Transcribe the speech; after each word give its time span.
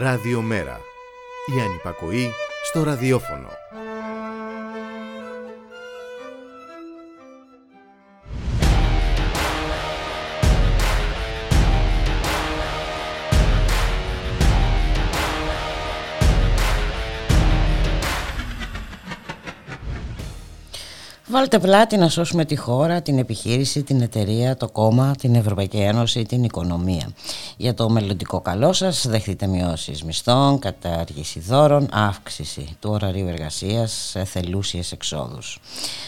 Ραδιομέρα. 0.00 0.80
Η 1.56 1.60
ανυπακοή 1.60 2.30
στο 2.64 2.82
ραδιόφωνο. 2.82 3.48
Βάλτε 21.30 21.58
πλάτη 21.58 21.96
να 21.96 22.08
σώσουμε 22.08 22.44
τη 22.44 22.56
χώρα, 22.56 23.02
την 23.02 23.18
επιχείρηση, 23.18 23.82
την 23.82 24.00
εταιρεία, 24.00 24.56
το 24.56 24.68
κόμμα, 24.68 25.14
την 25.18 25.34
Ευρωπαϊκή 25.34 25.76
Ένωση, 25.76 26.24
την 26.24 26.44
οικονομία. 26.44 27.12
Για 27.60 27.74
το 27.74 27.88
μελλοντικό 27.88 28.40
καλό 28.40 28.72
σας, 28.72 29.06
δεχτείτε 29.08 29.46
μειώσεις 29.46 30.02
μισθών, 30.02 30.58
κατάργηση 30.58 31.40
δώρων, 31.40 31.88
αύξηση 31.92 32.76
του 32.80 32.90
ωραρίου 32.90 33.26
εργασίας, 33.26 34.16
θελούσιες 34.24 34.92
εξόδους. 34.92 35.60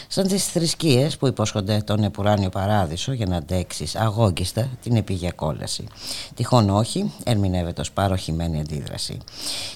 Σαν 0.07 0.27
τις 0.27 0.45
θρησκείες 0.45 1.17
που 1.17 1.27
υπόσχονται 1.27 1.81
τον 1.85 2.03
επουράνιο 2.03 2.49
παράδεισο 2.49 3.13
για 3.13 3.25
να 3.25 3.35
αντέξει 3.35 3.87
αγόγγιστα 3.95 4.69
την 4.81 4.95
επίγεια 4.95 5.31
κόλαση. 5.31 5.87
Τυχόν 6.35 6.69
όχι, 6.69 7.11
ερμηνεύεται 7.23 7.81
ως 7.81 7.91
παροχημένη 7.91 8.59
αντίδραση. 8.59 9.17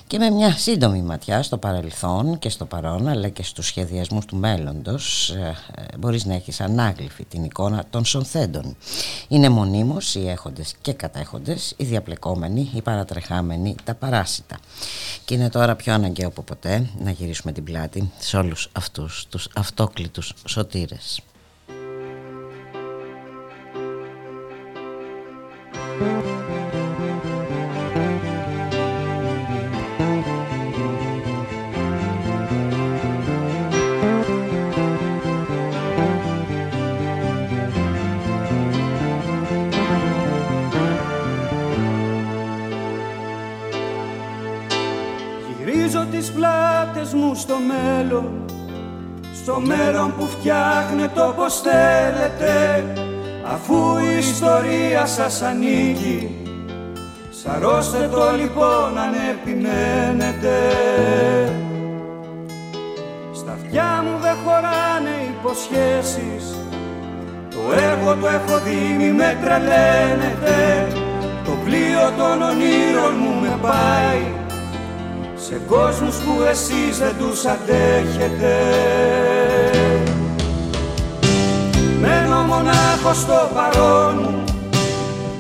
Και 0.08 0.18
με 0.18 0.30
μια 0.30 0.52
σύντομη 0.52 1.02
ματιά 1.02 1.44
στο 1.44 1.58
παρελθόν 1.58 2.40
και 2.40 2.50
στο 2.50 2.66
παρόν, 2.66 3.08
αλλά 3.08 3.30
και 3.30 3.44
στους 3.44 3.66
σχεδιασμούς 3.68 4.26
του 4.26 4.36
μέλλοντος, 4.36 5.30
ε, 5.30 5.56
μπορείς 5.98 6.26
να 6.26 6.34
έχεις 6.34 6.62
ανάγλυφη 6.62 7.26
την 7.26 7.44
εικόνα 7.44 7.86
των 7.90 8.06
σονθέντων. 8.06 8.76
Είναι 9.28 9.50
μονίμως 9.50 10.16
οι 10.16 10.28
έχοντες 10.28 10.76
και 10.82 10.94
κατέχοντες, 10.94 11.65
οι 11.78 11.84
διαπλεκόμενοι, 11.84 12.72
οι 12.74 12.82
παρατρεχάμενοι, 12.82 13.76
τα 13.84 13.94
παράσιτα. 13.94 14.60
Και 15.26 15.34
είναι 15.34 15.50
τώρα 15.50 15.76
πιο 15.76 15.94
αναγκαίο 15.94 16.28
από 16.28 16.42
ποτέ 16.42 16.90
να 17.00 17.12
γυρίσουμε 17.12 17.52
την 17.52 17.64
πλάτη 17.64 18.12
σε 18.20 18.38
όλους 18.38 18.70
αυτούς 18.72 19.26
τους 19.30 19.50
αυτόκλητους 19.54 20.34
σωτήρες. 20.46 21.22
Μου 47.16 47.36
στο 47.36 47.56
μέλλον 47.68 48.46
στο 49.46 49.60
μέλλον 49.60 50.14
που 50.18 50.26
φτιάχνετε 50.26 51.22
όπως 51.22 51.62
θέλετε 51.62 52.84
αφού 53.54 53.98
η 53.98 54.18
ιστορία 54.18 55.06
σας 55.06 55.42
ανήκει. 55.42 56.36
Σαρώστε 57.30 58.10
το 58.12 58.32
λοιπόν 58.38 58.98
αν 58.98 59.14
επιμένετε. 59.32 60.58
Στα 63.34 63.52
αυτιά 63.52 64.04
μου 64.04 64.20
δεν 64.22 64.36
χωράνε 64.46 65.16
υποσχέσεις. 65.30 66.56
Το 67.50 67.62
έργο 67.90 68.16
το 68.22 68.28
έχω 68.28 68.60
δει 68.60 68.96
μη 68.98 69.12
με 69.12 69.38
τρελαίνετε. 69.42 70.88
Το 71.46 71.52
πλοίο 71.66 72.12
των 72.18 72.42
ονείρων 72.42 73.14
μου 73.20 73.40
με 73.42 73.58
πάει 73.62 74.45
σε 75.50 75.62
κόσμους 75.68 76.16
που 76.16 76.42
εσείς 76.50 76.98
δεν 76.98 77.16
τους 77.20 77.46
αντέχετε. 77.46 78.56
Μένω 82.00 82.42
μονάχος 82.42 83.18
στο 83.18 83.50
παρόν 83.54 84.16
μου 84.22 84.44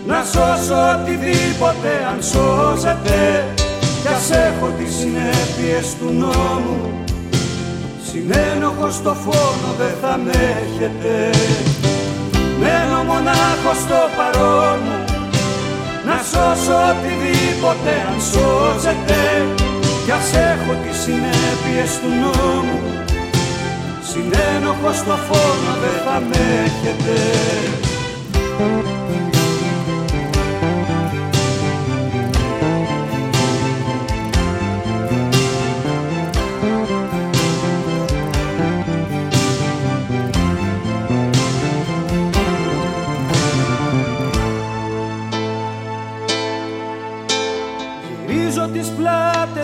να 0.07 0.23
σώσω 0.23 0.75
οτιδήποτε 0.93 1.91
αν 2.11 2.23
σώζεται. 2.23 3.45
Κι 4.01 4.07
ας 4.15 4.29
έχω 4.29 4.67
τις 4.77 4.95
συνέπειες 4.95 5.95
του 5.99 6.09
νόμου. 6.19 7.03
Συνένοχος 8.07 8.93
στο 8.95 9.13
φόνο 9.23 9.69
δεν 9.77 9.93
θα 10.01 10.19
με 10.23 10.31
έχετε. 10.63 11.29
Μένω 12.59 13.03
μονάχος 13.03 13.77
στο 13.85 13.99
παρόν 14.17 14.79
μου 14.85 14.99
να 16.05 16.17
σώσω 16.31 16.75
οτιδήποτε 16.91 17.91
αν 18.09 18.21
σώζεται 18.31 19.19
κι 20.05 20.11
ας 20.11 20.33
έχω 20.33 20.73
τις 20.83 20.97
συνέπειες 20.97 21.99
του 22.01 22.09
νόμου. 22.21 22.79
Συνένοχος 24.09 24.97
στο 24.97 25.15
φόνο 25.27 25.71
δεν 25.81 25.95
θα 26.05 26.19
με 26.19 26.41
έχετε 26.65 27.15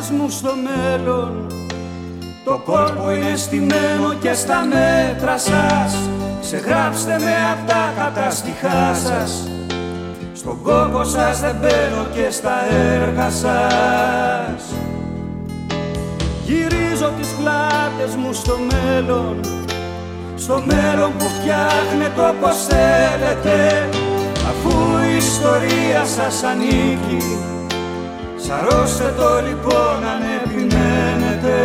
μου 0.09 0.29
στο 0.29 0.53
μέλλον. 0.67 1.51
Το 2.45 2.61
κόλπο 2.65 3.11
είναι 3.11 3.35
στημένο 3.35 4.13
και 4.21 4.33
στα 4.33 4.65
μέτρα 4.65 5.37
σας. 5.37 5.95
Ξεγράψτε 6.41 7.19
με 7.19 7.33
απ' 7.51 7.67
τα 7.67 7.93
καταστοιχά 7.97 8.93
σας. 8.93 9.49
Στον 10.33 10.61
κόκο 10.61 11.03
σας 11.03 11.39
δεν 11.39 11.55
μπαίνω 11.59 12.05
και 12.13 12.31
στα 12.31 12.55
έργα 12.71 13.29
σας. 13.29 14.61
Γυρίζω 16.45 17.11
τις 17.19 17.27
πλάτες 17.27 18.15
μου 18.15 18.33
στο 18.33 18.57
μέλλον. 18.71 19.39
Στο 20.35 20.63
μέλλον 20.65 21.11
που 21.17 21.25
φτιάχνετε 21.25 22.21
όπως 22.29 22.55
θέλετε. 22.69 23.89
Αφού 24.49 24.97
η 25.11 25.15
ιστορία 25.15 26.05
σας 26.05 26.43
ανήκει 26.43 27.37
Σαρώστε 28.47 29.13
το 29.17 29.29
λοιπόν 29.47 29.97
αν 30.11 30.21
επιμένετε. 30.37 31.55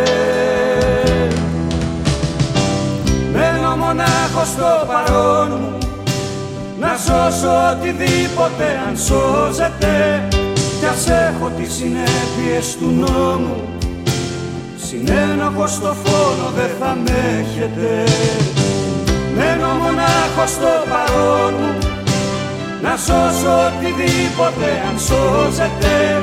Μένω 3.33 3.75
μονάχος 3.75 4.47
στο 4.47 4.85
παρόν 4.87 5.49
μου 5.59 5.77
Να 6.79 6.87
σώσω 7.05 7.51
οτιδήποτε 7.71 8.65
αν 8.87 8.97
σώζεται. 8.97 10.27
Κι 10.79 10.85
ας 10.85 11.07
έχω 11.09 11.51
τις 11.57 11.73
συνέπειες 11.73 12.77
του 12.79 12.91
νόμου. 12.91 13.55
Συνένοχος 14.87 15.71
στο 15.71 15.95
φόνο 16.03 16.51
δεν 16.55 16.69
θα 16.79 16.97
με 17.03 17.39
έχετε. 17.39 18.03
Μένω 19.35 19.67
μονάχος 19.67 20.49
στο 20.49 20.71
παρόν 20.89 21.53
μου 21.59 21.87
να 22.81 22.97
σώσω 22.97 23.53
οτιδήποτε 23.67 24.69
αν 24.89 24.99
σώζεται 24.99 26.21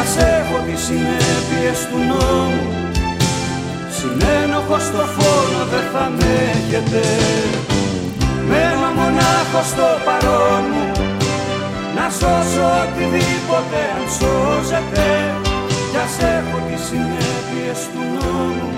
κι 0.00 0.06
ας 0.06 0.16
έχω 0.16 0.56
τις 0.66 0.80
συνέπειες 0.86 1.78
του 1.88 1.98
νόμου. 2.10 2.66
Συνένοχος 3.96 4.82
στο 4.82 5.04
φόνο 5.16 5.60
δεν 5.72 5.84
θα 5.92 6.04
με 6.16 6.32
έχετε 6.52 7.02
Μένω 8.48 8.88
μονάχος 8.98 9.66
στο 9.72 9.88
παρόν 10.06 10.64
μου. 10.72 10.86
Να 11.96 12.06
σώσω 12.18 12.66
οτιδήποτε 12.82 13.80
αν 13.96 14.04
σώζεται. 14.18 15.08
Κι 15.90 16.00
ας 16.04 16.14
έχω 16.36 16.56
τις 16.66 16.82
συνέπειες 16.88 17.80
του 17.92 18.02
νόμου. 18.14 18.70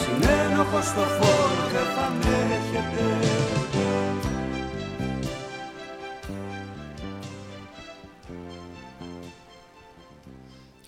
Συνένοχος 0.00 0.84
στο 0.92 1.04
φόνο 1.16 1.62
δεν 1.72 1.86
θα 1.94 2.06
με 2.20 2.36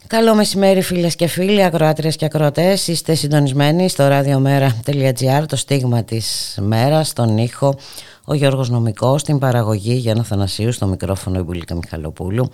Καλό 0.06 0.34
μεσημέρι 0.34 0.82
φίλες 0.82 1.16
και 1.16 1.26
φίλοι, 1.26 1.64
ακροάτριες 1.64 2.16
και 2.16 2.24
ακροατές. 2.24 2.88
Είστε 2.88 3.14
συντονισμένοι 3.14 3.88
στο 3.88 4.08
radiomera.gr, 4.10 5.44
το 5.48 5.56
στίγμα 5.56 6.04
της 6.04 6.58
μέρας, 6.60 7.12
τον 7.12 7.38
ήχο, 7.38 7.76
ο 8.24 8.34
Γιώργος 8.34 8.70
Νομικός, 8.70 9.20
στην 9.20 9.38
παραγωγή 9.38 9.94
Γιάννα 9.94 10.24
Θανασίου, 10.24 10.72
στο 10.72 10.86
μικρόφωνο 10.86 11.38
η 11.38 11.42
Μπουλίκα 11.42 11.74
Μιχαλοπούλου. 11.74 12.50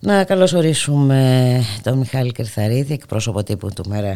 Να 0.00 0.24
καλωσορίσουμε 0.24 1.62
τον 1.82 1.98
Μιχάλη 1.98 2.32
Κρυθαρίδη, 2.32 2.92
εκπρόσωπο 2.92 3.42
τύπου 3.42 3.68
του 3.74 3.84
Μέρα 3.88 4.12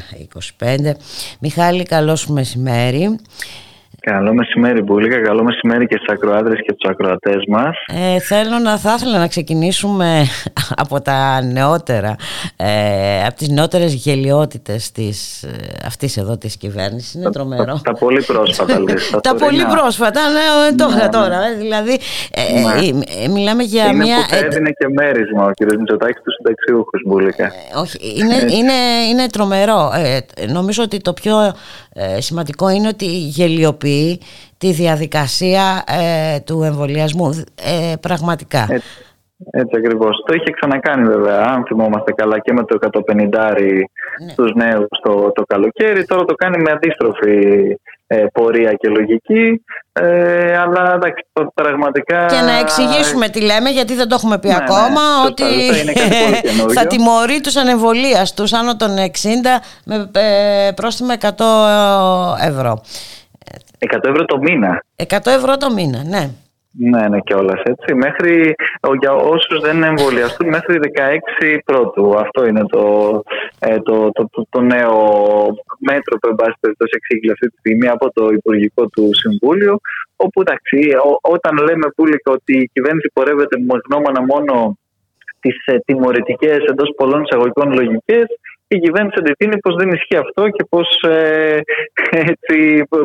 25. 0.58 0.94
Μιχάλη, 1.38 1.82
καλώς 1.82 2.26
μεσημέρι. 2.26 3.18
Καλό 4.00 4.34
μεσημέρι, 4.34 4.82
Μπουλίκα. 4.82 5.22
Καλό 5.22 5.42
μεσημέρι 5.44 5.86
και 5.86 5.96
στους 5.96 6.14
ακροάτρε 6.14 6.54
και 6.54 6.72
του 6.72 6.88
ακροατές 6.90 7.44
μας. 7.48 7.76
Ε, 7.86 8.20
θέλω 8.20 8.58
να 8.58 8.78
θα 8.78 8.94
ήθελα 8.96 9.18
να 9.18 9.28
ξεκινήσουμε 9.28 10.24
από 10.82 11.00
τα 11.00 11.42
νεότερα, 11.42 12.16
ε, 12.56 13.24
από 13.26 13.34
τις 13.34 13.48
νεότερες 13.48 13.94
γελιότητες 13.94 14.92
της, 14.92 15.42
ε, 15.42 15.48
αυτής 15.86 16.16
εδώ 16.16 16.36
της 16.36 16.56
κυβέρνησης. 16.56 17.14
Είναι 17.14 17.30
τρομερό. 17.30 17.64
Τα, 17.64 17.80
τα, 17.82 17.92
πολύ 17.92 18.22
πρόσφατα, 18.22 18.78
λες, 18.88 19.10
τα, 19.10 19.20
τα 19.20 19.34
πολύ 19.34 19.64
πρόσφατα, 19.64 20.20
ναι, 20.28 20.76
τώρα, 20.76 20.94
ναι, 20.94 21.08
τώρα. 21.08 21.38
Ναι. 21.38 21.54
Δηλαδή, 21.54 21.98
ε, 22.30 22.60
ναι. 22.60 23.28
μιλάμε 23.28 23.62
για 23.62 23.84
είναι 23.84 24.04
μια. 24.04 24.16
Που 24.16 24.34
έδινε 24.44 24.70
και 24.70 24.88
μέρισμα 24.88 25.44
ο 25.44 25.50
κ. 25.50 25.74
Μητσοτάκης 25.78 26.22
τους 26.22 26.34
συνταξιούχους, 26.34 27.02
Μπουλίκα. 27.06 27.52
όχι, 27.74 27.98
είναι, 28.18 28.34
είναι, 28.34 28.72
είναι 29.10 29.26
τρομερό. 29.26 29.90
νομίζω 30.48 30.82
ότι 30.82 31.00
το 31.00 31.12
πιο 31.12 31.52
σημαντικό 32.18 32.68
είναι 32.68 32.88
ότι 32.88 33.06
γελιοποιεί 33.06 34.20
τη 34.58 34.72
διαδικασία 34.72 35.84
ε, 35.86 36.40
του 36.40 36.62
εμβολιασμού 36.62 37.44
ε, 37.54 37.94
πραγματικά. 38.00 38.66
Έτσι, 38.70 38.88
έτσι 39.50 39.76
ακριβώς. 39.76 40.22
Το 40.26 40.34
είχε 40.34 40.50
ξανακάνει 40.50 41.04
βέβαια, 41.06 41.40
αν 41.40 41.64
θυμόμαστε 41.66 42.12
καλά 42.12 42.38
και 42.38 42.52
με 42.52 42.64
το 42.64 42.78
150 43.08 43.16
ναι. 43.22 44.30
στους 44.30 44.52
νέους 44.54 44.88
το, 45.02 45.32
το 45.34 45.42
καλοκαίρι. 45.46 46.04
Τώρα 46.04 46.24
το 46.24 46.34
κάνει 46.34 46.62
με 46.62 46.70
αντίστροφη 46.70 47.76
ε, 48.06 48.26
πορεία 48.32 48.72
και 48.72 48.88
λογική. 48.88 49.64
Ε, 49.92 50.56
αλλά 50.56 50.94
εντάξει, 50.94 51.26
πραγματικά. 51.54 52.26
Και 52.26 52.40
να 52.40 52.58
εξηγήσουμε 52.58 53.28
τι 53.28 53.40
λέμε, 53.40 53.70
γιατί 53.70 53.94
δεν 53.94 54.08
το 54.08 54.14
έχουμε 54.14 54.38
πει 54.38 54.48
ναι, 54.48 54.54
ναι 54.54 54.60
ακόμα, 54.62 55.00
ναι, 55.00 55.26
ότι 55.26 55.44
θα 56.76 56.86
τιμωρεί 56.86 57.40
τους 57.40 57.56
ανεμβολία 57.56 58.26
τους 58.34 58.52
άνω 58.52 58.76
των 58.76 58.90
60 58.96 58.98
με 59.84 60.10
ε, 60.12 60.70
πρόστιμα 60.74 61.14
100 61.20 61.28
ευρώ. 62.48 62.82
100 63.92 63.98
ευρώ 64.02 64.24
το 64.24 64.38
μήνα. 64.38 64.82
100 64.96 65.18
ευρώ 65.24 65.56
το 65.56 65.72
μήνα, 65.72 66.02
ναι. 66.04 66.30
Ναι, 66.72 67.08
ναι, 67.08 67.20
κιόλας 67.20 67.62
έτσι. 67.62 67.94
Μέχρι, 67.94 68.54
για 69.00 69.12
όσους 69.12 69.60
δεν 69.60 69.82
εμβολιαστούν, 69.82 70.48
μέχρι 70.48 70.78
16 70.82 71.58
πρώτου. 71.64 72.18
Αυτό 72.18 72.46
είναι 72.46 72.64
το, 72.66 72.84
ε, 73.58 73.80
το, 73.80 74.10
το, 74.10 74.28
το, 74.30 74.46
το, 74.48 74.60
νέο 74.60 74.96
μέτρο 75.78 76.18
που, 76.18 76.28
εν 76.28 76.34
πάση 76.34 76.56
περιπτώσει, 76.60 76.92
εξήγηλε 76.96 77.32
αυτή 77.32 77.48
τη 77.50 77.56
στιγμή 77.58 77.88
από 77.88 78.12
το 78.12 78.28
Υπουργικό 78.28 78.86
του 78.86 79.10
Συμβούλιο. 79.12 79.80
Όπου, 80.16 80.40
εντάξει, 80.40 80.78
όταν 81.20 81.56
λέμε 81.56 81.86
πουλικα 81.96 82.32
ότι 82.32 82.58
η 82.58 82.70
κυβέρνηση 82.72 83.10
πορεύεται 83.12 83.58
με 83.58 83.80
γνώμονα 83.88 84.22
μόνο 84.22 84.78
τις 85.40 85.66
ε, 85.66 85.78
τιμωρητικές 85.84 86.58
εντός 86.58 86.94
πολλών 86.96 87.22
εισαγωγικών 87.22 87.72
λογικές, 87.72 88.26
η 88.74 88.78
κυβέρνηση 88.78 89.16
αντιτείνει 89.18 89.58
πως 89.58 89.74
δεν 89.74 89.88
ισχύει 89.88 90.16
αυτό 90.16 90.48
και 90.48 90.64
πως 90.68 90.88
ε, 91.08 91.60
έτσι, 92.30 92.56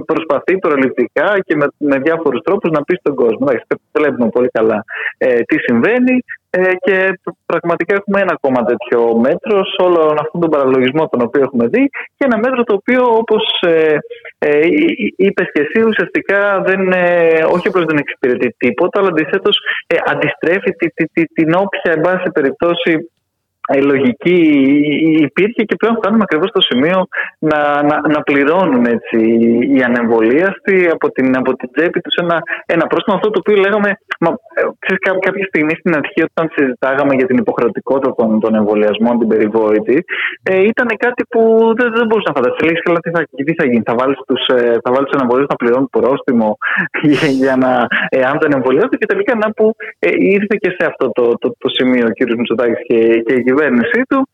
προσπαθεί 0.05 0.57
προληπτικά 0.57 1.39
και 1.45 1.55
με, 1.55 1.67
με 1.77 1.97
διάφορους 1.99 2.41
τρόπους 2.41 2.69
να 2.71 2.83
πει 2.83 2.95
στον 2.95 3.15
κόσμο. 3.15 3.47
Βλέπουμε 3.97 4.29
πολύ 4.29 4.49
καλά 4.57 4.83
ε, 5.17 5.41
τι 5.41 5.57
συμβαίνει 5.59 6.15
ε, 6.49 6.73
και 6.85 7.19
πραγματικά 7.45 7.93
έχουμε 7.95 8.19
ένα 8.21 8.33
ακόμα 8.33 8.65
τέτοιο 8.65 9.15
μέτρο 9.25 9.65
σε 9.65 9.79
όλο 9.87 10.01
αυτόν 10.19 10.41
τον 10.41 10.49
παραλογισμό 10.49 11.07
τον 11.07 11.21
οποίο 11.21 11.41
έχουμε 11.41 11.67
δει 11.67 11.89
και 12.17 12.25
ένα 12.29 12.37
μέτρο 12.37 12.63
το 12.63 12.73
οποίο 12.73 13.01
όπως 13.21 13.43
ε, 13.61 13.97
ε, 14.37 14.59
είπες 15.15 15.47
και 15.53 15.61
εσύ 15.65 15.87
ουσιαστικά 15.87 16.61
δεν, 16.65 16.91
ε, 16.91 17.43
όχι 17.53 17.67
απλώς 17.67 17.85
δεν 17.85 17.97
εξυπηρετεί 17.97 18.55
τίποτα 18.57 18.99
αλλά 18.99 19.09
αντιθέτως 19.09 19.57
ε, 19.87 19.95
αντιστρέφει 20.05 20.71
την 21.33 21.53
όποια 21.53 21.91
εν 21.95 22.01
πάση 22.01 22.29
περιπτώσει 22.31 23.09
η 23.73 23.81
λογική 23.81 24.37
υπήρχε 25.27 25.63
και 25.63 25.75
πλέον 25.75 25.95
φτάνουμε 25.95 26.23
ακριβώς 26.23 26.49
στο 26.49 26.61
σημείο 26.61 27.07
να, 27.39 27.59
να, 27.83 27.95
να 28.13 28.21
πληρώνουν 28.21 28.85
έτσι, 28.85 29.17
οι 29.75 29.81
ανεμβολίαστοι 29.83 30.89
από 30.91 31.11
την, 31.11 31.37
από 31.37 31.55
την 31.55 31.69
τσέπη 31.71 31.99
τους 32.01 32.15
ένα, 32.15 32.37
ένα 32.65 32.87
πρόστιμο 32.87 33.15
αυτό 33.15 33.29
το 33.29 33.39
οποίο 33.39 33.55
λέγαμε 33.55 33.89
μα, 34.19 34.29
ε, 34.29 34.61
ξέρεις, 34.79 35.01
κάποια 35.19 35.45
στιγμή 35.45 35.73
στην 35.79 35.95
αρχή 35.95 36.21
όταν 36.29 36.45
συζητάγαμε 36.55 37.13
για 37.15 37.25
την 37.25 37.37
υποχρεωτικότητα 37.37 38.15
των, 38.15 38.39
των 38.39 38.55
εμβολιασμών 38.55 39.19
την 39.19 39.27
περιβόητη 39.27 39.97
ε, 40.43 40.61
ήταν 40.71 40.87
κάτι 40.97 41.23
που 41.29 41.41
δεν, 41.77 41.87
δεν 41.97 42.05
μπορούσες 42.07 42.29
να 42.31 42.35
φανταστείς 42.37 42.65
λέγεις 42.65 42.81
καλά 42.81 42.99
τι 42.99 43.09
θα, 43.09 43.19
τι 43.45 43.53
θα 43.59 43.65
γίνει 43.65 43.83
θα 43.85 43.95
βάλεις 43.99 44.19
τους, 44.27 44.41
ε, 44.47 44.77
θα 44.83 44.89
βάλεις 44.93 45.09
να 45.49 45.55
πληρώνουν 45.55 45.89
πρόστιμο 45.89 46.57
για, 47.11 47.27
για 47.27 47.55
να 47.63 47.71
ε, 48.09 48.21
αν 48.31 48.37
δεν 48.41 48.51
εμβολιάζονται 48.51 48.97
και 48.97 49.05
τελικά 49.05 49.35
να 49.35 49.47
που 49.51 49.75
ε, 49.99 50.09
ήρθε 50.35 50.55
και 50.63 50.69
σε 50.77 50.85
αυτό 50.91 51.11
το, 51.11 51.23
το, 51.41 51.47
το, 51.57 51.69
σημείο 51.77 52.05
ο 52.05 52.11
κ. 52.17 52.19
Μητσοτάκης 52.37 52.81
και, 52.87 52.97
και 53.25 53.33
η 53.33 53.43
κυβέρνησή 53.55 54.01
του 54.09 54.27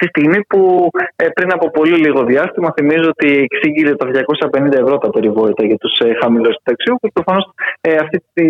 τη 0.00 0.06
στιγμή 0.06 0.40
που 0.48 0.90
ε, 1.16 1.28
πριν 1.28 1.52
από 1.52 1.70
πολύ 1.70 1.96
λίγο 2.04 2.24
διάστημα 2.24 2.72
θυμίζω 2.76 3.08
ότι 3.08 3.46
εξήγηλε 3.50 3.94
τα 3.96 4.06
250 4.52 4.72
ευρώ 4.72 4.98
τα 4.98 5.10
περιβόητα 5.10 5.64
για 5.66 5.76
τους 5.76 5.98
ε, 5.98 6.12
χαμηλούς 6.20 6.54
συνταξιούχους. 6.56 7.10
Προφανώς 7.12 7.44
ε, 7.80 7.94
αυτή 7.94 8.18
τη, 8.32 8.46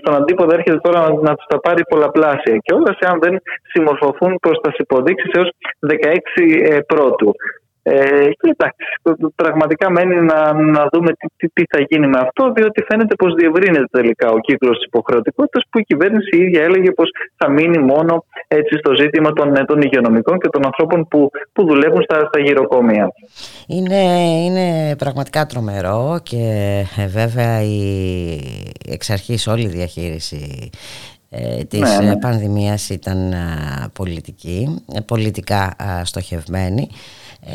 στον 0.00 0.14
αντίποδο 0.14 0.52
έρχεται 0.54 0.78
τώρα 0.78 1.00
να, 1.00 1.08
να 1.28 1.34
τους 1.34 1.46
τα 1.48 1.58
πάρει 1.60 1.82
πολλαπλάσια 1.88 2.56
και 2.64 2.74
όλα 2.74 2.96
σε 2.98 3.04
αν 3.10 3.18
δεν 3.20 3.34
συμμορφωθούν 3.72 4.38
προς 4.40 4.60
τα 4.62 4.70
υποδείξεις 4.78 5.30
έως 5.32 5.50
16 5.80 5.96
ε, 6.62 6.78
πρώτου. 6.86 7.34
Ε, 7.82 8.28
και 8.40 8.54
εντάξει, 8.56 8.84
πραγματικά 9.34 9.90
μένει 9.90 10.14
να, 10.14 10.52
να 10.52 10.88
δούμε 10.92 11.12
τι, 11.36 11.48
τι, 11.48 11.62
θα 11.70 11.84
γίνει 11.88 12.06
με 12.06 12.18
αυτό, 12.18 12.52
διότι 12.52 12.84
φαίνεται 12.88 13.14
πως 13.14 13.34
διευρύνεται 13.34 13.88
τελικά 13.90 14.28
ο 14.30 14.38
κύκλος 14.38 14.76
της 14.76 14.86
υποχρεωτικότητας 14.86 15.62
που 15.70 15.78
η 15.78 15.82
κυβέρνηση 15.82 16.36
η 16.36 16.40
ίδια 16.40 16.62
έλεγε 16.62 16.90
πως 16.90 17.10
θα 17.36 17.48
μείνει 17.50 17.78
μόνο 17.78 18.24
έτσι, 18.48 18.78
στο 18.78 18.94
ζήτημα 18.94 19.32
των, 19.32 19.66
των 19.66 19.80
υγειονομικών 19.80 20.38
και 20.38 20.48
των 20.48 20.64
ανθρώπων 20.64 21.08
που, 21.08 21.30
που 21.52 21.66
δουλεύουν 21.66 22.02
στα, 22.02 22.16
στα 22.26 22.40
γυροκομεία. 22.40 23.12
Είναι, 23.66 24.02
είναι 24.44 24.96
πραγματικά 24.96 25.46
τρομερό 25.46 26.20
και 26.22 26.44
ε, 26.98 27.06
βέβαια 27.06 27.62
η 27.62 27.80
εξ 28.88 29.10
αρχής 29.10 29.46
όλη 29.46 29.62
η 29.62 29.68
διαχείριση 29.68 30.70
ε, 31.30 31.64
της 31.64 31.80
ναι, 31.80 32.06
ναι. 32.06 32.18
πανδημίας 32.18 32.88
ήταν 32.88 33.34
πολιτική, 33.92 34.82
ε, 34.94 35.00
πολιτικά 35.00 35.76
στοχευμένη 36.04 36.88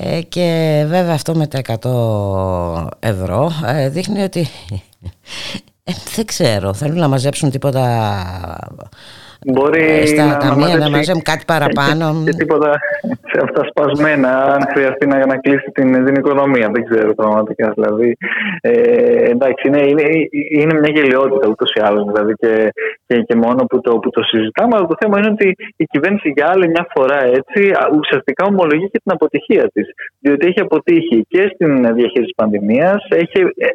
ε, 0.01 0.21
και 0.21 0.83
βέβαια 0.87 1.13
αυτό 1.13 1.35
με 1.35 1.47
τα 1.47 1.61
100 1.81 2.87
ευρώ 2.99 3.51
ε, 3.65 3.89
δείχνει 3.89 4.21
ότι 4.21 4.47
ε, 5.83 5.91
δεν 6.15 6.25
ξέρω, 6.25 6.73
θέλουν 6.73 6.97
να 6.99 7.07
μαζέψουν 7.07 7.49
τίποτα 7.49 8.15
Μπορεί 9.45 9.83
ε, 9.83 10.05
στα 10.05 10.25
να, 10.25 10.37
ταμεία 10.37 10.77
να, 10.77 10.89
μαζέψουν 10.89 11.21
κάτι 11.21 11.43
παραπάνω. 11.47 12.05
Και, 12.25 12.31
και 12.31 12.37
τίποτα 12.37 12.79
σε 13.31 13.39
αυτά 13.43 13.61
σπασμένα, 13.69 14.31
αν 14.53 14.61
χρειαστεί 14.73 15.05
να, 15.07 15.25
να 15.25 15.37
κλείσει 15.37 15.69
την, 15.71 16.05
την 16.05 16.15
οικονομία. 16.15 16.69
Δεν 16.73 16.85
ξέρω 16.85 17.13
πραγματικά. 17.13 17.71
Δηλαδή, 17.75 18.17
ε, 18.61 18.71
εντάξει, 19.33 19.67
είναι, 19.67 19.81
είναι, 19.89 20.03
είναι 20.59 20.73
μια 20.79 20.91
γελιότητα 20.95 21.47
ούτως 21.47 21.73
ή 21.73 21.79
άλλως. 21.83 22.03
Δηλαδή, 22.11 22.33
και, 22.33 22.71
και, 23.07 23.21
και, 23.21 23.35
μόνο 23.35 23.65
που 23.65 23.81
το, 23.81 23.91
που 23.97 24.09
το 24.09 24.21
συζητάμε. 24.23 24.75
Αλλά 24.75 24.87
το 24.87 24.95
θέμα 24.99 25.19
είναι 25.19 25.31
ότι 25.37 25.55
η 25.75 25.85
κυβέρνηση 25.85 26.33
για 26.35 26.47
άλλη 26.49 26.67
μια 26.67 26.87
φορά 26.93 27.19
έτσι 27.23 27.71
ουσιαστικά 27.99 28.45
ομολογεί 28.45 28.85
και 28.91 29.01
την 29.03 29.11
αποτυχία 29.11 29.69
της. 29.73 29.87
Διότι 30.19 30.47
έχει 30.47 30.59
αποτύχει 30.59 31.25
και 31.27 31.51
στην 31.53 31.71
διαχείριση 31.95 32.31
τη 32.31 32.35
πανδημία. 32.35 33.01
Ε, 33.09 33.21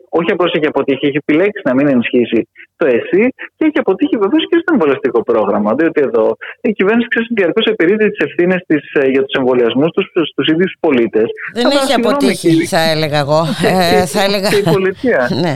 όχι 0.08 0.30
απλώς 0.32 0.52
έχει 0.52 0.66
αποτύχει, 0.66 1.06
έχει 1.06 1.16
επιλέξει 1.16 1.62
να 1.64 1.74
μην 1.74 1.88
ενισχύσει 1.88 2.48
το 2.76 2.86
ΕΣΥ 2.86 3.24
και 3.56 3.64
έχει 3.68 3.78
αποτύχει 3.84 4.16
βεβαίως 4.24 4.44
και 4.48 4.58
στο 4.62 4.72
εμβολιαστικό 4.72 5.22
πρόγραμμα. 5.22 5.57
Διότι 5.78 6.00
εδώ 6.00 6.36
η 6.60 6.72
κυβέρνηση 6.72 7.08
ξέρεις 7.08 7.28
διαρκώς 7.34 7.66
επηρεάζει 7.66 8.10
τις 8.10 8.26
ευθύνες 8.26 8.60
ε, 8.92 9.06
για 9.06 9.22
τους 9.24 9.34
εμβολιασμούς 9.38 9.90
τους 9.90 10.28
στους 10.28 10.46
ίδιους 10.46 10.76
πολίτες. 10.80 11.26
Δεν 11.54 11.66
έχει 11.66 11.92
αποτύχει, 11.92 12.66
θα 12.66 12.80
έλεγα 12.80 13.18
εγώ. 13.18 13.46
Ε, 13.62 14.06
θα 14.06 14.22
έλεγα... 14.22 14.48
Και 14.48 14.56
η 14.56 14.62
πολιτεία. 14.62 15.28
ναι. 15.40 15.54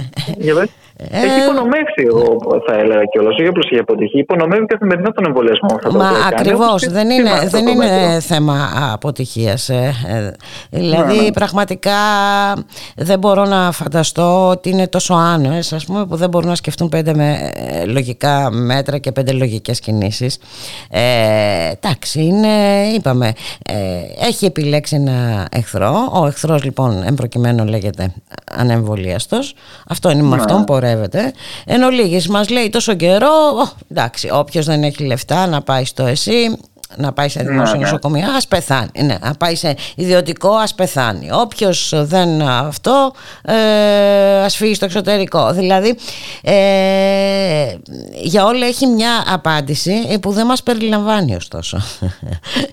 Ε... 0.97 1.25
Έχει 1.25 1.41
υπονομεύσει, 1.43 2.03
εγώ 2.07 2.37
θα 2.67 2.75
έλεγα 2.75 3.05
κιόλας. 3.05 3.35
Όχι 3.35 3.47
απλώς 3.47 3.67
έχει 3.71 3.81
αποτυχεί. 3.81 4.19
Υπονομεύει 4.19 4.67
καθημερινά 4.67 5.11
τον 5.13 5.25
εμβολιασμό. 5.27 5.79
Μα 5.93 6.11
ακριβώς. 6.33 6.89
Δεν 6.89 7.11
είναι, 7.11 7.31
δεν 7.49 7.67
είναι 7.67 8.21
θέμα 8.21 8.71
αποτυχίας. 8.93 9.69
Ε. 9.69 9.95
ε. 10.07 10.31
δηλαδή, 10.71 11.17
ναι, 11.17 11.23
ναι. 11.23 11.33
πραγματικά 11.33 11.93
δεν 12.97 13.19
μπορώ 13.19 13.45
να 13.45 13.73
φανταστώ 13.73 14.49
ότι 14.49 14.71
είναι 14.71 14.89
τόσο 14.89 15.15
άνοε, 15.15 15.59
ας 15.59 15.85
πούμε, 15.87 16.07
που 16.07 16.17
δεν 16.17 16.29
μπορούν 16.29 16.49
να 16.49 16.55
σκεφτούν 16.55 16.89
πέντε 16.89 17.15
με, 17.15 17.51
ε, 17.55 17.85
λογικά 17.85 18.51
μέτρα 18.51 18.99
και 18.99 19.13
πέντε 19.13 19.33
λογικές 19.33 19.81
κινήσεις. 19.81 20.39
Ε, 20.91 21.01
εντάξει, 21.71 22.23
είναι, 22.23 22.49
είπαμε, 22.95 23.33
ε, 23.67 24.27
έχει 24.27 24.45
επιλέξει 24.45 24.97
ένα 24.97 25.47
εχθρό. 25.51 25.95
Ο 26.13 26.27
εχθρός, 26.27 26.65
λοιπόν, 26.65 27.03
εμπροκειμένου 27.03 27.65
λέγεται 27.65 28.13
ανεμβολίαστος. 28.57 29.55
Αυτό 29.89 30.11
είναι 30.11 30.23
με 30.23 30.37
ναι. 30.37 30.43
αυτόν 30.43 30.65
πορεύεται. 30.93 31.33
Εν 31.65 31.83
ολίγης 31.83 32.29
μας 32.29 32.49
λέει 32.49 32.71
τόσο 32.71 32.95
καιρό, 32.95 33.29
εντάξει, 33.91 34.29
όποιος 34.33 34.67
δεν 34.67 34.83
έχει 34.83 35.05
λεφτά 35.05 35.47
να 35.47 35.63
πάει 35.63 35.85
στο 35.85 36.07
ΕΣΥ, 36.07 36.57
να 36.97 37.13
πάει 37.13 37.29
σε 37.29 37.43
δημόσιο 37.43 37.73
ναι, 37.73 37.79
ναι. 37.79 37.85
νοσοκομείο, 37.85 38.31
ας 38.37 38.47
πεθάνει. 38.47 38.91
Ναι, 38.99 39.17
να 39.21 39.35
πάει 39.35 39.55
σε 39.55 39.77
ιδιωτικό, 39.95 40.55
ας 40.55 40.75
πεθάνει. 40.75 41.29
Όποιος 41.33 41.93
δεν 41.97 42.43
αυτό, 42.43 43.13
ε, 43.45 44.43
ας 44.45 44.57
φύγει 44.57 44.75
στο 44.75 44.85
εξωτερικό. 44.85 45.53
Δηλαδή, 45.53 45.97
ε, 46.43 46.55
για 48.23 48.45
όλα 48.45 48.67
έχει 48.67 48.87
μια 48.87 49.25
απάντηση 49.27 50.19
που 50.23 50.33
δεν 50.33 50.47
μας 50.47 50.63
περιλαμβάνει 50.63 51.35
ωστόσο. 51.35 51.81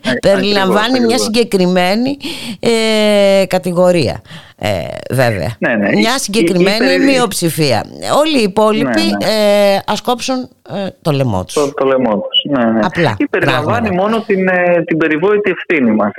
Ε, 0.04 0.14
περιλαμβάνει 0.28 1.00
μια 1.00 1.18
συγκεκριμένη 1.18 2.18
ε, 2.60 3.46
κατηγορία. 3.48 4.22
Ε, 4.62 4.70
βέβαια. 5.13 5.51
Ναι, 5.60 5.75
ναι. 5.75 5.89
Μια 5.96 6.18
συγκεκριμένη 6.18 6.94
η, 6.94 7.00
μειοψηφία. 7.00 7.84
Όλοι 8.20 8.39
οι 8.39 8.44
υπόλοιποι 8.44 9.06
ναι, 9.20 9.25
ναι. 9.25 9.75
Ε, 9.75 9.80
ας 9.86 10.01
κόψουν 10.01 10.50
ε, 10.75 10.88
το 11.01 11.12
λαιμό 11.12 11.44
τους. 11.46 11.54
Το, 11.54 11.74
το 11.74 11.86
λαιμό 11.86 12.13
τους. 12.24 12.39
Ναι, 12.54 12.63
ναι. 12.72 12.80
Απλά. 12.84 13.16
Ή 13.18 13.28
περιλαμβάνει 13.28 13.89
μόνο 14.01 14.16
την, 14.28 14.48
ε, 14.48 14.84
την 14.88 14.98
περιβόητη 14.98 15.51
ευθύνη 15.56 15.92
μας. 15.92 16.12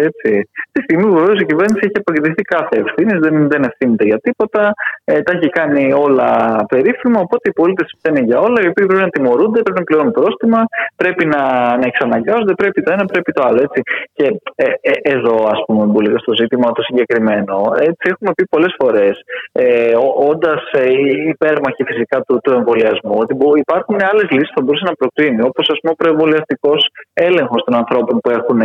Τη 0.72 0.80
στιγμή 0.82 1.04
που 1.06 1.14
βεβαίως 1.20 1.40
η 1.40 1.46
κυβέρνηση 1.46 1.80
έχει 1.82 1.98
αποκεντρωθεί 2.02 2.42
κάθε 2.42 2.76
ευθύνης, 2.84 3.18
δεν, 3.24 3.48
δεν 3.48 3.62
ευθύνεται 3.62 4.04
για 4.04 4.18
τίποτα. 4.18 4.72
Ε, 5.04 5.22
τα 5.22 5.32
έχει 5.36 5.48
κάνει 5.48 5.92
όλα 5.92 6.28
περίφημα. 6.68 7.20
Οπότε 7.20 7.48
οι 7.48 7.52
πολίτες 7.52 7.94
φταίνουν 7.98 8.24
για 8.24 8.38
όλα. 8.38 8.58
Οι 8.62 8.68
οποίοι 8.72 8.86
πρέπει 8.86 9.02
να 9.06 9.08
τιμωρούνται, 9.08 9.62
πρέπει 9.62 9.78
να 9.78 9.84
πληρώνουν 9.84 10.12
πρόστιμα, 10.12 10.60
πρέπει 10.96 11.24
να, 11.26 11.42
να 11.80 11.86
εξαναγκάζονται, 11.90 12.54
πρέπει 12.54 12.82
το 12.82 12.92
ένα, 12.92 13.04
πρέπει 13.04 13.32
το 13.32 13.42
άλλο. 13.46 13.60
Έτσι. 13.66 13.80
Και 14.12 14.26
ε, 14.54 14.64
ε, 14.80 14.92
εδώ, 15.14 15.34
ας 15.54 15.60
πούμε, 15.66 15.82
που 15.92 15.98
στο 16.24 16.32
ζήτημα 16.40 16.72
το 16.72 16.82
συγκεκριμένο, 16.82 17.56
έτσι 17.88 18.04
έχουμε 18.12 18.29
πει 18.32 18.44
πολλές 18.44 18.74
φορές, 18.78 19.20
ε, 19.52 19.92
όντας 20.30 20.62
ε, 20.72 20.90
υπέρμαχοι 21.28 21.82
φυσικά 21.86 22.20
του, 22.20 22.40
του 22.42 22.52
εμβολιασμού, 22.52 23.14
ότι 23.22 23.34
υπάρχουν 23.54 23.96
άλλες 24.10 24.26
λύσεις 24.30 24.38
λύσει 24.38 24.52
θα 24.54 24.62
μπορούσε 24.62 24.84
να 24.84 24.94
προτείνει, 24.94 25.42
όπως 25.42 25.68
ο 25.68 25.94
προεμβολιαστικός 25.94 26.88
έλεγχος 27.12 27.62
των 27.64 27.74
ανθρώπων 27.74 28.20
που 28.20 28.30
έχουν 28.30 28.60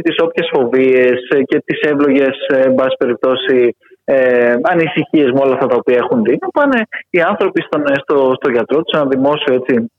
τις 0.00 0.16
όποιες 0.22 0.50
φοβίες 0.52 1.18
και 1.44 1.62
τις 1.64 1.80
εύλογες, 1.80 2.36
εν 2.48 2.74
πάση 2.74 2.96
περιπτώσει, 2.98 3.76
ε, 4.04 4.54
ανησυχίες 4.62 5.30
με 5.30 5.40
όλα 5.44 5.54
αυτά 5.54 5.66
τα 5.66 5.76
οποία 5.76 5.96
έχουν 5.96 6.22
δει. 6.22 6.38
Να 6.40 6.48
πάνε 6.48 6.82
οι 7.10 7.20
άνθρωποι 7.20 7.60
στον, 7.62 7.82
στο, 8.02 8.32
στο 8.38 8.50
γιατρό 8.50 8.82
τους, 8.82 9.00
ένα 9.00 9.08
δημόσιο 9.08 9.54
έτσι, 9.54 9.90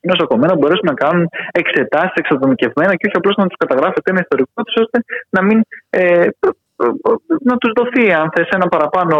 νοσοκομείο, 0.00 0.46
να 0.46 0.56
μπορέσουν 0.56 0.88
να 0.92 0.94
κάνουν 0.94 1.28
εξετάσεις 1.52 2.12
εξατομικευμένα 2.14 2.94
και 2.94 3.06
όχι 3.06 3.16
απλώς 3.16 3.36
να 3.36 3.46
τους 3.46 3.56
καταγράφεται 3.56 4.10
ένα 4.10 4.20
ιστορικό 4.20 4.62
τους, 4.62 4.74
ώστε 4.82 4.98
να 5.30 5.42
μην 5.42 5.60
ε, 5.90 6.26
να 7.50 7.56
τους 7.56 7.72
δοθεί 7.76 8.12
αν 8.12 8.30
θες 8.34 8.48
ένα 8.48 8.68
παραπάνω 8.68 9.16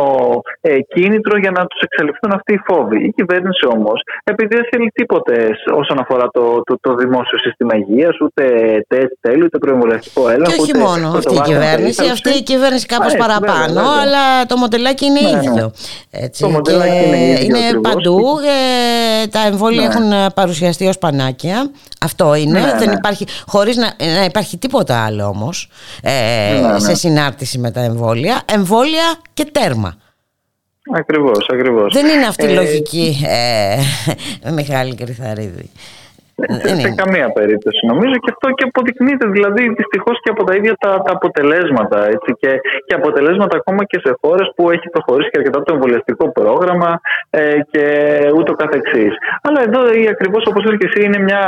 ε, 0.60 0.80
κίνητρο 0.80 1.38
για 1.38 1.50
να 1.50 1.66
τους 1.66 1.80
εξελιχθούν 1.80 2.32
αυτοί 2.34 2.52
οι 2.54 2.60
φόβοι. 2.66 2.98
Η 3.04 3.12
κυβέρνηση 3.16 3.66
όμως 3.66 4.00
επειδή 4.24 4.54
δεν 4.54 4.66
θέλει 4.70 4.90
τίποτε 4.94 5.48
όσον 5.74 5.98
αφορά 6.00 6.26
το, 6.32 6.62
το, 6.64 6.78
το 6.80 6.94
δημόσιο 6.94 7.38
σύστημα 7.38 7.74
υγείας 7.76 8.20
ούτε 8.20 8.44
τεστ 8.88 9.12
τέλει 9.20 9.44
ούτε 9.44 9.58
προεμβολιαστικό 9.58 10.28
έλεγχο. 10.28 10.52
Και 10.52 10.60
όχι 10.60 10.76
μόνο 10.76 11.08
αυτή 11.08 11.34
η 11.34 11.40
κυβέρνηση, 11.40 12.04
αυτή 12.16 12.30
η 12.30 12.42
κυβέρνηση 12.42 12.86
κάπως 12.86 13.14
ε, 13.14 13.16
παραπάνω 13.16 13.80
αλλά 14.02 14.46
το 14.46 14.56
μοντελάκι 14.56 15.04
είναι 15.04 15.20
ναι, 15.20 15.30
ναι. 15.30 15.36
ίδιο. 15.36 15.72
Έτσι. 16.10 16.42
Το 16.42 16.48
μοντελάκι 16.48 17.04
είναι 17.06 17.16
ίδιο. 17.16 17.44
Είναι 17.46 17.80
παντού, 17.80 18.18
ε, 18.38 19.05
τα 19.30 19.46
εμβόλια 19.46 19.88
ναι. 19.88 19.94
έχουν 19.94 20.32
παρουσιαστεί 20.34 20.86
ως 20.86 20.98
πανάκια. 20.98 21.70
Αυτό 22.00 22.34
είναι, 22.34 22.74
δεν 22.78 22.92
υπάρχει, 22.92 23.26
χωρίς 23.46 23.76
να, 23.76 23.94
να 23.98 24.24
υπάρχει 24.24 24.58
τίποτα 24.58 25.04
άλλο 25.04 25.26
όμως 25.26 25.68
ε, 26.02 26.76
σε 26.76 26.94
συνάρτηση 26.94 27.58
με 27.58 27.70
τα 27.70 27.80
εμβόλια, 27.80 28.42
εμβόλια 28.52 29.14
και 29.34 29.44
τέρμα. 29.52 29.96
Ακριβώς, 30.94 31.48
ακριβώς. 31.52 31.92
Δεν 31.92 32.06
είναι 32.06 32.26
αυτή 32.26 32.44
η 32.44 32.50
ε, 32.50 32.54
λογική, 32.54 33.16
ε, 33.26 33.76
Μιχάλη 34.56 34.94
Κρυθαρίδη. 34.94 35.70
Σε 36.84 36.90
καμία 37.00 37.28
περίπτωση 37.38 37.86
νομίζω. 37.86 38.14
Και 38.22 38.30
αυτό 38.34 38.46
και 38.56 38.64
αποδεικνύεται 38.68 39.26
δηλαδή 39.36 39.62
δυστυχώς 39.80 40.16
και 40.22 40.30
από 40.34 40.44
τα 40.44 40.54
ίδια 40.58 40.74
τα, 40.84 40.90
τα 41.06 41.12
αποτελέσματα 41.18 41.98
έτσι, 42.14 42.30
και, 42.40 42.50
και 42.86 42.94
αποτελέσματα 42.94 43.56
ακόμα 43.56 43.82
και 43.84 43.98
σε 44.04 44.10
χώρες 44.20 44.46
που 44.56 44.70
έχει 44.70 44.88
προχωρήσει 44.88 45.30
και 45.30 45.38
αρκετά 45.38 45.62
το 45.62 45.74
εμβολιαστικό 45.74 46.32
πρόγραμμα 46.32 47.00
ε, 47.30 47.58
και 47.70 47.84
ούτω 48.36 48.52
καθεξής. 48.62 49.12
Αλλά 49.46 49.58
εδώ 49.66 49.80
ακριβώς 50.14 50.42
όπως 50.50 50.64
λέει 50.64 50.76
και 50.76 50.88
εσύ 50.90 51.06
είναι 51.06 51.18
μια 51.28 51.42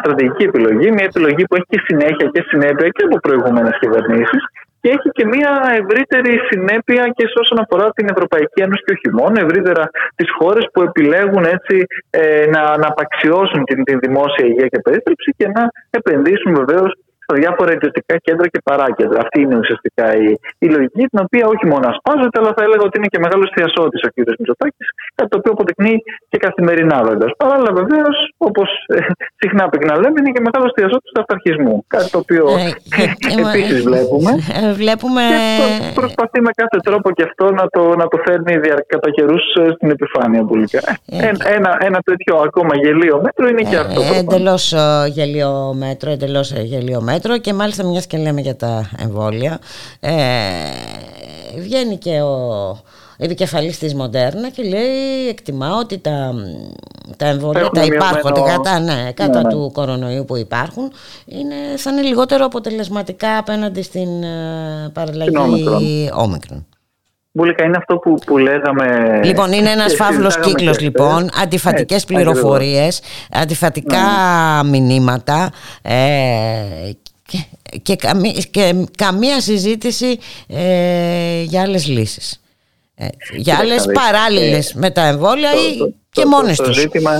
στρατηγική 0.00 0.44
επιλογή, 0.50 0.90
μια 0.96 1.06
επιλογή 1.10 1.42
που 1.46 1.54
έχει 1.58 1.68
και 1.68 1.80
συνέχεια 1.88 2.26
και 2.34 2.42
συνέπεια 2.48 2.88
και 2.88 3.04
από 3.04 3.16
προηγούμενες 3.26 3.74
κυβερνήσεις 3.80 4.42
και 4.86 4.92
έχει 4.98 5.10
και 5.18 5.26
μια 5.34 5.52
ευρύτερη 5.80 6.32
συνέπεια 6.50 7.02
και 7.16 7.26
σε 7.26 7.36
όσον 7.42 7.58
αφορά 7.62 7.86
την 7.90 8.06
Ευρωπαϊκή 8.14 8.60
Ένωση 8.66 8.82
και 8.86 8.94
όχι 8.96 9.10
μόνο, 9.20 9.34
ευρύτερα 9.46 9.84
τις 10.14 10.30
χώρες 10.38 10.64
που 10.72 10.80
επιλέγουν 10.82 11.44
έτσι 11.56 11.76
ε, 12.10 12.46
να, 12.54 12.62
να 12.82 12.86
απαξιώσουν 12.92 13.64
την, 13.64 13.84
την 13.84 13.98
δημόσια 14.04 14.46
υγεία 14.46 14.66
και 14.72 14.80
περίθαλψη 14.86 15.30
και 15.36 15.48
να 15.56 15.62
επενδύσουν 15.90 16.54
βεβαίως 16.54 16.90
στα 17.26 17.34
διάφορα 17.40 17.70
ιδιωτικά 17.76 18.14
κέντρα 18.26 18.46
και 18.52 18.60
παράκεντρα. 18.68 19.18
Αυτή 19.24 19.38
είναι 19.44 19.56
ουσιαστικά 19.62 20.06
η, 20.24 20.26
η 20.64 20.66
λογική, 20.74 21.02
την 21.12 21.18
οποία 21.24 21.44
όχι 21.54 21.66
μόνο 21.72 21.84
ασπάζεται, 21.92 22.36
αλλά 22.40 22.52
θα 22.56 22.62
έλεγα 22.66 22.82
ότι 22.88 22.96
είναι 22.98 23.10
και 23.14 23.20
μεγάλο 23.26 23.44
θειασότη 23.54 23.96
ο 24.06 24.08
κ. 24.14 24.16
Μητσοτάκης, 24.38 24.86
κάτι 25.18 25.28
το 25.32 25.36
οποίο 25.40 25.52
αποδεικνύει 25.56 25.98
και 26.30 26.38
καθημερινά 26.46 26.98
βέβαια. 27.08 27.28
Παράλληλα, 27.42 27.72
βεβαίως, 27.80 28.16
όπως 28.48 28.68
ε, 28.96 28.98
συχνά 29.42 29.64
πυκνά 29.72 29.94
λέμε, 30.02 30.16
είναι 30.20 30.32
και 30.36 30.42
μεγάλο 30.48 30.66
θειασότη 30.76 31.04
του 31.10 31.20
αυταρχισμού. 31.22 31.74
Κάτι 31.94 32.08
το 32.14 32.18
οποίο 32.24 32.44
ε, 32.48 32.68
ε, 33.00 33.40
επίσης 33.44 33.80
βλέπουμε. 33.88 34.30
βλέπουμε. 34.80 35.22
Και 35.30 35.48
προσπαθεί 36.00 36.38
με 36.46 36.52
κάθε 36.60 36.78
τρόπο 36.86 37.06
και 37.16 37.24
αυτό 37.28 37.44
να 37.60 37.64
το, 37.74 37.82
να 38.00 38.06
το 38.12 38.16
φέρνει 38.24 38.54
κατά 38.92 39.08
καιρούς 39.16 39.44
στην 39.76 39.88
επιφάνεια 39.96 40.42
πουλικά. 40.48 40.80
Ένα, 41.56 41.70
ένα 41.88 41.98
τέτοιο 42.08 42.34
ακόμα 42.48 42.72
γελίο 42.82 43.16
μέτρο 43.26 43.44
είναι 43.50 43.62
και 43.70 43.76
αυτό. 43.84 44.00
Εντελώς 44.20 44.64
γελίο 45.16 45.50
μέτρο, 45.82 46.10
εντελώς 46.10 46.48
γελίο 46.72 47.00
μέτρο 47.00 47.15
και 47.40 47.54
μάλιστα 47.54 47.84
μιας 47.84 48.06
και 48.06 48.18
λέμε 48.18 48.40
για 48.40 48.56
τα 48.56 48.90
εμβόλια 48.98 49.58
ε, 50.00 50.12
βγαίνει 51.58 51.96
και 51.96 52.20
ο 52.20 52.78
επικεφαλής 53.16 53.78
της 53.78 53.94
Μοντέρνα 53.94 54.50
και 54.50 54.62
λέει 54.62 55.28
εκτιμά 55.28 55.76
ότι 55.76 55.98
τα, 55.98 56.34
τα 57.16 57.26
εμβόλια 57.26 57.68
τα 57.68 57.84
υπάρχονται 57.84 58.40
κατά, 58.40 58.78
ναι, 58.78 59.12
κατά 59.14 59.42
ναι, 59.42 59.42
ναι. 59.42 59.50
του 59.50 59.70
κορονοϊού 59.72 60.24
που 60.24 60.36
υπάρχουν 60.36 60.92
είναι, 61.26 61.54
θα 61.76 61.90
είναι 61.90 62.02
λιγότερο 62.02 62.44
αποτελεσματικά 62.44 63.38
απέναντι 63.38 63.82
στην 63.82 64.22
ε, 64.22 64.90
παραλλαγή 64.92 66.10
όμικρον. 66.14 66.66
Μπουλίκα, 67.36 67.64
είναι 67.64 67.76
αυτό 67.76 67.96
που, 67.96 68.14
που 68.26 68.38
λέγαμε. 68.38 69.20
Λοιπόν, 69.24 69.52
είναι 69.52 69.70
ένας 69.70 69.94
φαύλος 69.94 70.38
κύκλος, 70.38 70.80
λοιπόν. 70.80 71.28
Αντιφατικές 71.42 72.04
πληροφορίες, 72.04 73.00
αντιφατικά 73.30 73.98
ναι. 74.64 74.78
μηνύματα 74.78 75.50
ε, 75.82 75.94
και, 77.82 77.96
και, 78.50 78.74
καμία 78.96 79.40
συζήτηση 79.40 80.18
ε, 80.46 81.42
για 81.42 81.62
άλλες 81.62 81.86
λύσεις. 81.86 82.40
Ε, 82.98 83.06
για 83.36 83.56
άλλες 83.60 83.82
παράλληλες 84.00 84.74
με 84.74 84.90
τα 84.90 85.04
εμβόλια 85.06 85.50
ή 85.52 85.94
και 86.16 86.24
μόνες 86.34 86.56
τους; 86.56 86.66
Το 86.66 86.72
ζήτημα 86.72 87.12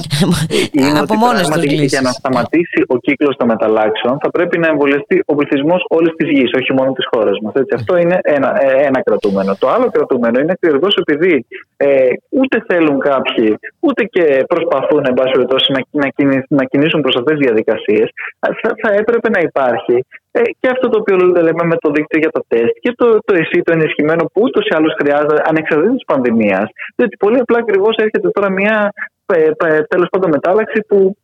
είναι 0.73 0.99
από 0.99 1.15
ότι 1.55 1.75
για 1.85 2.01
να 2.01 2.11
σταματήσει 2.11 2.81
ο 2.87 2.97
κύκλος 2.97 3.37
των 3.37 3.47
μεταλλάξεων 3.47 4.19
θα 4.23 4.31
πρέπει 4.31 4.59
να 4.59 4.69
εμβολιαστεί 4.69 5.23
ο 5.27 5.35
πληθυσμός 5.35 5.85
όλης 5.89 6.13
της 6.17 6.29
γης, 6.31 6.51
όχι 6.61 6.73
μόνο 6.73 6.93
της 6.93 7.07
χώρας 7.13 7.37
μας. 7.43 7.53
Αυτό 7.75 7.97
είναι 7.97 8.19
ένα, 8.23 8.49
ε, 8.63 8.87
ένα 8.87 9.03
κρατούμενο. 9.03 9.57
Το 9.59 9.69
άλλο 9.69 9.91
κρατούμενο 9.91 10.41
είναι 10.41 10.53
ακριβώς 10.53 10.95
επειδή 10.95 11.47
ε, 11.77 12.09
ούτε 12.29 12.65
θέλουν 12.69 12.99
κάποιοι, 12.99 13.59
ούτε 13.81 14.05
και 14.05 14.45
προσπαθούν 14.49 15.03
εν 15.09 15.15
πάση 15.15 15.33
περιπτώσει, 15.33 15.73
να, 15.73 15.81
να, 16.03 16.45
να 16.49 16.65
κινήσουν 16.65 17.01
προς 17.01 17.17
αυτές 17.17 17.37
τις 17.37 17.47
διαδικασίες, 17.47 18.09
θα, 18.39 18.75
θα 18.83 18.91
έπρεπε 19.01 19.29
να 19.29 19.41
υπάρχει 19.41 20.05
ε, 20.39 20.43
και 20.61 20.69
αυτό 20.75 20.87
το 20.89 20.99
οποίο 21.01 21.17
λέμε 21.17 21.65
με 21.73 21.77
το 21.83 21.89
δίκτυο 21.91 22.19
για 22.25 22.31
το 22.37 22.41
τεστ 22.49 22.75
και 22.81 22.93
το, 22.97 23.07
το 23.27 23.35
ΕΣΥ, 23.35 23.59
το 23.63 23.73
ενισχυμένο 23.73 24.23
που 24.33 24.41
ούτως 24.45 24.65
ή 24.71 24.75
άλλως 24.75 24.95
χρειάζεται 25.01 25.43
ανεξαρτήτως 25.51 25.95
της 25.95 26.05
πανδημίας. 26.13 26.67
Διότι 26.97 27.17
πολύ 27.17 27.39
απλά 27.39 27.59
ακριβώς 27.59 27.97
έρχεται 27.97 28.29
τώρα 28.31 28.51
μια 28.51 28.93
ε, 29.35 29.51
ε, 29.69 29.83
τέλος 29.93 30.09
πάντων 30.11 30.31
μετάλλαξη 30.31 30.79
που 30.89 31.17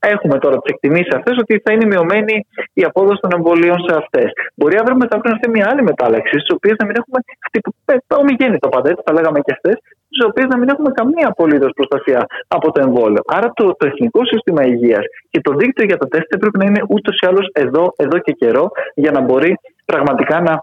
έχουμε 0.00 0.38
τώρα 0.38 0.56
τις 0.58 0.72
εκτιμήσεις 0.72 1.14
αυτές 1.18 1.34
ότι 1.38 1.60
θα 1.64 1.72
είναι 1.72 1.86
μειωμένη 1.86 2.46
η 2.72 2.82
απόδοση 2.84 3.20
των 3.20 3.32
εμβολίων 3.34 3.78
σε 3.86 3.92
αυτές. 3.96 4.28
Μπορεί 4.54 4.76
αύριο 4.80 4.96
μετά 4.96 5.20
να 5.24 5.30
έρθει 5.30 5.48
μια 5.50 5.66
άλλη 5.70 5.82
μετάλλαξη, 5.82 6.38
στις 6.38 6.54
οποίες 6.56 6.76
να 6.78 6.84
μην 6.86 6.94
έχουμε 7.00 7.18
χτυπήσει. 7.46 8.04
Ομιγέννητο 8.22 8.68
πάντα, 8.68 8.88
έτσι 8.90 9.02
τα 9.04 9.12
λέγαμε 9.12 9.38
και 9.40 9.52
αυτέ, 9.56 9.72
στι 10.16 10.24
οποίες 10.30 10.46
να 10.52 10.58
μην 10.58 10.68
έχουμε 10.68 10.90
καμία 10.90 11.26
απολύτως 11.28 11.72
προστασία 11.78 12.26
από 12.48 12.72
το 12.72 12.80
εμβόλιο. 12.86 13.22
Άρα 13.26 13.48
το, 13.54 13.64
το 13.78 13.86
Εθνικό 13.86 14.20
Σύστημα 14.24 14.62
Υγείας 14.72 15.04
και 15.30 15.40
το 15.40 15.52
δίκτυο 15.52 15.84
για 15.84 15.96
το 15.96 16.06
τεστ 16.08 16.36
πρέπει 16.36 16.58
να 16.58 16.64
είναι 16.64 16.82
ούτως 16.88 17.16
ή 17.22 17.26
άλλως 17.26 17.46
εδώ, 17.52 17.92
εδώ 17.96 18.18
και 18.18 18.32
καιρό 18.32 18.70
για 18.94 19.10
να 19.10 19.20
μπορεί 19.20 19.52
πραγματικά 19.84 20.40
να 20.40 20.54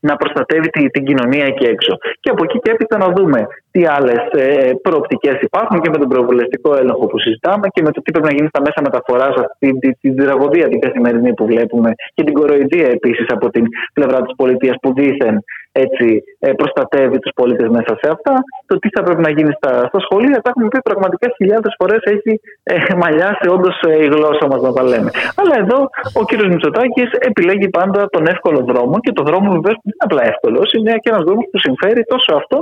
να 0.00 0.16
προστατεύει 0.16 0.68
την, 0.68 0.90
την 0.90 1.04
κοινωνία 1.04 1.44
εκεί 1.44 1.64
έξω. 1.64 1.96
Και 2.20 2.30
από 2.30 2.44
εκεί 2.44 2.58
και 2.58 2.70
έπειτα 2.70 2.98
να 2.98 3.08
δούμε 3.16 3.46
τι 3.70 3.86
άλλες 3.86 4.20
ε, 4.30 4.70
προοπτικές 4.82 5.40
υπάρχουν 5.40 5.80
και 5.80 5.90
με 5.90 5.98
τον 5.98 6.08
προβολευτικό 6.08 6.76
έλεγχο 6.76 7.06
που 7.06 7.18
συζητάμε 7.18 7.68
και 7.68 7.82
με 7.82 7.90
το 7.90 8.00
τι 8.02 8.10
πρέπει 8.10 8.26
να 8.26 8.34
γίνει 8.34 8.48
στα 8.48 8.60
μέσα 8.60 8.80
μεταφοράς, 8.82 9.34
αυτή 9.36 9.78
την, 9.78 9.96
την 10.00 10.16
τραγωδία 10.16 10.68
την 10.68 10.80
καθημερινή 10.80 11.34
που 11.34 11.46
βλέπουμε 11.46 11.90
και 12.14 12.24
την 12.24 12.34
κοροϊδία 12.34 12.86
επίσης 12.86 13.26
από 13.28 13.50
την 13.50 13.64
πλευρά 13.92 14.22
της 14.22 14.32
πολιτείας 14.36 14.76
που 14.82 14.92
δήθεν 14.94 15.44
έτσι 15.72 16.22
ε, 16.38 16.52
προστατεύει 16.52 17.18
τους 17.18 17.32
πολίτες 17.34 17.68
μέσα 17.68 17.92
σε 18.00 18.08
αυτά. 18.14 18.34
Το 18.66 18.78
τι 18.78 18.88
θα 18.94 19.02
πρέπει 19.02 19.22
να 19.26 19.30
γίνει 19.30 19.52
στα, 19.58 19.72
στα 19.90 20.00
σχολεία, 20.00 20.36
τα 20.42 20.48
έχουμε 20.50 20.68
πει 20.68 20.78
πραγματικά 20.90 21.26
χιλιάδες 21.36 21.72
φορές 21.78 22.00
έχει 22.14 22.40
ε, 22.62 22.94
μαλλιάσει 23.02 23.46
όντως 23.56 23.76
ε, 23.88 24.04
η 24.04 24.06
γλώσσα 24.14 24.46
μας 24.50 24.60
να 24.66 24.72
τα 24.72 24.82
λέμε. 24.82 25.10
Αλλά 25.40 25.54
εδώ 25.62 25.78
ο 26.20 26.22
κ. 26.28 26.30
Μητσοτάκης 26.50 27.10
επιλέγει 27.30 27.68
πάντα 27.68 28.00
τον 28.14 28.26
εύκολο 28.26 28.60
δρόμο 28.70 28.94
και 29.04 29.12
το 29.12 29.22
δρόμο 29.28 29.46
βεβαίως 29.56 29.76
δεν 29.82 29.92
είναι 29.92 30.04
απλά 30.06 30.22
εύκολο, 30.32 30.60
είναι 30.76 30.92
και 31.02 31.10
ένας 31.12 31.24
δρόμος 31.26 31.44
που 31.50 31.58
συμφέρει 31.66 32.02
τόσο 32.12 32.30
αυτό 32.40 32.56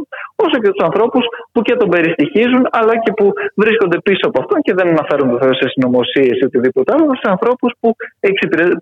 όσο 0.44 0.56
και 0.62 0.70
τους 0.74 0.84
ανθρώπους 0.88 1.24
που 1.52 1.60
και 1.66 1.74
τον 1.80 1.88
περιστοιχίζουν, 1.88 2.62
αλλά 2.78 2.94
και 3.02 3.12
που 3.18 3.26
βρίσκονται 3.62 3.98
πίσω 4.06 4.24
από 4.30 4.38
αυτό 4.42 4.54
και 4.64 4.72
δεν 4.78 4.86
αναφέρουν 4.94 5.28
βεβαίω 5.34 5.54
σε 5.54 5.66
συνωμοσίες 5.72 6.36
ή 6.40 6.44
οτιδήποτε 6.44 6.92
άλλο, 6.94 7.14
σε 7.22 7.28
ανθρώπους 7.34 7.70
που, 7.80 7.88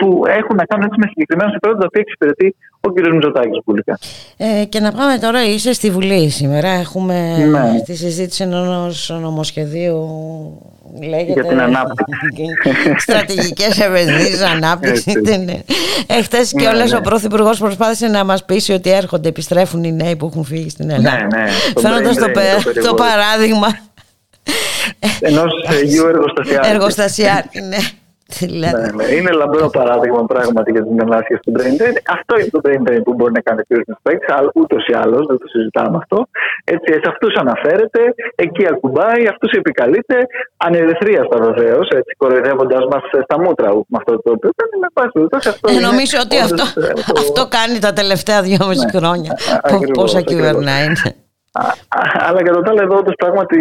που 0.01 0.09
έχουν 0.39 0.55
να 0.61 0.65
κάνουν 0.69 0.85
έτσι 0.89 0.99
με 1.03 1.07
συγκεκριμένα 1.13 1.51
συμφέροντα 1.51 1.81
τα 1.81 1.89
οποία 1.91 2.03
εξυπηρετεί 2.07 2.49
ο 2.85 2.93
κ. 2.93 3.13
Μητσοτάκης 3.13 3.59
πουλικά. 3.65 3.99
Ε, 4.37 4.65
και 4.65 4.81
να 4.81 4.93
πάμε 4.93 5.19
τώρα, 5.19 5.45
είσαι 5.45 5.73
στη 5.73 5.91
Βουλή 5.91 6.29
σήμερα. 6.29 6.69
Έχουμε 6.69 7.47
ναι. 7.51 7.81
τη 7.85 7.97
συζήτηση 7.97 8.43
ενός 8.43 9.17
νομοσχεδίου. 9.21 10.09
Λέγεται, 11.09 11.33
για 11.33 11.45
την 11.45 11.61
ανάπτυξη. 11.61 12.15
Στρατηγικές 13.05 13.81
επενδύσεις, 13.81 14.43
ανάπτυξη. 14.43 15.13
Εχθές 16.07 16.53
και 16.53 16.67
όλε 16.67 16.85
ναι. 16.85 16.97
ο 16.97 17.01
Πρωθυπουργός 17.01 17.59
προσπάθησε 17.59 18.07
να 18.07 18.25
μας 18.25 18.45
πείσει 18.45 18.73
ότι 18.73 18.91
έρχονται, 18.91 19.29
επιστρέφουν 19.29 19.85
οι 19.85 19.93
νέοι 19.93 20.17
που 20.17 20.27
έχουν 20.27 20.45
φύγει 20.45 20.71
στην 20.71 20.91
Ελλάδα. 20.91 21.17
Ναι, 21.17 21.43
ναι. 21.43 21.51
Φαίνοντας 21.81 22.17
το, 22.17 22.27
το, 22.83 22.95
παράδειγμα 22.95 23.79
ενός 25.21 25.53
γιου 25.85 26.07
εργοστασιάρχη. 26.07 26.71
Εργοστασιάρχη, 26.71 27.61
ναι. 27.61 27.77
Ναι, 28.63 28.71
ναι. 28.97 29.05
Είναι 29.17 29.33
λαμπρό 29.41 29.67
παράδειγμα 29.79 30.25
πράγματι 30.25 30.71
για 30.71 30.85
την 30.89 31.01
ενάσχεση 31.01 31.41
του 31.45 31.53
brain 31.57 31.75
drain. 31.81 31.97
Αυτό 32.17 32.33
είναι 32.39 32.53
το 32.57 32.61
brain 32.65 32.83
drain 32.87 33.03
που 33.05 33.15
μπορεί 33.15 33.33
να 33.33 33.41
κάνει 33.41 33.61
ο 33.61 33.65
κ. 34.03 34.31
αλλά 34.37 34.51
ούτως 34.55 34.87
ή 34.87 34.95
άλλως, 35.03 35.27
δεν 35.27 35.39
το 35.43 35.47
συζητάμε 35.55 35.97
αυτό. 36.03 36.19
Έτσι, 36.65 36.93
σε 36.93 37.09
αυτούς 37.13 37.33
αναφέρεται, 37.43 38.01
εκεί 38.35 38.65
ακουμπάει, 38.73 39.23
αυτούς 39.33 39.51
επικαλείται, 39.53 40.17
ανερυθρίαστα 40.57 41.37
βεβαίως, 41.49 41.89
κοροϊδεύοντας 42.17 42.85
μας 42.91 43.03
στα 43.27 43.37
μούτρα 43.43 43.69
με 43.75 43.97
αυτό 44.01 44.13
το 44.23 44.31
οποίο 44.37 44.51
κάνει. 44.59 44.75
Με 44.85 44.89
πάση 44.97 45.49
αυτό. 45.51 45.67
Ε, 45.71 45.81
νομίζω 45.89 46.19
ότι 46.25 46.37
αυτό, 46.39 46.65
ε, 46.81 46.93
αυτό 47.23 47.43
κάνει 47.57 47.79
τα 47.79 47.93
τελευταία 47.93 48.43
δυόμιση 48.43 48.85
ναι, 48.85 48.99
χρόνια. 48.99 49.33
Πόσα 49.93 50.21
κυβερνάει. 50.21 50.87
Αλλά 52.29 52.43
κατά 52.43 52.61
τα 52.61 52.71
άλλα, 52.71 52.83
εδώ 52.83 52.97
όντω 52.97 53.13
πράγματι 53.13 53.59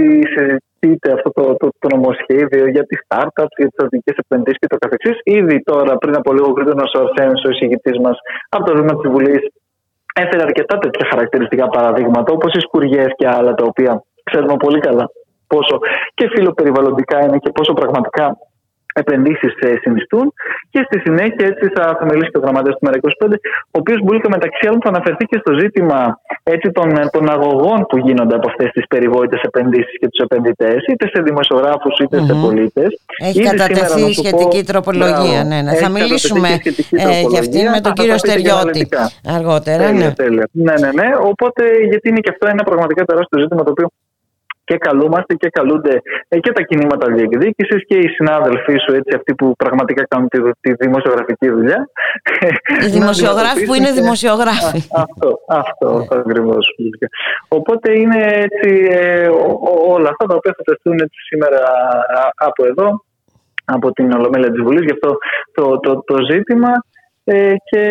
συζητείται 0.83 1.11
αυτό 1.11 1.29
το, 1.31 1.55
το, 1.55 1.69
το 1.79 1.87
νομοσχέδιο 1.95 2.67
για 2.67 2.85
τις 2.85 2.99
startups, 3.07 3.53
για 3.57 3.67
τις 3.67 3.75
στρατηγικές 3.77 4.15
επενδύσεις 4.23 4.59
και 4.59 4.67
το 4.67 4.77
καθεξής. 4.77 5.17
Ήδη 5.23 5.63
τώρα, 5.63 5.97
πριν 5.97 6.15
από 6.15 6.33
λίγο, 6.33 6.47
ο 6.47 6.53
ο 6.97 7.01
Αρσένη, 7.03 7.41
ο 7.47 7.49
εισηγητής 7.49 7.97
μας 7.99 8.17
από 8.49 8.63
το 8.65 8.73
Βήμα 8.77 8.93
της 8.99 9.11
Βουλής, 9.11 9.43
έφερε 10.15 10.43
αρκετά 10.43 10.77
τέτοια 10.77 11.05
χαρακτηριστικά 11.09 11.67
παραδείγματα, 11.67 12.33
όπως 12.33 12.53
οι 12.53 12.59
σκουριές 12.59 13.11
και 13.15 13.27
άλλα, 13.27 13.53
τα 13.53 13.63
οποία 13.67 14.03
ξέρουμε 14.23 14.55
πολύ 14.57 14.79
καλά 14.79 15.05
πόσο 15.47 15.79
και 16.13 16.29
φιλοπεριβαλλοντικά 16.33 17.23
είναι 17.25 17.37
και 17.37 17.51
πόσο 17.51 17.73
πραγματικά 17.73 18.37
επενδύσεις 18.93 19.53
ε, 19.59 19.75
συνιστούν. 19.81 20.33
Και 20.69 20.81
στη 20.87 20.99
συνέχεια, 21.05 21.45
έτσι 21.51 21.65
θα, 21.75 21.83
θα 21.99 22.05
μιλήσει 22.09 22.31
και 22.31 22.37
ο 22.37 22.41
γραμματέας 22.41 22.75
του 22.77 22.83
ΜΕΡΑ25, 22.87 23.33
ο 23.75 23.77
οποίος 23.81 23.99
μπορεί 24.03 24.19
και 24.21 24.29
μεταξύ 24.29 24.67
άλλων 24.67 24.79
θα 24.83 24.89
αναφερθεί 24.89 25.25
και 25.25 25.37
στο 25.43 25.51
ζήτημα 25.59 26.19
έτσι, 26.43 26.71
των, 26.71 26.87
ε, 26.97 27.05
των 27.11 27.29
αγωγών 27.29 27.79
που 27.89 27.97
γίνονται 27.97 28.35
από 28.35 28.47
αυτές 28.49 28.69
τις 28.71 28.87
περιβόητες 28.87 29.41
επενδύσεις 29.41 29.97
και 29.99 30.07
τους 30.07 30.19
επενδυτές, 30.27 30.79
είτε 30.91 31.05
σε 31.13 31.21
δημοσιογράφους 31.21 31.99
είτε 31.99 32.17
mm-hmm. 32.17 32.25
σε 32.25 32.33
πολίτες. 32.45 32.99
Έχει 33.17 33.39
Ήδη 33.39 33.49
κατατεθεί 33.49 34.13
σχετική 34.13 34.59
πω, 34.59 34.71
τροπολογία. 34.71 35.43
ναι, 35.43 35.61
ναι. 35.61 35.73
Θα 35.73 35.89
μιλήσουμε 35.89 36.49
ε, 36.89 37.21
για 37.29 37.39
αυτήν 37.39 37.69
με 37.69 37.79
τον 37.81 37.93
κύριο 37.93 38.17
Στεριώτη 38.17 38.87
αργότερα. 39.37 39.91
Ναι. 39.91 40.13
ναι, 40.51 40.73
ναι, 40.83 40.89
ναι. 40.99 41.07
Οπότε, 41.31 41.63
γιατί 41.89 42.09
είναι 42.09 42.19
και 42.19 42.29
αυτό 42.29 42.47
ένα 42.47 42.63
πραγματικά 42.63 43.05
τεράστιο 43.05 43.39
ζήτημα 43.39 43.63
το 43.63 43.71
οποίο 43.71 43.87
και 44.63 44.77
καλούμαστε 44.77 45.33
και 45.33 45.49
καλούνται 45.49 46.01
ε, 46.27 46.39
και 46.39 46.51
τα 46.51 46.61
κινήματα 46.61 47.11
διεκδίκησης 47.11 47.85
και 47.87 47.97
οι 47.97 48.07
συνάδελφοί 48.07 48.77
σου, 48.77 48.95
έτσι, 48.95 49.15
αυτοί 49.15 49.35
που 49.35 49.55
πραγματικά 49.55 50.05
κάνουν 50.07 50.27
τη, 50.27 50.39
τη 50.61 50.73
δημοσιογραφική 50.73 51.49
δουλειά. 51.49 51.89
Οι 52.85 52.89
δημοσιογράφοι 52.89 53.65
που 53.65 53.73
είναι 53.73 53.91
δημοσιογράφοι. 53.91 54.81
αυτό, 54.95 55.39
αυτό, 55.47 55.87
αυτό 55.87 56.15
ακριβώς. 56.15 56.67
Οπότε 57.47 57.99
είναι 57.99 58.19
έτσι 58.31 58.87
ε, 58.91 59.27
όλα 59.87 60.09
αυτά 60.09 60.25
τα 60.25 60.35
οποία 60.35 60.55
θα 60.57 60.63
τεθούν 60.63 61.09
σήμερα 61.29 61.61
από 62.35 62.65
εδώ, 62.65 63.03
από 63.65 63.91
την 63.91 64.11
Ολομέλεια 64.13 64.51
της 64.51 64.61
Βουλής, 64.61 64.83
γι' 64.83 64.91
αυτό 64.91 65.17
το, 65.53 65.79
το, 65.79 66.03
το 66.03 66.15
ζήτημα. 66.31 66.71
Ε, 67.25 67.53
και 67.69 67.81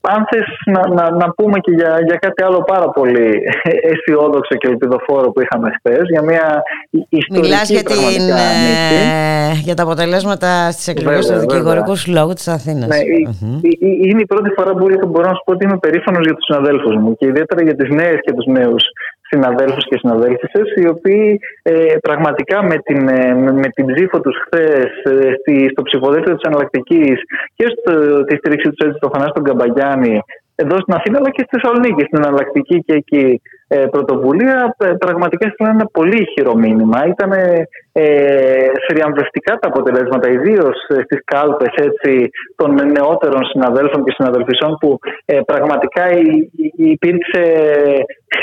αν 0.00 0.26
θες 0.30 0.46
να, 0.66 0.88
να, 0.88 1.10
να 1.10 1.30
πούμε 1.30 1.58
και 1.58 1.72
για, 1.72 1.98
για 2.06 2.16
κάτι 2.16 2.42
άλλο 2.42 2.64
πάρα 2.66 2.90
πολύ 2.90 3.42
αισιόδοξο 3.82 4.54
και 4.54 4.68
ελπιδοφόρο 4.68 5.30
που 5.30 5.40
είχαμε 5.40 5.70
χθες, 5.78 6.02
για 6.10 6.22
μια 6.22 6.62
ιστορική 7.08 7.48
Μιλάς 7.48 7.70
για, 7.70 7.82
την, 7.82 8.28
ε, 8.30 9.52
για 9.64 9.74
τα 9.74 9.82
αποτελέσματα 9.82 10.70
στις 10.70 10.88
εκλογές 10.88 11.26
του 11.26 11.38
Δικηγορικού 11.38 11.94
Συλλόγου 11.94 12.32
της 12.32 12.48
Αθήνας. 12.48 12.88
Ναι, 12.88 12.96
mm-hmm. 12.96 13.60
Είναι 13.80 14.20
η 14.20 14.26
πρώτη 14.26 14.50
φορά 14.56 14.72
που 14.72 15.06
μπορώ 15.06 15.28
να 15.28 15.34
σου 15.34 15.42
πω 15.44 15.52
ότι 15.52 15.64
είμαι 15.64 15.78
περήφανος 15.78 16.24
για 16.24 16.34
τους 16.34 16.44
συναδέλφους 16.44 16.94
μου 16.96 17.16
και 17.16 17.26
ιδιαίτερα 17.26 17.62
για 17.62 17.74
τις 17.74 17.88
νέες 17.94 18.18
και 18.20 18.32
τους 18.32 18.46
νέους 18.46 18.82
συναδέλφους 19.30 19.84
και 19.88 19.98
συναδέλφισες 19.98 20.68
οι 20.76 20.88
οποίοι 20.88 21.40
ε, 21.62 21.94
πραγματικά 22.00 22.62
με 22.62 22.76
την, 22.76 23.08
ε, 23.08 23.34
με 23.34 23.68
την 23.74 23.86
ψήφο 23.86 24.20
τους 24.20 24.36
χθες 24.44 24.90
ε, 25.02 25.68
στο 25.70 25.82
ψηφοδέλτιο 25.82 26.34
της 26.34 26.48
εναλλακτικής 26.48 27.18
και 27.54 27.66
στο, 27.74 28.24
τη 28.24 28.36
στήριξη 28.36 28.70
του 28.70 28.86
έτσι 28.86 28.96
στο 28.96 29.10
Θανάστον 29.12 29.44
Καμπαγιάννη 29.44 30.20
εδώ 30.62 30.76
στην 30.80 30.94
Αθήνα 30.94 31.18
αλλά 31.18 31.30
και 31.30 31.44
στη 31.46 31.58
Θεσσαλονίκη 31.58 32.02
στην 32.02 32.18
εναλλακτική 32.22 32.84
και 32.86 32.94
εκεί 32.94 33.40
ε, 33.68 33.76
πρωτοβουλία 33.76 34.76
ε, 34.78 34.92
πραγματικά 34.98 35.46
έστειλαν 35.46 35.74
ένα 35.74 35.86
πολύ 35.92 36.22
ηχηρό 36.22 36.54
μήνυμα. 36.54 37.06
Ήταν 37.06 37.32
ε, 38.00 38.70
θριαμβευτικά 38.88 39.58
τα 39.58 39.68
αποτελέσματα, 39.68 40.30
ιδίως 40.30 40.76
ε, 40.88 40.94
στις 41.04 41.20
κάλπες 41.24 41.74
των 42.56 42.74
νεότερων 42.74 43.44
συναδέλφων 43.44 44.04
και 44.04 44.14
συναδελφισών 44.16 44.76
που 44.80 44.98
ε, 45.24 45.40
πραγματικά 45.40 46.04
υπήρξε 46.76 47.42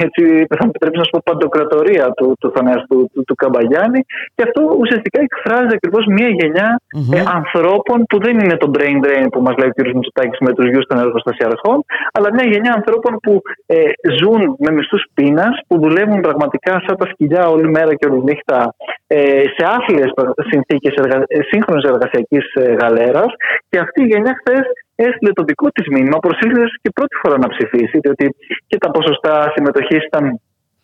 έτσι, 0.04 0.24
θα 0.50 0.64
μου 0.64 0.72
επιτρέψεις 0.74 1.00
να 1.02 1.04
σου 1.04 1.14
πω 1.14 1.22
παντοκρατορία 1.30 2.06
του, 2.18 2.36
του 2.40 2.52
του, 2.88 3.10
του, 3.14 3.24
του 3.28 3.36
Καμπαγιάννη 3.36 4.02
και 4.36 4.44
αυτό 4.48 4.62
ουσιαστικά 4.82 5.20
εκφράζει 5.28 5.74
ακριβώς 5.80 6.06
μια 6.06 6.30
γενιά 6.40 6.70
mm-hmm. 6.80 7.18
ε, 7.18 7.22
ανθρώπων 7.40 7.98
που 8.10 8.18
δεν 8.26 8.40
είναι 8.40 8.58
το 8.58 8.72
brain 8.76 8.98
drain 9.06 9.28
που 9.32 9.42
μας 9.42 9.56
λέει 9.60 9.70
ο 9.70 9.74
κ. 9.78 9.80
Μητσοτάκης 9.96 10.40
με 10.40 10.52
τους 10.54 10.66
γιους 10.70 10.86
των 10.86 10.98
εργοστασιαρχών 11.00 11.78
αλλά 12.12 12.28
μια 12.34 12.46
γενιά 12.52 12.74
ανθρώπων 12.74 13.14
που 13.24 13.42
ε, 13.66 13.76
ζουν 14.20 14.56
με 14.60 14.72
μισθούς 14.72 15.04
πείνας, 15.14 15.60
που 15.68 15.80
δουλεύουν 15.80 16.22
πραγματικά 16.22 16.72
σαν 16.86 16.98
τα 16.98 17.06
σκυλιά 17.12 17.48
όλη 17.50 17.70
μέρα 17.70 17.94
και 17.96 18.08
όλη 18.10 18.24
νύχτα 18.24 18.76
ε, 19.08 19.44
σε 19.56 19.64
άθλιες 19.78 20.12
συνθήκες 20.52 20.94
εργα... 21.02 21.24
σύγχρονης 21.52 21.90
εργασιακής 21.92 22.46
ε, 22.54 22.74
γαλέρας 22.80 23.32
και 23.70 23.80
αυτή 23.80 24.02
η 24.04 24.06
γενιά 24.06 24.34
χθες 24.40 24.66
έστειλε 24.96 25.32
το 25.34 25.44
δικό 25.44 25.68
της 25.70 25.88
μήνυμα, 25.88 26.18
προσήλθε 26.18 26.66
και 26.82 26.90
πρώτη 26.98 27.16
φορά 27.22 27.38
να 27.38 27.48
ψηφίσει, 27.48 27.98
διότι 28.00 28.36
και 28.68 28.78
τα 28.78 28.92
ποσοστά 28.92 29.52
συμμετοχής 29.56 30.04
ήταν 30.06 30.40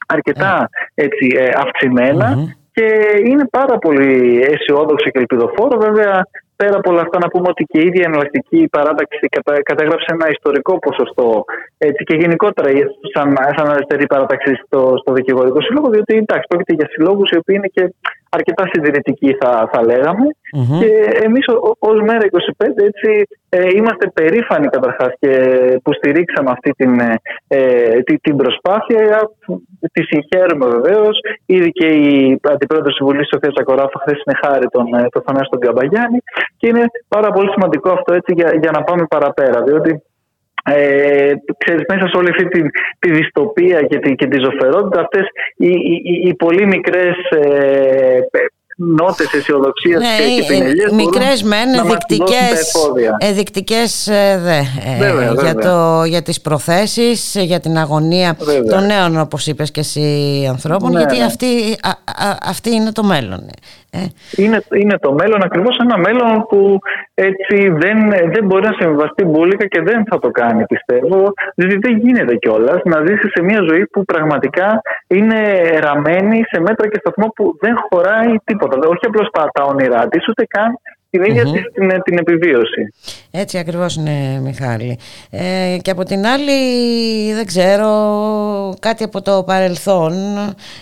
αρκετά 0.07 0.69
έτσι, 0.93 1.25
ε, 1.37 1.49
αυξημενα 1.63 2.27
και 2.73 2.87
είναι 3.29 3.45
πάρα 3.51 3.77
πολύ 3.77 4.41
αισιόδοξο 4.49 5.09
και 5.09 5.19
ελπιδοφόρο. 5.19 5.79
Βέβαια, 5.79 6.25
πέρα 6.55 6.75
από 6.77 6.91
όλα 6.91 7.01
αυτά, 7.01 7.17
να 7.19 7.27
πούμε 7.27 7.47
ότι 7.49 7.63
και 7.63 7.79
η 7.79 7.85
ίδια 7.85 8.03
εναλλακτική 8.07 8.67
παράταξη 8.71 9.25
κατέγραψε 9.63 10.09
ένα 10.15 10.27
ιστορικό 10.29 10.79
ποσοστό 10.79 11.43
έτσι, 11.77 12.03
και 12.03 12.15
γενικότερα 12.15 12.69
σαν, 13.13 13.37
σαν 13.55 13.69
αριστερή 13.69 14.05
παράταξη 14.05 14.51
στο, 14.65 14.93
στο 15.01 15.13
δικηγορικό 15.13 15.61
σύλλογο, 15.61 15.89
διότι 15.89 16.13
εντάξει, 16.15 16.47
πρόκειται 16.49 16.73
για 16.73 16.87
συλλόγους 16.91 17.29
οι 17.29 17.37
οποίοι 17.37 17.55
είναι 17.59 17.71
και 17.75 17.93
αρκετά 18.35 18.63
συντηρητικοί, 18.71 19.35
θα, 19.39 19.69
θα 19.71 19.83
λεγαμε 19.83 20.25
Και 20.79 20.91
εμείς 21.23 21.45
ως 21.79 22.01
Μέρα 22.01 22.25
25 22.59 22.65
έτσι, 22.75 23.27
ε, 23.49 23.67
είμαστε 23.75 24.07
περήφανοι 24.13 24.67
καταρχάς 24.67 25.13
και 25.19 25.31
που 25.83 25.93
στηρίξαμε 25.93 26.51
αυτή 26.51 26.71
την, 26.71 26.99
ε, 27.47 28.01
την, 28.21 28.35
προσπάθεια. 28.35 29.31
Τη 29.93 30.03
συγχαίρουμε 30.03 30.65
βεβαίως. 30.65 31.19
Ήδη 31.45 31.71
και 31.71 31.87
η 31.87 32.39
αντιπρόεδρος 32.41 32.95
της 32.95 33.05
Βουλής, 33.05 33.27
Σοφία 33.33 33.51
Τσακοράφα, 33.51 33.99
χθες 33.99 34.21
είναι 34.25 34.37
χάρη 34.43 34.67
τον, 34.67 34.93
ε, 34.93 35.07
τον 35.09 35.21
Θανάσιο 35.25 35.49
τον 35.49 35.59
Καμπαγιάννη. 35.59 36.19
Και 36.57 36.67
είναι 36.67 36.85
πάρα 37.07 37.31
πολύ 37.31 37.49
σημαντικό 37.51 37.89
αυτό 37.91 38.13
έτσι, 38.13 38.33
για, 38.33 38.49
για 38.61 38.71
να 38.71 38.83
πάμε 38.83 39.05
παραπέρα. 39.09 39.61
Διότι 39.61 40.01
ε, 40.63 41.33
ξέρεις, 41.57 41.83
μέσα 41.87 42.07
σε 42.07 42.17
όλη 42.17 42.29
αυτή 42.29 42.47
τη, 42.47 42.61
τη 42.99 43.11
δυστοπία 43.11 43.81
και 43.81 43.99
τη, 43.99 44.15
και 44.15 44.27
τη 44.27 44.37
ζωφερότητα 44.39 45.01
αυτές 45.01 45.25
οι, 45.57 45.67
οι, 45.67 46.27
οι 46.27 46.33
πολύ 46.33 46.65
μικρές 46.65 47.15
ε, 47.29 48.19
νότες 48.75 49.33
αισιοδοξία 49.33 49.97
ναι, 49.97 50.05
και, 50.05 50.41
και 50.41 50.47
πινελιές. 50.47 50.91
Μικρές 50.91 51.43
μεν, 51.43 51.67
ενδεικτικές 53.17 54.07
ε, 54.07 54.39
δε. 54.43 54.57
Ε, 54.57 55.33
για, 55.41 55.55
το, 55.55 56.03
για 56.03 56.21
τις 56.21 56.41
προθέσεις, 56.41 57.35
για 57.39 57.59
την 57.59 57.77
αγωνία 57.77 58.37
των 58.69 58.85
νέων, 58.85 59.19
όπως 59.19 59.47
είπες 59.47 59.71
και 59.71 59.79
εσύ, 59.79 60.45
ανθρώπων, 60.49 60.91
ναι, 60.91 60.99
γιατί 60.99 61.17
ναι. 61.17 61.23
Αυτή, 61.23 61.47
αυτή 62.41 62.69
είναι 62.69 62.91
το 62.91 63.03
μέλλον. 63.03 63.49
Ε. 63.93 64.05
Είναι, 64.35 64.63
είναι 64.81 64.97
το 64.97 65.13
μέλλον, 65.13 65.43
ακριβώς 65.43 65.77
ένα 65.77 65.97
μέλλον 65.97 66.45
που 66.49 66.79
έτσι 67.13 67.69
δεν, 67.69 68.09
δεν 68.09 68.45
μπορεί 68.45 68.65
να 68.67 68.75
συμβαστεί 68.79 69.23
μπουλικα 69.23 69.65
και 69.65 69.81
δεν 69.81 70.03
θα 70.09 70.19
το 70.19 70.29
κάνει 70.31 70.65
πιστεύω 70.65 71.33
διότι 71.55 71.77
δεν 71.77 71.97
γίνεται 71.97 72.35
κιόλας 72.35 72.81
να 72.83 73.05
ζήσει 73.05 73.29
σε 73.33 73.43
μια 73.43 73.61
ζωή 73.69 73.85
που 73.87 74.05
πραγματικά 74.05 74.81
είναι 75.07 75.39
ραμμένη 75.79 76.43
σε 76.51 76.59
μέτρα 76.59 76.87
και 76.89 76.99
σταθμό 76.99 77.27
που 77.27 77.57
δεν 77.59 77.75
χωράει 77.89 78.35
τίποτα. 78.43 78.87
Όχι 78.87 79.05
απλώς 79.05 79.29
τα 79.51 79.63
όνειρά 79.63 80.07
της, 80.07 80.27
ούτε 80.27 80.45
καν 80.45 80.71
την 81.11 81.23
ίδια 81.23 81.43
την, 81.43 82.01
την 82.03 82.17
επιβίωση. 82.17 82.93
Έτσι 83.31 83.57
ακριβώς 83.57 83.95
είναι 83.95 84.39
Μιχάλη. 84.43 84.99
Ε, 85.29 85.77
και 85.81 85.91
από 85.91 86.03
την 86.03 86.25
άλλη 86.25 86.53
δεν 87.33 87.45
ξέρω 87.45 87.89
κάτι 88.79 89.03
από 89.03 89.21
το 89.21 89.43
παρελθόν 89.43 90.13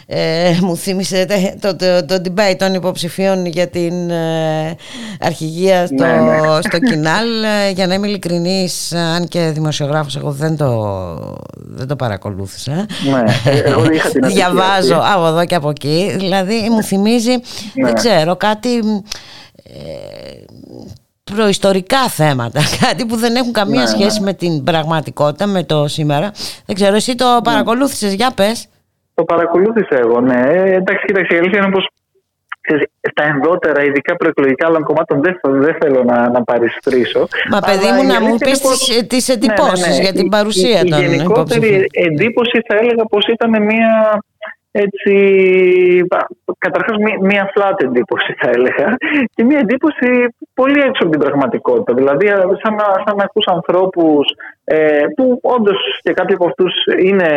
ε, 0.06 0.58
μου 0.62 0.78
θύμισε 0.78 1.26
το, 1.60 1.76
το, 1.76 2.06
το, 2.06 2.22
debate 2.26 2.56
των 2.58 2.74
υποψηφίων 2.74 3.46
για 3.46 3.68
την 3.68 4.10
ε, 4.10 4.76
αρχηγία 5.20 5.86
στο, 5.86 6.06
ναι, 6.06 6.12
ναι. 6.12 6.62
στο 6.62 6.80
Κινάλ 6.80 7.28
για 7.74 7.88
να 7.88 7.94
είμαι 7.94 8.08
ειλικρινής 8.08 8.94
αν 8.94 9.28
και 9.28 9.52
δημοσιογράφος 9.54 10.16
εγώ 10.16 10.32
δεν 10.32 10.58
το, 10.58 10.96
δεν 11.56 11.88
το 11.88 11.96
παρακολούθησα 11.96 12.72
ναι, 12.72 13.24
εγώ 13.64 13.92
είχα 13.92 14.10
την 14.10 14.28
διαβάζω 14.34 15.02
από 15.16 15.28
εδώ 15.28 15.46
και 15.46 15.56
από 15.56 15.70
εκεί 15.70 16.16
δηλαδή 16.18 16.68
μου 16.70 16.84
θυμίζει 16.84 17.34
δεν 17.74 17.84
ναι. 17.84 17.94
ξέρω 17.94 18.36
κάτι 18.36 18.70
ε, 18.78 19.49
προϊστορικά 21.36 21.98
θέματα, 21.98 22.60
κάτι 22.86 23.06
που 23.06 23.16
δεν 23.16 23.36
έχουν 23.36 23.54
καμία 23.54 23.82
ναι, 23.82 23.88
σχέση 23.88 24.20
ναι. 24.20 24.26
με 24.26 24.34
την 24.34 24.64
πραγματικότητα, 24.64 25.48
με 25.48 25.64
το 25.64 25.88
σήμερα. 25.88 26.32
Δεν 26.66 26.76
ξέρω, 26.76 26.96
εσύ 26.96 27.16
το 27.16 27.34
ναι. 27.34 27.42
παρακολούθησες, 27.42 28.14
για 28.14 28.32
πες. 28.36 28.68
Το 29.14 29.24
παρακολούθησα 29.24 29.98
εγώ, 29.98 30.22
ναι. 30.22 30.42
Εντάξει, 30.66 31.06
κοίταξε, 31.06 31.36
η 31.36 31.38
αλήθεια 31.38 31.58
είναι 31.58 31.72
πως 31.72 31.88
στα 33.12 33.24
ενδότερα, 33.24 33.84
ειδικά 33.84 34.16
προεκλογικά 34.16 34.68
άλλων 34.68 34.84
κομμάτων, 34.84 35.22
δεν, 35.22 35.40
δεν 35.44 35.76
θέλω 35.82 36.04
να, 36.04 36.30
να 36.30 36.44
παριστρήσω. 36.44 37.28
Μα 37.50 37.60
παιδί 37.60 37.92
μου, 37.96 38.04
να 38.04 38.22
μου 38.22 38.38
πεις 38.38 38.60
τι 38.60 39.06
τις 39.08 39.30
εντυπώσεις 39.30 40.00
για 40.00 40.14
την 40.14 40.30
παρουσία 40.30 40.82
η, 40.86 40.90
των 40.90 41.02
Η 41.02 41.06
γενικότερη 41.06 41.86
εντύπωση 41.92 42.62
θα 42.68 42.76
έλεγα 42.76 43.04
πως 43.04 43.28
ήταν 43.28 43.64
μια 43.64 44.22
έτσι, 44.72 45.14
καταρχάς 46.58 46.98
μία 47.22 47.52
flat 47.56 47.78
εντύπωση 47.78 48.34
θα 48.40 48.50
έλεγα 48.50 48.96
και 49.36 49.44
μία 49.44 49.60
εντύπωση 49.60 50.08
πολύ 50.54 50.80
έξω 50.80 51.02
από 51.04 51.12
την 51.12 51.20
πραγματικότητα. 51.20 51.94
Δηλαδή 51.94 52.26
σαν 52.62 52.74
να, 52.80 52.88
σαν 53.06 53.16
να 53.18 53.24
ακούς 53.24 53.46
ανθρώπους 53.48 54.26
ε, 54.64 55.04
που 55.16 55.40
όντως 55.42 55.80
και 56.02 56.14
κάποιοι 56.14 56.36
από 56.36 56.46
αυτούς 56.46 56.74
είναι 57.08 57.30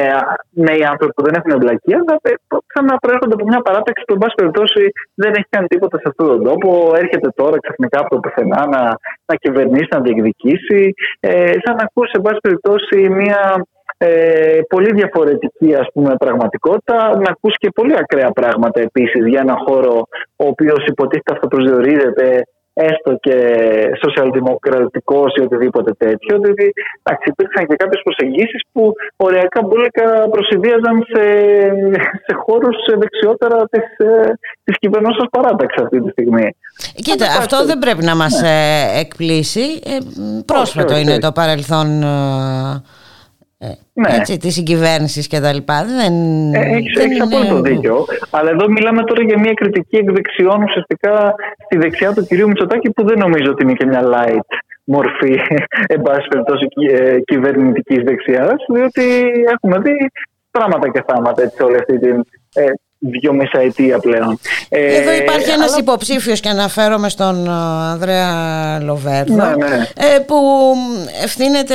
νέοι 0.51 0.85
άνθρωποι 0.85 1.13
που 1.13 1.23
δεν 1.23 1.35
έχουν 1.39 1.51
εμπλακεί 1.51 1.95
αλλά 1.95 2.15
ε, 2.23 2.33
σαν 2.75 2.85
να 2.85 2.97
προέρχονται 2.97 3.35
από 3.35 3.45
μια 3.45 3.61
παράταξη 3.61 4.05
που 4.07 4.13
εν 4.13 4.19
πάση 4.19 4.35
περιπτώσει 4.35 4.83
δεν 5.15 5.33
έχει 5.35 5.49
κάνει 5.51 5.67
τίποτα 5.67 5.97
σε 5.99 6.07
αυτόν 6.07 6.27
τον 6.27 6.43
τόπο 6.45 6.93
έρχεται 6.97 7.29
τώρα 7.35 7.57
ξαφνικά 7.61 7.99
από 8.01 8.09
το 8.15 8.19
πουθενά 8.21 8.67
να, 8.67 8.83
να 9.29 9.35
κυβερνήσει, 9.43 9.89
να 9.91 10.01
διεκδικήσει 10.01 10.95
ε, 11.21 11.53
σαν 11.63 11.75
να 11.79 11.83
ακούσει 11.89 12.13
εν 12.15 12.23
πάση 12.23 12.39
περιπτώσει 12.41 13.09
μια 13.09 13.41
ε, 14.05 14.61
πολύ 14.69 14.91
διαφορετική 14.95 15.75
ας 15.75 15.87
πούμε 15.93 16.15
πραγματικότητα 16.19 16.97
να 16.97 17.31
ακούσει 17.31 17.57
και 17.59 17.71
πολύ 17.75 17.95
ακραία 17.99 18.31
πράγματα 18.31 18.81
επίσης 18.81 19.27
για 19.27 19.41
ένα 19.41 19.57
χώρο 19.67 19.95
ο 20.37 20.47
οποίος 20.47 20.87
υποτίθεται 20.87 21.33
αυτοπροσδιορίζεται 21.33 22.43
έστω 22.75 23.17
και 23.21 23.37
σοσιαλδημοκρατικό 24.03 25.25
ή 25.39 25.41
οτιδήποτε 25.41 25.93
τέτοιο. 25.93 26.39
Δηλαδή, 26.39 26.73
υπήρξαν 27.25 27.67
και 27.67 27.77
κάποιες 27.77 28.01
προσεγγίσεις 28.05 28.61
που 28.73 28.93
ωριακά 29.17 29.63
μπουλικα 29.63 30.29
προσυδίαζαν 30.31 30.97
σε, 31.13 31.25
σε 32.27 32.35
χώρους 32.45 32.77
δεξιότερα 32.99 33.59
της 33.71 33.85
της 34.65 34.75
ε, 34.75 34.79
κυβερνώσεω 34.79 35.27
παράταξη 35.31 35.79
αυτή 35.83 36.03
τη 36.03 36.11
στιγμή. 36.11 36.57
Κοίτα, 36.95 37.27
αυτό 37.27 37.65
δεν 37.65 37.79
πρέπει 37.79 38.05
να 38.05 38.17
μας 38.17 38.41
ναι. 38.41 38.49
Ε, 38.49 39.01
εκπλήσει. 39.01 39.67
Ε, 39.85 39.97
πρόσφατο 40.47 40.97
είναι 40.97 41.19
το 41.19 41.33
παρελθόν 41.33 42.03
ε, 42.03 42.83
ναι. 43.93 44.17
έτσι, 44.19 44.37
της 44.37 44.55
συγκυβέρνησης 44.55 45.27
και 45.27 45.41
τα 45.41 45.53
λοιπά. 45.53 45.85
Δεν, 45.85 46.15
ε, 46.55 46.59
έχεις, 46.59 46.93
δεν 46.97 47.05
έχεις 47.05 47.17
είναι... 47.17 47.37
απόλυτο 47.37 47.61
δίκιο. 47.61 48.05
Αλλά 48.31 48.51
εδώ 48.51 48.69
μιλάμε 48.69 49.05
τώρα 49.05 49.23
για 49.23 49.39
μια 49.39 49.53
κριτική 49.55 49.97
εκδεξιών 49.97 50.63
ουσιαστικά 50.63 51.35
στη 51.65 51.79
δεξιά 51.79 52.13
του 52.13 52.27
κυρίου 52.27 52.49
Μητσοτάκη 52.49 52.91
που 52.91 53.05
δεν 53.05 53.19
νομίζω 53.19 53.51
ότι 53.51 53.63
είναι 53.63 53.73
και 53.73 53.87
μια 53.87 54.03
light 54.05 54.51
μορφή 54.85 55.35
εν 55.95 56.03
πάση 56.03 56.29
περιπτώσει 56.29 56.67
ε, 56.93 57.21
κυβερνητικής 57.21 58.03
δεξιάς, 58.03 58.65
διότι 58.73 59.05
έχουμε 59.55 59.79
δει 59.79 60.11
πράγματα 60.51 60.89
και 60.91 61.05
θάματα 61.07 61.43
έτσι, 61.43 61.63
όλη 61.63 61.77
αυτή 61.77 61.99
την 61.99 62.25
ε, 62.55 62.65
δύο 63.03 63.33
μισαετία 63.33 63.99
πλέον. 63.99 64.39
Ε, 64.69 64.97
Εδώ 64.97 65.13
υπάρχει 65.13 65.51
ένας 65.51 65.69
αλλά... 65.69 65.79
υποψήφιος 65.79 66.41
και 66.41 66.49
αναφέρομαι 66.49 67.09
στον 67.09 67.47
ε, 67.47 67.51
Ανδρέα 67.91 68.81
Λοβέρδο 68.83 69.35
ναι, 69.35 69.67
ναι. 69.67 69.89
Ε, 69.97 70.19
που 70.19 70.37
ευθύνεται 71.23 71.75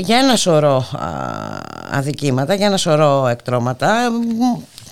για 0.00 0.18
ένα 0.18 0.36
σωρό 0.36 0.84
αδικήματα, 1.90 2.54
για 2.54 2.66
ένα 2.66 2.76
σωρό 2.76 3.26
εκτρώματα 3.26 4.10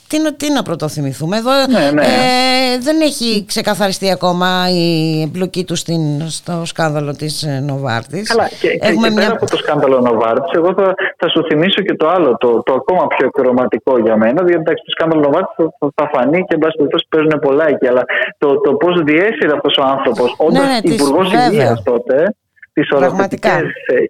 τι, 0.09 0.35
τι 0.35 0.53
να 0.53 0.63
πρωτοθυμηθούμε; 0.63 1.37
Εδώ 1.37 1.51
ναι, 1.51 1.91
ναι. 1.91 2.03
Ε, 2.03 2.79
δεν 2.81 3.01
έχει 3.01 3.45
ξεκαθαριστεί 3.47 4.11
ακόμα 4.11 4.49
η 4.71 5.21
εμπλοκή 5.23 5.65
του 5.65 5.77
στην, 5.77 6.29
στο 6.29 6.65
σκάνδαλο 6.65 7.13
της 7.17 7.43
ε, 7.43 7.63
Νοβάρτης 7.67 8.29
Καλά 8.29 8.49
και, 8.61 8.79
Έχουμε 8.81 9.09
και, 9.09 9.15
και 9.15 9.21
πέρα 9.21 9.33
από 9.33 9.47
το 9.47 9.57
σκάνδαλο 9.57 10.01
Νοβάρτης 10.01 10.51
εγώ 10.55 10.75
θα, 10.79 10.95
θα 11.17 11.29
σου 11.29 11.45
θυμίσω 11.49 11.83
και 11.83 11.95
το 11.95 12.09
άλλο 12.09 12.37
το, 12.37 12.63
το 12.63 12.73
ακόμα 12.73 13.07
πιο 13.07 13.27
εκρωματικό 13.27 13.99
για 13.99 14.17
μένα 14.17 14.43
διότι 14.43 14.61
εντάξει, 14.61 14.83
το 14.85 14.91
σκάνδαλο 14.91 15.21
Νοβάρτης 15.21 15.55
θα, 15.57 15.89
θα 15.95 16.11
φανεί 16.13 16.39
και 16.39 16.55
εν 16.55 16.59
πάση 16.59 16.77
περιπτώσει 16.77 17.07
παίζουν 17.09 17.39
πολλά 17.41 17.69
εκεί 17.69 17.87
αλλά 17.87 18.03
το, 18.39 18.61
το 18.61 18.73
πώς 18.73 19.03
διέσυρε 19.03 19.53
αυτός 19.57 19.77
ο 19.77 19.85
άνθρωπος 19.95 20.35
όντως 20.39 20.67
ναι, 20.67 20.79
ναι, 20.85 20.95
υπουργός 20.95 21.33
υγείας 21.33 21.83
τότε 21.83 22.35
τις 22.81 22.99
Πραγματικά. 22.99 23.61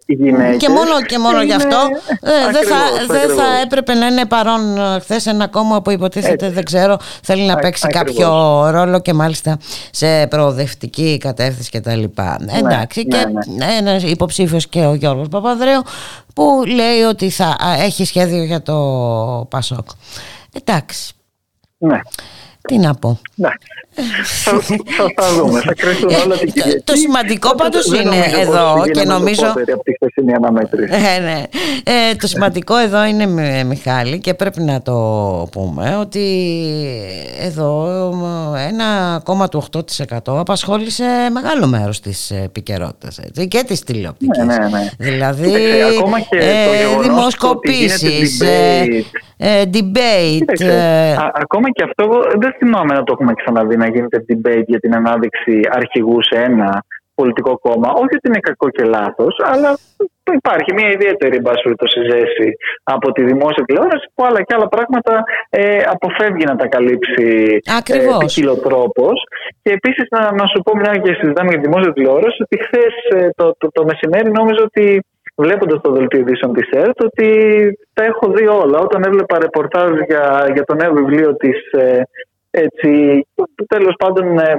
γυναίκες. 0.06 0.56
Και 0.56 0.68
μόνο, 0.68 1.02
και 1.06 1.18
μόνο 1.18 1.42
γι' 1.42 1.52
αυτό 1.52 1.78
ε, 2.20 2.52
δεν 2.52 2.66
θα, 2.66 2.76
δε 3.06 3.34
θα 3.34 3.60
έπρεπε 3.64 3.94
να 3.94 4.06
είναι 4.06 4.26
παρόν 4.26 4.78
ε, 4.78 5.00
χθες 5.00 5.26
ένα 5.26 5.46
κόμμα 5.46 5.82
που 5.82 5.90
υποτίθεται 5.90 6.50
δεν 6.50 6.64
ξέρω 6.64 6.96
θέλει 7.22 7.42
να 7.42 7.56
παίξει 7.56 7.86
κάποιο 7.86 8.28
ρόλο 8.70 9.00
και 9.00 9.12
μάλιστα 9.12 9.58
σε 9.90 10.26
προοδευτική 10.26 11.18
κατεύθυνση 11.20 11.70
κτλ. 11.70 11.90
Ναι, 11.90 12.58
Εντάξει 12.58 13.06
ναι, 13.06 13.18
και 13.18 13.26
ναι. 13.56 13.66
ένας 13.78 14.02
υποψήφιος 14.02 14.68
και 14.68 14.84
ο 14.84 14.94
Γιώργος 14.94 15.28
Παπαδρέου 15.28 15.82
που 16.34 16.62
λέει 16.66 17.00
ότι 17.08 17.30
θα 17.30 17.56
έχει 17.78 18.04
σχέδιο 18.04 18.42
για 18.42 18.62
το 18.62 18.76
Πασόκ. 19.50 19.88
Εντάξει. 20.52 21.12
Ναι. 21.78 22.00
Τι 22.60 22.78
να 22.78 22.94
πω. 22.94 23.20
Θα, 24.44 24.60
θα, 25.16 25.32
δούμε. 25.36 25.60
Θα 25.60 25.74
κρυφτούν 25.74 26.14
όλα 26.24 26.36
την 26.36 26.52
Κυριακή. 26.52 26.82
Το 26.84 26.94
σημαντικό 26.94 27.54
πάντως 27.54 27.86
είναι 27.86 28.40
εδώ 28.40 28.84
και 28.92 29.04
νομίζω. 29.04 29.54
Ε, 30.88 31.20
ναι. 31.20 31.42
ε, 31.84 32.14
το 32.14 32.26
σημαντικό 32.26 32.76
εδώ 32.76 33.04
είναι, 33.04 33.26
Μιχάλη, 33.64 34.18
και 34.18 34.34
πρέπει 34.34 34.62
να 34.62 34.82
το 34.82 34.94
πούμε 35.52 35.96
ότι 36.00 36.26
εδώ 37.40 37.86
ένα 38.68 39.20
κόμμα 39.24 39.48
του 39.48 39.64
8% 39.72 40.18
απασχόλησε 40.26 41.04
μεγάλο 41.32 41.66
μέρος 41.66 42.00
της 42.00 42.30
επικαιρότητας 42.30 43.20
και 43.48 43.62
της 43.66 43.80
τηλεοπτικής. 43.80 44.38
Ναι, 44.38 44.56
ναι, 44.56 44.68
ναι. 44.68 44.88
Δηλαδή, 44.98 45.52
ακόμα 45.96 46.20
και 46.20 46.36
ε, 46.36 47.02
δημοσκοπήσεις, 47.02 48.40
ε, 49.36 49.62
debate. 49.72 50.60
Ε, 50.60 51.16
ακόμα 51.34 51.70
και 51.70 51.82
αυτό 51.82 52.04
δεν 52.38 52.54
θυμάμαι 52.58 52.94
να 52.94 53.02
το 53.02 53.12
έχουμε 53.12 53.32
ξαναδεί 53.34 53.76
να 53.76 53.86
γίνεται 53.88 54.24
debate 54.28 54.68
για 54.72 54.78
την 54.78 54.94
ανάδειξη 54.94 55.60
αρχηγού 55.70 56.22
σε 56.22 56.36
ένα 56.42 56.84
πολιτικό 57.20 57.52
κόμμα. 57.66 57.88
Όχι 58.02 58.14
ότι 58.18 58.26
είναι 58.30 58.46
κακό 58.48 58.68
και 58.76 58.84
λάθος, 58.84 59.34
αλλά 59.52 59.70
υπάρχει 60.40 60.70
μια 60.78 60.88
ιδιαίτερη 60.96 61.36
μπάσφυρτο 61.40 61.86
ζέση 62.10 62.48
από 62.94 63.12
τη 63.12 63.22
δημόσια 63.30 63.64
τηλεόραση 63.66 64.06
που 64.14 64.24
άλλα 64.26 64.40
και 64.46 64.54
άλλα 64.56 64.68
πράγματα 64.74 65.14
ε, 65.50 65.80
αποφεύγει 65.94 66.44
να 66.50 66.56
τα 66.60 66.66
καλύψει 66.74 67.26
ε, 67.94 68.66
τρόπος. 68.68 69.16
Και 69.62 69.70
επίσης 69.78 70.06
να, 70.14 70.22
να 70.40 70.44
σου 70.50 70.58
πω 70.64 70.72
μια 70.80 70.92
και 71.04 71.12
συζητάμε 71.18 71.48
για 71.50 71.60
τη 71.60 71.66
δημόσια 71.68 71.92
τηλεόραση 71.92 72.38
ότι 72.46 72.56
χθες 72.64 72.94
ε, 73.16 73.28
το, 73.38 73.46
το, 73.58 73.66
το 73.76 73.82
μεσημέρι 73.90 74.30
νόμιζα 74.38 74.62
ότι 74.70 74.86
βλέποντας 75.42 75.80
το 75.80 75.90
δελτίο 75.92 76.20
ειδήσεων 76.20 76.52
της 76.52 76.68
ΕΡΤ 76.70 76.98
ότι 77.08 77.28
τα 77.92 78.04
έχω 78.04 78.26
δει 78.34 78.46
όλα. 78.46 78.78
Όταν 78.78 79.02
έβλεπα 79.08 79.38
ρεπορτάζ 79.38 79.90
για, 80.08 80.24
για 80.54 80.64
το 80.64 80.74
νέο 80.74 80.92
βιβλίο 80.92 81.36
της. 81.36 81.58
Ε, 81.72 82.02
έτσι, 82.50 83.26
τέλος 83.66 83.94
πάντων 83.98 84.38
ε, 84.38 84.54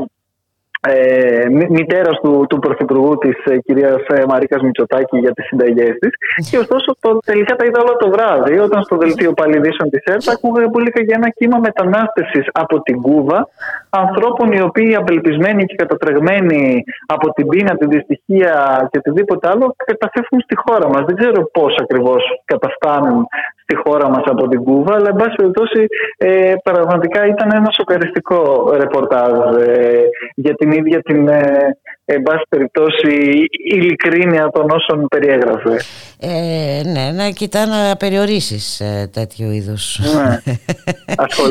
ε, 0.81 1.45
μητέρας 1.69 2.19
του, 2.23 2.45
του 2.49 2.59
Πρωθυπουργού 2.59 3.17
της 3.17 3.45
ε, 3.45 3.57
κυρίας 3.57 4.01
ε, 4.07 4.23
Μαρίκας 4.27 4.61
Μητσοτάκη 4.61 5.17
για 5.17 5.31
τις 5.31 5.45
συνταγές 5.45 5.97
της. 5.99 6.11
Και 6.49 6.57
ωστόσο 6.57 6.95
το, 6.99 7.17
τελικά 7.25 7.55
τα 7.55 7.65
είδα 7.65 7.81
όλο 7.81 7.95
το 7.95 8.09
βράδυ, 8.09 8.59
όταν 8.59 8.83
στο 8.83 8.97
δελτίο 8.97 9.33
παλιδίσεων 9.33 9.89
της 9.89 10.03
ΕΡΤ 10.03 10.29
ακούγα 10.29 10.69
πολύ 10.69 10.91
για 10.95 11.15
ένα 11.17 11.29
κύμα 11.29 11.57
μετανάστευσης 11.57 12.45
από 12.51 12.81
την 12.81 13.01
Κούβα 13.01 13.47
ανθρώπων 13.89 14.51
οι 14.51 14.61
οποίοι 14.61 14.95
απελπισμένοι 14.95 15.65
και 15.65 15.75
κατατρεγμένοι 15.75 16.83
από 17.05 17.33
την 17.33 17.47
πείνα, 17.47 17.77
την 17.77 17.89
δυστυχία 17.89 18.87
και 18.91 18.97
οτιδήποτε 18.97 19.47
άλλο 19.49 19.75
καταφεύγουν 19.85 20.41
στη 20.41 20.55
χώρα 20.55 20.87
μας. 20.89 21.05
Δεν 21.05 21.15
ξέρω 21.15 21.49
πώς 21.51 21.75
ακριβώς 21.81 22.23
καταφτάνουν 22.45 23.27
στη 23.69 23.81
χώρα 23.83 24.09
μας 24.09 24.23
από 24.25 24.47
την 24.47 24.63
Κούβα, 24.63 24.93
αλλά 24.95 25.09
εν 25.09 25.15
πάση 25.15 25.35
περιπτώσει 25.35 25.85
ε, 26.17 26.53
πραγματικά 26.63 27.25
ήταν 27.27 27.49
ένα 27.53 27.69
σοκαριστικό 27.71 28.71
ρεπορτάζ 28.73 29.31
ε, 29.67 30.03
για 30.35 30.53
την 30.53 30.71
ίδια 30.71 31.01
την 31.01 31.27
ε, 31.27 31.77
εν 32.11 32.23
πάση 32.23 32.43
περιπτώσει 32.49 33.45
ειλικρίνεια 33.71 34.49
των 34.53 34.65
όσων 34.69 35.07
περιέγραφε. 35.07 35.79
Ε, 36.19 36.81
ναι, 36.85 37.11
να 37.11 37.29
κοιτά 37.29 37.65
να 37.65 37.95
περιορίσεις 37.95 38.79
ε, 38.79 39.09
τέτοιου 39.13 39.51
είδους 39.51 39.99
ναι. 39.99 40.39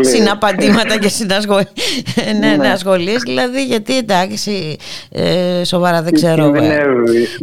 συναπαντήματα 0.00 0.98
και 0.98 1.08
συνασχολίες. 1.08 1.72
ναι, 2.40 2.56
ναι, 2.56 2.68
ασχολίες, 2.68 3.22
δηλαδή 3.22 3.64
γιατί 3.64 3.96
εντάξει, 3.96 4.76
ε, 5.12 5.64
σοβαρά 5.64 6.02
δεν 6.02 6.12
ξέρω. 6.12 6.50
Ναι, 6.50 6.66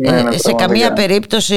ε, 0.01 0.37
σε 0.37 0.53
καμία 0.53 0.93
περίπτωση 0.93 1.55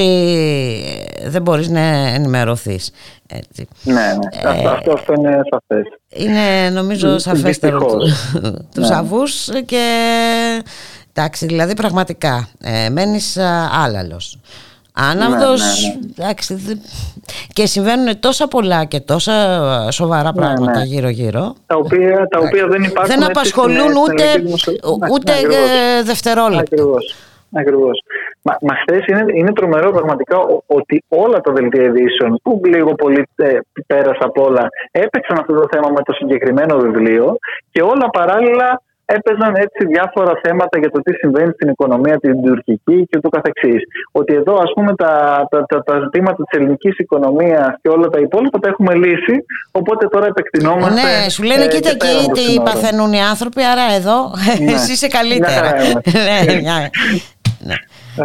δεν 1.26 1.42
μπορείς 1.42 1.68
να 1.68 1.80
ενημερωθείς. 2.14 2.90
Έτσι. 3.30 3.68
Ναι, 3.82 3.92
ναι. 3.92 4.62
Ε, 4.62 4.68
αυτό, 4.68 4.92
αυτό, 4.92 5.12
είναι 5.12 5.40
σαφές. 5.50 5.86
Είναι 6.08 6.70
νομίζω 6.70 7.18
σαφέστερο 7.18 7.78
τους, 7.84 8.32
τους 8.74 9.48
ναι. 9.52 9.60
και 9.60 9.84
εντάξει, 11.18 11.46
δηλαδή 11.46 11.74
πραγματικά 11.74 12.48
ε, 12.62 12.90
μένεις 12.90 13.38
άλαλος. 13.84 14.38
Άναυδος, 15.10 15.62
ναι, 16.16 16.24
ναι, 16.26 16.62
ναι. 16.66 16.74
και 17.52 17.66
συμβαίνουν 17.66 18.20
τόσα 18.20 18.48
πολλά 18.48 18.84
και 18.84 19.00
τόσα 19.00 19.34
σοβαρά 19.90 20.32
πράγματα 20.32 20.84
γύρω-γύρω. 20.84 21.54
Τα 21.66 21.76
οποία, 21.76 22.26
τα 22.30 22.38
οποία 22.38 22.66
δεν 22.66 22.82
υπάρχουν. 22.82 23.14
Δεν 23.14 23.28
απασχολούν 23.30 23.92
ούτε, 24.04 24.24
ούτε 25.12 25.32
ε, 25.32 26.02
δευτερόλεπτα. 26.02 26.60
Ακριβώς. 26.60 27.14
Ακριβώς. 27.52 28.02
Μα, 28.42 28.56
μα 28.60 28.74
χθες 28.74 29.06
είναι, 29.06 29.24
είναι 29.34 29.52
τρομερό 29.52 29.90
πραγματικά 29.90 30.36
ότι 30.66 31.04
όλα 31.08 31.40
τα 31.40 31.52
δελτία 31.52 31.82
ειδήσεων 31.82 32.40
που 32.42 32.60
λίγο 32.64 32.94
πολύ 32.94 33.28
ε, 33.36 33.58
πέρασα 33.86 34.24
από 34.24 34.44
όλα 34.44 34.68
έπαιξαν 34.90 35.38
αυτό 35.38 35.52
το 35.54 35.66
θέμα 35.70 35.88
με 35.88 36.02
το 36.02 36.12
συγκεκριμένο 36.12 36.78
βιβλίο 36.78 37.38
και 37.70 37.82
όλα 37.82 38.10
παράλληλα 38.10 38.82
έπαιζαν 39.16 39.52
έτσι 39.64 39.80
διάφορα 39.92 40.32
θέματα 40.42 40.78
για 40.78 40.90
το 40.90 40.98
τι 41.04 41.12
συμβαίνει 41.14 41.52
στην 41.52 41.68
οικονομία 41.68 42.16
την 42.18 42.42
τουρκική 42.42 42.98
και 43.08 43.16
ούτω 43.18 43.28
καθεξής. 43.28 43.82
Ότι 44.12 44.34
εδώ 44.34 44.54
ας 44.54 44.70
πούμε 44.74 44.94
τα, 44.94 45.12
τα, 45.50 45.58
τα, 45.70 45.82
τα 45.82 45.94
ζητήματα 46.02 46.40
της 46.44 46.58
ελληνικής 46.58 46.98
οικονομίας 46.98 47.70
και 47.82 47.88
όλα 47.88 48.08
τα 48.08 48.18
υπόλοιπα 48.18 48.58
τα 48.58 48.68
έχουμε 48.68 48.94
λύσει, 48.94 49.36
οπότε 49.70 50.06
τώρα 50.06 50.26
επεκτηνόμαστε. 50.26 51.00
Ναι, 51.00 51.28
σου 51.28 51.42
λένε 51.42 51.64
ε, 51.64 51.68
κοίτα 51.68 51.90
εκεί 51.90 52.14
τι 52.36 52.60
παθαίνουν 52.60 53.12
οι 53.12 53.22
άνθρωποι, 53.22 53.62
άρα 53.72 53.86
εδώ 53.98 54.18
ναι. 54.60 54.72
εσύ 54.72 54.92
είσαι 54.92 55.08
καλύτερα. 55.08 55.70
ναι, 56.26 56.38
ναι. 56.52 56.88
ναι. 57.68 57.76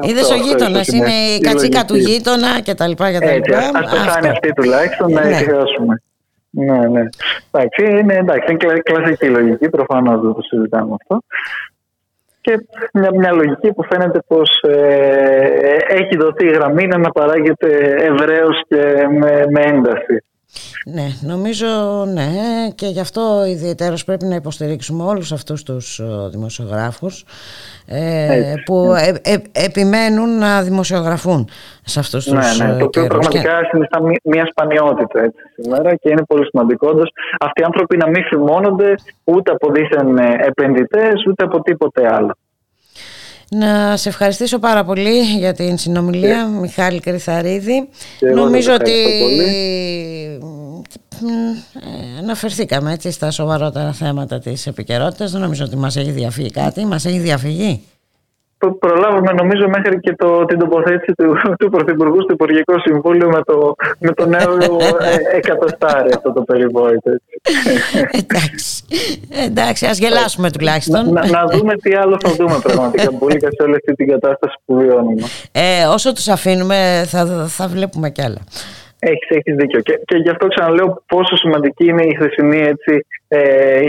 Είδες 0.01 0.29
ο 0.31 0.35
γείτονας, 0.35 0.87
είναι 0.87 1.13
η 1.35 1.39
κατσίκα 1.39 1.85
του 1.85 1.95
γείτονα 1.95 2.61
κτλ. 2.65 2.91
Έτσι, 3.19 3.53
ας 3.53 3.89
το 3.91 3.97
κάνει 4.13 4.27
αυτή 4.27 4.53
τουλάχιστον 4.53 5.11
να 5.11 5.25
ναι. 5.25 5.37
εκδηλώσουμε. 5.37 6.01
Ναι, 6.55 6.87
ναι. 6.87 7.03
Εντάξει, 7.51 7.99
είναι, 7.99 8.13
εντάξει, 8.13 8.51
είναι 8.51 8.79
κλασική 8.79 9.29
λογική, 9.29 9.69
προφανώς 9.69 10.21
δεν 10.21 10.33
το 10.33 10.41
συζητάμε 10.41 10.95
αυτό. 11.01 11.23
Και 12.41 12.67
μια, 12.93 13.09
μια 13.13 13.31
λογική 13.31 13.73
που 13.73 13.83
φαίνεται 13.83 14.19
πως 14.27 14.49
ε, 14.61 15.77
έχει 15.87 16.17
δοθεί 16.17 16.45
η 16.45 16.51
γραμμή 16.51 16.87
να 16.87 16.95
αναπαράγεται 16.95 17.95
ευρέως 17.97 18.61
και 18.67 19.07
με, 19.09 19.43
με 19.49 19.61
ένταση. 19.61 20.23
Ναι, 20.85 21.07
νομίζω 21.21 21.67
ναι. 22.13 22.29
Και 22.75 22.87
γι' 22.87 22.99
αυτό 22.99 23.45
ιδιαίτερως 23.45 24.03
πρέπει 24.03 24.25
να 24.25 24.35
υποστηρίξουμε 24.35 25.03
όλους 25.03 25.31
αυτούς 25.31 25.63
τους 25.63 26.01
δημοσιογράφους 26.31 27.25
ε, 27.85 28.53
που 28.65 28.93
ε, 28.93 29.31
ε, 29.31 29.37
επιμένουν 29.51 30.37
να 30.37 30.61
δημοσιογραφούν 30.61 31.49
σε 31.83 31.99
αυτούς 31.99 32.27
ναι, 32.27 32.39
τους 32.39 32.59
ναι, 32.59 32.77
το 32.77 32.85
οποίο 32.85 33.07
πραγματικά 33.07 33.59
και... 33.59 33.67
συνιστά 33.71 34.01
μια 34.23 34.45
σπανιότητα 34.45 35.21
έτσι, 35.21 35.41
σήμερα 35.55 35.95
και 35.95 36.09
είναι 36.09 36.23
πολύ 36.27 36.45
σημαντικό. 36.45 36.87
Αυτοί 37.39 37.61
οι 37.61 37.63
άνθρωποι 37.63 37.97
να 37.97 38.07
μην 38.07 38.23
φημώνονται 38.23 38.95
ούτε 39.23 39.51
από 39.51 39.71
δίθεν 39.71 40.17
επενδυτές 40.17 41.25
ούτε 41.27 41.43
από 41.43 41.61
τίποτε 41.61 42.13
άλλο. 42.13 42.35
Να 43.55 43.97
σε 43.97 44.09
ευχαριστήσω 44.09 44.59
πάρα 44.59 44.83
πολύ 44.83 45.21
για 45.21 45.53
την 45.53 45.77
συνομιλία, 45.77 46.47
Μιχάλη 46.47 46.99
Κρυθαρίδη. 46.99 47.89
Νομίζω 48.35 48.73
ότι 48.73 48.91
ε, 51.75 52.19
αναφερθήκαμε 52.19 52.93
έτσι 52.93 53.11
στα 53.11 53.31
σοβαρότερα 53.31 53.93
θέματα 53.93 54.39
της 54.39 54.67
επικαιρότητας. 54.67 55.31
Δεν 55.31 55.41
νομίζω 55.41 55.65
ότι 55.65 55.75
μας 55.75 55.95
έχει 55.95 56.11
διαφύγει 56.11 56.49
κάτι. 56.49 56.85
Μας 56.85 57.05
έχει 57.05 57.19
διαφύγει 57.19 57.83
προλάβουμε 58.71 59.31
νομίζω 59.31 59.67
μέχρι 59.67 59.99
και 59.99 60.15
το, 60.15 60.45
την 60.45 60.59
τοποθέτηση 60.59 61.13
του, 61.17 61.35
του 61.59 61.69
Πρωθυπουργού 61.69 62.21
στο 62.21 62.33
Υπουργικό 62.33 62.79
Συμβούλιο 62.79 63.29
με 63.29 63.41
το, 63.43 63.75
με 63.99 64.11
το 64.11 64.25
νέο 64.25 64.57
ε, 64.99 65.37
εκατοστάρι 65.37 66.11
αυτό 66.15 66.33
το 66.33 66.41
περιβόητο. 66.41 67.09
εντάξει, 68.11 68.83
εντάξει, 69.29 69.85
ας 69.85 69.97
γελάσουμε 69.97 70.51
τουλάχιστον. 70.51 71.13
Να, 71.13 71.27
να, 71.27 71.45
δούμε 71.45 71.75
τι 71.75 71.95
άλλο 71.95 72.17
θα 72.21 72.29
δούμε 72.33 72.59
πραγματικά 72.63 73.13
πολύ 73.13 73.37
και 73.37 73.47
σε 73.49 73.63
όλη 73.63 73.75
αυτή 73.75 73.93
την 73.93 74.07
κατάσταση 74.07 74.55
που 74.65 74.75
βιώνουμε. 74.75 75.21
Ε, 75.51 75.85
όσο 75.85 76.13
τους 76.13 76.27
αφήνουμε 76.27 77.03
θα, 77.07 77.45
θα 77.47 77.67
βλέπουμε 77.67 78.09
κι 78.09 78.21
άλλα. 78.21 78.41
Έχεις, 79.11 79.29
έχεις 79.37 79.55
δίκιο. 79.55 79.79
Και, 79.81 79.99
και 80.05 80.17
γι' 80.17 80.29
αυτό 80.29 80.47
ξαναλέω 80.47 81.03
πόσο 81.07 81.35
σημαντική 81.35 81.85
είναι 81.85 82.03
η 82.03 82.15
χρησινή 82.19 82.59
έτσι, 82.73 83.05
ε, 83.27 83.81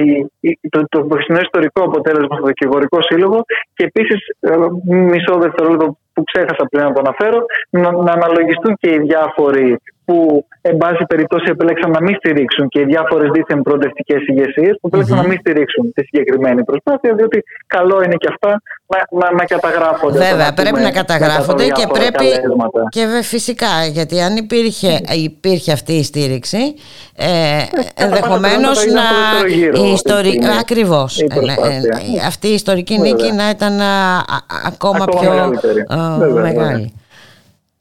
το, 0.70 0.84
το, 0.88 1.06
το 1.06 1.16
ιστορικό 1.42 1.80
αποτέλεσμα 1.82 2.36
στο 2.36 2.46
δικηγορικό 2.46 2.98
σύλλογο 3.02 3.44
και 3.74 3.84
επίσης 3.84 4.20
ε, 4.40 4.56
μισό 4.84 5.34
δευτερόλεπτο 5.38 5.96
που 6.12 6.24
ξέχασα 6.24 6.66
πριν 6.70 6.82
να 6.82 6.92
το 6.92 7.02
αναφέρω 7.04 7.40
να, 7.70 7.92
να 7.92 8.12
αναλογιστούν 8.12 8.76
και 8.80 8.90
οι 8.90 8.98
διάφοροι 8.98 9.80
που 10.04 10.46
εν 10.60 10.76
πάση 10.76 11.04
περιπτώσει 11.04 11.44
επέλεξαν 11.48 11.90
να 11.90 12.02
μην 12.02 12.14
στηρίξουν 12.16 12.68
και 12.68 12.80
οι 12.80 12.84
διάφορες 12.84 13.30
δίθεν 13.30 13.62
προοδευτικές 13.62 14.20
ηγεσίες 14.26 14.76
που 14.80 14.86
επέλεξαν 14.86 15.16
να 15.16 15.26
μην 15.26 15.38
στηρίξουν 15.38 15.92
τη 15.94 16.04
συγκεκριμένη 16.04 16.64
προσπάθεια, 16.64 17.14
διότι 17.14 17.42
καλό 17.66 18.02
είναι 18.02 18.14
και 18.14 18.28
αυτά 18.30 18.62
να, 18.86 18.98
να, 19.18 19.32
να 19.32 19.44
καταγράφονται. 19.44 20.18
Βέβαια, 20.18 20.52
πρέπει 20.54 20.80
να 20.80 20.90
καταγράφονται 20.90 21.66
και 21.68 21.86
πρέπει. 21.92 22.26
Και 22.88 23.20
φυσικά, 23.22 23.86
γιατί 23.92 24.20
αν 24.20 24.36
υπήρχε, 24.36 25.00
υπήρχε 25.24 25.72
αυτή 25.72 25.92
η 25.92 26.02
στήριξη, 26.02 26.74
ε, 27.16 27.62
ενδεχομένως 27.94 28.84
να. 28.86 29.02
Η 29.82 29.92
ιστορική, 29.92 30.38
Ακριβώς. 30.60 31.20
Ε, 31.20 31.24
ε, 31.24 32.26
αυτή 32.26 32.48
η 32.48 32.54
ιστορική 32.54 32.98
νίκη 32.98 33.32
να 33.32 33.50
ήταν 33.50 33.80
ακόμα, 34.64 35.04
πιο 35.04 35.52
μεγάλη. 36.32 36.92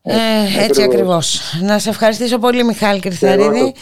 Ε, 0.05 0.63
έτσι 0.63 0.83
ακριβώς. 0.83 1.41
Να 1.61 1.79
σε 1.79 1.89
ευχαριστήσω 1.89 2.37
πολύ 2.39 2.63
Μιχάλη 2.63 2.99
Κρυθαρίδη. 2.99 3.73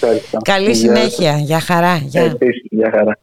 Καλή 0.44 0.76
συνέχεια. 0.76 1.38
Για 1.38 1.60
χαρά. 1.60 1.98
Για, 2.04 2.22
Επίσης, 2.22 2.62
για 2.70 2.92
χαρά. 2.92 3.18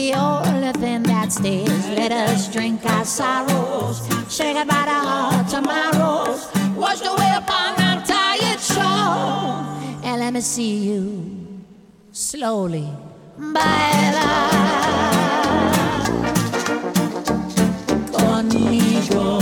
the 0.00 0.14
only 0.14 0.72
thing 0.72 1.02
that 1.02 1.30
stays. 1.30 1.88
Let 1.90 2.10
us 2.10 2.48
drink 2.48 2.84
our 2.86 3.04
sorrows 3.04 4.09
Goodbye 4.40 4.84
to 4.86 4.98
our 5.14 5.44
tomorrows. 5.44 6.48
Washed 6.74 7.04
away 7.04 7.32
upon 7.36 7.76
that 7.76 8.06
tired 8.06 8.60
shore. 8.60 10.00
And 10.02 10.20
let 10.20 10.32
me 10.32 10.40
see 10.40 10.76
you 10.88 11.62
slowly. 12.12 12.88
Baila 13.38 14.60
conmigo. 18.12 19.39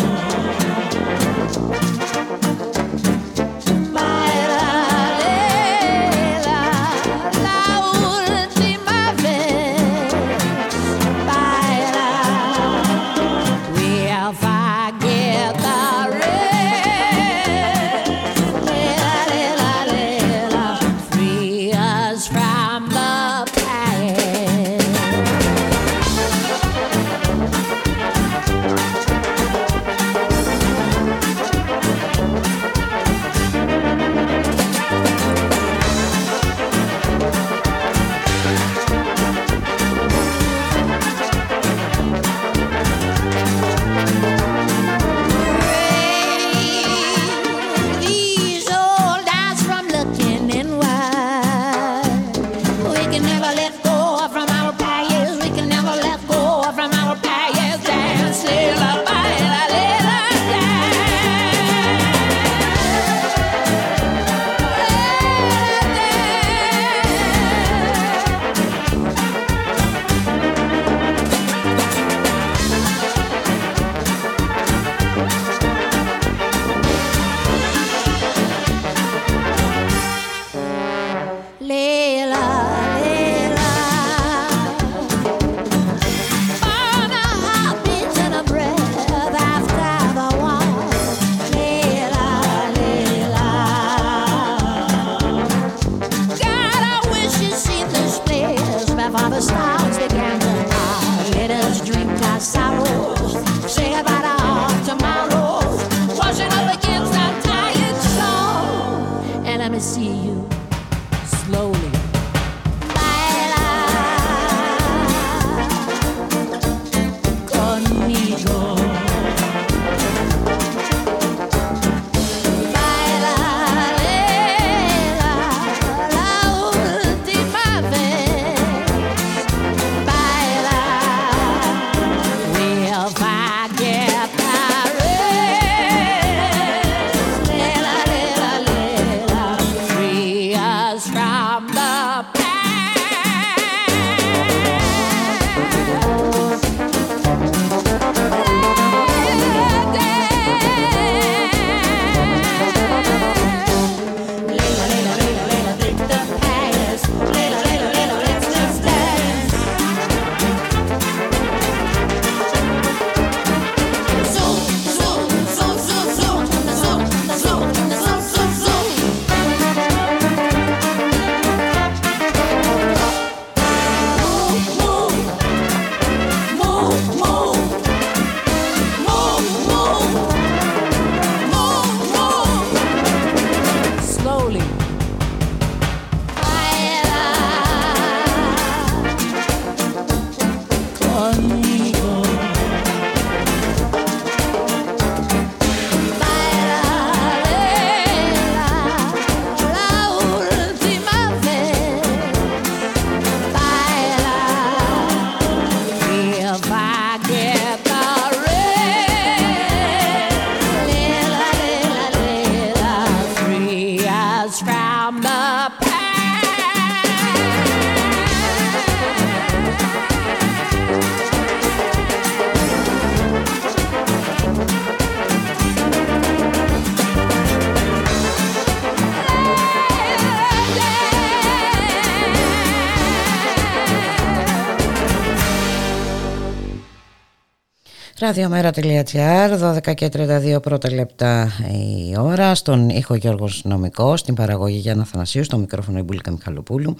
Ραδιομέρα.gr, 238.29 239.79
12 239.89 239.95
και 239.95 240.09
32 240.13 240.63
πρώτα 240.63 240.93
λεπτά 240.93 241.51
η 241.73 242.17
ώρα. 242.19 242.55
Στον 242.55 242.89
ήχο 242.89 243.15
Γιώργος 243.15 243.61
Νομικός, 243.65 244.21
στην 244.21 244.35
παραγωγή 244.35 244.77
Γιάννα 244.77 245.05
Θανασίου, 245.05 245.45
στο 245.45 245.59
μικρόφωνο 245.59 245.99
Ιμπούλικα 245.99 246.31
Μιχαλοπούλου. 246.31 246.97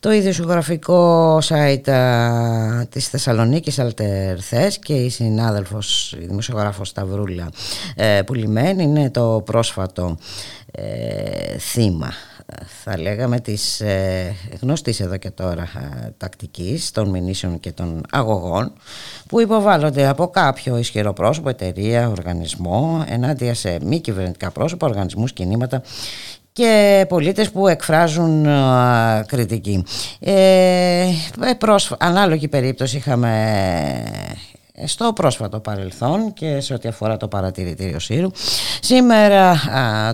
Το 0.00 0.12
ίδιο 0.12 0.32
συγγραφικό 0.32 1.38
site 1.38 1.90
α, 1.90 2.86
της 2.86 3.08
Θεσσαλονίκης 3.08 3.78
Αλτερθές 3.78 4.78
και 4.78 4.94
η 4.94 5.08
συνάδελφος, 5.08 6.16
η 6.22 6.26
δημοσιογράφος 6.26 6.88
Σταυρούλα 6.88 7.48
ε, 7.96 8.22
Πουλημένη 8.26 8.82
είναι 8.82 9.10
το 9.10 9.42
πρόσφατο 9.44 10.18
ε, 10.70 11.58
θύμα 11.58 12.12
θα 12.84 12.98
λέγαμε 12.98 13.40
της 13.40 13.80
ε, 13.80 14.34
γνωστής 14.60 15.00
εδώ 15.00 15.16
και 15.16 15.30
τώρα 15.30 15.62
ε, 15.62 16.10
τακτικής 16.16 16.90
των 16.90 17.08
μηνύσεων 17.08 17.60
και 17.60 17.72
των 17.72 18.02
αγωγών 18.10 18.72
που 19.28 19.40
υποβάλλονται 19.40 20.06
από 20.06 20.28
κάποιο 20.28 20.76
ισχυρό 20.76 21.12
πρόσωπο, 21.12 21.48
εταιρεία, 21.48 22.08
οργανισμό 22.08 23.04
ενάντια 23.08 23.54
σε 23.54 23.78
μη 23.82 24.00
κυβερνητικά 24.00 24.50
πρόσωπα, 24.50 24.86
οργανισμούς, 24.86 25.32
κινήματα 25.32 25.82
και 26.52 27.04
πολίτες 27.08 27.50
που 27.50 27.68
εκφράζουν 27.68 28.46
ε, 28.46 29.24
κριτική. 29.26 29.84
Ε, 30.20 31.06
ανάλογη 31.98 32.48
περίπτωση 32.48 32.96
είχαμε 32.96 33.32
στο 34.84 35.12
πρόσφατο 35.14 35.60
παρελθόν 35.60 36.32
και 36.32 36.60
σε 36.60 36.74
ό,τι 36.74 36.88
αφορά 36.88 37.16
το 37.16 37.28
παρατηρητήριο 37.28 37.98
Σύρου. 37.98 38.28
Σήμερα 38.80 39.54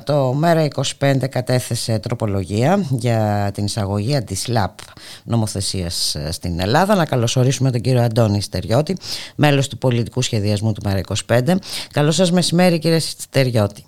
το 0.04 0.40
ΜΕΡΑ25 0.42 1.28
κατέθεσε 1.30 1.98
τροπολογία 1.98 2.86
για 2.90 3.50
την 3.54 3.64
εισαγωγή 3.64 4.16
αντισλάπ 4.16 4.78
νομοθεσίας 5.24 6.14
ε, 6.14 6.32
στην 6.32 6.60
Ελλάδα. 6.60 6.94
Να 6.94 7.06
καλωσορίσουμε 7.06 7.70
τον 7.70 7.80
κύριο 7.80 8.02
Αντώνη 8.02 8.42
Στεριώτη, 8.42 8.96
μέλος 9.36 9.68
του 9.68 9.78
πολιτικού 9.78 10.22
σχεδιασμού 10.22 10.72
του 10.72 10.82
ΜΕΡΑ25. 10.88 11.56
Καλό 11.92 12.10
σας 12.10 12.32
μεσημέρι 12.32 12.78
κύριε 12.78 12.98
Στεριώτη. 12.98 13.84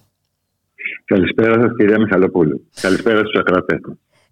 Καλησπέρα 1.04 1.60
σας 1.60 1.76
κυρία 1.76 1.98
Μιχαλοπούλου. 1.98 2.66
Καλησπέρα 2.80 3.18
στους 3.18 3.40
ακρατές. 3.40 3.80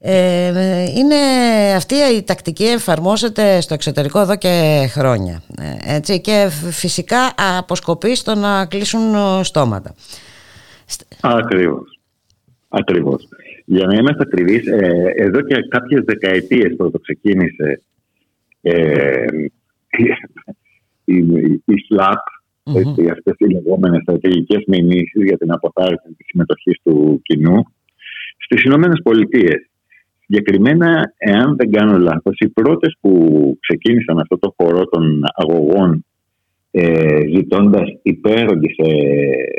Ε, 0.07 0.85
είναι 0.97 1.15
αυτή 1.77 1.95
η 1.95 2.23
τακτική 2.23 2.65
εφαρμόζεται 2.65 3.61
στο 3.61 3.75
εξωτερικό 3.75 4.21
εδώ 4.21 4.37
και 4.37 4.87
χρόνια 4.91 5.43
ε, 5.59 5.97
έτσι, 5.97 6.21
και 6.21 6.49
φυσικά 6.71 7.35
αποσκοπεί 7.59 8.15
στο 8.15 8.35
να 8.35 8.67
κλείσουν 8.67 9.15
στόματα. 9.45 9.95
Ακριβώς. 11.21 12.01
Ακριβώς. 12.69 13.29
Για 13.65 13.87
να 13.87 13.95
είμαστε 13.95 14.23
ακριβείς, 14.23 14.67
ε, 14.67 15.13
εδώ 15.17 15.41
και 15.41 15.55
κάποιες 15.69 16.05
δεκαετίες 16.05 16.77
το 16.77 16.99
ξεκίνησε 17.03 17.83
ε, 18.61 19.25
η, 21.05 21.17
η 21.65 21.79
ΣΛΑΠ, 21.87 22.21
mm-hmm. 22.65 23.09
αυτές 23.11 23.35
οι 23.39 23.53
λεγόμενες 23.53 24.03
στρατηγικές 24.03 24.63
μηνύσεις 24.67 25.23
για 25.25 25.37
την 25.37 25.53
αποθάρρυνση 25.53 26.15
της 26.17 26.27
συμμετοχής 26.27 26.81
του 26.83 27.21
κοινού 27.23 27.63
στις 28.37 28.63
Ηνωμένες 28.63 29.01
Πολιτείες. 29.03 29.69
Συγκεκριμένα, 30.35 31.13
εάν 31.17 31.57
δεν 31.57 31.71
κάνω 31.71 31.99
λάθος, 31.99 32.37
οι 32.39 32.49
πρώτες 32.49 32.97
που 33.01 33.11
ξεκίνησαν 33.61 34.19
αυτό 34.19 34.39
το 34.39 34.55
χώρο 34.57 34.85
των 34.85 35.21
αγωγών 35.35 36.05
ε, 36.71 37.21
ζητώντας 37.35 37.89
υπέρογγες 38.03 38.75
ε, 38.77 38.91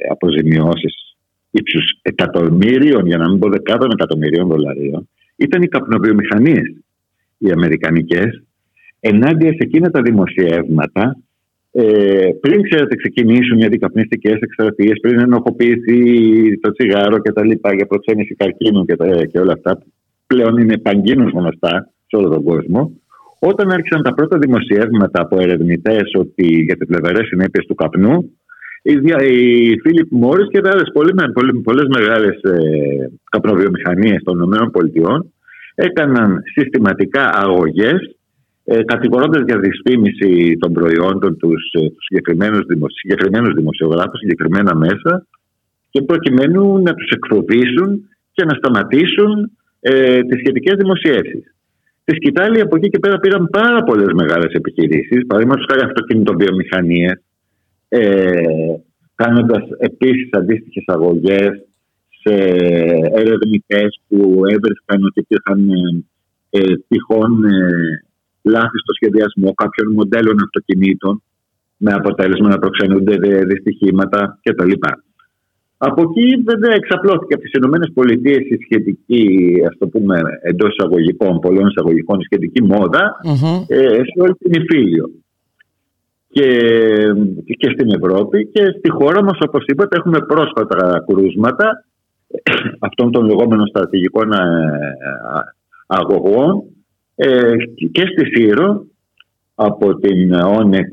αποζημιώσεις 0.10 1.18
ύψους 1.52 2.00
εκατομμύριων, 2.02 3.06
για 3.06 3.18
να 3.18 3.30
μην 3.30 3.40
πω 3.40 3.50
δεκάδων 3.50 3.90
εκατομμυρίων 3.92 4.48
δολαρίων, 4.48 5.10
ήταν 5.36 5.62
οι 5.62 5.68
καπνοβιομηχανίες, 5.68 6.76
οι 7.38 7.52
αμερικανικές, 7.52 8.44
ενάντια 9.00 9.50
σε 9.50 9.58
εκείνα 9.60 9.90
τα 9.90 10.02
δημοσιεύματα 10.02 11.18
ε, 11.72 12.30
πριν 12.42 12.62
ξέρετε 12.62 12.96
ξεκινήσουν 12.96 13.60
οι 13.60 13.66
αντικαπνιστικές 13.66 14.40
εκστρατείες, 14.40 15.00
πριν 15.02 15.20
ενοχοποιηθεί 15.20 16.60
το 16.60 16.72
τσιγάρο 16.72 17.20
και 17.20 17.32
τα 17.32 17.46
λοιπά 17.46 17.76
για 17.76 17.86
προξένηση 17.86 18.36
καρκίνου 18.36 18.86
και, 18.86 18.96
τα, 18.96 19.26
και 19.26 19.40
όλα 19.40 19.54
αυτά 19.54 19.80
πλέον 20.28 20.58
είναι 20.58 20.78
παγκίνως 20.78 21.32
γνωστά 21.32 21.90
σε 22.08 22.16
όλο 22.16 22.30
τον 22.30 22.44
κόσμο, 22.44 22.92
όταν 23.40 23.72
άρχισαν 23.72 24.04
τα 24.04 24.14
πρώτα 24.14 24.38
δημοσιεύματα 24.38 25.22
από 25.22 25.40
ερευνητές 25.40 26.04
ότι 26.14 26.46
για 26.46 26.76
τις 26.76 26.88
πλευρέ 26.88 27.26
συνέπειες 27.26 27.66
του 27.66 27.76
καπνού, 27.76 28.32
οι 28.82 29.80
Φίλιπ 29.80 30.08
Μόρι 30.10 30.48
και 30.48 30.62
άλλες 30.64 30.92
πολλές 31.64 31.88
μεγάλες 31.98 32.42
ε, 32.42 33.12
καπνοβιομηχανίες 33.30 34.24
των 34.24 34.42
ΗΠΑ 34.42 35.26
έκαναν 35.76 36.42
συστηματικά 36.54 37.30
αγωγές 37.34 38.16
ε, 38.64 38.84
κατηγορώντας 38.84 39.44
για 39.46 39.60
δυσφήμιση 39.60 40.58
των 40.60 40.74
προϊόντων 40.74 41.38
τους, 41.38 41.72
ε, 41.72 41.80
τους 41.80 42.06
συγκεκριμένους, 42.06 42.66
δημο, 42.66 42.86
συγκεκριμένους 42.90 43.54
δημοσιογράφους, 43.54 44.20
συγκεκριμένα 44.20 44.76
μέσα 44.76 45.28
και 45.90 46.02
προκειμένου 46.02 46.82
να 46.82 46.94
τους 46.94 47.10
εκφοβήσουν 47.10 48.10
και 48.32 48.46
να 48.46 48.54
σταματήσουν 48.54 49.52
ε, 49.88 50.24
τις 50.24 50.40
σχετικές 50.40 50.76
δημοσιεύσεις. 50.78 51.56
Στη 52.02 52.16
σκητάλη 52.16 52.60
από 52.62 52.76
εκεί 52.76 52.90
και 52.90 53.00
πέρα 53.00 53.20
πήραν 53.20 53.50
πάρα 53.50 53.84
πολλές 53.84 54.12
μεγάλες 54.14 54.54
επιχειρήσεις, 54.54 55.26
παραδείγματος 55.28 55.66
χάρη 55.70 55.84
αυτοκινητοβιομηχανίες, 55.86 57.24
ε, 57.90 58.32
κάνοντας 59.16 59.64
επίσης 59.78 60.30
αντίστοιχες 60.32 60.84
αγωγές 60.88 61.52
σε 62.22 62.34
ερευνητές 63.22 64.02
που 64.08 64.42
έβρισκαν 64.54 65.04
ότι 65.04 65.20
υπήρχαν 65.26 65.70
ε, 66.50 66.60
τυχόν 66.88 67.44
ε, 67.44 67.60
λάθη 68.42 68.78
στο 68.84 68.94
σχεδιασμό 68.94 69.54
κάποιων 69.54 69.94
μοντέλων 69.94 70.38
αυτοκινήτων 70.44 71.24
με 71.78 71.92
αποτέλεσμα 71.94 72.48
να 72.50 72.60
προξενούνται 72.60 73.16
δυστυχήματα 73.44 74.40
κτλ. 74.44 74.72
Από 75.78 76.02
εκεί 76.02 76.44
βέβαια 76.46 76.74
εξαπλώθηκε 76.74 77.34
από 77.34 77.44
τις 77.44 77.52
ΗΠΑ 77.54 78.32
η 78.50 78.58
σχετική, 78.64 79.54
ας 79.70 79.78
το 79.78 79.88
πούμε 79.88 80.22
εντός 80.42 80.70
εισαγωγικών, 80.72 81.40
πολλών 81.40 81.68
εισαγωγικών, 81.68 82.20
η 82.20 82.24
σχετική 82.24 82.62
ε, 83.68 83.88
σε 83.88 84.22
όλη 84.22 84.34
την 84.34 84.62
Ιφίλιο. 84.62 85.10
Και, 86.30 86.48
και 87.58 87.70
στην 87.74 87.90
Ευρώπη 87.90 88.48
και 88.48 88.64
στη 88.78 88.90
χώρα 88.90 89.24
μας 89.24 89.38
όπως 89.40 89.66
είπατε 89.66 89.98
έχουμε 89.98 90.20
πρόσφατα 90.20 91.04
κρούσματα 91.08 91.86
αυτών 92.80 93.12
των 93.12 93.26
λεγόμενων 93.26 93.68
στρατηγικών 93.68 94.32
ε, 94.32 94.40
αγωγών 95.88 96.64
ε, 97.16 97.56
και 97.92 98.02
στη 98.02 98.26
Σύρο 98.36 98.86
από 99.56 99.96
την 99.96 100.34
Όνεξ 100.34 100.90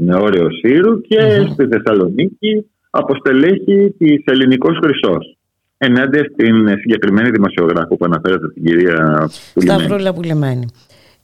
Νεόριο 0.00 0.48
Σύρου 0.50 1.00
και 1.00 1.20
στη 1.52 1.66
Θεσσαλονίκη 1.66 2.70
από 2.90 3.14
στελέχη 3.14 3.94
της 3.98 4.22
Ελληνικός 4.24 4.78
Χρυσός. 4.82 5.36
Ενάντια 5.78 6.24
στην 6.32 6.68
συγκεκριμένη 6.68 7.30
δημοσιογράφο 7.30 7.96
που 7.96 8.04
αναφέρατε 8.04 8.48
την 8.48 8.64
κυρία 8.64 9.30
Πουλημένη. 9.54 9.80
Σταυρούλα 9.80 10.12
Πουλημένη. 10.14 10.66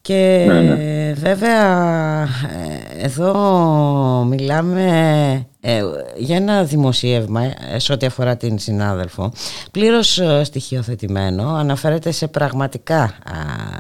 Και 0.05 0.45
ναι, 0.49 0.61
ναι. 0.61 1.13
βέβαια 1.13 2.23
ε, 2.23 3.05
εδώ 3.05 3.35
μιλάμε 4.29 5.47
ε, 5.61 5.83
για 6.17 6.37
ένα 6.37 6.65
δημοσίευμα 6.65 7.43
ε, 7.45 7.79
σε 7.79 7.93
ό,τι 7.93 8.07
αφορά 8.07 8.37
την 8.37 8.59
συνάδελφο 8.59 9.33
πλήρως 9.71 10.21
στοιχειοθετημένο 10.43 11.55
αναφέρεται 11.55 12.11
σε 12.11 12.29
πραγματικά 12.29 13.15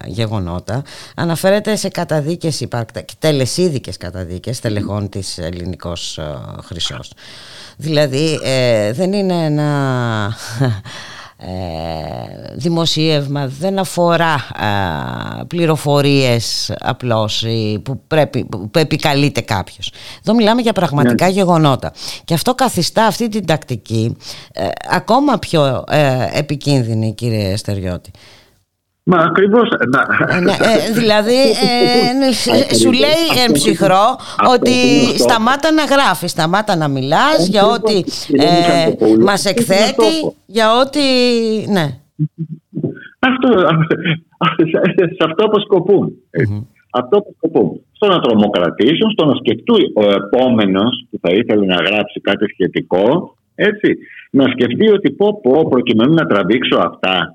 γεγονότα 0.04 0.82
αναφέρεται 1.14 1.76
σε 1.76 1.88
καταδίκες 1.88 2.60
υπάρκτα 2.60 3.00
και 3.00 3.14
τελεσίδικες 3.18 3.96
καταδίκες 3.96 4.60
τελεχών 4.60 5.08
της 5.08 5.38
ελληνικός 5.38 6.18
χρυσός 6.64 7.12
Δηλαδή 7.76 8.40
ε, 8.42 8.92
δεν 8.92 9.12
είναι 9.12 9.44
ένα 9.44 10.36
ε, 11.36 11.46
δημοσίευμα, 12.54 13.46
δεν 13.46 13.78
αφορά 13.78 14.34
ε, 15.40 15.44
πληροφορίες 15.44 16.74
απλώς 16.80 17.44
που, 17.82 18.00
πρέπει, 18.06 18.44
που 18.44 18.78
επικαλείται 18.78 19.40
κάποιος. 19.40 19.92
Εδώ 20.20 20.34
μιλάμε 20.34 20.60
για 20.60 20.72
πραγματικά 20.72 21.26
ναι. 21.26 21.32
γεγονότα. 21.32 21.92
Και 22.24 22.34
αυτό 22.34 22.54
καθιστά 22.54 23.06
αυτή 23.06 23.28
την 23.28 23.46
τακτική 23.46 24.16
ακόμα 24.90 25.38
πιο 25.38 25.84
επικίνδυνη 26.32 27.14
κύριε 27.14 27.56
Στεριώτη. 27.56 28.10
Μα 29.06 29.18
ακριβώς. 29.18 29.68
Ε, 30.28 30.40
ναι, 30.40 30.52
ε, 30.52 30.92
δηλαδή, 30.92 31.40
ε, 32.70 32.74
σου 32.74 32.92
λέει 32.92 33.44
εν 33.46 33.52
ψυχρό 33.52 34.16
ότι 34.54 34.72
σταμάτα 35.18 35.72
να 35.72 35.84
γράφεις, 35.84 36.30
σταμάτα 36.30 36.76
να 36.76 36.88
μιλάς 36.88 37.48
για 37.48 37.66
ό,τι 37.66 38.02
μας 39.20 39.44
εκθέτει, 39.44 40.12
για 40.46 40.66
ό,τι. 40.80 41.00
Ναι. 41.72 41.98
Αυτό, 43.18 43.48
σε 45.16 45.24
αυτό 45.28 45.44
αποσκοπούν. 45.44 46.12
Αυτό 46.90 47.16
αποσκοπούν. 47.18 47.80
Στο 47.92 48.06
να 48.06 48.20
τρομοκρατήσουν, 48.20 49.10
στο 49.10 49.24
να 49.24 49.34
σκεφτούν 49.34 49.78
ο 49.94 50.04
επόμενος 50.12 51.06
που 51.10 51.18
θα 51.22 51.30
ήθελε 51.32 51.66
να 51.66 51.74
γράψει 51.74 52.20
κάτι 52.20 52.44
σχετικό, 52.52 53.36
έτσι, 53.54 53.96
να 54.30 54.44
σκεφτεί 54.48 54.90
ότι 54.90 55.10
πω, 55.10 55.40
πω 55.40 55.68
προκειμένου 55.68 56.14
να 56.14 56.26
τραβήξω 56.26 56.78
αυτά 56.78 57.34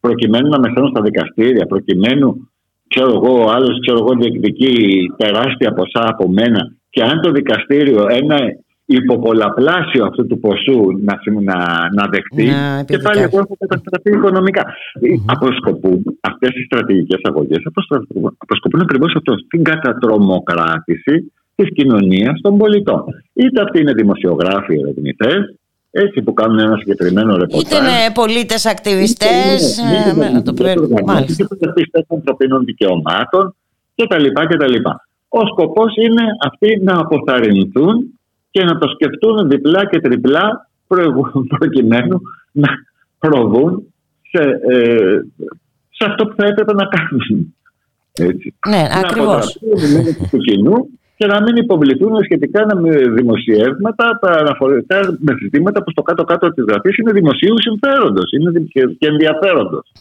προκειμένου 0.00 0.48
να 0.48 0.58
με 0.58 0.68
στα 0.90 1.02
δικαστήρια, 1.02 1.66
προκειμένου 1.66 2.50
ξέρω 2.88 3.10
εγώ, 3.14 3.44
ο 3.44 3.50
άλλος 3.50 3.80
ξέρω 3.80 3.98
εγώ, 3.98 4.12
διεκδικεί 4.20 4.74
τεράστια 5.16 5.72
ποσά 5.72 6.04
από 6.08 6.28
μένα 6.28 6.72
Και 6.90 7.02
αν 7.02 7.20
το 7.20 7.30
δικαστήριο 7.30 8.06
ένα 8.08 8.38
υποπολαπλάσιο 8.84 10.04
αυτού 10.04 10.26
του 10.26 10.38
ποσού 10.40 10.78
να, 11.06 11.14
να, 11.48 11.58
να 11.98 12.04
δεχτεί 12.14 12.48
και 12.84 12.98
πάλι 12.98 13.20
εγώ 13.20 13.38
θα 13.48 13.54
καταστραφεί 13.58 14.10
οικονομικά. 14.18 14.64
Mm-hmm. 14.66 15.24
Αποσκοπούν 15.34 16.02
αυτές 16.20 16.50
οι 16.50 16.62
στρατηγικές 16.68 17.20
αγωγές, 17.22 17.62
αποσκοπούν 18.38 18.80
ακριβώς 18.80 19.14
αυτό, 19.16 19.34
την 19.48 19.62
κατατρομοκράτηση 19.62 21.32
της 21.54 21.68
κοινωνίας 21.72 22.40
των 22.40 22.58
πολιτών. 22.58 23.04
Είτε 23.32 23.62
αυτοί 23.62 23.80
είναι 23.80 23.92
δημοσιογράφοι, 23.92 24.74
ερευνητές, 24.74 25.54
έτσι 25.90 26.22
που 26.22 26.32
κάνουν 26.32 26.58
ένα 26.58 26.76
συγκεκριμένο 26.76 27.36
ρεπορτάζ. 27.36 27.60
Είτε 27.60 27.76
είναι 27.76 28.12
πολίτες 28.14 28.66
ακτιβιστές. 28.66 29.78
Είτε 29.78 30.10
είναι 30.14 30.42
ανθρωπίνων 32.08 32.64
δικαιωμάτων 32.64 33.54
κτλ. 33.94 34.24
Ο 35.28 35.46
σκοπός 35.46 35.96
είναι 35.96 36.22
αυτοί 36.46 36.80
να 36.82 36.98
αποθαρρυνθούν 36.98 38.18
και 38.50 38.64
να 38.64 38.78
το 38.78 38.88
σκεφτούν 38.88 39.48
διπλά 39.48 39.86
και 39.86 40.00
τριπλά 40.00 40.68
προκειμένου 41.58 42.20
να 42.52 42.68
προβούν 43.18 43.92
σε, 44.30 44.42
ε, 44.68 45.20
σε 45.90 46.04
αυτό 46.10 46.26
που 46.26 46.34
θα 46.36 46.46
έπρεπε 46.46 46.72
να 46.72 46.84
κάνουν. 46.84 47.54
Έτσι. 48.12 48.54
Ναι, 48.68 48.82
να 48.88 48.98
ακριβώς. 48.98 49.58
του 50.30 50.38
κοινού 50.38 50.88
και 51.20 51.26
να 51.26 51.42
μην 51.42 51.56
υποβληθούν 51.56 52.22
σχετικά 52.24 52.76
με 52.76 52.90
δημοσιεύματα 53.18 54.18
τα 54.20 54.30
αναφορικά 54.30 55.16
με 55.18 55.32
ζητήματα 55.42 55.82
που 55.82 55.90
στο 55.90 56.02
κάτω-κάτω 56.02 56.48
της 56.48 56.64
γραφής 56.68 56.96
είναι 56.96 57.12
δημοσίου 57.12 57.54
συμφέροντος 57.60 58.32
είναι 58.32 58.60
και 58.98 59.06
ενδιαφέροντος. 59.06 59.92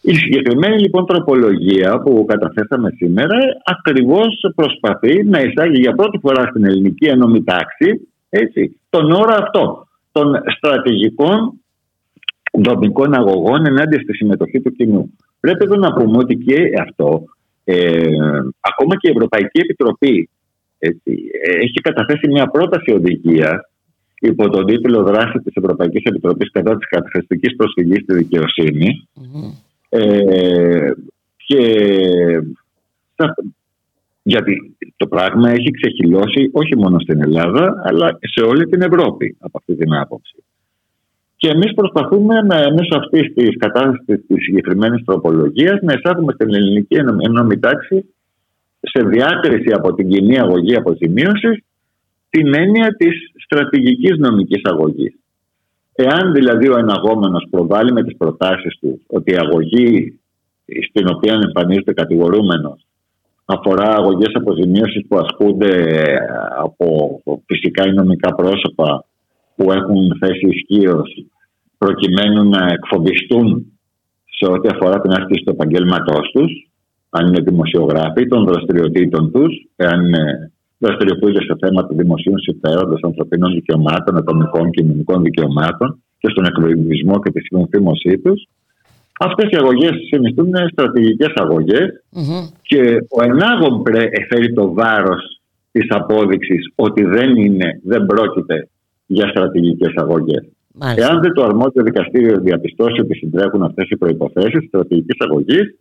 Η 0.00 0.14
συγκεκριμένη 0.14 0.80
λοιπόν 0.80 1.06
τροπολογία 1.06 1.98
που 1.98 2.24
καταθέσαμε 2.28 2.90
σήμερα 2.96 3.36
ακριβώς 3.64 4.52
προσπαθεί 4.54 5.24
να 5.24 5.40
εισάγει 5.40 5.80
για 5.80 5.94
πρώτη 5.94 6.18
φορά 6.18 6.46
στην 6.46 6.64
ελληνική 6.64 7.06
ενόμη 7.06 7.44
τάξη 7.44 8.08
έτσι, 8.28 8.80
τον 8.90 9.10
όρο 9.10 9.34
αυτό 9.38 9.86
των 10.12 10.34
στρατηγικών 10.56 11.60
δομικών 12.52 13.14
αγωγών 13.14 13.66
ενάντια 13.66 14.00
στη 14.00 14.14
συμμετοχή 14.14 14.60
του 14.60 14.72
κοινού. 14.72 15.18
Πρέπει 15.40 15.64
εδώ 15.64 15.76
να 15.76 15.92
πούμε 15.92 16.16
ότι 16.16 16.36
και 16.36 16.56
αυτό, 16.80 17.24
ε, 17.64 18.06
ακόμα 18.60 18.96
και 18.96 19.08
η 19.08 19.10
Ευρωπαϊκή 19.10 19.60
Επιτροπή 19.60 20.28
έτσι, 20.78 21.30
έχει 21.60 21.80
καταθέσει 21.82 22.28
μια 22.28 22.46
πρόταση 22.46 22.92
οδηγίας 22.92 23.60
υπό 24.20 24.48
τον 24.48 24.66
τίτλο 24.66 25.02
Δράση 25.02 25.38
της 25.38 25.54
Ευρωπαϊκής 25.54 26.02
Επιτροπής 26.02 26.50
κατά 26.50 26.76
της 26.76 26.88
καταθεστική 26.88 27.54
προσφυγής 27.54 28.02
στη 28.02 28.14
δικαιοσύνη. 28.14 29.08
Ε, 29.88 30.92
και 31.36 31.62
γιατί 34.22 34.76
το 34.96 35.06
πράγμα 35.06 35.50
έχει 35.50 35.70
ξεχυλώσει 35.70 36.50
όχι 36.52 36.76
μόνο 36.76 37.00
στην 37.00 37.22
Ελλάδα 37.22 37.82
αλλά 37.84 38.18
σε 38.20 38.40
όλη 38.40 38.66
την 38.66 38.82
Ευρώπη 38.82 39.36
από 39.38 39.58
αυτή 39.58 39.74
την 39.74 39.94
άποψη. 39.94 40.44
Και 41.40 41.48
εμείς 41.48 41.74
προσπαθούμε 41.74 42.34
μέσω 42.76 42.94
αυτής 42.96 43.34
της 43.34 43.56
κατάστασης 43.56 44.26
της 44.26 44.42
συγκεκριμένης 44.44 45.04
τροπολογίας 45.04 45.78
να 45.82 45.92
εισάγουμε 45.92 46.32
στην 46.32 46.54
ελληνική 46.54 46.96
ενόμη 47.18 47.58
τάξη 47.58 48.14
σε 48.80 49.02
διάκριση 49.02 49.72
από 49.72 49.94
την 49.94 50.08
κοινή 50.08 50.38
αγωγή 50.38 50.76
αποζημίωσης 50.76 51.64
την 52.30 52.54
έννοια 52.54 52.94
της 52.96 53.14
στρατηγικής 53.44 54.18
νομικής 54.18 54.60
αγωγής. 54.64 55.14
Εάν 55.92 56.32
δηλαδή 56.32 56.68
ο 56.68 56.78
εναγόμενος 56.78 57.46
προβάλλει 57.50 57.92
με 57.92 58.02
τις 58.02 58.16
προτάσεις 58.16 58.78
του 58.80 59.00
ότι 59.06 59.32
η 59.32 59.36
αγωγή 59.36 60.20
στην 60.88 61.08
οποία 61.08 61.40
εμφανίζεται 61.44 61.92
κατηγορούμενος 61.92 62.86
αφορά 63.44 63.96
αγωγές 63.96 64.32
αποζημίωσης 64.34 65.06
που 65.08 65.16
ασκούνται 65.18 65.72
από 66.58 67.20
φυσικά 67.46 67.86
ή 67.86 67.92
νομικά 67.92 68.34
πρόσωπα 68.34 69.04
που 69.60 69.72
έχουν 69.72 70.16
θέση 70.20 70.46
ισχύως 70.54 71.08
προκειμένου 71.78 72.48
να 72.48 72.66
εκφοβιστούν 72.76 73.46
σε 74.38 74.46
ό,τι 74.52 74.68
αφορά 74.74 75.00
την 75.00 75.10
άσκηση 75.10 75.44
του 75.44 75.52
επαγγέλματός 75.56 76.30
τους, 76.34 76.50
αν 77.10 77.26
είναι 77.26 77.40
δημοσιογράφοι, 77.40 78.26
των 78.26 78.44
δραστηριοτήτων 78.44 79.32
τους, 79.32 79.52
εάν 79.76 80.00
δραστηριοποιούνται 80.78 81.42
σε 81.42 81.54
θέματα 81.60 81.88
δημοσίου 81.90 82.38
συμφέροντος, 82.38 83.00
ανθρωπίνων 83.02 83.52
δικαιωμάτων, 83.52 84.16
ατομικών 84.16 84.70
και 84.70 84.80
κοινωνικών 84.80 85.22
δικαιωμάτων 85.22 86.02
και 86.18 86.28
στον 86.30 86.44
εκβιασμό 86.44 87.20
και 87.20 87.30
τη 87.30 87.40
συμφήμωσή 87.40 88.18
τους. 88.18 88.48
Αυτές 89.18 89.50
οι 89.50 89.56
αγωγές 89.56 89.94
συνιστούν 90.10 90.52
στρατηγικές 90.72 91.32
και 92.62 92.80
ο 93.16 93.22
ενάγων 93.22 93.82
φέρει 94.28 94.52
το 94.52 94.72
βάρος 94.72 95.40
της 95.72 95.86
απόδειξης 95.88 96.72
ότι 96.74 97.04
δεν, 97.04 97.36
είναι, 97.36 97.80
δεν 97.84 98.06
πρόκειται 98.06 98.68
για 99.12 99.28
στρατηγικές 99.28 99.92
αγωγές. 99.96 100.44
Εάν 100.96 101.20
δεν 101.20 101.32
το 101.32 101.44
αρμόδιο 101.44 101.82
δικαστήριο 101.82 102.40
διαπιστώσει 102.40 103.00
ότι 103.00 103.14
συντρέχουν 103.14 103.62
αυτές 103.62 103.88
οι 103.88 103.96
προποθέσει 103.96 104.66
στρατηγικής 104.68 105.16
αγωγής, 105.18 105.76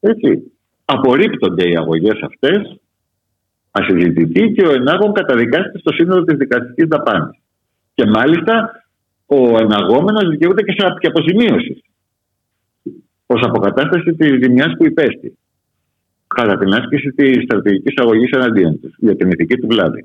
έτσι 0.00 0.52
απορρίπτονται 0.84 1.68
οι 1.68 1.76
αγωγές 1.76 2.18
αυτές 2.22 2.76
ασυζητητή 3.70 4.52
και 4.52 4.66
ο 4.66 4.72
ενάγων 4.72 5.12
καταδικάζεται 5.12 5.78
στο 5.78 5.92
σύνολο 5.92 6.24
της 6.24 6.36
δικαστικής 6.36 6.86
δαπάνης. 6.88 7.38
Και 7.94 8.06
μάλιστα 8.06 8.84
ο 9.26 9.38
εναγόμενος 9.58 10.28
δικαιούται 10.28 10.62
και 10.62 10.74
σε 10.78 11.08
αποζημίωση 11.08 11.82
προ 13.26 13.38
αποκατάσταση 13.42 14.14
της 14.14 14.28
ζημιάς 14.42 14.72
που 14.76 14.84
υπέστη 14.84 15.38
κατά 16.26 16.58
την 16.58 16.72
άσκηση 16.74 17.08
της 17.10 17.42
στρατηγικής 17.42 17.94
αγωγής 17.96 18.30
εναντίον 18.30 18.80
τους 18.80 18.94
για 18.98 19.16
την 19.16 19.30
ηθική 19.30 19.56
του 19.56 19.66
βλάβη. 19.66 20.00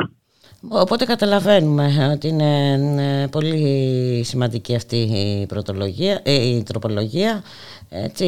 Οπότε 0.67 1.05
καταλαβαίνουμε 1.05 2.09
ότι 2.13 2.27
είναι 2.27 3.27
πολύ 3.31 4.23
σημαντική 4.25 4.75
αυτή 4.75 4.95
η, 4.95 5.45
πρωτολογία, 5.45 6.19
ε, 6.23 6.33
η 6.33 6.63
τροπολογία. 6.63 7.43
Έτσι, 7.89 8.25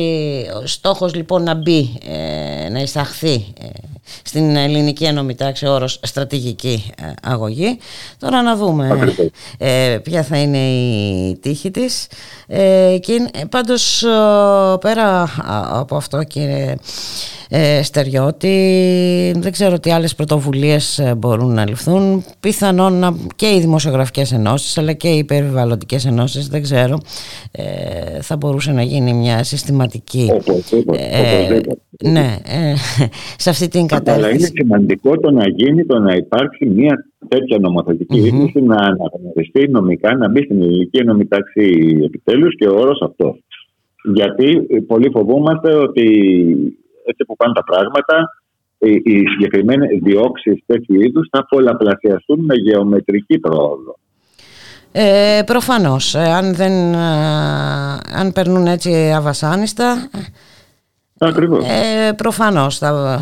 ο 0.64 0.68
στόχος 0.68 1.14
λοιπόν 1.16 1.44
να 1.44 1.54
μπει, 1.54 1.98
ε, 2.06 2.70
να 2.70 2.80
εισαχθεί 2.80 3.54
ε, 3.62 3.68
στην 4.24 4.56
ελληνική 4.56 5.04
ενόμη 5.04 5.36
τάξη 5.36 5.68
όρος 5.68 6.00
στρατηγική 6.04 6.92
αγωγή. 7.24 7.78
Τώρα 8.20 8.42
να 8.42 8.56
δούμε 8.56 9.14
ποια 10.04 10.24
θα 10.24 10.38
είναι 10.38 10.58
η 10.58 11.38
τύχη 11.42 11.72
της. 11.72 12.08
Και 13.00 13.30
πάντως 13.50 14.04
πέρα 14.80 15.30
από 15.70 15.96
αυτό 15.96 16.24
κύριε 16.24 16.76
ε, 17.54 17.84
Στεριώτη. 17.84 19.34
Δεν 19.38 19.52
ξέρω 19.52 19.80
τι 19.80 19.92
άλλες 19.92 20.16
πρωτοβουλίες 20.16 21.00
ε, 21.00 21.16
μπορούν 21.16 21.54
να 21.54 21.68
ληφθούν. 21.68 22.21
Πιθανόν 22.40 22.94
να, 22.94 23.16
και 23.36 23.46
οι 23.46 23.60
δημοσιογραφικές 23.60 24.32
ενώσεις 24.32 24.78
αλλά 24.78 24.94
και 24.94 25.08
οι 25.08 25.24
περιβαλλοντικές 25.24 26.06
ενώσεις, 26.06 26.48
δεν 26.48 26.62
ξέρω, 26.62 26.98
ε, 27.52 28.22
θα 28.22 28.36
μπορούσε 28.38 28.72
να 28.72 28.82
γίνει 28.82 29.14
μια 29.14 29.44
συστηματική... 29.44 30.30
Ε, 30.92 31.60
ναι, 32.10 32.38
ε, 32.46 32.74
σε 33.38 33.50
αυτή 33.50 33.68
την 33.68 33.88
κατάσταση. 33.88 34.18
Αλλά 34.18 34.30
είναι 34.30 34.50
σημαντικό 34.54 35.20
το 35.20 35.32
να 35.32 35.48
γίνει, 35.48 35.86
το 35.86 36.00
να 36.00 36.16
υπάρξει 36.16 36.66
μια 36.66 37.06
τέτοια 37.28 37.58
νομοθετική 37.60 38.20
mm-hmm. 38.20 38.24
ρύθμιση 38.24 38.62
να 38.62 38.76
αναγνωριστεί 38.76 39.68
νομικά, 39.70 40.16
να 40.16 40.30
μπει 40.30 40.44
στην 40.44 40.62
ελληνική 40.62 41.04
νομιτάξη 41.04 41.98
επιτέλους 42.04 42.56
και 42.56 42.68
ο 42.68 42.80
όρος 42.80 43.02
αυτός. 43.02 43.44
Γιατί 44.14 44.62
πολύ 44.88 45.10
φοβούμαστε 45.10 45.74
ότι 45.74 46.06
έτσι 47.06 47.24
που 47.28 47.36
πάνε 47.36 47.54
τα 47.54 47.64
πράγματα, 47.64 48.30
οι 48.88 49.28
συγκεκριμένες 49.28 50.00
διώξεις 50.02 50.64
τέτοιου 50.66 51.02
είδους 51.02 51.28
θα 51.32 51.46
πολλαπλασιαστούν 51.46 52.40
με 52.46 52.56
γεωμετρική 52.56 53.40
πρόοδο. 53.40 53.96
Ε, 54.92 55.42
προφανώς, 55.46 56.16
ε, 56.16 56.20
αν, 56.20 56.56
δεν, 56.56 56.94
ε, 56.94 56.98
αν 58.14 58.32
περνούν 58.34 58.68
έτσι 58.68 59.12
αβασάνιστα, 59.12 60.10
Ακριβώς. 61.24 61.66
Ε, 61.66 62.12
προφανώς 62.12 62.78
θα, 62.78 63.22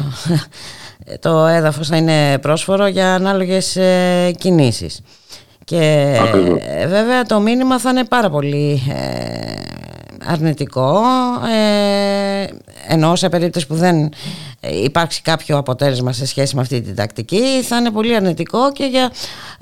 το 1.20 1.46
έδαφος 1.46 1.88
θα 1.88 1.98
είναι 1.98 2.40
πρόσφορο 2.40 2.88
για 2.88 3.14
ανάλογες 3.14 3.76
ε, 3.76 4.32
κινήσεις. 4.38 5.02
Και 5.64 6.16
βέβαια 6.88 7.24
το 7.24 7.40
μήνυμα 7.40 7.80
θα 7.80 7.90
είναι 7.90 8.06
πάρα 8.06 8.30
πολύ 8.30 8.82
αρνητικό 10.26 11.02
ε, 11.54 12.48
ενώ 12.88 13.16
σε 13.16 13.30
περίπτωση 13.30 13.68
που 13.68 13.76
δεν 13.76 14.10
υπάρξει 14.84 15.22
κάποιο 15.22 15.58
αποτέλεσμα 15.58 16.12
σε 16.12 16.26
σχέση 16.26 16.56
με 16.56 16.62
αυτή 16.62 16.82
την 16.82 16.96
τακτική 16.96 17.62
θα 17.64 17.78
είναι 17.78 17.92
πολύ 17.92 18.16
αρνητικό 18.16 18.72
και 18.72 18.86
για 18.86 19.12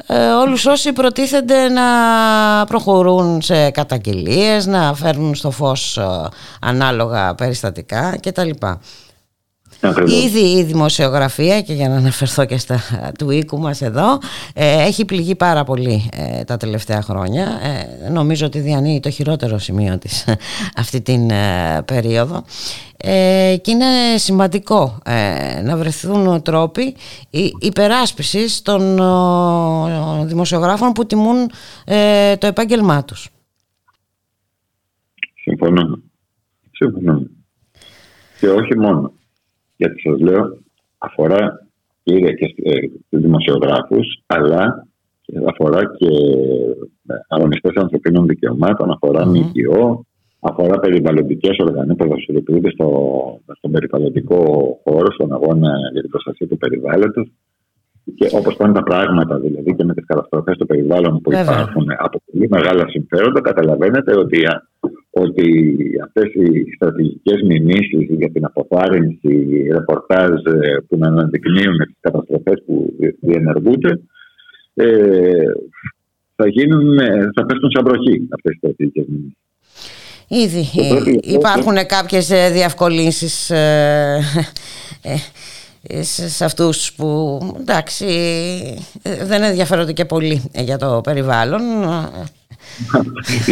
ε, 0.07 0.29
όλους 0.29 0.65
όσοι 0.65 0.93
προτίθενται 0.93 1.69
να 1.69 1.83
προχωρούν 2.65 3.41
σε 3.41 3.69
καταγγελίες, 3.69 4.65
να 4.65 4.93
φέρνουν 4.93 5.35
στο 5.35 5.51
φως 5.51 5.97
ε, 5.97 6.03
ανάλογα 6.61 7.35
περιστατικά 7.35 8.17
κτλ. 8.21 8.49
Ήδη 10.25 10.39
η 10.39 10.63
δημοσιογραφία 10.63 11.61
και 11.61 11.73
για 11.73 11.89
να 11.89 11.95
αναφερθώ 11.95 12.45
και 12.45 12.57
στα 12.57 12.79
του 13.17 13.29
οίκου 13.29 13.59
μας 13.59 13.81
εδώ 13.81 14.19
έχει 14.53 15.05
πληγεί 15.05 15.35
πάρα 15.35 15.63
πολύ 15.63 16.09
τα 16.47 16.57
τελευταία 16.57 17.01
χρόνια 17.01 17.47
νομίζω 18.11 18.45
ότι 18.45 18.59
διανύει 18.59 18.99
το 18.99 19.09
χειρότερο 19.09 19.57
σημείο 19.57 19.97
της 19.97 20.25
αυτή 20.77 21.01
την 21.01 21.31
περίοδο 21.85 22.43
και 23.61 23.71
είναι 23.71 23.85
σημαντικό 24.15 24.97
να 25.63 25.77
βρεθούν 25.77 26.41
τρόποι 26.41 26.95
υπεράσπισης 27.59 28.61
των 28.61 28.95
δημοσιογράφων 30.27 30.91
που 30.91 31.05
τιμούν 31.05 31.51
το 32.39 32.47
επάγγελμά 32.47 33.03
τους 33.03 33.29
Συμφωνώ. 35.47 35.99
Συμφωνώ. 36.71 37.27
Και 38.39 38.49
όχι 38.49 38.77
μόνο. 38.77 39.16
Γιατί 39.77 40.01
σας 40.01 40.19
λέω, 40.19 40.57
αφορά 40.97 41.67
και, 42.03 42.19
και 42.19 42.53
ε, 42.63 42.77
δημοσιογράφους, 43.09 44.21
αλλά 44.25 44.87
αφορά 45.45 45.81
και 45.97 46.07
ε, 47.07 47.13
αγωνιστές 47.27 47.75
ανθρωπίνων 47.75 48.27
δικαιωμάτων, 48.27 48.91
αφορά 48.91 49.23
mm. 49.27 49.37
ΜΚΟ, 49.37 50.05
αφορά 50.39 50.79
περιβαλλοντικές 50.79 51.57
οργανώσεις 51.59 51.95
που 51.97 52.07
δραστηριοποιούνται 52.07 52.69
στο, 52.69 52.89
στον 53.57 53.71
περιβαλλοντικό 53.71 54.41
χώρο, 54.83 55.11
στον 55.11 55.33
αγώνα 55.33 55.71
για 55.91 56.01
την 56.01 56.09
προστασία 56.09 56.47
του 56.47 56.57
περιβάλλοντος. 56.57 57.31
Και 58.15 58.29
όπως 58.31 58.55
πάνε 58.55 58.73
τα 58.73 58.83
πράγματα, 58.83 59.39
δηλαδή 59.39 59.75
και 59.75 59.83
με 59.83 59.93
τις 59.93 60.05
καταστροφές 60.05 60.57
του 60.57 60.65
περιβάλλον 60.65 61.21
που 61.21 61.29
Βέβαια. 61.29 61.43
υπάρχουν 61.43 61.85
από 61.97 62.21
πολύ 62.31 62.47
μεγάλα 62.49 62.87
συμφέροντα, 62.89 63.41
καταλαβαίνετε 63.41 64.19
ότι 64.19 64.37
ότι 65.19 65.69
αυτές 66.03 66.33
οι 66.33 66.73
στρατηγικές 66.75 67.41
μηνύσεις 67.41 68.07
για 68.09 68.29
την 68.31 68.45
αποθάρρυνση, 68.45 69.67
ρεπορτάζ 69.71 70.29
ε, 70.29 70.77
που 70.87 70.97
να 70.97 71.07
αναδεικνύουν 71.07 71.77
τις 71.85 71.97
καταστροφές 71.99 72.63
που 72.65 72.93
διενεργούνται 73.21 73.99
ε, 74.73 74.87
θα, 76.35 76.47
γίνουν, 76.47 76.97
ε, 76.99 77.29
θα 77.35 77.45
πέφτουν 77.45 77.71
σαν 77.71 77.83
βροχή 77.83 78.27
αυτές 78.35 78.53
οι 78.53 78.57
στρατηγικές 78.57 79.05
μηνύσεις. 79.07 79.37
Ήδη 80.29 80.65
υπάρχουν 81.21 81.85
κάποιες 81.85 82.27
διευκολύνσεις 82.51 83.51
σε 86.35 86.45
αυτούς 86.45 86.93
που 86.93 87.39
εντάξει 87.59 88.05
δεν 89.23 89.43
ενδιαφέρονται 89.43 89.93
και 89.93 90.05
πολύ 90.05 90.51
για 90.55 90.77
το 90.77 91.01
περιβάλλον 91.03 91.61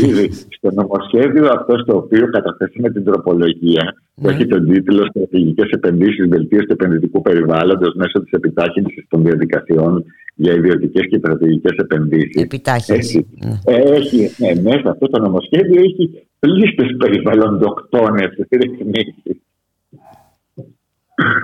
Ήδη 0.09 0.31
στο 0.33 0.71
νομοσχέδιο 0.71 1.49
αυτό 1.51 1.77
στο 1.77 1.97
οποίο 1.97 2.29
καταθέσαμε 2.29 2.89
την 2.89 3.03
τροπολογία 3.03 3.93
που 4.15 4.29
έχει 4.29 4.47
τον 4.47 4.69
τίτλο 4.69 5.05
Στρατηγικές 5.05 5.69
επενδύσεις, 5.69 6.27
βελτίωση 6.27 6.65
του 6.65 6.73
επενδυτικού 6.73 7.21
περιβάλλοντος 7.21 7.93
μέσω 7.95 8.21
της 8.23 8.31
επιτάχυνσης 8.31 9.05
των 9.09 9.23
διαδικασιών 9.23 10.05
για 10.35 10.53
ιδιωτικές 10.53 11.07
και 11.09 11.17
στρατηγικές 11.17 11.75
επενδύσεις. 11.77 12.43
Επιτάχυνση. 12.43 13.27
Έχει, 13.65 14.31
ναι, 14.37 14.61
μέσα 14.61 14.89
αυτό 14.89 15.07
το 15.07 15.19
νομοσχέδιο 15.21 15.81
έχει 15.81 16.27
πλήστες 16.39 16.95
περιβαλλοντοκτόνες 16.97 18.29
ρυθμίσεις. 18.49 19.41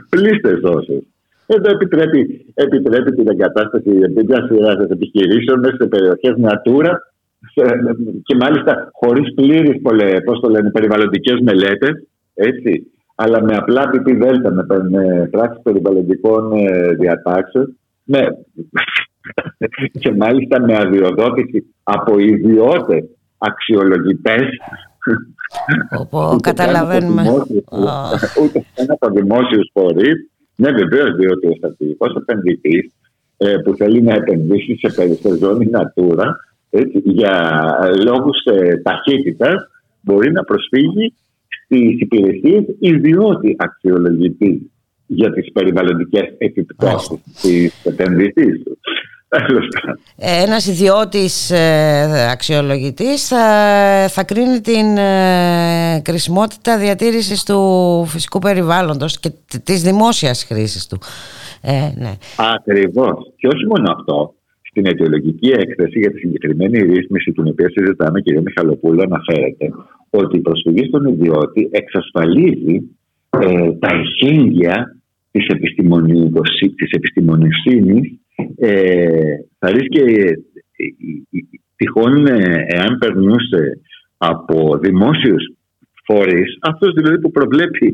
Πλήστες 0.09 0.59
δόσεις. 0.59 1.01
Εδώ 1.45 1.69
επιτρέπει, 1.69 2.45
επιτρέπει 2.53 3.11
την 3.11 3.27
εγκατάσταση 3.27 3.89
μια 4.25 4.47
σειρά 4.47 4.87
επιχειρήσεων 4.89 5.59
μέσα 5.59 5.75
σε 5.75 5.87
περιοχές 5.87 6.35
Natura 6.41 6.91
και 8.23 8.35
μάλιστα 8.35 8.89
χωρίς 8.93 9.33
πλήρες 9.33 9.81
πώς 10.25 10.39
το 10.39 10.49
λένε, 10.49 10.71
περιβαλλοντικές 10.71 11.39
μελέτες, 11.41 12.07
έτσι, 12.33 12.91
αλλά 13.15 13.43
με 13.43 13.55
απλά 13.55 13.89
πιπί 13.89 14.15
δέλτα, 14.15 14.51
με, 14.51 14.65
με 14.89 15.27
πράξεις 15.31 15.61
περιβαλλοντικών 15.63 16.51
ε, 16.51 16.93
διατάξεων, 16.93 17.77
με, 18.03 18.19
και 20.01 20.11
μάλιστα 20.11 20.61
με 20.61 20.77
αδειοδότηση 20.77 21.73
από 21.83 22.19
ιδιώτες 22.19 23.03
αξιολογητές 23.37 24.47
Όπω 25.99 26.35
καταλαβαίνουμε. 26.41 27.23
Ούτε 28.43 28.65
ένα 28.75 28.97
από 28.99 29.09
δημόσιους 29.13 29.69
φορείς. 29.73 30.29
Ναι, 30.55 30.71
βεβαίως, 30.71 31.15
διότι 31.15 31.47
ο 31.47 31.53
στρατηγικός 31.57 32.15
επενδυτής 32.15 32.91
ε, 33.37 33.55
που 33.63 33.75
θέλει 33.75 34.01
να 34.01 34.13
επενδύσει 34.13 34.77
σε 34.77 34.93
περισσότερη 34.95 35.37
ζώνη 35.37 35.69
Natura 35.73 36.25
έτσι, 36.71 37.01
για 37.03 37.33
λόγους 38.05 38.43
ε, 38.43 38.77
ταχύτητας 38.77 39.67
μπορεί 40.01 40.31
να 40.31 40.43
προσφύγει 40.43 41.13
στις 41.47 41.99
υπηρεσίες 41.99 42.63
ιδιώτη 42.79 43.55
αξιολογητής 43.59 44.61
για 45.05 45.31
τις 45.31 45.51
περιβαλλοντικές 45.51 46.33
επιπτώσεις 46.37 47.19
της 47.41 47.85
επενδυτής 47.85 48.63
του. 48.63 48.77
Ένας 50.15 50.67
ιδιώτης 50.67 51.51
ε, 51.51 52.29
αξιολογητής 52.31 53.27
θα, 53.27 53.45
θα 54.09 54.23
κρίνει 54.23 54.61
την 54.61 54.97
ε, 54.97 56.01
κρισιμότητα 56.03 56.77
διατήρησης 56.77 57.43
του 57.43 58.05
φυσικού 58.07 58.39
περιβάλλοντος 58.39 59.19
και 59.19 59.31
της 59.63 59.81
δημόσιας 59.81 60.43
χρήσης 60.43 60.87
του. 60.87 60.99
Ε, 61.61 61.91
ναι. 61.95 62.11
Ακριβώς. 62.55 63.33
Και 63.37 63.47
όχι 63.47 63.65
μόνο 63.65 63.91
αυτό 63.91 64.33
στην 64.71 64.85
αιτιολογική 64.85 65.49
έκθεση 65.49 65.99
για 65.99 66.11
τη 66.11 66.17
συγκεκριμένη 66.17 66.77
ρύθμιση, 66.79 67.31
την 67.31 67.47
οποία 67.47 67.69
συζητάμε, 67.69 68.21
κυρία 68.21 68.41
Μιχαλοπούλου, 68.41 69.01
αναφέρεται 69.01 69.65
ότι 70.09 70.37
η 70.37 70.41
προσφυγή 70.41 70.85
στον 70.85 71.05
ιδιώτη 71.05 71.69
εξασφαλίζει 71.71 72.75
ε, 73.29 73.71
τα 73.79 73.89
εχέγγυα 74.01 74.95
της, 75.31 75.45
της 76.75 76.91
επιστημονιστήνης 76.91 78.19
ε, 78.55 79.05
θα 79.59 79.71
ρίξει 79.71 79.87
και 79.87 80.01
ε, 80.01 80.33
τυχόν 81.75 82.25
ε, 82.25 82.65
εάν 82.67 82.97
περνούσε 82.97 83.81
από 84.17 84.77
δημόσιους 84.77 85.43
φορείς, 86.03 86.57
αυτός 86.61 86.93
δηλαδή 86.93 87.19
που 87.19 87.31
προβλέπει 87.31 87.93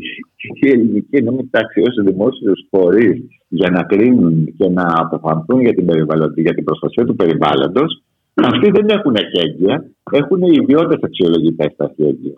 η 0.61 0.69
ελληνική 0.69 1.21
νομική 1.21 1.49
τάξη 1.51 1.81
ως 1.81 2.03
δημόσιους 2.05 2.67
φορείς 2.69 3.21
για 3.47 3.69
να 3.69 3.83
κρίνουν 3.83 4.53
και 4.57 4.69
να 4.69 4.85
αποφανθούν 4.95 5.61
για 5.61 5.73
την, 5.73 5.89
για 6.35 6.53
την 6.53 6.63
προστασία 6.63 7.05
του 7.05 7.15
περιβάλλοντος, 7.15 8.03
αυτοί 8.33 8.71
δεν 8.71 8.89
έχουν 8.89 9.15
εχέγγυα, 9.15 9.85
έχουν 10.11 10.41
οι 10.41 10.57
ιδιώτες 10.61 10.99
αξιολογητές 11.03 11.75
τα 11.77 11.93
εχέγγυα. 11.97 12.33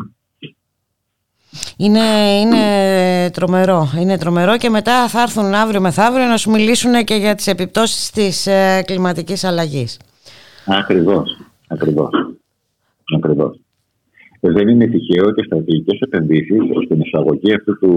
Είναι, 1.78 2.00
είναι 2.40 2.60
τρομερό. 3.30 3.88
Είναι 4.00 4.18
τρομερό 4.18 4.58
και 4.58 4.70
μετά 4.70 5.08
θα 5.08 5.22
έρθουν 5.22 5.54
αύριο 5.54 5.82
μεθαύριο 5.82 6.26
να 6.26 6.38
σου 6.38 6.52
μιλήσουν 6.52 7.04
και 7.04 7.16
για 7.16 7.36
τις 7.36 7.48
επιπτώσεις 7.48 8.10
της 8.10 8.48
ε, 8.48 8.84
κλιματικής 8.86 9.44
αλλαγής. 9.44 10.00
Ακριβώς. 10.66 11.38
Ακριβώς. 11.68 12.10
Ακριβώς. 13.16 13.60
Δεν 14.40 14.68
είναι 14.68 14.88
τυχαίο 14.88 15.26
ότι 15.26 15.42
οι 15.42 15.46
στρατηγικές 15.46 16.00
επενδύσεις 16.00 16.62
στην 16.86 17.02
εισαγωγή 17.02 17.54
αυτού 17.54 17.78
του 17.80 17.94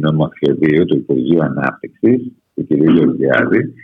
νομοσχεδίου 0.00 0.84
του 0.84 0.96
Υπουργείου 0.96 1.42
Ανάπτυξης, 1.42 2.20
του 2.54 2.66
κ. 2.66 2.72
Γεωργιάδη, 2.72 3.74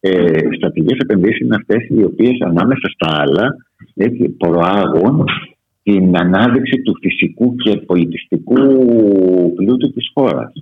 ε, 0.00 0.38
στρατηγικές 0.56 0.98
επενδύσεις 0.98 1.40
είναι 1.40 1.56
αυτές 1.56 1.88
οι 1.88 2.04
οποίες 2.04 2.40
ανάμεσα 2.40 2.88
στα 2.94 3.08
άλλα 3.22 3.56
έτσι, 3.94 4.28
προάγουν 4.28 5.24
την 5.82 6.16
ανάδειξη 6.16 6.82
του 6.82 6.96
φυσικού 7.00 7.54
και 7.54 7.76
πολιτιστικού 7.76 8.54
πλούτου 9.54 9.92
της 9.92 10.10
χώρας. 10.14 10.52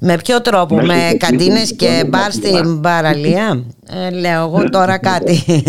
Με 0.00 0.16
ποιο 0.24 0.40
τρόπο, 0.40 0.74
με, 0.74 0.82
με 0.82 1.16
καντίνες 1.18 1.76
και 1.76 2.04
μπαρ 2.08 2.32
στην 2.32 2.80
παραλία; 2.80 3.64
Ε, 3.88 4.10
λέω 4.10 4.42
εγώ 4.42 4.68
τώρα 4.70 4.98
κάτι. 4.98 5.38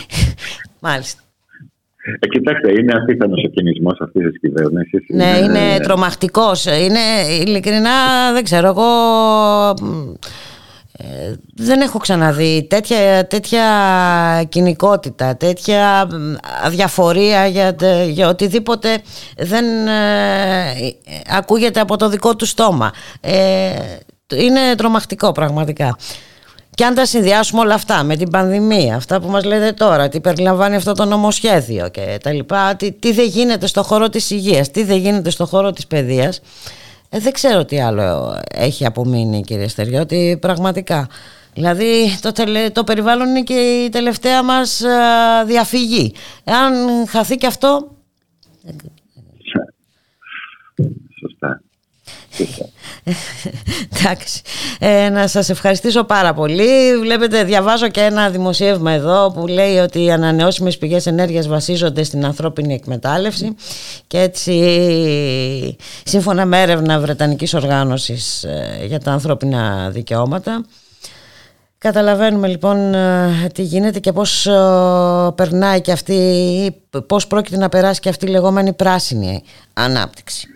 Μάλιστα. 0.80 1.29
Ε, 2.18 2.26
κοιτάξτε, 2.26 2.70
είναι 2.70 2.92
απίθανος 2.92 3.44
ο 3.44 3.48
κινησμός 3.48 4.00
αυτής 4.00 4.22
της 4.22 4.40
κυβέρνησης. 4.40 5.04
Ναι, 5.08 5.24
είναι, 5.24 5.58
είναι 5.58 5.80
τρομακτικός. 5.80 6.64
Είναι 6.64 7.00
ειλικρινά, 7.40 7.92
δεν 8.32 8.44
ξέρω, 8.44 8.68
εγώ 8.68 8.88
ε, 11.02 11.34
δεν 11.54 11.80
έχω 11.80 11.98
ξαναδεί 11.98 12.66
τέτοια, 12.70 13.26
τέτοια 13.26 13.64
κοινικότητα, 14.48 15.36
τέτοια 15.36 16.08
αδιαφορία 16.64 17.46
για, 17.46 17.76
για 18.08 18.28
οτιδήποτε 18.28 18.98
δεν 19.36 19.86
ε, 19.86 20.94
ακούγεται 21.36 21.80
από 21.80 21.96
το 21.96 22.08
δικό 22.08 22.36
του 22.36 22.46
στόμα. 22.46 22.92
Ε, 23.20 23.70
είναι 24.36 24.60
τρομακτικό 24.76 25.32
πραγματικά. 25.32 25.96
Και 26.80 26.86
αν 26.86 26.94
τα 26.94 27.06
συνδυάσουμε 27.06 27.60
όλα 27.60 27.74
αυτά 27.74 28.02
με 28.02 28.16
την 28.16 28.30
πανδημία, 28.30 28.96
αυτά 28.96 29.20
που 29.20 29.28
μας 29.28 29.44
λέτε 29.44 29.72
τώρα, 29.72 30.08
τι 30.08 30.20
περιλαμβάνει 30.20 30.76
αυτό 30.76 30.92
το 30.92 31.04
νομοσχέδιο 31.04 31.88
και 31.88 32.18
τα 32.22 32.32
λοιπά, 32.32 32.76
τι, 32.76 32.92
τι 32.92 33.12
δεν 33.12 33.26
γίνεται 33.26 33.66
στο 33.66 33.82
χώρο 33.82 34.08
της 34.08 34.30
υγείας, 34.30 34.70
τι 34.70 34.84
δεν 34.84 34.98
γίνεται 34.98 35.30
στο 35.30 35.46
χώρο 35.46 35.72
της 35.72 35.86
παιδείας, 35.86 36.40
ε, 37.08 37.18
δεν 37.18 37.32
ξέρω 37.32 37.64
τι 37.64 37.80
άλλο 37.80 38.40
έχει 38.54 38.86
απομείνει 38.86 39.42
κύριε 39.42 39.68
Στεριώτη, 39.68 40.38
πραγματικά. 40.40 41.08
Δηλαδή 41.54 42.18
το, 42.20 42.32
το 42.72 42.84
περιβάλλον 42.84 43.28
είναι 43.28 43.42
και 43.42 43.84
η 43.84 43.88
τελευταία 43.88 44.42
μας 44.42 44.82
διαφυγή. 45.46 46.12
Εάν 46.44 46.72
χαθεί 47.08 47.36
και 47.36 47.46
αυτό... 47.46 47.96
Σωστά. 51.20 51.62
Εντάξει. 53.96 54.40
Ε, 54.78 55.08
να 55.08 55.26
σας 55.26 55.48
ευχαριστήσω 55.48 56.04
πάρα 56.04 56.34
πολύ. 56.34 56.98
Βλέπετε, 57.00 57.44
διαβάζω 57.44 57.88
και 57.88 58.00
ένα 58.00 58.30
δημοσίευμα 58.30 58.90
εδώ 58.90 59.30
που 59.30 59.46
λέει 59.46 59.76
ότι 59.76 60.04
οι 60.04 60.10
ανανεώσιμες 60.10 60.78
πηγές 60.78 61.06
ενέργειας 61.06 61.48
βασίζονται 61.48 62.02
στην 62.02 62.24
ανθρώπινη 62.24 62.74
εκμετάλλευση 62.74 63.54
και 64.06 64.20
έτσι 64.20 65.76
σύμφωνα 66.04 66.44
με 66.46 66.62
έρευνα 66.62 67.00
Βρετανικής 67.00 67.54
Οργάνωσης 67.54 68.44
ε, 68.44 68.84
για 68.86 69.00
τα 69.00 69.12
ανθρώπινα 69.12 69.90
δικαιώματα 69.90 70.64
Καταλαβαίνουμε 71.80 72.48
λοιπόν 72.48 72.94
ε, 72.94 73.46
τι 73.54 73.62
γίνεται 73.62 73.98
και 73.98 74.12
πώς 74.12 74.46
ε, 74.46 74.52
περνάει 75.34 75.80
και 75.80 75.92
αυτή, 75.92 76.82
πώς 77.06 77.26
πρόκειται 77.26 77.56
να 77.56 77.68
περάσει 77.68 78.00
και 78.00 78.08
αυτή 78.08 78.26
η 78.26 78.28
λεγόμενη 78.28 78.72
πράσινη 78.72 79.42
ανάπτυξη. 79.72 80.48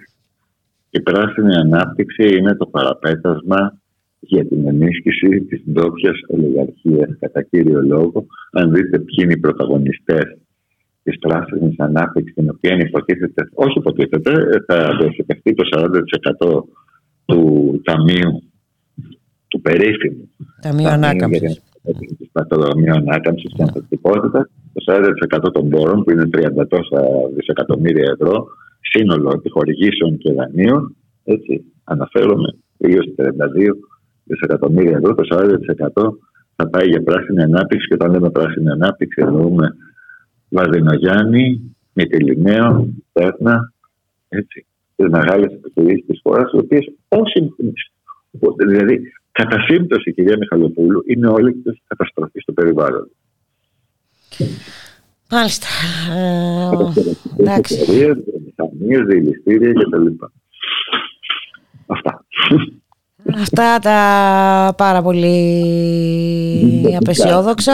Η 0.97 1.01
πράσινη 1.01 1.55
ανάπτυξη 1.55 2.36
είναι 2.36 2.55
το 2.55 2.66
παραπέτασμα 2.66 3.80
για 4.20 4.47
την 4.47 4.68
ενίσχυση 4.68 5.40
της 5.49 5.62
ντόπιας 5.70 6.18
ολιγαρχίας 6.28 7.16
κατά 7.18 7.42
κύριο 7.42 7.80
λόγο. 7.82 8.26
Αν 8.53 8.72
δείτε 8.72 8.99
ποιοι 8.99 9.18
είναι 9.22 9.32
οι 9.32 9.38
πρωταγωνιστές 9.38 10.36
της 11.03 11.18
πράσινης 11.18 11.78
ανάπτυξης 11.78 12.34
την 12.34 12.51
οποία 12.51 12.76
υποτίθεται, 12.76 13.49
όχι 13.55 13.78
υποτίθεται, 13.78 14.32
θα 14.66 14.97
διασυκευτεί 15.01 15.55
το 15.55 15.64
40% 15.64 16.62
του 17.24 17.80
ταμείου 17.84 18.42
του 19.49 19.61
περίφημου 19.61 20.30
Ταμείο 20.61 20.88
Ανάκαμψης. 20.88 21.62
Το 22.49 22.57
Ταμείο 22.57 22.95
Ανάκαμψης 22.95 23.53
και 23.57 23.62
Ανθεκτικότητα, 23.62 24.49
το 24.72 24.84
40% 24.86 25.53
των 25.53 25.68
πόρων, 25.68 26.05
που 26.05 26.11
είναι 26.11 26.28
30 26.32 26.68
τόσα 26.68 27.01
δισεκατομμύρια 27.36 28.16
ευρώ, 28.20 28.47
σύνολο 28.91 29.32
επιχορηγήσεων 29.35 30.18
και 30.18 30.32
δανείων, 30.32 30.97
έτσι, 31.24 31.64
αναφέρομαι, 31.85 32.57
γύρω 32.76 33.03
32 33.16 33.76
δισεκατομμύρια 34.24 34.97
ευρώ, 34.97 35.14
το 35.14 35.22
40% 35.30 36.18
θα 36.57 36.68
πάει 36.68 36.89
για 36.89 37.03
πράσινη 37.03 37.43
ανάπτυξη 37.43 37.87
και 37.87 37.95
όταν 37.95 38.12
λέμε 38.12 38.30
πράσινη 38.30 38.70
ανάπτυξη 38.70 39.22
εννοούμε 39.26 39.76
Βαδινογιάννη, 40.49 41.76
Μητυλινέο, 41.93 42.89
Πέρνα, 43.12 43.72
έτσι, 44.28 44.66
τις 44.97 45.09
μεγάλες 45.09 45.53
επιχειρήσεις 45.53 46.07
της 46.07 46.20
χώρας, 46.22 46.53
οι 46.53 46.57
οποίες 46.57 46.93
όσοι. 47.09 47.55
Δηλαδή, 48.66 49.01
Κατά 49.39 49.61
σύμπτωση, 49.61 50.12
κυρία 50.12 50.37
Μιχαλοπούλου, 50.37 51.03
είναι 51.07 51.28
όλη 51.28 51.51
η 51.51 51.80
καταστροφή 51.87 52.41
στο 52.41 52.53
περιβάλλον. 52.53 53.11
Μάλιστα. 55.30 55.66
Εντάξει. 57.39 57.74
Μηχανίε, 58.57 59.05
διελιστήρια 59.05 59.72
κτλ. 59.72 60.07
Αυτά. 61.86 62.24
Αυτά 63.34 63.78
τα 63.78 64.74
πάρα 64.76 65.02
πολύ 65.02 65.36
απεσιόδοξα 66.96 67.72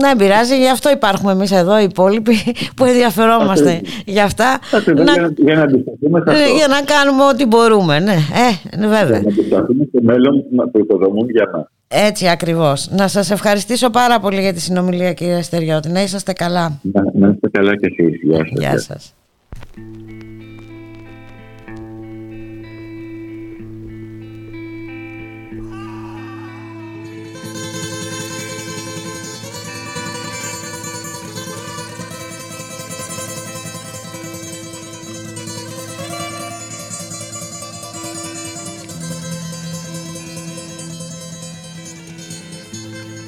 δεν 0.00 0.16
πειράζει, 0.16 0.58
γι' 0.58 0.68
αυτό 0.68 0.90
υπάρχουμε 0.90 1.32
εμείς 1.32 1.52
εδώ 1.52 1.80
οι 1.80 1.84
υπόλοιποι 1.90 2.34
που 2.76 2.84
ενδιαφερόμαστε 2.84 3.80
για 4.04 4.24
αυτά 4.24 4.58
να, 4.86 5.32
για, 5.36 5.54
να 5.54 5.62
αντισταθούμε 5.62 6.22
σε 6.24 6.30
αυτό. 6.30 6.54
Για 6.56 6.66
να 6.66 6.82
κάνουμε 6.82 7.24
ό,τι 7.24 7.46
μπορούμε, 7.46 7.98
ναι, 7.98 8.12
ε, 8.12 8.86
βέβαια 8.86 9.18
Για 9.18 9.20
να 9.20 9.28
αντισταθούμε 9.28 9.84
στο 9.88 10.02
μέλλον 10.02 10.44
που 10.72 10.78
υποδομούν 10.78 11.30
για 11.30 11.50
μας 11.54 11.66
έτσι 11.92 12.28
ακριβώς. 12.28 12.90
Να 12.90 13.08
σας 13.08 13.30
ευχαριστήσω 13.30 13.90
πάρα 13.90 14.20
πολύ 14.20 14.40
για 14.40 14.52
τη 14.52 14.60
συνομιλία 14.60 15.12
κύριε 15.12 15.42
Στεριώτη. 15.42 15.88
Να 15.88 16.02
είσαστε 16.02 16.32
καλά. 16.32 16.80
Να, 16.82 17.02
να 17.14 17.28
είστε 17.28 17.48
καλά 17.48 17.76
και 17.76 17.86
εσείς. 17.86 18.20
Γεια 18.52 18.78
σας. 18.78 19.14
Γεια 19.62 19.84
σας. 19.84 20.02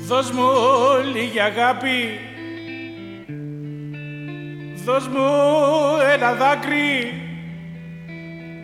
Δώσ' 0.06 0.30
μου 0.30 0.48
λίγη 1.14 1.40
αγάπη 1.40 2.18
Δώσ' 4.84 5.06
μου 5.06 5.26
ένα 6.14 6.32
δάκρυ. 6.32 7.12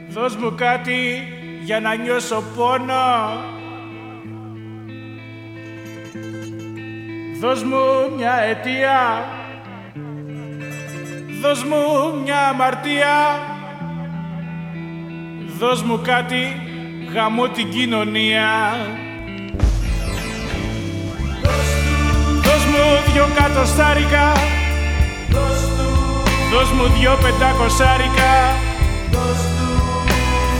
Δώσ' 0.08 0.36
μου 0.36 0.54
κάτι 0.54 1.28
για 1.64 1.80
να 1.80 1.94
νιώσω 1.94 2.44
πόνο. 2.56 3.42
Δώσ' 7.40 7.62
μου 7.62 7.76
μια 8.16 8.34
αιτία. 8.34 9.24
Δώσ' 11.42 11.64
μου 11.64 12.20
μια 12.24 12.48
αμαρτία. 12.48 13.38
Δώσ' 15.58 15.82
μου 15.82 16.00
κάτι 16.02 16.62
γαμώ 17.12 17.48
την 17.48 17.70
κοινωνία. 17.70 18.48
Μου 22.70 23.12
δυο 23.12 23.28
κατοστάρικα 23.34 24.32
Δώσ' 25.30 25.69
μου 26.50 26.86
δυο 26.98 27.18
πεντακοσάρικα. 27.22 28.32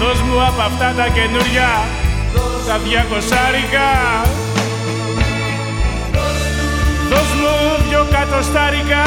Δώσ' 0.00 0.20
μου 0.20 0.42
από 0.42 0.62
αυτά 0.62 0.94
τα 0.96 1.08
καινούρια. 1.08 1.70
Τα 2.66 2.78
διακοσάρικα. 2.78 3.88
Δώσ' 7.10 7.34
μου 7.40 7.52
δυο 7.88 8.06
κατοστάρικα. 8.10 9.04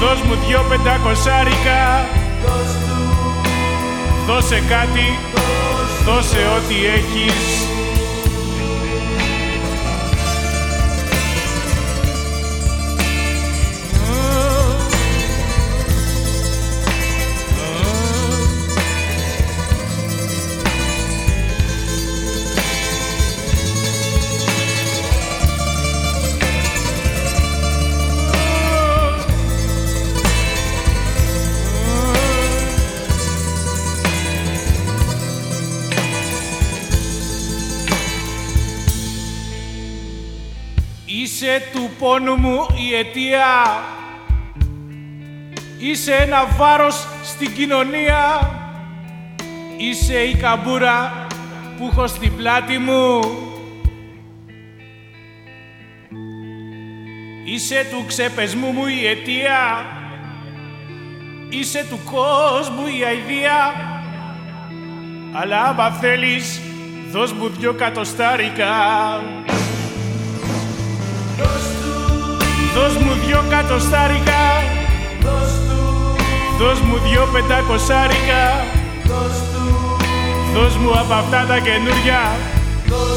Δώσ' 0.00 0.22
μου 0.22 0.34
δυο 0.46 0.64
πεντακοσάρικα. 0.68 2.06
Δώσε 4.26 4.62
κάτι, 4.68 5.18
δώσε 6.04 6.38
ό,τι 6.56 6.74
έχεις 6.86 7.73
Είσαι 41.06 41.62
του 41.72 41.90
πόνου 41.98 42.34
μου 42.34 42.66
η 42.74 42.94
αιτία. 42.94 43.82
Είσαι 45.78 46.12
ένα 46.14 46.46
βάρος 46.46 47.06
στην 47.24 47.54
κοινωνία. 47.54 48.50
Είσαι 49.76 50.18
η 50.18 50.34
καμπούρα 50.34 51.26
που 51.78 51.88
έχω 51.92 52.06
στην 52.06 52.36
πλάτη 52.36 52.78
μου. 52.78 53.20
Είσαι 57.46 57.86
του 57.90 58.04
ξεπεσμού 58.06 58.70
μου 58.70 58.86
η 58.86 59.06
αιτία. 59.06 59.86
Είσαι 61.48 61.86
του 61.90 61.98
κόσμου 62.04 62.86
η 62.86 63.04
αηδία. 63.04 63.74
Αλλά 65.32 65.62
άμα 65.62 65.90
θέλεις 65.90 66.60
δώσ' 67.10 67.32
μου 67.32 67.48
δυο 67.48 67.72
κατοστάρικα 67.72 68.72
Δώσ' 72.74 72.96
μου 72.96 73.12
δυο 73.26 73.44
κατοστάρικα. 73.50 74.42
Δώσ' 76.58 76.80
μου 76.80 76.98
δυο 77.08 77.28
πεντακοσάρικα. 77.32 78.42
Δώσ' 80.54 80.76
μου 80.76 80.90
από 80.90 81.14
αυτά 81.14 81.44
τα 81.48 81.58
καινούρια. 81.58 82.22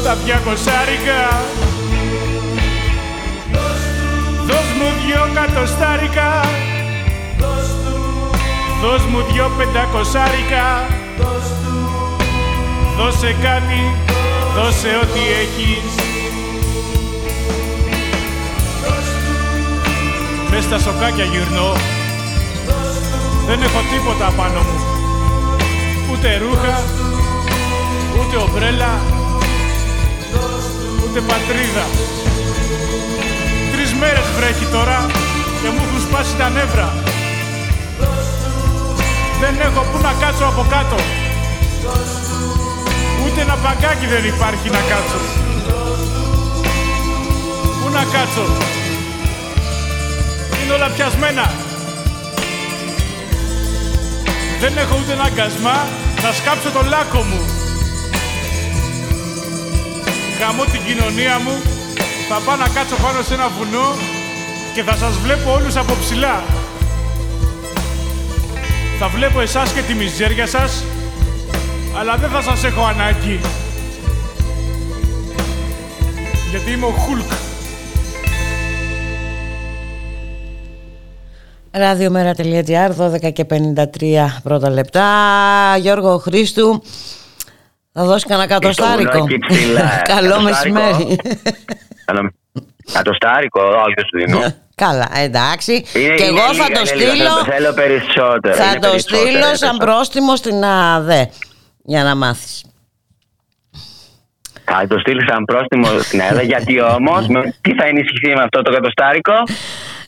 Τα 0.04 0.14
διακοσάρικα. 0.14 1.22
Δώσ' 4.48 4.72
μου 4.78 4.88
δυο 5.00 5.22
κατοστάρικα. 5.34 6.30
Δώσ' 8.82 9.06
μου 9.10 9.20
δυο 9.32 9.50
πεντακοσάρικα. 9.58 10.66
Δώσε 12.98 13.36
κάτι, 13.42 13.82
δώσε 14.56 14.88
ό,τι 15.02 15.20
έχεις 15.42 16.17
Μες 20.60 20.66
στα 20.66 20.78
σοκάκια 20.78 21.24
γυρνώ 21.24 21.72
Δεν 23.46 23.62
έχω 23.62 23.80
τίποτα 23.92 24.32
πάνω 24.36 24.60
μου 24.60 24.78
Ούτε 26.10 26.28
ρούχα, 26.42 26.76
ούτε 28.18 28.36
ομπρέλα, 28.36 28.92
ούτε 31.04 31.20
πατρίδα. 31.20 31.84
Τρεις 33.72 33.92
μέρες 34.00 34.26
βρέχει 34.36 34.64
τώρα 34.64 35.06
και 35.60 35.68
μου 35.72 35.80
έχουν 35.86 36.00
σπάσει 36.06 36.34
τα 36.36 36.48
νεύρα. 36.48 36.88
Δεν 39.40 39.54
έχω 39.60 39.80
που 39.90 39.98
να 40.02 40.12
κάτσω 40.20 40.44
από 40.44 40.66
κάτω. 40.74 40.96
Ούτε 43.24 43.40
ένα 43.40 43.56
παγκάκι 43.64 44.06
δεν 44.06 44.24
υπάρχει 44.24 44.68
να 44.70 44.80
κάτσω. 44.90 45.20
Πού 47.80 47.88
να 47.96 48.02
κάτσω; 48.14 48.46
Είναι 50.68 50.76
όλα 50.76 50.90
πιασμένα. 50.90 51.50
Δεν 54.60 54.76
έχω 54.76 54.98
ούτε 55.00 55.12
ένα 55.12 55.22
αγκασμά 55.22 55.86
να 56.22 56.32
σκάψω 56.32 56.70
το 56.70 56.82
λάκκο 56.88 57.18
μου. 57.18 57.40
Γαμώ 60.40 60.64
την 60.64 60.80
κοινωνία 60.86 61.38
μου, 61.38 61.62
θα 62.28 62.40
πάω 62.44 62.56
να 62.56 62.68
κάτσω 62.68 62.94
πάνω 63.02 63.22
σε 63.22 63.34
ένα 63.34 63.48
βουνό 63.48 63.94
και 64.74 64.82
θα 64.82 64.96
σας 64.96 65.16
βλέπω 65.18 65.52
όλους 65.52 65.76
από 65.76 65.96
ψηλά. 66.00 66.42
Θα 68.98 69.08
βλέπω 69.08 69.40
εσάς 69.40 69.72
και 69.72 69.82
τη 69.82 69.94
μιζέρια 69.94 70.46
σας, 70.46 70.84
αλλά 71.98 72.16
δεν 72.16 72.30
θα 72.30 72.42
σας 72.42 72.64
έχω 72.64 72.84
ανάγκη. 72.84 73.40
Γιατί 76.50 76.70
είμαι 76.70 76.86
ο 76.86 76.94
Χουλκ. 76.98 77.47
Ραδιομέρα.gr 81.78 82.90
12 82.98 83.32
και 83.32 83.46
53 83.50 84.26
πρώτα 84.42 84.70
λεπτά. 84.70 85.06
Γιώργο 85.78 86.18
Χρήστου, 86.18 86.82
θα 87.92 88.04
δώσει 88.04 88.26
κανένα 88.26 88.48
κατοστάρικο. 88.48 89.24
Καλό 90.14 90.40
μεσημέρι. 90.40 91.16
Κατοστάρικο, 92.92 93.60
όχι 93.60 93.94
σου 94.08 94.18
δίνω. 94.18 94.54
Καλά, 94.74 95.08
εντάξει. 95.16 95.82
και 95.92 96.24
εγώ 96.24 96.54
θα 96.54 96.66
το 96.78 96.86
στείλω. 96.86 97.44
Θέλω 97.44 97.72
περισσότερο. 97.72 98.54
Θα 98.54 98.78
το 98.78 98.98
στείλω 98.98 99.54
σαν 99.54 99.76
πρόστιμο 99.76 100.36
στην 100.36 100.64
ΑΔΕ. 100.64 101.30
Για 101.84 102.02
να 102.02 102.14
μάθεις. 102.14 102.64
Θα 104.64 104.86
το 104.88 104.98
στείλω 104.98 105.20
σαν 105.28 105.44
πρόστιμο 105.44 105.86
στην 106.00 106.22
ΑΔΕ. 106.22 106.42
γιατί 106.42 106.80
όμως, 106.80 107.26
τι 107.62 107.74
θα 107.74 107.84
ενισχυθεί 107.84 108.34
με 108.34 108.42
αυτό 108.42 108.62
το 108.62 108.72
κατοστάρικο; 108.72 109.32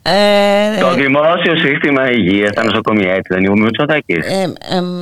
Ε, 0.03 0.81
το 0.81 0.95
δημόσιο 0.95 1.57
σύστημα 1.57 2.11
υγείας, 2.11 2.53
τα 2.53 2.65
νοσοκομεία, 2.65 3.13
έτσι 3.13 3.35
δεν 3.35 3.39
είναι 3.43 3.51
ο 3.51 3.57
Μητσοτάκης. 3.57 4.27
Ε, 4.27 4.53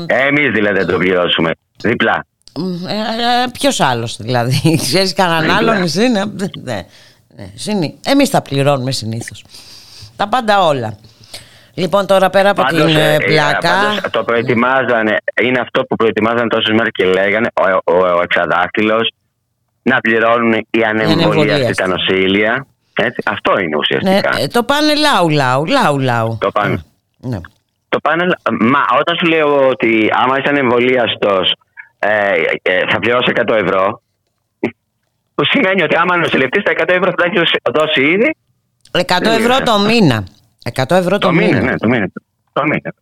ε, 0.07 0.27
Εμείς 0.27 0.51
δηλαδή 0.53 0.79
δεν 0.79 0.87
το 0.87 0.99
πληρώσουμε. 0.99 1.51
Διπλά. 1.83 2.27
Ε, 2.89 2.93
ε 2.93 3.49
Ποιος 3.53 3.81
άλλος 3.81 4.17
δηλαδή, 4.17 4.77
ξέρεις 4.87 5.13
κανέναν 5.13 5.57
άλλον, 5.57 5.83
εσύ 5.83 6.09
ναι. 6.09 6.23
ναι. 6.63 6.83
ναι 7.75 7.87
Εμείς 8.07 8.31
τα 8.31 8.43
πληρώνουμε 8.43 8.91
συνήθως. 8.91 9.45
Τα 10.17 10.29
πάντα 10.29 10.67
όλα. 10.67 10.99
Λοιπόν, 11.75 12.07
τώρα 12.07 12.31
πέρα 12.31 12.51
από 12.51 12.65
την 12.65 12.79
ε, 12.79 13.15
ε, 13.15 13.19
πλάκα. 13.19 13.61
Πάντως, 13.61 14.11
το 14.11 14.25
προετοιμάζανε, 14.25 15.17
είναι 15.43 15.59
αυτό 15.61 15.85
που 15.85 15.97
προετοιμάζανε 15.97 16.49
τόσες 16.49 16.75
μέρες 16.75 16.91
και 16.93 17.05
λέγανε 17.05 17.49
ο, 17.55 17.93
ο, 17.93 17.97
ο 17.97 18.21
εξαδάχτυλος 18.23 19.13
να 19.83 20.01
πληρώνουν 20.01 20.53
οι 20.71 20.85
ανεμβολία 20.85 21.75
τα 21.75 21.87
νοσήλια. 21.87 22.67
Έτσι, 23.01 23.23
αυτό 23.27 23.59
είναι 23.59 23.77
ουσιαστικά. 23.77 24.39
Ναι, 24.39 24.49
το 24.49 24.63
πάνε 24.63 24.95
λαού, 24.95 25.29
λαού, 25.29 25.67
λαού, 25.67 25.99
λαού. 25.99 26.39
Το 26.41 26.51
πάνε. 26.51 26.83
Ναι. 27.19 27.41
Το 27.89 27.99
πάνε, 28.01 28.25
μα 28.61 28.81
όταν 29.01 29.17
σου 29.17 29.27
λέω 29.27 29.69
ότι 29.69 30.11
άμα 30.13 30.39
είσαι 30.39 30.49
ανεμβολίαστος 30.49 31.53
ε, 31.99 32.09
ε, 32.63 32.81
θα 32.91 32.99
πληρώσει 32.99 33.33
100 33.35 33.55
ευρώ. 33.55 34.03
Που 35.35 35.45
σημαίνει 35.45 35.83
ότι 35.83 35.97
άμα 35.97 36.17
νοσηλευτεί 36.17 36.63
τα 36.63 36.73
100 36.73 36.89
ευρώ 36.89 37.11
θα 37.11 37.15
τα 37.15 37.25
έχεις 37.25 37.51
δώσει 37.73 38.01
ήδη. 38.03 38.37
100 38.93 39.03
ευρώ 39.23 39.61
το 39.61 39.79
μήνα. 39.79 40.27
100 40.75 40.91
ευρώ 40.91 41.19
το, 41.19 41.33
μήνα. 41.33 41.61
Ναι, 41.61 41.77
το 41.77 41.89
μήνα. 41.89 42.11
Το 42.53 42.63
μήνα. 42.63 42.95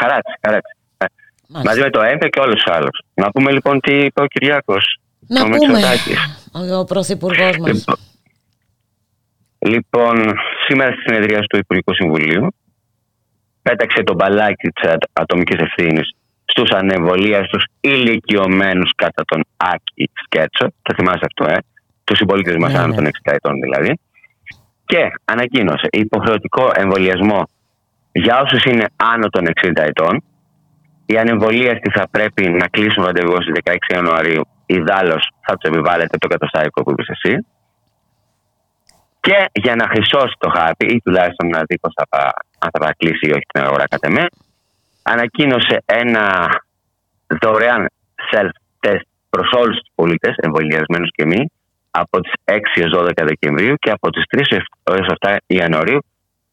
Χαράτσι, 0.00 0.32
χαράτσι. 0.42 0.76
Ε, 0.98 1.04
μαζί 1.46 1.80
με 1.80 1.90
το 1.90 2.00
ΕΜΠΕ 2.00 2.28
και 2.28 2.40
όλους 2.40 2.62
τους 2.62 2.72
άλλους. 2.72 3.02
Να 3.14 3.30
πούμε 3.30 3.52
λοιπόν 3.52 3.80
τι 3.80 3.92
είπε 3.92 4.22
ο 4.22 4.26
Κυριάκος. 4.26 5.00
Να 5.26 5.44
πούμε. 5.44 6.78
Ο 6.78 6.84
πρωθυπουργός 6.84 7.56
μας. 7.56 7.84
Λοιπόν, 9.60 10.16
λοιπόν, 10.16 10.38
σήμερα 10.66 10.92
στη 10.92 11.00
συνεδρία 11.00 11.40
του 11.40 11.56
Υπουργικού 11.56 11.94
Συμβουλίου 11.94 12.54
πέταξε 13.62 14.02
το 14.02 14.14
μπαλάκι 14.14 14.68
της 14.68 14.90
ατομικής 15.12 15.58
ευθύνης 15.60 16.14
στους 16.44 16.70
ανεμβολίαστου 16.70 17.58
ηλικιωμένους 17.80 18.92
κατά 18.96 19.22
τον 19.24 19.44
Άκη 19.56 20.10
Σκέτσο. 20.24 20.66
Θα 20.82 20.94
θυμάσαι 20.96 21.26
αυτό, 21.30 21.44
ε; 21.52 21.56
Τους 22.04 22.18
συμπολίτες 22.18 22.56
μας, 22.56 22.74
άνω 22.74 22.94
των 22.94 23.06
60 23.06 23.32
ετών 23.32 23.60
δηλαδή. 23.60 23.98
Και 24.84 25.10
ανακοίνωσε 25.24 25.86
υποχρεωτικό 25.90 26.70
εμβολιασμό 26.74 27.48
για 28.12 28.40
όσους 28.40 28.64
είναι 28.64 28.86
άνω 28.96 29.28
των 29.28 29.44
60 29.46 29.82
ετών. 29.82 30.22
Οι 31.06 31.18
ανεμβολίαστοι 31.18 31.90
θα 31.90 32.08
πρέπει 32.10 32.48
να 32.48 32.68
κλείσουν 32.68 33.04
ραντεβού 33.04 33.42
στις 33.42 33.54
16 33.64 33.76
Ιανουαρίου. 33.94 34.42
Ιδάλω 34.66 35.16
θα 35.46 35.56
τους 35.56 35.70
επιβάλλεται 35.70 36.18
το 36.18 36.28
κατοστάρικο 36.28 36.82
που 36.82 36.90
είπες 36.90 37.08
εσύ. 37.08 37.46
Και 39.20 39.46
για 39.52 39.74
να 39.74 39.88
χρυσώσει 39.88 40.34
το 40.38 40.50
χάρτη, 40.50 40.86
ή 40.94 41.00
τουλάχιστον 41.04 41.48
να 41.48 41.62
δει 41.66 41.78
πώ 41.78 41.88
θα, 41.94 42.32
αν 42.58 42.68
θα 42.72 42.78
παρακλείσει 42.78 43.26
ή 43.26 43.30
όχι 43.30 43.46
την 43.52 43.62
αγορά 43.62 43.84
κατά 43.88 44.10
με, 44.10 44.26
ανακοίνωσε 45.02 45.82
ένα 45.84 46.48
δωρεάν 47.40 47.88
self-test 48.32 49.06
προς 49.30 49.50
όλους 49.52 49.76
τους 49.76 49.92
πολίτες, 49.94 50.34
εμβολιασμένους 50.36 51.10
και 51.10 51.26
μη, 51.26 51.50
από 51.90 52.20
τις 52.20 52.32
6 52.44 52.58
έως 52.74 52.92
12 52.94 53.10
Δεκεμβρίου 53.24 53.74
και 53.74 53.90
από 53.90 54.10
τις 54.10 54.24
3 54.28 54.62
έως 54.82 55.06
7 55.20 55.36
Ιανουαρίου 55.46 55.98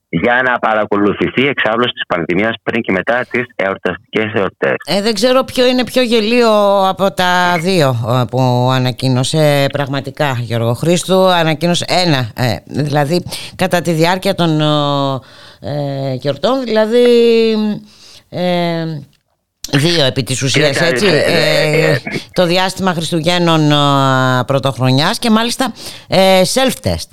για 0.09 0.41
να 0.45 0.59
παρακολουθηθεί 0.59 1.41
η 1.41 1.47
εξάπλωση 1.47 1.93
της 1.93 2.03
πανδημίας 2.07 2.53
πριν 2.63 2.81
και 2.81 2.91
μετά 2.91 3.25
τις 3.31 3.43
εορταστικές 3.55 4.33
εορτές. 4.33 4.75
Ε, 4.85 5.01
δεν 5.01 5.13
ξέρω 5.13 5.43
ποιο 5.43 5.67
είναι 5.67 5.83
πιο 5.83 6.01
γελίο 6.01 6.49
από 6.87 7.11
τα 7.11 7.57
δύο 7.59 7.89
ε, 7.89 8.23
που 8.29 8.39
ανακοίνωσε 8.73 9.65
πραγματικά 9.71 10.37
Γιώργο 10.39 10.73
Χρήστου. 10.73 11.15
Ανακοίνωσε 11.15 11.85
ένα, 11.87 12.31
ε, 12.35 12.55
δηλαδή 12.65 13.23
κατά 13.55 13.81
τη 13.81 13.91
διάρκεια 13.91 14.35
των 14.35 14.61
ε, 15.59 16.13
γιορτών, 16.13 16.63
δηλαδή 16.63 17.05
ε, 18.29 19.01
δύο 19.71 20.05
επί 20.05 20.23
της 20.23 20.41
ουσίας 20.41 20.81
έτσι 20.81 21.05
ε, 21.05 21.91
ε, 21.91 22.01
το 22.33 22.45
διάστημα 22.45 22.93
Χριστουγέννων 22.93 23.71
πρωτοχρονιάς 24.45 25.19
και 25.19 25.29
μάλιστα 25.29 25.73
self-test 26.53 27.09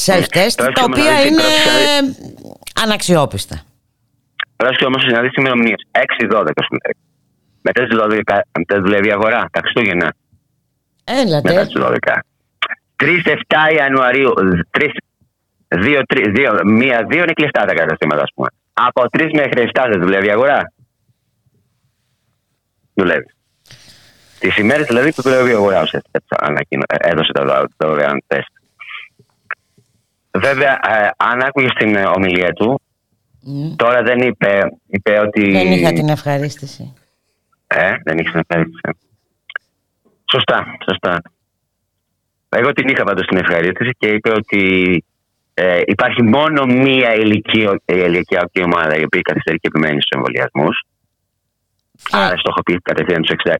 self-test 0.00 0.70
τα 0.74 0.84
οποία 0.84 1.22
είναι 1.22 1.42
αναξιόπιστα 2.82 3.62
Πρέπει 4.56 4.84
όμως 4.84 5.04
να 5.04 5.20
δεις 5.20 5.34
ημερομηνίες 5.34 5.86
6-12 6.30 6.44
μετά 7.60 7.86
τις 7.86 7.98
12 8.00 8.40
μετά 8.58 8.80
δουλεύει 8.80 9.08
η 9.08 9.12
αγορά 9.12 9.48
τα 9.52 9.60
Χριστούγεννα 9.60 10.14
Έλατε 11.04 11.52
μετά 11.52 11.66
τις 11.66 11.74
12 11.76 11.96
3-7 12.96 13.76
Ιανουαρίου 13.76 14.32
3 14.70 14.88
2, 15.74 16.02
3, 16.06 16.32
2, 16.34 16.60
1, 16.64 17.06
2 17.08 17.14
είναι 17.14 17.32
κλειστά 17.32 17.64
τα 17.64 17.74
καταστήματα, 17.74 18.22
ας 18.22 18.30
πούμε. 18.34 18.48
Από 18.72 19.04
3 19.10 19.30
μέχρι 19.32 19.70
7 19.72 19.86
δεν 19.90 20.00
δουλεύει 20.00 20.26
η 20.26 20.30
αγορά. 20.30 20.72
Δουλεύει. 22.94 23.26
Τις 24.38 24.56
ημέρες 24.56 24.86
δηλαδή 24.86 25.12
που 25.12 25.22
δουλεύει 25.22 25.50
η 25.50 25.54
αγορά, 25.54 25.84
έδωσε 26.86 27.32
το 27.32 27.66
δωρεάν 27.76 28.22
τεστ. 28.26 28.50
Βέβαια, 30.38 30.72
ε, 30.72 31.10
αν 31.16 31.42
άκουγες 31.42 31.72
την 31.78 31.96
ομιλία 31.96 32.52
του, 32.52 32.80
mm. 33.46 33.76
τώρα 33.76 34.02
δεν 34.02 34.18
είπε, 34.18 34.60
είπε 34.86 35.18
ότι. 35.18 35.52
Δεν 35.52 35.72
είχα 35.72 35.92
την 35.92 36.08
ευχαρίστηση. 36.08 36.94
Ε, 37.66 37.92
δεν 38.04 38.18
είχες 38.18 38.30
την 38.30 38.40
ευχαρίστηση. 38.48 38.80
Σωστά, 40.30 40.76
σωστά. 40.88 41.22
Εγώ 42.48 42.72
την 42.72 42.88
είχα 42.88 43.04
πάντως 43.04 43.26
την 43.26 43.36
ευχαρίστηση 43.36 43.90
και 43.98 44.08
είπε 44.08 44.30
ότι 44.30 45.04
ε, 45.54 45.80
υπάρχει 45.84 46.22
μόνο 46.22 46.64
μία 46.64 47.14
ηλικιακή 47.86 48.62
ομάδα 48.62 48.96
η 48.96 49.04
οποία 49.04 49.20
καθυστερεί 49.22 49.58
και 49.58 49.68
επιμένει 49.68 50.00
στους 50.02 50.10
εμβολιασμούς. 50.10 50.86
Άρα 52.10 52.36
στοχοποιεί 52.36 52.78
κατευθείαν 52.82 53.22
τους 53.22 53.34
60 53.44 53.54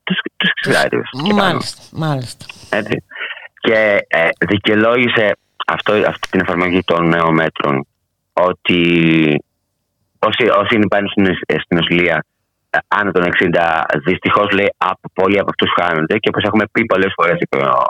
Μάλιστα, 1.34 1.82
μάλιστα. 1.92 2.44
Έτσι. 2.70 3.04
Και 3.60 3.98
ε, 4.08 4.28
δικαιολόγησε 4.48 5.36
αυτό, 5.72 5.92
αυτή 5.92 6.28
την 6.30 6.40
εφαρμογή 6.40 6.80
των 6.84 7.08
νέων 7.08 7.34
μέτρων 7.34 7.86
ότι 8.32 8.80
όσοι, 10.18 10.42
όσοι 10.60 10.74
είναι 10.74 10.88
πάνω 10.88 11.06
στην, 11.08 11.24
στην 11.46 11.76
νοσηλεία 11.78 12.24
ε, 12.70 12.78
άνω 12.88 13.10
των 13.10 13.22
60, 13.22 13.82
δυστυχώς 14.04 14.50
λέει 14.50 14.74
από, 14.76 15.10
πολλοί 15.12 15.38
από 15.38 15.50
αυτούς 15.50 15.70
χάνονται 15.80 16.18
και 16.18 16.28
όπως 16.28 16.44
έχουμε 16.44 16.64
πει 16.72 16.84
πολλές 16.84 17.12
φορές, 17.16 17.36
είπε 17.40 17.56
ο, 17.56 17.82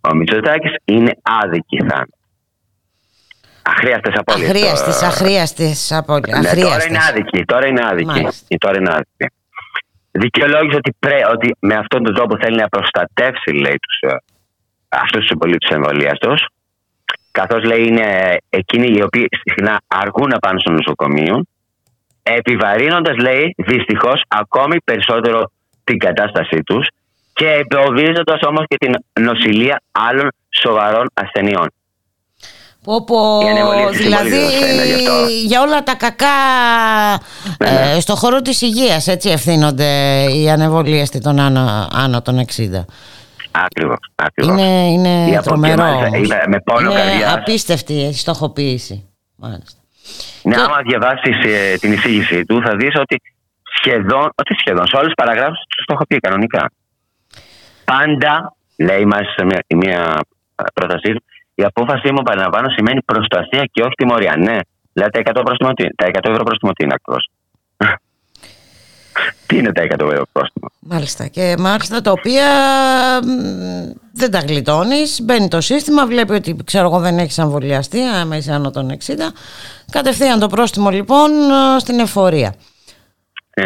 ο 0.00 0.14
Μητσοτάκης, 0.14 0.74
είναι 0.84 1.12
άδικοι 1.22 1.78
θάνατοι. 1.78 2.12
Αχρίαστες 3.62 4.14
απόλυτε. 4.16 4.46
Αχρίαστες, 4.46 5.02
αχρίαστες 5.02 5.92
απόλυτε. 5.92 6.38
Ναι, 6.38 6.54
τώρα 6.62 6.84
είναι 6.88 6.98
άδικη. 7.08 7.44
Τώρα 7.44 7.66
είναι 7.66 7.84
άδικη. 7.90 8.56
Τώρα 8.58 8.78
είναι 8.78 8.90
άδικη. 8.90 9.26
δικαιολόγησε 10.10 10.76
ότι, 10.76 10.96
πρέ, 10.98 11.18
ότι 11.32 11.56
με 11.58 11.74
αυτόν 11.74 12.02
τον 12.02 12.14
τρόπο 12.14 12.36
θέλει 12.42 12.56
να 12.56 12.68
προστατεύσει 12.68 13.50
λέει, 13.50 13.78
τους, 13.84 14.10
ε, 14.10 14.16
αυτούς 14.88 15.18
τους 15.18 15.26
συμπολίτες 15.26 15.70
εμβολίαστος 15.70 16.48
καθώς 17.40 17.62
λέει 17.64 17.82
είναι 17.86 18.36
εκείνοι 18.48 18.88
οι 18.96 19.02
οποίοι 19.02 19.26
συχνά 19.44 19.80
αργούν 19.86 20.28
να 20.28 20.38
πάνε 20.38 20.58
στο 20.60 20.70
νοσοκομείο 20.70 21.42
επιβαρύνοντας 22.22 23.16
λέει 23.16 23.54
δυστυχώς 23.56 24.22
ακόμη 24.28 24.76
περισσότερο 24.84 25.50
την 25.84 25.98
κατάστασή 25.98 26.62
τους 26.66 26.88
και 27.32 27.46
εμποδίζοντας 27.60 28.40
όμως 28.46 28.64
και 28.66 28.76
την 28.76 28.94
νοσηλεία 29.24 29.82
άλλων 29.92 30.28
σοβαρών 30.62 31.06
ασθενειών. 31.14 31.68
Πω, 32.84 33.38
δηλαδή 33.92 34.40
για 35.44 35.60
όλα 35.60 35.82
τα 35.82 35.94
κακά 35.94 36.26
ναι, 37.58 37.70
ναι. 37.70 37.92
Ε, 37.96 38.00
στο 38.00 38.14
χώρο 38.14 38.42
της 38.42 38.62
υγείας 38.62 39.06
έτσι 39.06 39.28
ευθύνονται 39.30 40.22
οι 40.34 40.50
ανεβολίαστοι 40.50 41.20
των 41.20 41.38
άνω, 41.38 41.88
άνω 41.92 42.22
των 42.22 42.44
60. 42.56 42.84
Ακριβώς, 43.64 43.98
ακριβώς. 44.14 44.52
Είναι, 44.52 44.86
είναι 44.92 45.40
τρομερό 45.42 45.84
με 46.48 46.60
πόνο 46.64 46.90
είναι 46.90 47.32
απίστευτη 47.32 47.92
η 47.92 48.12
στοχοποίηση. 48.12 49.08
Μάλιστα. 49.36 49.80
Ναι, 50.42 50.54
και... 50.54 50.60
άμα 50.60 50.78
διαβάσεις 50.82 51.36
ε, 51.44 51.76
την 51.76 51.92
εισήγησή 51.92 52.44
του 52.44 52.62
θα 52.64 52.76
δεις 52.76 52.94
ότι 52.94 53.20
σχεδόν, 53.76 54.26
ότι 54.34 54.54
σχεδόν 54.58 54.86
σε 54.86 54.96
όλες 54.96 55.06
τις 55.06 55.24
παραγράφους 55.24 55.58
τους 55.68 55.82
στοχοποιεί 55.82 56.18
κανονικά. 56.18 56.70
Πάντα, 57.84 58.56
λέει 58.76 59.04
μας 59.04 59.26
μια, 59.44 59.60
μια 59.76 60.20
πρότασή 60.74 61.12
του, 61.12 61.22
η 61.54 61.64
απόφασή 61.64 62.12
μου, 62.12 62.22
παραλαμβάνω, 62.22 62.68
σημαίνει 62.68 63.02
προστασία 63.02 63.64
και 63.72 63.82
όχι 63.82 63.94
τιμωρία. 63.94 64.34
Ναι, 64.36 64.58
δηλαδή 64.92 65.10
τα 65.22 65.40
100, 65.40 65.42
πρόστιμο, 65.44 65.70
τα 65.96 66.06
100 66.06 66.30
ευρώ 66.30 66.42
πρόστιμο 66.42 66.72
τι 66.72 66.84
είναι 66.84 66.94
ακριβώς. 66.94 67.28
Τι 69.46 69.56
είναι 69.56 69.72
τα 69.72 69.82
100 69.82 69.90
ευρώ 69.90 70.22
πρόστιμο. 70.32 70.68
Μάλιστα. 70.78 71.26
Και 71.26 71.54
μάλιστα 71.58 72.00
τα 72.00 72.10
οποία 72.10 72.46
δεν 74.12 74.30
τα 74.30 74.38
γλιτώνεις. 74.38 75.20
Μπαίνει 75.22 75.48
το 75.48 75.60
σύστημα, 75.60 76.06
βλέπει 76.06 76.32
ότι 76.32 76.56
ξέρω 76.64 76.86
εγώ 76.86 76.98
δεν 76.98 77.18
έχεις 77.18 77.38
αμβολιαστεί, 77.38 78.00
άμα 78.02 78.36
είσαι 78.36 78.52
άνω 78.52 78.70
των 78.70 78.90
60. 79.06 79.12
Κατευθείαν 79.90 80.38
το 80.38 80.46
πρόστιμο 80.46 80.90
λοιπόν 80.90 81.30
στην 81.78 81.98
εφορία. 81.98 82.54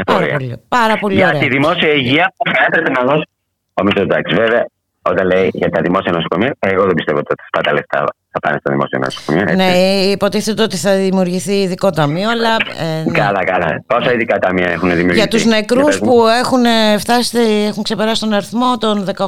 Πάρα 0.07 0.27
πολύ, 0.27 0.63
πάρα 0.69 0.99
πολύ 0.99 1.15
Για 1.15 1.33
τη 1.39 1.49
δημόσια 1.49 1.89
υγεία 1.89 2.33
που 2.37 2.51
θα 2.55 2.65
έπρεπε 2.67 2.91
να 2.91 3.03
δώσει 3.03 3.29
ο 3.73 3.83
Μητσοτάκη. 3.83 4.35
Βέβαια, 4.35 4.67
όταν 5.03 5.27
λέει 5.27 5.51
για 5.53 5.71
τα 5.71 5.81
δημόσια 5.81 6.13
νοσοκομεία, 6.13 6.57
εγώ 6.59 6.85
δεν 6.85 6.95
πιστεύω 6.95 7.19
ότι 7.19 7.35
αυτά 7.43 7.61
τα 7.61 7.73
λεφτά 7.73 8.05
θα 8.33 8.39
πάνε 8.41 8.59
στα 8.61 8.71
δημόσια 8.71 8.99
νοσοκομεία. 8.99 9.43
Έτσι. 9.43 9.57
Ναι, 9.57 9.73
υποτίθεται 10.11 10.63
ότι 10.63 10.77
θα 10.77 10.97
δημιουργηθεί 10.97 11.53
ειδικό 11.53 11.91
ταμείο, 11.91 12.31
αλλά. 12.31 12.57
Ε, 12.81 13.03
ναι. 13.05 13.19
Καλά, 13.19 13.45
καλά. 13.45 13.83
Πόσα 13.87 14.13
ειδικά 14.13 14.39
ταμεία 14.39 14.71
έχουν 14.71 14.89
δημιουργηθεί. 14.89 15.19
Για 15.19 15.29
τους 15.29 15.45
νεκρούς 15.45 15.99
που 15.99 16.27
έχουν, 16.27 16.65
φτάσει, 16.99 17.39
έχουν 17.69 17.83
ξεπεράσει 17.83 18.21
τον 18.21 18.33
αριθμό 18.33 18.79
των 18.79 19.05
18.000. 19.17 19.27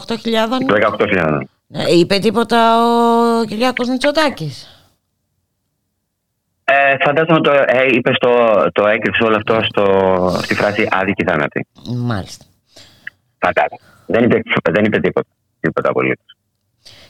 18.000. 0.99 1.41
Ε, 1.73 1.99
είπε 1.99 2.19
τίποτα 2.19 2.59
ο 3.41 3.45
Κυριάκος 3.45 3.89
Μητσοτάκης. 3.89 4.69
Ε, 6.65 6.97
φαντάζομαι 7.05 7.41
το 7.41 7.51
ε, 7.67 7.87
είπε 7.91 8.15
στο, 8.15 8.31
το 8.73 8.87
έκρυψε 8.87 9.25
όλο 9.25 9.37
αυτό 9.37 9.61
στο, 9.63 9.85
στη 10.43 10.55
φράση 10.55 10.89
άδικη 10.91 11.25
θάνατη. 11.25 11.67
Μάλιστα. 11.97 12.45
Φαντάζομαι. 13.39 13.79
Δεν 14.07 14.25
είπε, 14.25 14.41
δεν 14.71 14.85
είπε 14.85 15.01
τίποτα. 15.01 15.29
Τίποτα 15.61 15.89
απολύτως. 15.91 16.34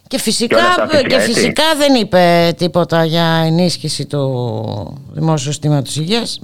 Και 0.09 0.19
φυσικά, 0.19 0.89
και, 1.09 1.19
φυσικά 1.19 1.63
δεν 1.77 1.95
είπε 1.95 2.55
τίποτα 2.57 3.05
για 3.05 3.25
ενίσχυση 3.25 4.07
του 4.07 5.03
δημόσιου 5.13 5.51
συστήματος 5.51 5.97
υγείας. 5.97 6.41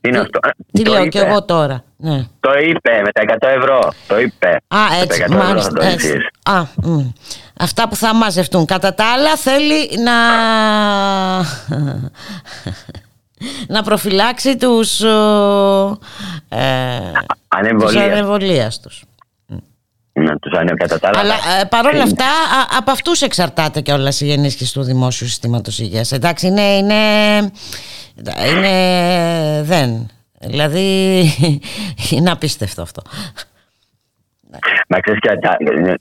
Είναι 0.00 0.18
αυτό. 0.18 0.40
Τι 0.72 0.84
λέω 0.84 1.08
και 1.08 1.18
εγώ 1.18 1.44
τώρα. 1.44 1.84
Ναι. 1.96 2.26
Το 2.40 2.50
είπε 2.68 3.02
με 3.04 3.12
τα 3.12 3.22
100 3.40 3.48
ευρώ. 3.56 3.92
Το 4.06 4.20
είπε. 4.20 4.60
Α, 4.68 4.78
έτσι. 5.02 5.24
Μάλιστα, 5.30 5.84
έτσι. 5.84 6.12
Α, 6.42 6.62
Αυτά 7.58 7.88
που 7.88 7.96
θα 7.96 8.14
μαζευτούν. 8.14 8.66
Κατά 8.66 8.94
τα 8.94 9.12
άλλα 9.12 9.36
θέλει 9.36 9.88
να, 10.04 10.16
να 13.74 13.82
προφυλάξει 13.82 14.56
τους, 14.56 15.00
ε, 16.48 17.12
ανεμβολίας 17.48 18.80
τους 18.80 19.02
να 20.12 20.36
τους 20.38 20.52
Αλλά 21.14 21.34
ε, 21.60 21.64
παρόλα 21.64 22.02
αυτά, 22.02 22.24
από 22.78 22.90
αυτούς 22.90 23.22
εξαρτάται 23.22 23.80
και 23.80 23.92
όλα 23.92 24.12
η 24.20 24.32
ενίσχυση 24.32 24.72
του 24.72 24.82
δημόσιου 24.82 25.26
συστήματος 25.26 25.78
υγείας. 25.78 26.12
Εντάξει, 26.12 26.46
είναι, 26.46 26.62
είναι, 26.62 26.94
είναι. 28.48 29.62
Δεν. 29.62 30.10
Δηλαδή, 30.40 31.20
είναι 32.10 32.30
απίστευτο 32.30 32.82
αυτό. 32.82 33.02
Μα 34.88 35.00
ξέρεις 35.00 35.20
και 35.20 35.38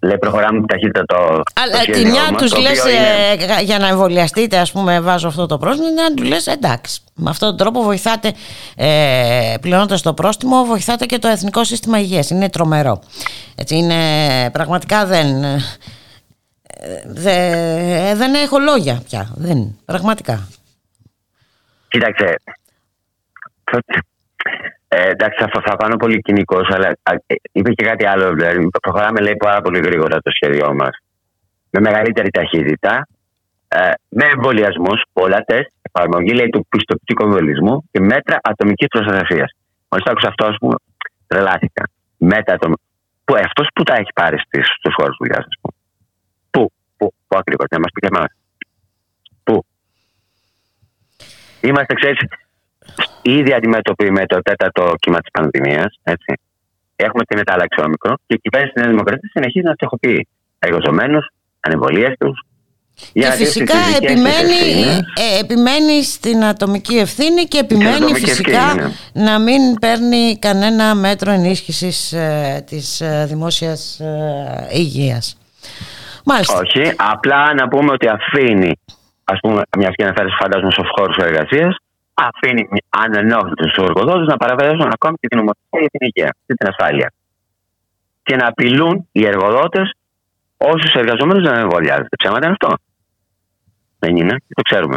λέει 0.02 0.18
προχωράμε 0.18 0.66
ταχύτητα 0.68 1.06
το. 1.06 1.42
Αλλά 1.54 1.80
τη 1.92 2.06
μια 2.06 2.36
τους 2.38 2.58
λες 2.58 2.86
ε, 2.86 3.64
για 3.64 3.80
να 3.80 3.88
εμβολιαστείτε, 3.88 4.58
ας 4.58 4.72
πούμε, 4.72 5.00
βάζω 5.00 5.28
αυτό 5.28 5.46
το 5.46 5.58
πρόστιμο, 5.58 5.88
να 5.90 6.14
τους 6.14 6.28
λες 6.28 6.48
εντάξει. 6.48 7.02
Με 7.16 7.30
αυτόν 7.30 7.48
τον 7.50 7.58
τρόπο 7.58 7.82
βοηθάτε, 7.82 8.34
ε, 8.76 9.54
πληρώνοντας 9.62 10.02
το 10.02 10.14
πρόστιμο, 10.14 10.64
βοηθάτε 10.64 11.06
και 11.06 11.20
το 11.20 11.28
εθνικό 11.28 11.64
σύστημα 11.64 12.00
υγείας. 12.00 12.30
Είναι 12.30 12.50
τρομερό. 12.50 13.02
Έτσι 13.56 13.76
είναι, 13.76 13.96
πραγματικά 14.52 15.06
δεν. 15.06 15.44
Ε, 15.44 15.62
ε, 17.26 18.16
δεν 18.16 18.34
έχω 18.34 18.60
λόγια 18.60 19.02
πια. 19.06 19.32
Δεν, 19.36 19.78
πραγματικά. 19.86 20.48
Κοίταξε. 21.88 22.36
Ε, 24.94 25.10
εντάξει, 25.10 25.38
θα, 25.44 25.62
θα 25.66 25.76
πάνω 25.76 25.96
πολύ 25.96 26.22
κοινικός, 26.22 26.70
αλλά 26.70 26.88
ε, 26.88 27.36
είπε 27.52 27.72
και 27.74 27.86
κάτι 27.86 28.06
άλλο. 28.06 28.34
Δηλαδή, 28.34 28.70
προχωράμε 28.82 29.20
λέει 29.20 29.36
πάρα 29.36 29.62
πολύ 29.62 29.80
γρήγορα 29.80 30.20
το 30.22 30.32
σχέδιό 30.32 30.74
μας. 30.74 30.94
Με 31.70 31.80
μεγαλύτερη 31.82 32.30
ταχύτητα, 32.30 33.08
ε, 33.68 33.92
με 34.10 34.26
εμβολιασμούς, 34.34 35.02
πολλά 35.14 35.40
τεστ, 35.46 35.70
εφαρμογή 35.82 36.34
λέει, 36.34 36.50
του 36.50 36.66
πιστοποιητικού 36.70 37.24
εμβολισμού 37.24 37.90
και 37.92 38.00
μέτρα 38.00 38.40
ατομικής 38.44 38.88
προστασίας. 38.88 39.52
Μόλι 39.90 40.04
άκουσα 40.06 40.28
αυτό, 40.28 40.46
ας 40.46 40.56
πούμε, 40.60 40.76
τρελάθηκα. 41.28 41.84
Μέτρα 42.18 42.58
Που 43.26 43.36
αυτός 43.46 43.68
που 43.76 43.84
τα 43.84 43.94
έχει 43.94 44.12
πάρει 44.14 44.38
στους 44.78 44.94
χώρους 44.98 45.18
δουλειάς, 45.20 45.46
ας 45.52 45.58
πούμε. 45.62 45.74
Πού, 46.52 46.72
πού, 46.98 47.14
πού 47.28 47.38
ακριβώς, 47.38 47.66
να 47.70 47.80
μας 47.80 47.92
πει 47.94 48.00
και 48.00 48.12
εμάς. 48.16 48.32
Πού. 49.44 49.66
Είμαστε, 51.62 51.94
ξέρεις, 51.94 52.20
ήδη 53.22 53.54
αντιμετωπίζουμε 53.54 54.20
με 54.20 54.26
το 54.26 54.42
τέταρτο 54.42 54.94
κύμα 55.00 55.20
της 55.20 55.32
πανδημίας. 55.32 56.00
Έχουμε 56.96 57.24
την 57.24 57.38
μετάλλαξη 57.38 57.82
όμικρο 57.82 58.16
και 58.28 58.34
η 58.34 58.40
κυβέρνηση 58.40 58.74
της 58.74 58.82
Νέας 58.82 58.94
Δημοκρατίας 58.94 59.32
συνεχίζει 59.32 59.66
να 59.66 59.74
στοχοποιεί 59.74 60.28
εργαζομένους, 60.60 61.28
ανεμβολίαστου. 61.60 62.34
Και 63.14 63.32
φυσικά 63.32 63.78
επιμένει, 64.02 64.64
ε, 65.16 65.40
επιμένει 65.40 66.04
στην 66.04 66.44
ατομική 66.44 66.98
ευθύνη 66.98 67.44
και 67.44 67.58
επιμένει 67.58 68.14
φυσικά 68.14 68.74
ναι. 68.74 68.90
να 69.14 69.40
μην 69.40 69.80
παίρνει 69.80 70.38
κανένα 70.40 70.96
μέτρο 70.96 71.32
ενίσχυσης 71.32 72.14
ε, 72.14 72.64
της 72.68 73.02
ε, 73.02 73.26
δημόσιας 73.28 74.00
ε, 74.00 74.68
υγείας. 74.72 75.38
Μάλιστα. 76.26 76.60
Όχι, 76.60 76.94
απλά 76.98 77.54
να 77.54 77.68
πούμε 77.68 77.92
ότι 77.92 78.08
αφήνει, 78.08 78.72
ας 79.24 79.40
πούμε, 79.42 79.62
μιας 79.78 79.96
και 79.96 80.04
αναφέρεις 80.04 80.36
φαντάζομαι 80.40 80.72
στους 80.72 80.90
χώρους 80.98 81.18
εργασίας, 81.18 81.76
αφήνει 82.14 82.68
ανενόχλητου 82.90 83.66
τους 83.66 83.76
εργοδότε 83.78 84.24
να 84.24 84.38
παραβιάζουν 84.38 84.90
ακόμη 84.94 85.16
και 85.20 85.28
την 85.28 85.38
νομοθεσία 85.38 85.80
για 85.80 85.90
την 85.90 86.08
υγεία 86.08 86.36
και 86.46 86.54
την 86.54 86.68
ασφάλεια. 86.68 87.14
Και 88.24 88.36
να 88.36 88.48
απειλούν 88.48 89.08
οι 89.12 89.26
εργοδότες 89.26 89.94
όσους 90.58 90.94
εργαζόμενου 90.94 91.42
να 91.42 91.60
εμβολιάζονται. 91.60 92.16
Ψέματα 92.18 92.46
είναι 92.46 92.58
αυτό. 92.60 92.76
Δεν 94.00 94.16
είναι, 94.16 94.36
το 94.48 94.62
ξέρουμε. 94.62 94.96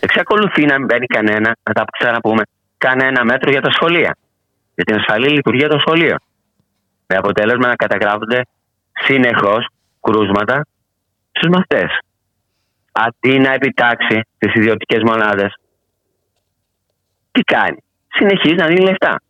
Εξακολουθεί 0.00 0.64
να 0.64 0.78
μην 0.78 0.86
μπαίνει 0.86 1.06
κανένα, 1.06 1.56
να 1.62 1.72
τα 1.72 1.84
ξαναπούμε, 1.98 2.42
κανένα 2.78 3.24
μέτρο 3.24 3.50
για 3.50 3.60
τα 3.60 3.70
σχολεία. 3.70 4.16
Για 4.74 4.84
την 4.84 4.94
ασφαλή 4.96 5.28
λειτουργία 5.28 5.68
των 5.68 5.80
σχολείων. 5.80 6.18
Με 7.06 7.16
αποτέλεσμα 7.16 7.66
να 7.66 7.76
καταγράφονται 7.76 8.40
συνεχώς 8.92 9.68
κρούσματα 10.00 10.66
στους 11.30 11.48
μαθητές. 11.48 11.98
Αντί 12.92 13.38
να 13.38 13.52
επιτάξει 13.52 14.20
τις 14.38 14.54
ιδιωτικές 14.54 15.02
μονάδες 15.02 15.54
τι 17.36 17.42
κάνει; 17.42 17.76
Συνεχίζει 18.08 18.54
να 18.54 18.66
δίνει 18.66 18.80
λεφτά. 18.80 19.20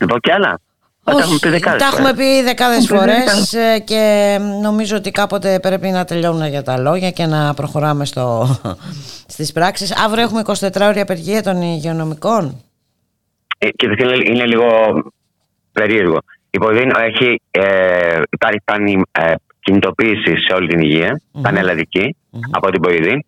Λοιπόν 0.00 0.20
και 0.20 0.32
άλλα. 0.32 0.60
Όχι, 1.04 1.38
τα 1.62 1.86
έχουμε 1.92 2.14
πει 2.14 2.42
δεκάδες 2.42 2.86
φορές 2.86 3.52
ε, 3.52 3.78
και 3.78 4.38
νομίζω 4.62 4.96
ότι 4.96 5.10
κάποτε 5.10 5.60
πρέπει 5.60 5.88
να 5.88 6.04
τελειώνουν 6.04 6.46
για 6.46 6.62
τα 6.62 6.78
λόγια 6.78 7.10
και 7.10 7.26
να 7.26 7.54
προχωράμε 7.54 8.04
στο, 8.04 8.46
στις 9.34 9.52
πράξεις. 9.52 9.96
Αύριο 10.04 10.22
έχουμε 10.22 10.42
24 10.46 10.52
ώρια 10.80 11.02
απεργία 11.02 11.42
των 11.42 11.62
υγειονομικών. 11.62 12.62
Ε, 13.58 13.68
και 13.70 13.86
είναι 14.24 14.46
λίγο 14.46 14.64
περίεργο. 15.72 16.18
Η 16.50 16.58
έχει, 17.04 17.40
ε, 17.50 18.20
υπάρχει 18.30 18.60
πάνη, 18.64 19.02
ε, 19.12 19.34
κινητοποίηση 19.60 20.36
σε 20.46 20.54
όλη 20.54 20.68
την 20.68 20.80
υγεία, 20.80 21.20
mm-hmm. 21.20 21.40
πανελλαδική, 21.42 22.16
mm-hmm. 22.32 22.50
από 22.50 22.70
την 22.70 22.80
Ποηδίν. 22.80 23.24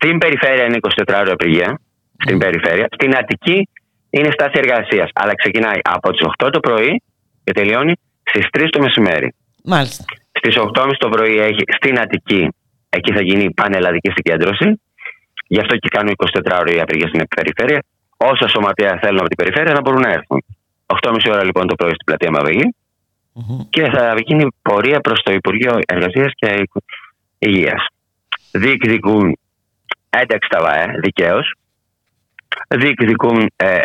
Στην 0.00 0.18
περιφέρεια 0.18 0.64
είναι 0.64 0.78
24 1.06 1.14
ώρα 1.22 1.32
απεργία. 1.32 1.80
Στην 2.18 2.38
περιφέρεια. 2.38 2.88
Στην 2.92 3.16
Αττική 3.16 3.68
είναι 4.10 4.30
στάση 4.30 4.52
εργασίας. 4.54 5.10
Αλλά 5.14 5.34
ξεκινάει 5.34 5.78
από 5.82 6.10
τις 6.10 6.26
8 6.38 6.48
το 6.52 6.60
πρωί 6.60 7.02
και 7.44 7.52
τελειώνει 7.52 7.92
στις 8.22 8.46
3 8.52 8.66
το 8.70 8.80
μεσημέρι. 8.80 9.34
Μάλιστα. 9.64 10.04
Στις 10.32 10.54
8.30 10.56 10.90
το 10.98 11.08
πρωί 11.08 11.38
έχει 11.38 11.62
στην 11.76 11.98
Αττική, 11.98 12.48
εκεί 12.88 13.12
θα 13.12 13.22
γίνει 13.22 13.50
πανελλαδική 13.54 14.10
συγκέντρωση. 14.10 14.80
Γι' 15.46 15.60
αυτό 15.60 15.76
και 15.76 15.88
κάνουν 15.88 16.14
24 16.16 16.58
ώρε 16.60 16.80
απεργία 16.80 17.08
στην 17.08 17.22
περιφέρεια. 17.36 17.82
Όσα 18.16 18.48
σωματεία 18.48 18.98
θέλουν 19.02 19.18
από 19.18 19.28
την 19.28 19.36
περιφέρεια 19.36 19.72
να 19.72 19.80
μπορούν 19.80 20.00
να 20.00 20.10
έρθουν. 20.10 20.44
8.30 20.86 21.16
ώρα 21.30 21.44
λοιπόν 21.44 21.66
το 21.66 21.74
πρωί 21.74 21.92
στην 21.92 22.04
πλατεία 22.04 22.30
Μαβελή 22.30 22.74
mm-hmm. 23.34 23.66
και 23.70 23.82
θα 23.90 24.14
γίνει 24.26 24.46
πορεία 24.62 25.00
προς 25.00 25.22
το 25.22 25.32
Υπουργείο 25.32 25.78
Εργασίας 25.86 26.32
και 26.34 26.68
Υγείας. 27.38 27.86
Διεκδικούν 28.50 29.38
ένταξη 30.10 30.48
τα 30.48 30.60
ΒΑΕ, 30.60 30.86
δικαίως. 31.00 31.54
Διεκδικούν 32.68 33.50
ε, 33.56 33.80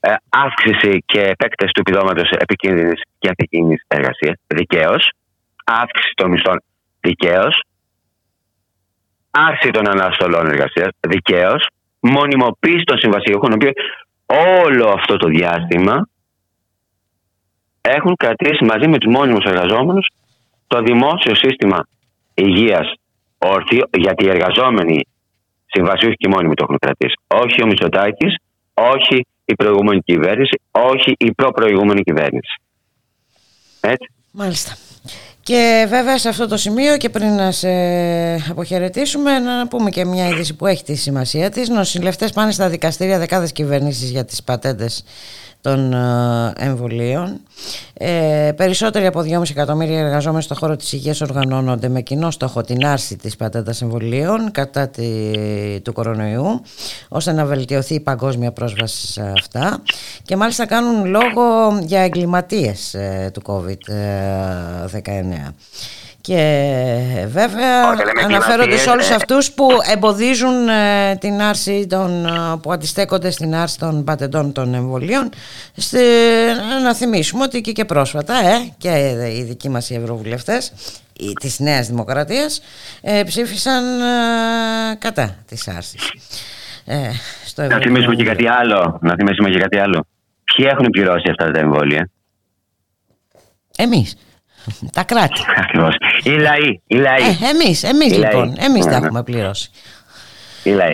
ε, 0.00 0.14
αύξηση 0.28 1.02
και 1.06 1.20
επέκταση 1.20 1.72
του 1.72 1.80
επιδόματος 1.80 2.30
επικίνδυνης 2.30 3.02
και 3.18 3.28
επικίνδυνη 3.28 3.76
εργασίας, 3.86 4.34
δικαίως. 4.46 5.10
Αύξηση 5.64 6.12
των 6.14 6.30
μισθών, 6.30 6.62
δικαίως. 7.00 7.62
Άρση 9.30 9.70
των 9.70 9.88
αναστολών 9.88 10.46
εργασίας, 10.46 10.88
δικαίως. 11.00 11.66
Μονιμοποίηση 12.00 12.84
των 12.84 12.98
συμβασιούχων, 12.98 13.52
οποίο 13.52 13.70
όλο 14.64 14.88
αυτό 14.88 15.16
το 15.16 15.28
διάστημα 15.28 16.08
έχουν 17.80 18.16
κρατήσει 18.16 18.64
μαζί 18.64 18.88
με 18.88 18.98
τους 18.98 19.12
μόνιμους 19.14 19.44
εργαζόμενους 19.44 20.08
το 20.66 20.80
δημόσιο 20.82 21.34
σύστημα 21.34 21.86
υγείας 22.34 22.92
όρθιο, 23.38 23.84
γιατί 23.92 24.24
οι 24.24 24.28
εργαζόμενοι 24.28 25.06
συμβασιούχοι 25.66 26.16
και 26.16 26.28
μόνιμοι 26.28 26.54
το 26.54 26.64
έχουν 26.66 26.78
κρατήσει. 26.78 27.14
Όχι 27.26 27.62
ο 27.62 27.66
Μητσοτάκης, 27.66 28.36
όχι 28.74 29.26
η 29.44 29.54
προηγούμενη 29.54 30.00
κυβέρνηση, 30.00 30.60
όχι 30.70 31.14
η 31.18 31.32
προ-προηγούμενη 31.32 32.02
κυβέρνηση. 32.02 32.60
Έτσι. 33.80 34.10
Μάλιστα. 34.32 34.76
Και 35.40 35.86
βέβαια 35.88 36.18
σε 36.18 36.28
αυτό 36.28 36.48
το 36.48 36.56
σημείο 36.56 36.96
και 36.96 37.08
πριν 37.08 37.34
να 37.34 37.50
σε 37.50 37.68
αποχαιρετήσουμε 38.50 39.38
να 39.38 39.68
πούμε 39.68 39.90
και 39.90 40.04
μια 40.04 40.28
είδηση 40.28 40.56
που 40.56 40.66
έχει 40.66 40.84
τη 40.84 40.94
σημασία 40.94 41.50
της. 41.50 41.68
Νοσηλευτές 41.68 42.32
πάνε 42.32 42.52
στα 42.52 42.68
δικαστήρια 42.68 43.18
δεκάδες 43.18 43.52
κυβερνήσεις 43.52 44.10
για 44.10 44.24
τις 44.24 44.42
πατέντες 44.42 45.04
των 45.60 45.92
ε, 45.92 46.52
εμβολίων. 46.56 47.40
Ε, 47.94 48.52
περισσότεροι 48.56 49.06
από 49.06 49.20
2,5 49.20 49.50
εκατομμύρια 49.50 50.00
εργαζόμενοι 50.00 50.42
στον 50.42 50.56
χώρο 50.56 50.76
της 50.76 50.92
υγείας 50.92 51.20
οργανώνονται 51.20 51.88
με 51.88 52.00
κοινό 52.00 52.30
στόχο 52.30 52.60
την 52.60 52.86
άρση 52.86 53.16
της 53.16 53.36
πατέντας 53.36 53.82
εμβολίων 53.82 54.50
κατά 54.50 54.88
τη, 54.88 55.30
του 55.82 55.92
κορονοϊού 55.92 56.62
ώστε 57.08 57.32
να 57.32 57.44
βελτιωθεί 57.44 57.94
η 57.94 58.00
παγκόσμια 58.00 58.52
πρόσβαση 58.52 59.06
σε 59.06 59.32
αυτά 59.36 59.82
και 60.22 60.36
μάλιστα 60.36 60.66
κάνουν 60.66 61.06
λόγο 61.06 61.78
για 61.82 62.00
εγκληματίες 62.00 62.94
ε, 62.94 63.30
του 63.32 63.42
COVID-19. 63.46 65.52
Και 66.26 67.24
βέβαια 67.26 67.82
αναφέρονται 68.24 68.76
σε 68.76 68.90
όλους 68.90 69.10
αυτούς 69.10 69.52
που 69.52 69.68
εμποδίζουν 69.92 70.68
ε, 70.68 71.16
την 71.16 71.40
άρση 71.40 71.86
των, 71.86 72.26
ε, 72.26 72.30
που 72.62 72.72
αντιστέκονται 72.72 73.30
στην 73.30 73.54
άρση 73.54 73.78
των 73.78 74.04
πατεντών 74.04 74.52
των 74.52 74.74
εμβολίων. 74.74 75.30
Στη, 75.76 75.98
να 76.82 76.94
θυμίσουμε 76.94 77.42
ότι 77.42 77.60
και, 77.60 77.72
και 77.72 77.84
πρόσφατα 77.84 78.34
ε, 78.34 78.72
και 78.78 78.88
οι 79.36 79.42
δικοί 79.42 79.68
μας 79.68 79.90
οι 79.90 79.94
ευρωβουλευτές 79.94 80.72
της 81.40 81.58
Νέας 81.58 81.86
Δημοκρατίας 81.86 82.62
ε, 83.00 83.22
ψήφισαν 83.22 83.84
κατά 84.98 85.36
της 85.48 85.68
άρσης. 85.68 86.12
να 87.56 87.78
θυμίσουμε 87.78 88.14
και 88.14 88.24
κάτι 88.24 88.48
άλλο. 88.48 88.98
Να 89.02 89.14
θυμίσουμε 89.14 89.50
και 89.50 89.58
κάτι 89.58 89.78
άλλο. 89.78 90.06
Ποιοι 90.44 90.66
έχουν 90.70 90.86
πληρώσει 90.90 91.30
αυτά 91.30 91.50
τα 91.50 91.58
εμβόλια; 91.58 92.10
Εμείς. 93.76 94.16
Τα 94.92 95.02
κράτη. 95.02 95.40
Ακριβώς. 95.56 95.94
Οι 96.22 96.30
λαοί. 96.30 96.80
Οι 96.86 96.96
λαοί. 96.96 97.22
Ε, 97.22 97.48
εμείς, 97.50 97.82
εμείς 97.82 98.16
λοιπόν. 98.18 98.54
Εμείς 98.58 98.84
τα 98.84 98.96
έχουμε 98.96 99.22
πληρώσει. 99.22 99.70
Οι 100.62 100.70
λαοί. 100.70 100.92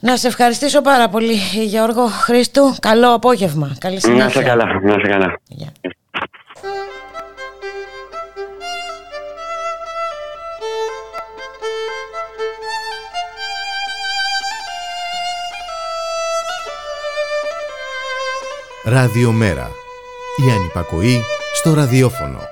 Να 0.00 0.16
σε 0.16 0.26
ευχαριστήσω 0.26 0.80
πάρα 0.80 1.08
πολύ 1.08 1.34
Γιώργο 1.64 2.06
Χρήστου. 2.06 2.74
Καλό 2.80 3.14
απόγευμα. 3.14 3.76
Καλή 3.78 4.00
συνέχεια. 4.00 4.24
Να 4.24 4.30
σε 4.30 4.42
καλά. 4.42 4.64
Να 4.64 4.92
σε 4.92 5.08
καλά. 5.08 5.38
Ραδιομέρα. 18.84 19.70
Η 20.46 20.50
ανυπακοή 20.50 21.20
στο 21.54 21.74
ραδιόφωνο. 21.74 22.51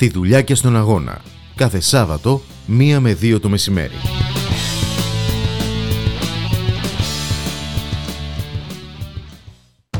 στη 0.00 0.08
δουλειά 0.08 0.42
και 0.42 0.54
στον 0.54 0.76
αγώνα. 0.76 1.20
Κάθε 1.54 1.80
Σάββατο, 1.80 2.42
μία 2.66 3.00
με 3.00 3.14
δύο 3.14 3.40
το 3.40 3.48
μεσημέρι. 3.48 3.94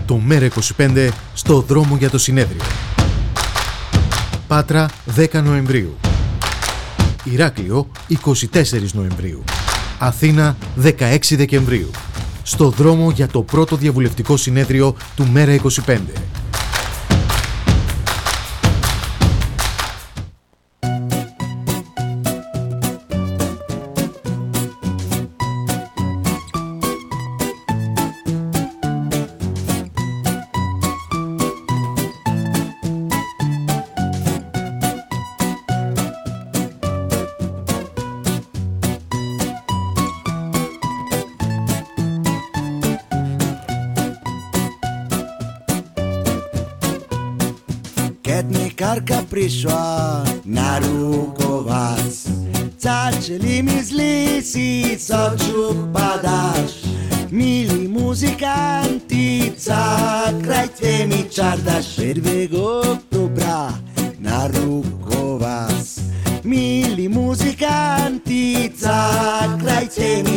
Το 0.06 0.20
ΜΕΡΑ25 0.28 1.08
στο 1.34 1.60
δρόμο 1.60 1.96
για 1.96 2.10
το 2.10 2.18
συνέδριο. 2.18 2.60
Πάτρα 4.46 4.88
10 5.16 5.42
Νοεμβρίου. 5.42 5.96
Ηράκλειο 7.24 7.90
24 8.08 8.92
Νοεμβρίου. 8.92 9.44
Αθήνα 9.98 10.56
16 10.82 11.18
Δεκεμβρίου. 11.30 11.90
Στο 12.42 12.70
δρόμο 12.70 13.10
για 13.10 13.28
το 13.28 13.42
πρώτο 13.42 13.76
διαβουλευτικό 13.76 14.36
συνέδριο 14.36 14.96
του 15.16 15.26
ΜΕΡΑ25. 15.34 15.98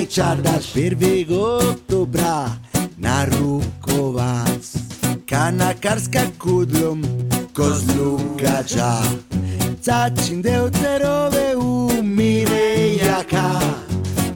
Zure 0.03 0.11
txardas 0.11 0.65
birbigotu 0.75 2.05
bra 2.11 2.51
Narruko 2.99 4.11
batz 4.15 4.75
Kanakarska 5.25 6.23
kudlom 6.37 7.01
Kozlukatxa 7.53 8.91
Zatzin 9.81 10.41
deutero 10.43 11.31
behu 11.31 12.03
Mire 12.03 12.97
jaka 12.99 13.47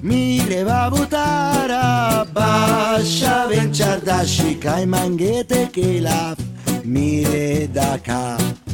Mire 0.01 0.63
babutara 0.63 2.25
Basa 2.33 3.49
bentxardasik 3.49 4.65
Aiman 4.65 5.17
getekela 5.17 6.35
Mire 6.85 7.67
daka. 7.73 8.66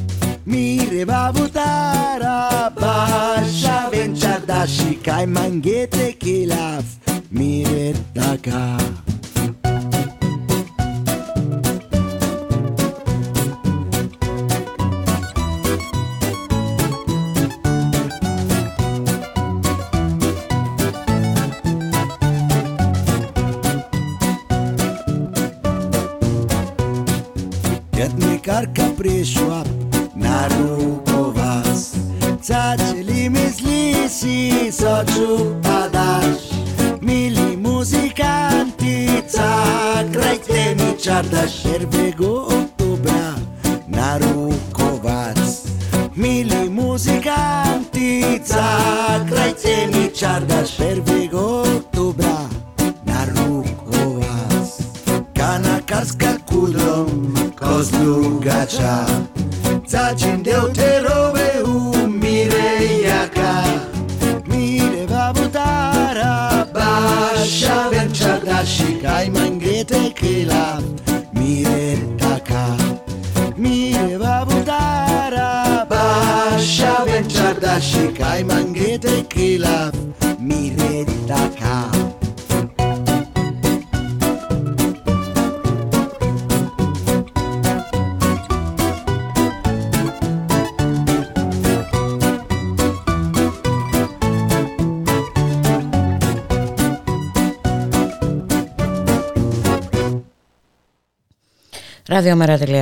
Mire 0.46 1.06
babutara 1.06 2.70
Baixa 2.76 3.90
bentsat 3.92 4.46
da 4.48 4.66
Sikai 4.68 5.26
mangetek 5.26 6.24
hilaf 6.24 6.86
Mire 7.32 7.94
daka 8.14 8.78
Iatnik 27.98 28.48
arka 28.50 28.92
presoa 28.98 29.64
Chata 41.04 41.46
Sher 41.50 41.86
pegou 41.86 42.53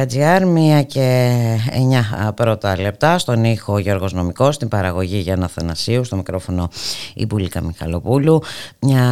Ραδιομέρα.gr, 0.02 0.46
μία 0.46 0.84
και 0.84 1.32
εννιά 1.70 2.34
πρώτα 2.36 2.80
λεπτά, 2.80 3.18
στον 3.18 3.44
ήχο 3.44 3.78
Γιώργος 3.78 4.14
Νομικός, 4.14 4.56
στην 4.56 4.68
παραγωγή 4.68 5.18
Γιάννα 5.18 5.48
Θανασίου, 5.48 6.04
στο 6.04 6.16
μικρόφωνο 6.16 6.70
η 7.14 7.26
Μπουλίκα 7.26 7.62
Μιχαλοπούλου. 7.62 8.42
Μια 8.80 9.04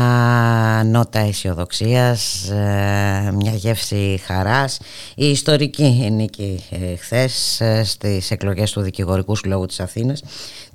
νότα 0.86 1.20
αισιοδοξίας, 1.20 2.50
ε, 2.50 3.32
μια 3.36 3.52
γεύση 3.52 4.22
χαράς. 4.26 4.80
Η 5.16 5.30
ιστορική 5.30 6.10
νίκη 6.12 6.64
ε, 6.70 6.96
χθες 6.96 7.62
ε, 7.62 7.84
στις 7.84 8.32
εκλογές 8.32 8.72
του 8.72 8.82
Δικηγορικού 8.82 9.36
Συλλόγου 9.36 9.66
της 9.66 9.80
Αθήνας, 9.80 10.24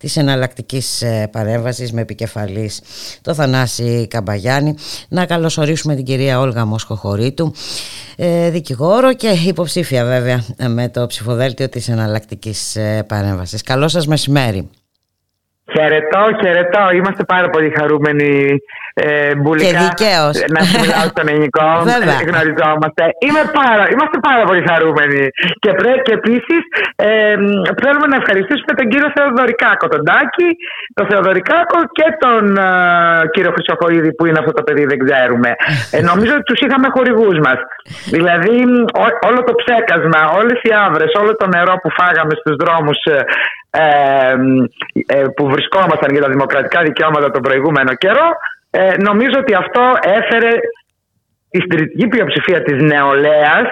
της 0.04 0.16
εναλλακτικής 0.16 1.02
παρέμβασης 1.30 1.92
με 1.92 2.00
επικεφαλής 2.00 2.80
το 3.22 3.34
Θανάση 3.34 4.06
Καμπαγιάννη. 4.10 4.74
Να 5.08 5.26
καλωσορίσουμε 5.26 5.94
την 5.94 6.04
κυρία 6.04 6.40
Όλγα 6.40 6.64
Μοσχοχωρήτου, 6.64 7.52
δικηγόρο 8.50 9.14
και 9.14 9.28
υποψήφια 9.28 10.04
βέβαια 10.04 10.44
με 10.68 10.88
το 10.88 11.06
ψηφοδέλτιο 11.06 11.68
της 11.68 11.88
εναλλακτικής 11.88 12.76
παρέμβασης. 13.06 13.62
Καλό 13.62 13.88
σας 13.88 14.06
μεσημέρι. 14.06 14.70
Χαιρετώ, 15.72 16.22
χαιρετώ. 16.40 16.84
Είμαστε 16.98 17.24
πάρα 17.24 17.48
πολύ 17.50 17.72
χαρούμενοι 17.78 18.32
ε, 18.94 19.34
μπουλικά. 19.38 19.70
Και 19.70 19.76
δικαίως. 19.86 20.34
Να 20.54 20.60
σου 20.66 20.76
μιλάω 20.82 21.06
στον 21.12 21.26
ελληνικό. 21.30 21.66
Βέβαια. 21.92 22.18
Γνωριζόμαστε. 22.28 23.02
Είμαι 23.26 23.42
πάρα, 23.60 23.84
είμαστε 23.94 24.18
πάρα 24.28 24.42
πολύ 24.48 24.62
χαρούμενοι. 24.68 25.22
Και, 25.62 25.70
πρέ, 25.80 25.92
και 26.06 26.14
επίσης 26.20 26.62
ε, 26.96 27.34
θέλουμε 27.82 28.06
να 28.12 28.16
ευχαριστήσουμε 28.20 28.72
τον 28.78 28.86
κύριο 28.90 29.08
Θεοδωρικάκο, 29.16 29.84
τον 29.94 30.02
Τάκη, 30.08 30.48
τον 30.96 31.04
Θεοδωρικάκο 31.10 31.78
και 31.98 32.08
τον 32.24 32.42
ε, 32.56 32.70
κύριο 33.34 33.52
Χρυσοφορίδη 33.56 34.10
που 34.16 34.24
είναι 34.26 34.38
αυτό 34.42 34.52
το 34.58 34.62
παιδί, 34.66 34.84
δεν 34.92 34.98
ξέρουμε. 35.04 35.50
Ε, 35.94 35.98
νομίζω 36.10 36.32
ότι 36.38 36.46
τους 36.50 36.60
είχαμε 36.64 36.86
χορηγούς 36.96 37.36
μας. 37.46 37.58
Δηλαδή 38.16 38.56
ό, 39.04 39.06
όλο 39.28 39.40
το 39.48 39.54
ψέκασμα, 39.60 40.20
όλες 40.38 40.58
οι 40.66 40.70
άβρες, 40.84 41.10
όλο 41.20 41.32
το 41.40 41.46
νερό 41.54 41.74
που 41.82 41.90
φάγαμε 41.98 42.34
στους 42.40 42.54
δρόμους 42.62 43.00
ε, 43.76 44.34
ε, 45.06 45.22
που 45.36 45.44
βρισκόμασταν 45.48 46.10
για 46.12 46.22
τα 46.22 46.28
δημοκρατικά 46.28 46.82
δικαιώματα 46.82 47.30
τον 47.30 47.42
προηγούμενο 47.42 47.94
καιρό 47.94 48.28
ε, 48.70 48.94
νομίζω 49.08 49.36
ότι 49.38 49.54
αυτό 49.54 49.82
έφερε 50.18 50.50
τη 51.50 51.60
στηρητική 51.60 52.06
πλειοψηφία 52.08 52.62
της 52.62 52.82
νεολαίας 52.82 53.66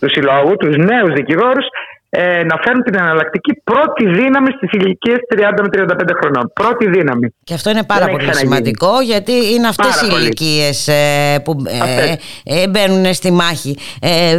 του 0.00 0.08
συλλόγου, 0.10 0.56
τους 0.56 0.76
νέους 0.76 1.12
δικηγόρους 1.12 1.66
ε, 2.12 2.44
να 2.44 2.56
φέρουν 2.62 2.82
την 2.82 2.94
εναλλακτική 2.94 3.62
πρώτη 3.64 4.06
δύναμη 4.06 4.50
στις 4.56 4.70
ηλικίες 4.72 5.18
30 5.34 5.38
με 5.62 5.68
35 5.72 6.14
χρονών. 6.20 6.52
Πρώτη 6.52 6.90
δύναμη. 6.90 7.34
Και 7.44 7.54
αυτό 7.54 7.70
είναι 7.70 7.84
πάρα 7.84 8.06
πολύ 8.08 8.34
σημαντικό 8.34 9.00
γιατί 9.00 9.32
είναι 9.54 9.68
αυτές 9.68 10.02
οι 10.02 10.08
ηλικίες 10.18 10.88
ε, 10.88 11.38
που 11.44 11.52
ε, 11.66 12.14
ε, 12.44 12.68
μπαίνουν 12.68 13.14
στη 13.14 13.30
μάχη 13.32 13.76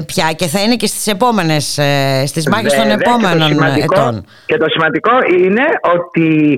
πια 0.06 0.32
και 0.36 0.48
θα 0.48 0.60
είναι 0.62 0.76
και 0.76 0.88
στις 0.88 1.08
επόμενες, 1.08 1.80
στις 2.26 2.48
μάχες 2.48 2.74
των 2.74 2.90
επόμενων 2.90 3.50
και 3.76 3.84
ετών. 3.84 4.26
Και 4.46 4.58
το 4.58 4.66
σημαντικό 4.70 5.12
είναι 5.38 5.66
ότι 5.96 6.58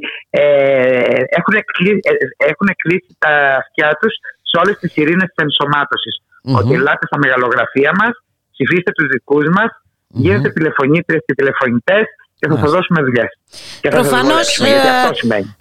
έχουν, 1.39 1.55
κλείσει, 1.73 1.99
έχουν 2.37 2.67
κλείσει 2.83 3.15
τα 3.17 3.33
αυτιά 3.61 3.97
τους 4.01 4.13
σε 4.41 4.59
όλες 4.61 4.77
τις 4.79 4.95
ειρήνες 4.95 5.27
της 5.33 5.43
ενσωμάτωσης. 5.45 6.15
Ότι 6.59 6.73
ελάτε 6.73 7.05
στα 7.05 7.17
μεγαλογραφία 7.17 7.91
μας, 7.99 8.13
ψηφίστε 8.51 8.91
τους 8.91 9.07
δικούς 9.07 9.45
μας, 9.57 9.82
Γίνετε 10.13 10.49
τηλεφωνήτρε 10.49 11.17
και 11.17 11.33
τηλεφωνητές 11.33 12.05
και 12.39 12.49
θα 12.49 12.55
σα 12.55 12.67
δώσουμε 12.67 13.01
δουλειές. 13.01 13.31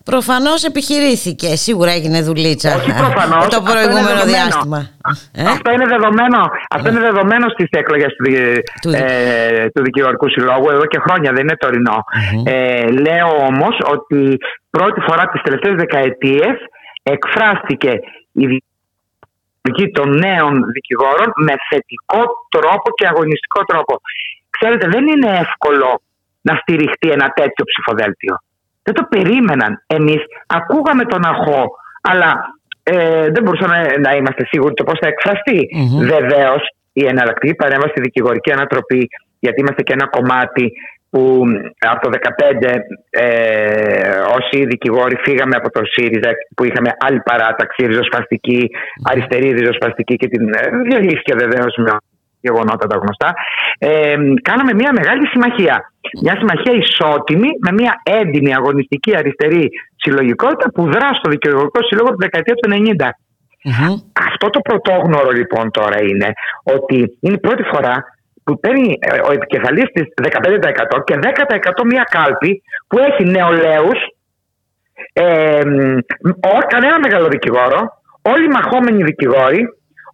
Προφανώς 0.05 0.65
ε, 0.65 0.67
επιχειρήθηκε. 0.67 1.57
Σίγουρα 1.57 1.91
έγινε 1.91 2.23
δουλίτσα 2.23 2.75
Όχι 2.77 2.93
προφανώς, 2.95 3.49
το 3.49 3.63
προηγούμενο 3.63 4.23
διάστημα. 4.25 4.89
Ε; 5.33 5.43
Αυτό 5.47 5.73
είναι 5.73 5.87
δεδομένο, 5.87 6.39
αυτό 6.71 6.89
είναι 6.91 7.01
δεδομένο 7.01 7.49
στις 7.49 7.69
εκλογές 7.71 8.13
του, 8.17 8.25
του... 8.83 8.91
Ε, 8.95 9.71
του 9.75 9.83
Δικηγορικού 9.83 10.29
Συλλόγου 10.29 10.69
εδώ 10.71 10.87
και 10.87 10.99
χρόνια, 11.07 11.33
δεν 11.33 11.43
είναι 11.43 11.57
τωρινό. 11.57 11.99
Ε, 12.45 12.91
λέω 13.07 13.29
όμως 13.51 13.75
ότι 13.95 14.37
πρώτη 14.71 15.01
φορά 15.01 15.25
τις 15.33 15.43
τελευταίες 15.43 15.75
δεκαετίες 15.75 16.57
εκφράστηκε 17.03 17.93
η 18.33 18.63
των 19.93 20.09
νέων 20.27 20.53
δικηγόρων 20.75 21.29
με 21.47 21.55
θετικό 21.69 22.23
τρόπο 22.49 22.89
και 22.99 23.07
αγωνιστικό 23.07 23.61
τρόπο. 23.71 23.95
Ξέρετε, 24.57 24.87
δεν 24.89 25.07
είναι 25.07 25.31
εύκολο 25.45 26.03
να 26.49 26.55
στηριχτεί 26.61 27.09
ένα 27.11 27.29
τέτοιο 27.29 27.65
ψηφοδέλτιο. 27.71 28.35
Δεν 28.83 28.95
το 28.95 29.03
περίμεναν. 29.15 29.83
Εμείς 29.87 30.23
ακούγαμε 30.47 31.05
τον 31.05 31.27
αχώ, 31.27 31.71
αλλά 32.11 32.31
ε, 32.83 33.27
δεν 33.35 33.43
μπορούσαμε 33.43 33.79
να 34.05 34.11
είμαστε 34.17 34.45
σίγουροι 34.47 34.75
το 34.75 34.85
πώς 34.85 34.99
θα 35.01 35.09
εκφραστεί. 35.09 35.61
Mm-hmm. 35.69 36.05
Βεβαίως, 36.15 36.63
η 36.93 37.05
εναλλακτική 37.07 37.55
παρέμβαση 37.55 37.91
στη 37.91 38.01
δικηγορική 38.01 38.53
ανατροπή, 38.53 39.09
γιατί 39.39 39.61
είμαστε 39.61 39.83
και 39.83 39.93
ένα 39.93 40.07
κομμάτι 40.07 40.73
που 41.11 41.43
από 41.79 42.01
το 42.01 42.19
2015 42.61 42.79
ε, 43.11 43.25
όσοι 44.39 44.67
δικηγόροι 44.67 45.17
φύγαμε 45.25 45.57
από 45.57 45.71
τον 45.71 45.87
ΣΥΡΙΖΑ 45.87 46.31
που 46.57 46.65
είχαμε 46.65 46.91
άλλη 46.99 47.21
παράταξη, 47.25 47.87
ριζοσπαστική, 47.87 48.71
αριστερή 49.11 49.51
ριζοσπαστική 49.51 50.17
και 50.17 50.29
την 50.29 50.49
ε, 50.49 50.69
διαλύθηκε 50.89 51.35
βεβαίως 51.35 51.75
με 51.77 51.91
γεγονότα 52.47 52.87
τα 52.87 52.97
γνωστά. 53.03 53.29
Ε, 53.79 54.17
κάναμε 54.49 54.73
μια 54.81 54.91
μεγάλη 54.99 55.27
συμμαχία. 55.27 55.77
Μια 56.23 56.35
συμμαχία 56.41 56.75
ισότιμη 56.85 57.49
με 57.65 57.73
μια 57.73 57.93
έντιμη 58.21 58.55
αγωνιστική 58.55 59.17
αριστερή 59.17 59.65
συλλογικότητα 59.97 60.71
που 60.75 60.83
δρά 60.95 61.09
στο 61.19 61.31
δικαιολογικό 61.31 61.81
σύλλογο 61.89 62.09
από 62.09 62.19
τη 62.19 62.25
δεκαετία 62.27 62.55
του 62.55 62.69
90. 62.71 63.09
Αυτό 64.29 64.51
το 64.51 64.61
πρωτόγνωρο 64.61 65.31
λοιπόν 65.31 65.71
τώρα 65.71 66.03
είναι 66.03 66.29
ότι 66.77 67.19
είναι 67.21 67.35
η 67.35 67.45
πρώτη 67.47 67.63
φορά 67.63 67.95
που 68.45 68.61
παίρνει 68.61 68.99
ε, 69.01 69.21
ο 69.29 69.33
επικεφαλής 69.33 69.85
της 69.93 70.07
15% 70.23 71.05
και 71.05 71.19
10% 71.23 71.85
μια 71.85 72.05
κάλπη 72.11 72.63
που 72.89 72.99
έχει 72.99 73.25
νεολαίους, 73.25 73.99
ε, 75.13 75.61
κανένα 76.67 76.99
μεγάλο 76.99 77.29
δικηγόρο, 77.29 77.81
όλοι 78.23 78.45
οι 78.45 78.55
μαχόμενοι 78.57 79.03
δικηγόροι, 79.03 79.69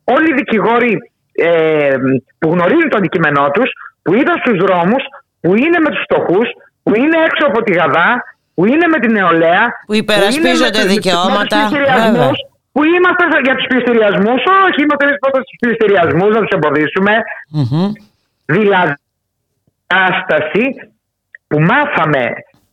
όλοι 0.04 0.30
οι 0.30 0.34
δικηγόροι 0.34 1.07
ε, 1.38 1.96
που 2.38 2.48
γνωρίζουν 2.54 2.88
το 2.88 2.96
αντικείμενό 2.96 3.50
τους, 3.50 3.70
που 4.02 4.14
είδαν 4.14 4.36
στους 4.42 4.56
δρόμους, 4.64 5.02
που 5.40 5.50
είναι 5.56 5.78
με 5.84 5.90
τους 5.90 6.02
φτωχούς, 6.06 6.48
που 6.82 6.92
είναι 6.96 7.18
έξω 7.28 7.46
από 7.50 7.62
τη 7.62 7.72
Γαδά, 7.72 8.10
που 8.54 8.66
είναι 8.66 8.86
με 8.86 8.98
την 8.98 9.12
νεολαία. 9.12 9.64
Που 9.86 9.94
υπερασπίζονται 9.94 10.82
δικαιώματα. 10.84 11.58
που 12.72 12.84
είμαστε 12.84 13.24
για 13.46 13.54
τους 13.56 13.66
πληστηριασμού, 13.70 14.32
όχι, 14.66 14.80
είμαστε 14.82 15.04
πρώτα 15.22 15.40
στους 15.44 15.58
πληστηριασμού, 15.60 16.28
να 16.28 16.40
τους 16.40 16.52
εμποδίσουμε. 16.56 17.12
Mm-hmm. 17.56 17.88
Δηλαδή, 18.44 18.94
άσταση 19.86 20.64
που 21.48 21.60
μάθαμε 21.60 22.24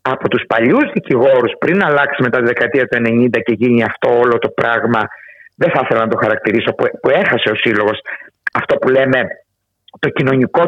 από 0.01 0.29
τους 0.29 0.43
παλιούς 0.47 0.91
δικηγόρους 0.93 1.51
πριν 1.59 1.83
αλλάξει 1.83 2.21
μετά 2.21 2.37
τη 2.39 2.45
δεκαετία 2.45 2.87
του 2.87 2.97
90 2.97 3.29
και 3.45 3.53
γίνει 3.53 3.83
αυτό 3.83 4.19
όλο 4.19 4.37
το 4.37 4.49
πράγμα 4.49 5.01
δεν 5.55 5.69
θα 5.73 5.81
ήθελα 5.83 5.99
να 5.99 6.07
το 6.07 6.17
χαρακτηρίσω 6.17 6.71
που, 6.71 6.85
που 7.01 7.09
έχασε 7.09 7.49
ο 7.51 7.55
σύλλογος 7.55 7.99
αυτό 8.59 8.75
που 8.75 8.89
λέμε 8.89 9.21
το 9.99 10.09
κοινωνικό 10.09 10.63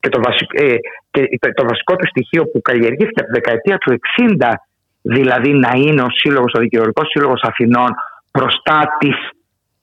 και 0.00 0.08
το, 0.08 0.20
βασικό, 0.26 0.64
ε, 0.64 0.76
και 1.10 1.52
το 1.54 1.64
βασικό 1.70 1.96
του 1.96 2.06
στοιχείο 2.06 2.42
που 2.50 2.60
καλλιεργήθηκε 2.62 3.20
από 3.20 3.32
τη 3.32 3.40
δεκαετία 3.40 3.78
του 3.78 3.98
60 4.38 4.52
δηλαδή 5.02 5.52
να 5.52 5.70
είναι 5.74 6.02
ο 6.02 6.10
σύλλογος, 6.10 6.52
ο 6.56 6.60
δικηγορικός 6.60 7.08
σύλλογος 7.08 7.42
Αθηνών 7.42 7.90
προστάτης 8.30 9.18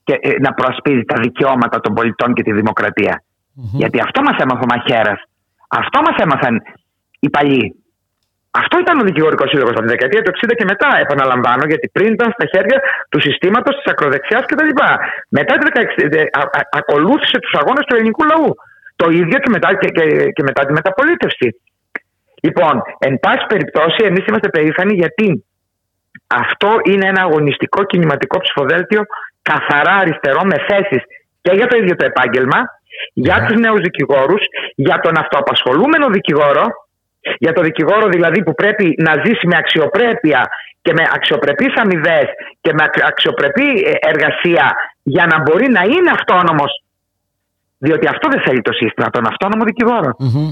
και 0.04 0.18
ε, 0.22 0.34
να 0.40 0.54
προασπίζει 0.54 1.04
τα 1.04 1.16
δικαιώματα 1.22 1.80
των 1.80 1.94
πολιτών 1.94 2.34
και 2.34 2.44
τη 2.44 2.52
δημοκρατια 2.54 3.24
Γιατί 3.54 4.00
αυτό 4.00 4.22
μας 4.22 4.38
έμαθε 4.38 4.64
ο 4.64 4.70
Μαχαίρας. 4.76 5.22
Αυτό 5.68 6.00
μας 6.02 6.16
έμαθαν 6.18 6.62
οι 7.20 7.30
παλιοί. 7.30 7.76
Αυτό 8.62 8.76
ήταν 8.84 8.96
ο 9.02 9.04
δικηγορικός 9.10 9.50
σύλλογος 9.50 9.76
από 9.78 9.86
τη 9.86 9.92
δεκαετία 9.96 10.22
του 10.24 10.32
60 10.38 10.54
και 10.60 10.68
μετά, 10.74 10.90
επαναλαμβάνω, 11.06 11.64
γιατί 11.72 11.86
πριν 11.96 12.10
ήταν 12.18 12.30
στα 12.38 12.46
χέρια 12.54 12.78
του 13.12 13.20
συστήματος 13.26 13.74
της 13.78 13.88
ακροδεξιάς 13.92 14.44
κτλ. 14.50 14.72
Μετά 15.38 15.54
τη 15.58 15.66
ακολούθησε 16.80 17.38
τους 17.44 17.54
αγώνες 17.60 17.86
του 17.86 17.96
ελληνικού 17.96 18.24
λαού. 18.32 18.50
Το 19.02 19.08
ίδιο 19.22 19.38
και 19.44 19.52
μετά, 19.56 19.70
και, 19.80 19.88
και, 19.98 20.06
και 20.36 20.44
μετά 20.50 20.62
τη 20.66 20.72
μεταπολίτευση. 20.80 21.48
Λοιπόν, 22.46 22.74
εν 23.08 23.14
πάση 23.24 23.46
περιπτώσει, 23.48 24.00
εμείς 24.10 24.24
είμαστε 24.28 24.50
περήφανοι 24.50 24.94
γιατί 24.94 25.46
αυτό 26.28 26.70
είναι 26.84 27.08
ένα 27.08 27.22
αγωνιστικό 27.22 27.84
κινηματικό 27.84 28.38
ψηφοδέλτιο 28.40 29.02
καθαρά 29.42 29.96
αριστερό 30.04 30.42
με 30.44 30.58
θέσεις 30.68 31.02
και 31.42 31.52
για 31.56 31.68
το 31.68 31.78
ίδιο 31.78 31.96
το 31.96 32.06
επάγγελμα, 32.06 32.60
για 33.14 33.46
τους 33.46 33.58
νέους 33.60 33.82
δικηγόρους, 33.82 34.42
για 34.76 35.00
τον 35.00 35.14
αυτοαπασχολούμενο 35.20 36.08
δικηγόρο, 36.08 36.66
για 37.38 37.54
το 37.54 37.62
δικηγόρο 37.62 38.08
δηλαδή 38.08 38.44
που 38.44 38.54
πρέπει 38.54 38.96
να 38.98 39.14
ζήσει 39.24 39.48
με 39.48 39.56
αξιοπρέπεια 39.58 40.42
και 40.82 40.94
με 40.94 41.04
αξιοπρεπείς 41.16 41.74
αμοιβές 41.76 42.28
και 42.62 42.72
με 42.74 42.84
αξιοπρεπή 43.08 43.70
ε, 43.86 43.92
εργασία 44.12 44.66
για 45.04 45.26
να 45.26 45.42
μπορεί 45.42 45.68
να 45.78 45.82
είναι 45.82 46.12
αυτόνομος 46.18 46.72
διότι 47.78 48.08
αυτό 48.08 48.30
δεν 48.30 48.42
θέλει 48.42 48.62
το 48.62 48.74
σύστημα, 48.74 49.10
τον 49.10 49.28
αυτόνομο 49.28 49.64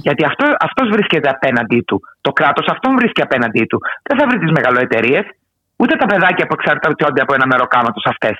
Γιατί 0.01 0.25
αυτό, 0.25 0.45
αυτός 0.59 0.89
βρίσκεται 0.89 1.29
απέναντί 1.29 1.81
του. 1.87 2.01
Το 2.21 2.31
κράτος 2.31 2.65
αυτόν 2.67 2.95
βρίσκει 2.95 3.21
απέναντί 3.21 3.65
του. 3.65 3.79
Δεν 4.03 4.19
θα 4.19 4.27
βρει 4.27 4.37
τις 4.39 4.51
μεγαλοεταιρείες, 4.51 5.25
ούτε 5.75 5.95
τα 5.95 6.05
παιδάκια 6.05 6.45
που 6.47 6.55
εξαρτώνται 6.59 7.21
από 7.21 7.33
ένα 7.33 7.45
μεροκάματος 7.45 8.05
αυτές. 8.05 8.35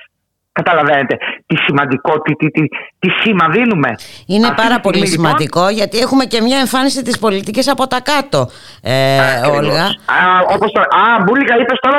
Καταλαβαίνετε 0.60 1.16
τι 1.46 1.56
σημαντικό, 1.56 2.20
τι, 2.20 2.32
τι, 2.34 2.46
τι, 2.50 2.62
τι 2.98 3.08
σήμα 3.20 3.48
δίνουμε. 3.48 3.90
Είναι 4.26 4.52
πάρα 4.56 4.80
πολύ 4.80 4.98
λοιπόν, 4.98 5.12
σημαντικό 5.14 5.68
γιατί 5.68 5.98
έχουμε 5.98 6.24
και 6.24 6.40
μια 6.40 6.58
εμφάνιση 6.58 7.02
της 7.02 7.18
πολιτικής 7.18 7.68
από 7.68 7.86
τα 7.86 8.00
κάτω, 8.00 8.40
ε, 8.82 9.18
Όλγα. 9.58 9.84
Α, 10.16 10.18
όπως 10.54 10.72
το, 10.72 10.80
α, 10.80 11.22
Μπούλικα 11.24 11.54
είπες 11.60 11.78
τώρα, 11.80 11.98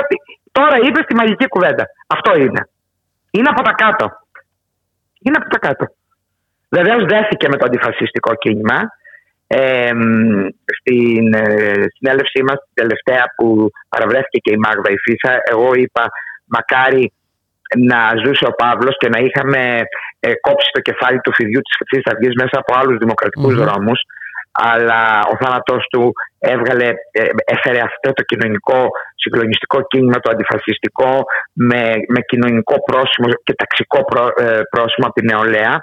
τώρα 0.51 0.75
είπες 0.85 1.05
τη 1.05 1.15
μαγική 1.15 1.47
κουβέντα. 1.47 1.83
Αυτό 2.07 2.31
είναι. 2.39 2.61
Είναι 3.31 3.49
από 3.49 3.61
τα 3.61 3.73
κάτω. 3.83 4.05
Είναι 5.23 5.37
από 5.41 5.49
τα 5.49 5.59
κάτω. 5.67 5.85
Βεβαίως 6.69 7.03
δέθηκε 7.05 7.47
με 7.49 7.57
το 7.57 7.65
αντιφασιστικό 7.65 8.35
κίνημα. 8.35 8.79
Ε, 9.47 9.91
στην 10.77 11.33
ε, 11.33 11.73
συνέλευσή 11.95 12.43
μας 12.47 12.57
τελευταία 12.73 13.23
που 13.35 13.69
παραβρέθηκε 13.89 14.37
και 14.37 14.51
η 14.51 14.57
Μάγδα 14.57 14.89
η 14.91 14.97
Φίσα 14.97 15.37
εγώ 15.51 15.73
είπα 15.73 16.03
μακάρι 16.45 17.11
να 17.89 17.99
ζούσε 18.23 18.45
ο 18.51 18.53
Παύλος 18.61 18.95
και 18.97 19.09
να 19.09 19.19
είχαμε 19.25 19.61
ε, 20.19 20.33
κόψει 20.45 20.69
το 20.73 20.81
κεφάλι 20.81 21.19
του 21.21 21.33
φιδιού 21.33 21.61
της 21.65 21.75
Χρυσής 21.77 22.05
Αυγής 22.11 22.33
μέσα 22.41 22.55
από 22.61 22.71
άλλους 22.79 22.97
δημοκρατικούς 22.97 23.53
mm-hmm. 23.53 23.65
δρόμους 23.65 23.99
αλλά 24.59 25.01
ο 25.31 25.33
θάνατός 25.41 25.87
του 25.91 26.11
έβγαλε, 26.39 26.87
ε, 27.11 27.21
έφερε 27.45 27.79
αυτό 27.89 28.13
το 28.13 28.23
κοινωνικό 28.23 28.79
συγκλονιστικό 29.15 29.87
κίνημα, 29.87 30.19
το 30.19 30.29
αντιφασιστικό 30.33 31.23
με, 31.53 31.81
με 32.07 32.21
κοινωνικό 32.29 32.75
πρόσημο 32.89 33.27
και 33.43 33.53
ταξικό 33.61 33.97
ε, 33.97 34.61
πρόσημο 34.73 35.05
από 35.07 35.13
την 35.13 35.25
νεολαία 35.31 35.73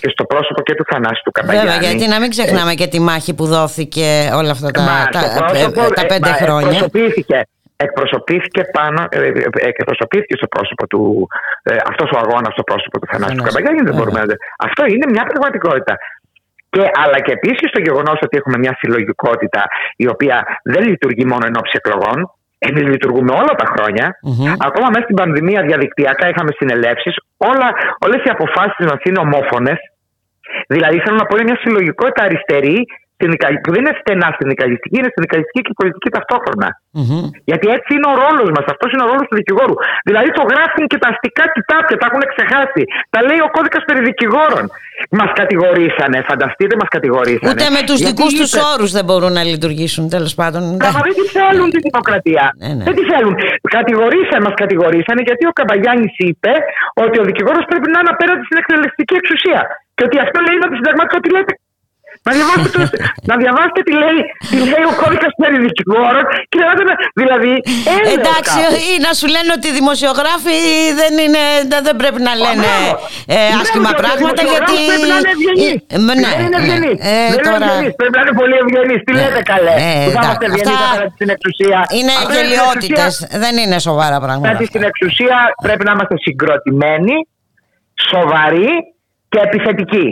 και 0.00 0.08
στο 0.14 0.24
πρόσωπο 0.24 0.62
και 0.62 0.74
του 0.74 0.84
Θανάση 0.90 1.20
του 1.24 1.30
Καπαγιάννη. 1.30 1.70
Βέβαια, 1.70 1.90
γιατί 1.90 2.08
να 2.08 2.20
μην 2.20 2.30
ξεχνάμε 2.30 2.74
και 2.74 2.86
τη 2.86 3.00
μάχη 3.00 3.34
που 3.34 3.46
δόθηκε 3.46 4.30
όλα 4.34 4.50
αυτά 4.50 4.70
τα, 4.70 5.08
τα, 5.12 5.90
τα, 5.94 6.06
πέντε 6.06 6.32
χρόνια. 6.42 6.68
Προσωπήθηκε 6.68 7.42
εκπροσωπήθηκε 7.86 8.62
πάνω, 8.76 9.00
ε, 9.08 9.18
ε, 9.18 9.28
ε, 9.64 9.68
εκπροσωπήθηκε 9.72 10.34
στο 10.40 10.48
πρόσωπο 10.54 10.84
του, 10.90 11.02
ε, 11.62 11.76
αυτός 11.90 12.08
ο 12.14 12.18
αγώνας 12.24 12.52
στο 12.56 12.64
πρόσωπο 12.70 12.96
του 13.00 13.08
Θανάσου 13.10 13.42
Καμπαγιάννη. 13.46 13.82
Δεν 13.88 13.94
μπορούμε 13.96 14.18
να... 14.20 14.34
Αυτό 14.68 14.82
είναι 14.92 15.06
μια 15.14 15.24
πραγματικότητα. 15.30 15.94
Και, 16.72 16.82
αλλά 17.02 17.18
και 17.24 17.32
επίσης 17.38 17.68
το 17.76 17.80
γεγονός 17.86 18.18
ότι 18.26 18.34
έχουμε 18.40 18.58
μια 18.64 18.74
συλλογικότητα 18.80 19.62
η 19.96 20.06
οποία 20.14 20.36
δεν 20.72 20.82
λειτουργεί 20.90 21.24
μόνο 21.32 21.44
εν 21.48 21.54
ώψη 21.60 21.74
εκλογών, 21.80 22.18
εμείς 22.58 22.84
λειτουργούμε 22.92 23.32
όλα 23.40 23.54
τα 23.60 23.66
χρόνια. 23.72 24.06
Mm-hmm. 24.26 24.54
Ακόμα 24.68 24.88
μέσα 24.92 25.04
στην 25.08 25.16
πανδημία 25.20 25.60
διαδικτυακά 25.68 26.28
είχαμε 26.28 26.52
συνελεύσεις. 26.60 27.14
Όλες 28.04 28.20
οι 28.24 28.30
αποφάσεις 28.36 28.84
μα 28.90 28.96
είναι 29.06 29.20
ομόφωνες. 29.26 29.78
Δηλαδή 30.68 30.98
θέλω 31.04 31.16
να 31.16 31.26
πω 31.26 31.36
είναι 31.36 31.48
μια 31.50 31.60
συλλογικότητα 31.64 32.22
αριστερή 32.24 32.78
που 33.62 33.70
δεν 33.74 33.80
είναι 33.82 33.94
στενά 34.00 34.28
συνδικαλιστική, 34.38 34.96
είναι 35.00 35.10
συνδικαλιστική 35.16 35.60
και 35.66 35.72
πολιτική 35.80 36.08
ταυτόχρονα. 36.16 36.68
Mm-hmm. 36.98 37.24
Γιατί 37.50 37.66
έτσι 37.76 37.90
είναι 37.96 38.08
ο 38.12 38.14
ρόλος 38.24 38.48
μας, 38.54 38.64
αυτός 38.72 38.88
είναι 38.92 39.04
ο 39.06 39.08
ρόλος 39.12 39.26
του 39.28 39.36
δικηγόρου. 39.40 39.76
Δηλαδή 40.08 40.28
το 40.38 40.42
γράφουν 40.50 40.82
και 40.90 40.98
τα 41.02 41.08
αστικά 41.12 41.44
κοιτάπια, 41.54 41.96
τα 42.00 42.06
έχουν 42.10 42.22
ξεχάσει. 42.32 42.82
Τα 43.14 43.20
λέει 43.28 43.40
ο 43.46 43.48
κώδικας 43.56 43.82
περί 43.88 44.00
δικηγόρων. 44.10 44.64
Μας 45.18 45.30
κατηγορήσανε, 45.40 46.18
φανταστείτε, 46.30 46.74
μας 46.80 46.90
κατηγορήσανε. 46.96 47.50
Ούτε 47.50 47.66
με 47.76 47.80
τους 47.88 47.98
δικούς 48.08 48.30
τους 48.38 48.52
όρους 48.72 48.90
δεν 48.96 49.04
μπορούν 49.06 49.32
να 49.38 49.42
λειτουργήσουν, 49.52 50.02
τέλος 50.16 50.32
πάντων. 50.40 50.62
Μα 50.84 51.00
δεν 51.06 51.14
τη 51.18 51.24
θέλουν 51.38 51.68
τη 51.74 51.78
δημοκρατία. 51.88 52.44
Ναι, 52.62 52.70
ναι. 52.76 52.84
Δεν 52.88 52.94
τη 52.98 53.04
θέλουν. 53.12 53.34
Κατηγορήσανε, 53.78 54.42
μας 54.46 54.56
κατηγορήσανε 54.62 55.20
γιατί 55.28 55.44
ο 55.50 55.52
Καμπαγιάννης 55.58 56.14
είπε 56.28 56.52
ότι 57.04 57.16
ο 57.22 57.24
δικηγόρος 57.28 57.64
πρέπει 57.70 57.88
να 57.94 57.98
είναι 58.00 58.12
απέναντι 58.16 58.42
στην 58.48 58.56
εκτελεστική 58.60 59.14
εξουσία. 59.20 59.60
Και 59.96 60.02
ότι 60.08 60.16
αυτό 60.24 60.38
λέει 60.46 60.58
με 60.62 60.66
τη 60.70 60.74
συνταγματικό 60.80 61.16
ότι 61.22 61.30
λέτε 61.36 61.52
να 62.26 62.32
διαβάσετε, 62.36 62.80
να 63.30 63.34
διαβάσετε 63.42 63.80
τι 63.86 63.92
λέει, 64.02 64.20
τι 64.50 64.56
λέει 64.72 64.84
ο 64.92 64.94
κώδικας 65.00 65.32
περί 65.40 65.58
δικηγόρων 65.66 66.24
και 66.50 66.58
να 66.62 66.72
δηλαδή. 67.20 67.52
Εντάξει, 68.16 68.58
ή 68.90 68.92
να 69.06 69.10
σου 69.18 69.26
λένε 69.34 69.50
ότι 69.58 69.66
οι 69.70 69.74
δημοσιογράφοι 69.80 70.56
δεν, 71.00 71.12
είναι, 71.24 71.42
δεν 71.86 71.96
πρέπει 72.00 72.20
να 72.28 72.32
λένε 72.44 72.70
ε, 73.34 73.38
άσχημα 73.60 73.90
πράγματα 74.02 74.40
γιατί. 74.52 74.76
Πρέπει 74.90 75.08
να 75.12 75.18
είναι 75.20 75.32
ευγενεί. 75.36 75.72
Ε, 75.94 75.98
ναι, 76.22 76.30
δεν 76.40 76.46
είναι 76.48 76.60
ευγενεί. 76.62 76.92
Ε, 77.12 77.14
τώρα... 77.48 77.68
Πρέπει 78.00 78.14
να 78.18 78.22
είναι 78.24 78.34
πολύ 78.40 78.56
ευγενεί. 78.62 78.96
Τι 79.06 79.12
λέτε 79.20 79.42
καλέ; 79.52 79.74
Που 80.04 80.10
θα 80.16 80.22
είμαστε 80.24 80.44
ευγενείς 80.50 80.78
απέναντι 80.84 81.12
στην 81.18 81.28
εξουσία. 81.36 81.78
Είναι 81.98 82.14
γελιότητες. 82.32 83.12
Δεν 83.44 83.54
είναι 83.62 83.76
σοβαρά 83.88 84.18
πράγματα. 84.24 84.46
Απέναντι 84.48 84.64
στην 84.72 84.82
εξουσία 84.90 85.36
πρέπει 85.66 85.84
να 85.86 85.92
είμαστε 85.94 86.16
συγκροτημένοι, 86.26 87.16
σοβαροί 88.10 88.70
και 89.32 89.38
επιθετικοί 89.46 90.06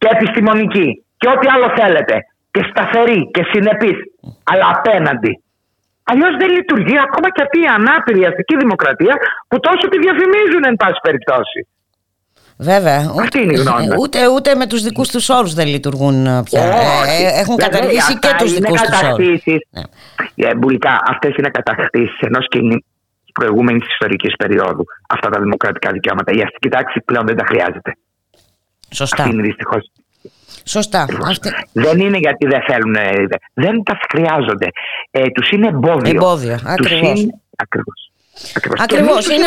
και 0.00 0.08
επιστημονικοί 0.16 0.88
και 1.22 1.28
ό,τι 1.34 1.46
άλλο 1.54 1.68
θέλετε. 1.80 2.14
Και 2.54 2.62
σταθερή 2.70 3.20
και 3.34 3.42
συνεπής, 3.50 3.98
αλλά 4.50 4.66
απέναντι. 4.76 5.32
Αλλιώς 6.10 6.32
δεν 6.40 6.50
λειτουργεί 6.56 6.96
ακόμα 7.06 7.28
και 7.34 7.42
αυτή 7.46 7.58
η 7.66 7.68
ανάπηρη 7.78 8.20
αστική 8.30 8.56
δημοκρατία 8.56 9.14
που 9.48 9.56
τόσο 9.66 9.84
τη 9.90 9.96
διαφημίζουν, 10.04 10.62
εν 10.70 10.76
πάση 10.82 10.98
περιπτώσει. 11.02 11.60
Βέβαια. 12.70 13.00
Αυτή 13.20 13.38
είναι 13.42 13.52
η 13.52 13.60
γνώμη. 13.62 13.86
Ούτε, 14.00 14.18
ούτε 14.28 14.54
με 14.54 14.66
τους 14.66 14.82
δικούς 14.82 15.08
τους 15.08 15.28
όρους 15.28 15.54
δεν 15.54 15.66
λειτουργούν 15.66 16.26
ε, 16.26 16.42
πια. 16.42 16.62
Ε, 16.62 17.40
έχουν 17.40 17.56
καταργήσει 17.56 18.18
και 18.18 18.28
τους 18.38 18.52
δικούς 18.52 18.80
τους 18.80 19.02
όρους. 19.02 19.42
Ναι. 19.70 19.82
Ε, 20.34 20.54
μπουλικά, 20.54 21.00
αυτές 21.12 21.34
είναι 21.38 21.50
κατακτήσεις 21.58 22.18
ενός 22.20 22.46
κοινή 22.48 22.84
προηγούμενης 23.32 23.84
ιστορικής 23.92 24.34
περίοδου. 24.36 24.84
Αυτά 25.08 25.28
τα 25.28 25.40
δημοκρατικά 25.40 25.90
δικαιώματα. 25.90 26.32
Η 26.32 26.40
αστική 26.40 26.68
τάξη 26.68 27.00
πλέον 27.04 27.26
δεν 27.26 27.36
τα 27.36 27.44
χρειάζεται. 27.44 27.90
Σωστά. 28.90 29.22
Αυτή 29.22 29.34
είναι 29.34 29.42
δυστυχώς 29.42 29.82
Σωστά. 30.64 31.06
Δεν 31.72 31.98
είναι 31.98 32.18
γιατί 32.18 32.46
δεν 32.46 32.60
θέλουν, 32.66 32.96
δεν 33.54 33.82
τα 33.82 33.98
χρειάζονται. 34.10 34.68
Ε, 35.10 35.30
τους 35.30 35.50
είναι 35.50 35.66
εμπόδιο. 35.66 36.12
Εμπόδιο, 36.14 36.58
ακριβώς. 36.64 37.20
Είναι... 37.20 37.32
Ακριβώς. 37.56 38.12
Ακριβώς. 38.78 39.26
Είναι 39.26 39.46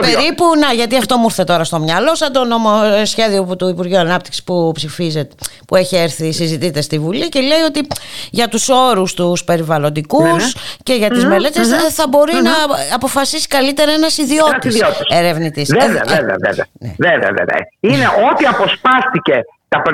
περίπου, 0.00 0.44
να, 0.60 0.72
γιατί 0.72 0.96
αυτό 0.96 1.16
μου 1.16 1.24
ήρθε 1.24 1.44
τώρα 1.44 1.64
στο 1.64 1.78
μυαλό, 1.78 2.14
σαν 2.14 2.32
το 2.32 2.44
νομοσχέδιο 2.44 3.44
που, 3.44 3.56
του 3.56 3.68
Υπουργείου 3.68 3.98
Ανάπτυξης 3.98 4.44
που 4.44 4.72
ψηφίζεται, 4.74 5.34
που 5.66 5.76
έχει 5.76 5.96
έρθει, 5.96 6.32
συζητείται 6.32 6.80
στη 6.80 6.98
Βουλή 6.98 7.28
και 7.28 7.40
λέει 7.40 7.60
ότι 7.60 7.86
για 8.30 8.48
τους 8.48 8.68
όρους 8.68 9.14
τους 9.14 9.44
περιβαλλοντικούς 9.44 10.22
ναι, 10.22 10.32
ναι. 10.32 10.50
και 10.82 10.94
για 10.94 11.10
τις 11.10 11.24
μελέτες 11.24 11.68
θα 11.90 12.08
μπορει 12.08 12.32
να 12.32 12.52
αποφασίσει 12.94 13.48
καλύτερα 13.48 13.92
ένας 13.92 14.18
ιδιώτης 14.18 14.82
ερευνητής. 15.08 15.72
Βέβαια, 15.72 16.02
ε, 16.02 16.16
βέβαια, 16.16 16.36
βέβαια. 16.40 16.66
Ναι. 16.78 16.94
βέβαια, 16.98 17.30
βέβαια. 17.30 17.58
Είναι 17.80 18.06
ό,τι 18.30 18.44
αποσπάστηκε 18.44 19.44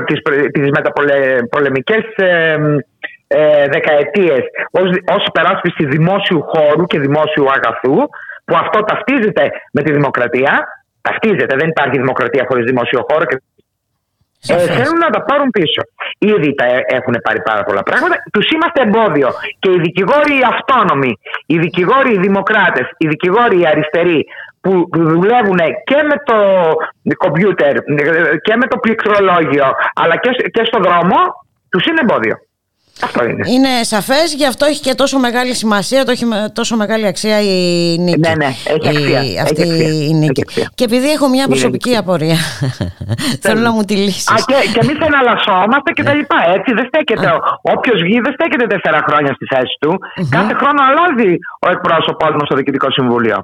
τις, 0.07 0.21
τις 0.53 0.71
μεταπολεμικές 0.71 2.05
ε, 2.17 2.57
ε, 3.27 3.67
δεκαετίες 3.69 4.41
ως, 4.71 4.89
ως 5.17 5.25
υπεράσπιση 5.27 5.87
δημόσιου 5.87 6.43
χώρου 6.43 6.85
και 6.85 6.99
δημόσιου 6.99 7.47
αγαθού 7.51 7.97
που 8.45 8.57
αυτό 8.57 8.81
ταυτίζεται 8.81 9.51
με 9.73 9.83
τη 9.83 9.93
δημοκρατία 9.93 10.67
ταυτίζεται, 11.01 11.57
δεν 11.57 11.69
υπάρχει 11.69 11.99
δημοκρατία 11.99 12.45
χωρίς 12.49 12.65
δημόσιο 12.65 13.05
χώρο 13.11 13.25
και 13.25 13.37
ε, 14.49 14.57
θέλουν 14.59 14.99
να 14.99 15.11
τα 15.11 15.23
πάρουν 15.23 15.51
πίσω. 15.51 15.83
Ήδη 16.19 16.55
τα 16.55 16.65
έχουν 16.87 17.15
πάρει 17.23 17.41
πάρα 17.43 17.63
πολλά 17.63 17.83
πράγματα. 17.83 18.15
Τους 18.33 18.51
είμαστε 18.51 18.83
εμπόδιο. 18.83 19.29
Και 19.59 19.71
οι 19.71 19.79
δικηγόροι 19.81 20.33
οι 20.39 20.45
αυτόνομοι, 20.55 21.19
οι 21.47 21.59
δικηγόροι 21.59 22.11
οι 22.15 22.19
δημοκράτες, 22.19 22.87
οι 22.99 23.07
δικηγόροι 23.09 23.61
οι 23.61 23.67
αριστεροί 23.67 24.25
που 24.61 24.89
δουλεύουν 24.93 25.59
και 25.85 26.03
με 26.09 26.17
το 26.25 26.37
κομπιούτερ 27.17 27.75
και 28.43 28.57
με 28.57 28.67
το 28.67 28.77
πληκτρολόγιο 28.77 29.67
αλλά 29.95 30.17
και, 30.17 30.31
και 30.51 30.65
στο 30.65 30.79
δρόμο, 30.79 31.17
τους 31.69 31.85
είναι 31.85 32.01
εμπόδιο. 32.03 32.37
Αυτό 33.03 33.25
είναι. 33.25 33.51
Είναι 33.51 33.69
σαφές, 33.83 34.35
γι' 34.35 34.47
αυτό 34.47 34.65
έχει 34.65 34.81
και 34.81 34.95
τόσο 34.95 35.19
μεγάλη 35.19 35.55
σημασία, 35.55 36.05
το 36.05 36.11
έχει 36.11 36.25
τόσο 36.53 36.77
μεγάλη 36.77 37.07
αξία 37.07 37.41
η 37.41 37.97
νίκη. 37.99 38.21
Ναι, 38.21 38.35
ναι, 38.35 38.47
έχει 38.47 38.89
αξία. 38.89 39.23
Η, 39.25 39.39
αυτή 39.39 39.63
έχει 39.63 39.73
αξία, 39.73 40.07
η 40.09 40.13
νίκη. 40.15 40.43
Και 40.75 40.85
επειδή 40.85 41.11
έχω 41.11 41.29
μια 41.29 41.47
προσωπική 41.47 41.97
απορία, 41.97 42.37
θέλω 43.45 43.61
να 43.61 43.73
μου 43.73 43.83
τη 43.83 43.95
λύσεις. 43.97 44.45
και, 44.45 44.55
και 44.73 44.81
εμείς 44.83 44.99
εναλλασσόμαστε 45.07 45.91
και 45.93 46.03
τα 46.03 46.15
λοιπά. 46.15 46.37
Έτσι 46.57 46.73
δεν 46.75 46.87
στέκεται. 46.87 47.29
Όποιος 47.63 48.03
βγει 48.03 48.21
δεν 48.21 48.33
στέκεται 48.33 48.67
τέσσερα 48.67 49.01
χρόνια 49.09 49.33
στη 49.35 49.47
θέση 49.55 49.75
του. 49.81 49.93
Κάθε 50.31 50.55
χρόνο 50.55 50.81
αλλάζει 50.89 51.39
ο 51.67 51.71
εκπρόσωπός 51.71 52.33
μας 52.33 52.47
στο 52.47 52.55
Διοικητικό 52.57 52.91
Συμβούλιο. 52.91 53.39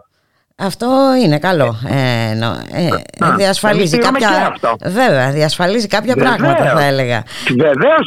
Αυτό 0.63 0.87
είναι 1.25 1.39
καλό. 1.39 1.77
Ε, 1.89 2.35
νο, 2.35 2.51
ε, 2.73 2.89
διασφαλίζει 3.37 3.99
κάποια. 3.99 4.57
Βέβαια, 4.85 5.31
διασφαλίζει 5.31 5.87
κάποια 5.87 6.15
βεβαίως. 6.17 6.37
πράγματα, 6.37 6.79
θα 6.79 6.85
έλεγα. 6.85 7.23
Βεβαίως, 7.49 8.07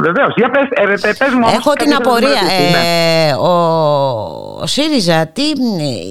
βεβαίως. 0.00 0.34
Για 0.36 0.50
πες, 0.50 0.66
ε, 1.02 1.12
πες 1.18 1.32
μου. 1.34 1.48
Έχω 1.54 1.72
την 1.72 1.94
απορία. 1.94 2.42
Ε, 2.60 3.32
ο, 3.32 3.52
ο 4.62 4.66
ΣΥΡΙΖΑ, 4.66 5.26
τι 5.26 5.42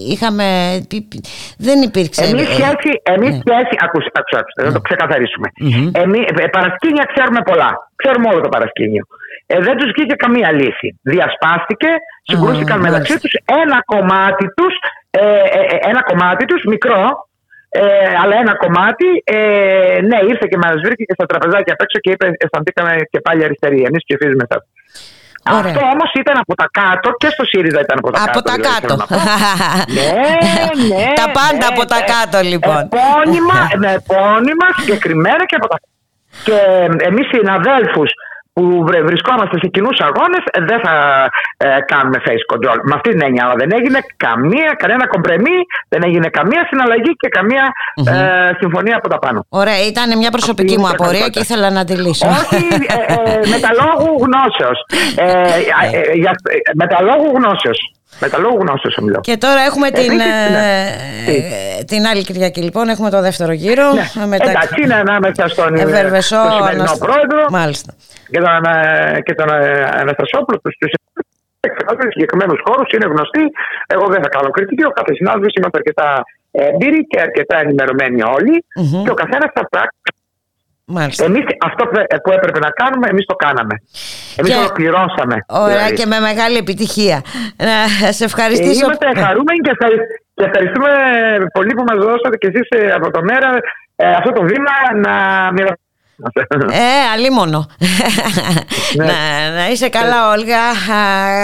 είχαμε. 0.10 0.45
Τι, 0.88 1.07
δεν 1.57 1.82
υπήρξε. 1.82 2.24
Εμείς 2.24 2.48
σχέση. 2.48 2.91
Εμείς 3.03 3.30
ναι. 3.30 3.41
σχέση 3.45 3.74
ακούστε, 3.86 4.10
ακούστε, 4.14 4.64
να 4.66 4.72
το 4.72 4.82
ξεκαθαρίσουμε. 4.82 5.48
Mm-hmm. 5.64 6.02
Εμείς, 6.03 6.24
παρασκήνια 6.52 7.06
ξέρουμε 7.14 7.41
πολλά. 7.49 7.72
Ξέρουμε 7.95 8.28
όλο 8.32 8.41
το 8.41 8.49
παρασκήνιο. 8.49 9.03
Ε, 9.52 9.60
δεν 9.68 9.76
τους 9.78 9.90
βγήκε 9.96 10.16
καμία 10.24 10.52
λύση. 10.60 10.90
Διασπάστηκε, 11.14 11.90
συγκρούστηκαν 12.30 12.78
mm, 12.80 12.86
μεταξύ 12.88 13.16
τους. 13.22 13.34
Ένα 13.64 13.78
κομμάτι 13.94 14.46
τους 14.58 14.74
ε, 15.12 15.22
ε, 15.58 15.62
ε, 15.74 15.78
ένα 15.92 16.02
κομμάτι 16.10 16.44
τους, 16.46 16.62
μικρό, 16.74 17.04
ε, 17.70 17.82
αλλά 18.22 18.36
ένα 18.44 18.54
κομμάτι, 18.64 19.08
ε, 19.24 19.38
ναι, 20.10 20.18
ήρθε 20.32 20.46
και 20.52 20.60
μας 20.64 20.76
βρήκε 20.86 21.04
και 21.04 21.16
στα 21.18 21.26
τραπεζάκια 21.26 21.74
απ' 21.76 21.84
έξω 21.86 21.98
και 22.04 22.12
είπε: 22.14 22.26
Αισθανθήκαμε 22.44 22.94
και 23.12 23.20
πάλι 23.26 23.44
αριστεροί. 23.44 23.80
Εμείς 23.90 24.02
ψηφίζουμε 24.08 24.44
εσά. 24.48 24.58
Αυτό 25.60 25.82
όμως 25.94 26.10
ήταν 26.22 26.38
από 26.44 26.54
τα 26.62 26.68
κάτω 26.80 27.08
και 27.22 27.30
στο 27.36 27.44
ΣΥΡΙΖΑ 27.52 27.80
ήταν 27.86 27.98
από 28.02 28.10
τα 28.12 28.24
από 28.28 28.40
κάτω. 28.40 28.42
Τα 28.50 28.56
δηλαδή, 28.56 28.72
κάτω. 28.74 28.96
ναι, 29.98 30.12
ναι. 30.92 31.06
τα 31.22 31.28
πάντα 31.40 31.66
ναι, 31.68 31.72
από 31.74 31.84
τα 31.92 32.00
ναι. 32.00 32.10
κάτω 32.14 32.38
λοιπόν. 32.52 32.82
Επώνυμα, 32.92 33.58
ναι, 33.82 33.92
επώνυμα 34.02 34.68
συγκεκριμένα 34.78 35.44
και 35.50 35.58
από 35.60 35.68
τα 35.72 35.78
κάτω. 35.82 35.98
Και 36.48 36.58
εμείς 37.10 37.26
οι 37.32 37.36
συναδέλφους 37.36 38.10
που 38.54 38.64
βρισκόμαστε 39.10 39.56
σε 39.62 39.68
κοινούς 39.68 39.98
αγώνες, 40.08 40.44
δεν 40.70 40.80
θα 40.86 40.94
ε, 41.58 41.68
κάνουμε 41.92 42.18
face 42.26 42.44
control. 42.52 42.78
Με 42.84 42.94
αυτή 42.96 43.10
την 43.10 43.22
έννοια, 43.28 43.54
δεν 43.58 43.70
έγινε 43.78 44.00
καμία, 44.18 44.70
κανένα 44.78 45.08
κομπρεμί, 45.08 45.58
δεν 45.90 46.02
έγινε 46.08 46.28
καμία 46.28 46.62
συναλλαγή 46.70 47.12
και 47.22 47.30
καμία 47.38 47.66
ε, 47.96 48.50
συμφωνία 48.62 48.96
από 48.98 49.08
τα 49.10 49.20
πάνω. 49.20 49.46
Ωραία, 49.50 49.80
ήταν 49.92 50.18
μια 50.18 50.32
προσωπική 50.32 50.78
μου 50.80 50.90
απορία 50.90 51.28
και 51.28 51.40
ήθελα 51.40 51.70
να 51.70 51.84
τη 51.86 51.94
λύσω. 51.94 52.28
Όχι, 52.28 52.68
ε, 52.96 53.14
ε, 53.14 53.48
με 53.52 53.58
τα 53.66 53.72
λόγου 53.82 54.10
γνώσεως. 54.26 54.80
Ε, 55.16 55.28
με 56.74 56.88
τα 56.88 57.02
λόγου 57.02 57.30
γνώσεως. 57.38 57.80
Με 58.19 58.30
τα 58.30 58.38
λόγου 58.40 58.57
γνώσεως 58.61 58.98
ομιλώ. 58.98 59.19
Και 59.19 59.38
τώρα 59.38 59.61
έχουμε 59.61 59.90
την, 59.91 60.14
ναι. 60.15 60.34
την 61.86 62.06
άλλη 62.06 62.23
Κυριακή 62.23 62.61
λοιπόν, 62.61 62.90
έχουμε 62.90 63.10
το 63.10 63.22
δεύτερο 63.22 63.52
γύρο. 63.52 63.88
Ναι. 63.94 64.26
Μετα... 64.26 64.49
Εντάξει, 64.49 64.81
είναι 64.84 64.95
ανάμεσα 64.95 65.48
στον 65.48 65.76
Ευερβεσό, 65.76 66.41
σημερινό 66.56 66.84
ανασ... 66.84 66.98
πρόεδρο 66.98 67.45
Μάλιστα. 67.49 67.94
και 68.31 68.40
τον, 68.40 68.49
και 69.26 69.34
τον 69.34 69.49
Αναστασόπουλο, 70.02 70.60
τους, 70.64 70.76
τους 70.80 70.91
εκφράζουν 71.60 72.11
συγκεκριμένους 72.11 72.60
χώρους, 72.65 72.88
είναι 72.94 73.07
γνωστοί. 73.14 73.44
Εγώ 73.95 74.06
δεν 74.14 74.22
θα 74.23 74.30
κάνω 74.36 74.49
κριτική. 74.49 74.84
Ο 74.91 74.94
κάθε 74.99 75.14
συνάδελφος 75.14 75.53
είμαστε 75.57 75.77
αρκετά 75.81 76.07
έμπειροι 76.52 77.02
και 77.07 77.19
αρκετά 77.27 77.56
ενημερωμένοι 77.64 78.22
όλοι. 78.38 78.56
Mm-hmm. 78.80 79.02
Και 79.03 79.11
ο 79.15 79.18
καθένας 79.22 79.49
θα 79.57 79.64
πράξει 79.73 79.99
Εμείς 80.98 81.44
αυτό 81.66 81.84
που 82.24 82.32
έπρεπε 82.32 82.60
να 82.60 82.70
κάνουμε, 82.70 83.07
εμείς 83.10 83.26
το 83.26 83.36
κάναμε. 83.36 83.76
Εμείς 84.36 84.52
το 84.53 84.60
ολοκληρώσαμε. 84.60 85.36
Ωραία 85.48 85.76
δηλαδή. 85.76 85.95
και 85.95 86.06
με 86.06 86.20
μεγάλη 86.20 86.57
επιτυχία. 86.57 87.22
Να 87.57 88.11
σε 88.18 88.24
ευχαριστήσω. 88.24 88.86
Είμαστε 88.86 89.07
χαρούμενοι 89.24 89.60
και, 89.60 89.74
ευχαριστούμε 90.34 90.91
πολύ 91.52 91.74
που 91.74 91.84
μας 91.90 91.98
δώσατε 92.06 92.38
και 92.38 92.48
εσείς 92.52 92.68
από 92.95 93.11
το 93.11 93.22
μέρα 93.24 93.49
αυτό 94.20 94.32
το 94.32 94.41
βήμα 94.41 94.76
να 95.06 95.14
μοιραστούμε 95.52 95.89
ε, 96.72 97.12
αλίμονο. 97.14 97.68
Ναι. 98.96 99.06
να, 99.06 99.14
να 99.56 99.70
είσαι 99.70 99.90
καλά, 99.90 100.30
Όλγα. 100.32 100.64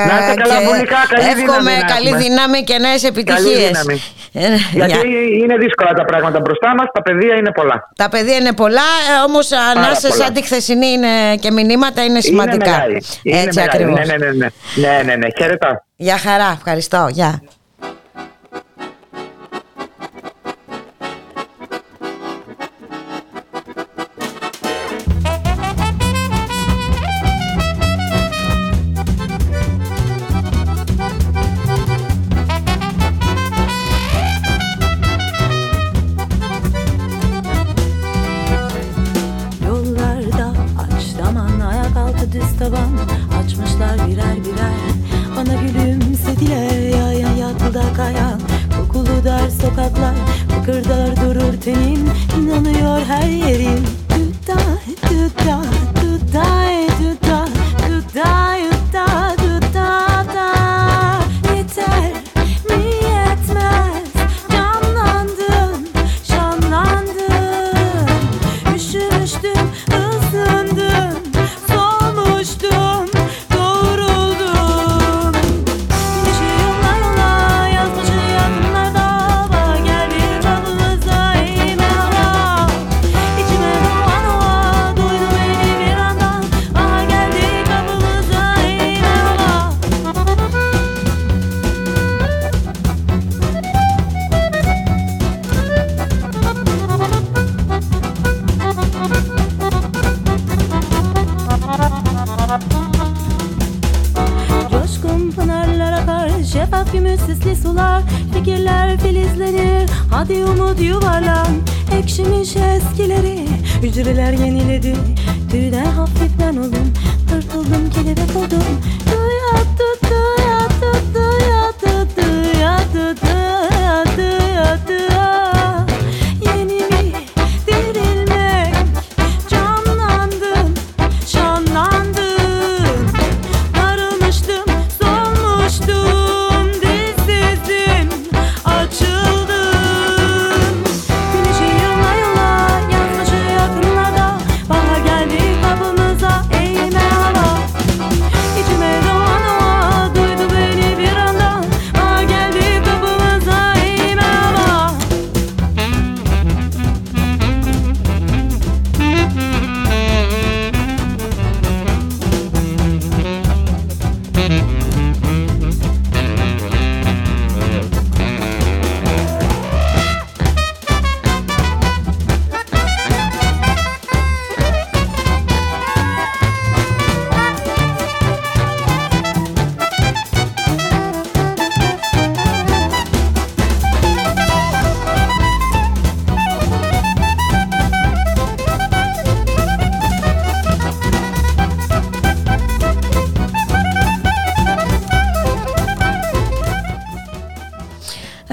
Να 0.07 0.15
είσαι 0.19 0.33
καλά, 0.35 0.59
Βουλικά. 0.69 0.95
Καλή 1.09 1.25
εύχομαι 1.25 1.59
δύναμη, 1.59 1.83
καλή 1.93 2.15
δύναμη 2.23 2.63
και 2.63 2.77
νέες 2.77 3.03
επιτυχίες. 3.03 3.85
Ε, 4.33 4.47
Γιατί 4.71 5.07
είναι 5.43 5.57
δύσκολα 5.57 5.93
τα 5.93 6.05
πράγματα 6.05 6.39
μπροστά 6.39 6.75
μας, 6.75 6.87
τα 6.93 7.01
παιδεία 7.01 7.35
είναι 7.35 7.51
πολλά. 7.51 7.89
Τα 7.95 8.09
παιδεία 8.09 8.35
είναι 8.35 8.53
πολλά, 8.53 8.81
ε, 8.81 9.23
όμως 9.27 9.51
ανάσε 9.51 10.11
σαν 10.11 10.33
τη 10.33 10.41
χθεσινή 10.43 10.87
είναι 10.87 11.35
και 11.39 11.51
μηνύματα 11.51 12.03
είναι 12.03 12.19
σημαντικά. 12.21 12.69
Είναι 12.69 12.75
μεγάλη. 12.75 13.03
Έτσι 13.23 13.61
ακριβώς. 13.61 13.99
Ναι, 13.99 14.05
ναι, 14.05 14.25
ναι, 14.25 14.31
ναι. 14.31 14.47
ναι, 14.75 15.03
ναι, 15.05 15.15
ναι. 15.15 15.27
Χαίρετα. 15.37 15.85
Γεια 15.95 16.17
χαρά, 16.17 16.51
ευχαριστώ. 16.57 17.07
Γεια. 17.11 17.41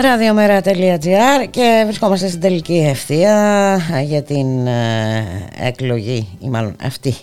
Ραδιομέρα.gr 0.02 1.46
και 1.50 1.82
βρισκόμαστε 1.84 2.28
στην 2.28 2.40
τελική 2.40 2.86
ευθεία 2.88 3.80
για 4.04 4.22
την 4.22 4.66
ε, 4.66 5.24
εκλογή 5.58 6.28
ή 6.40 6.48
μάλλον 6.48 6.76
αυτή 6.84 7.14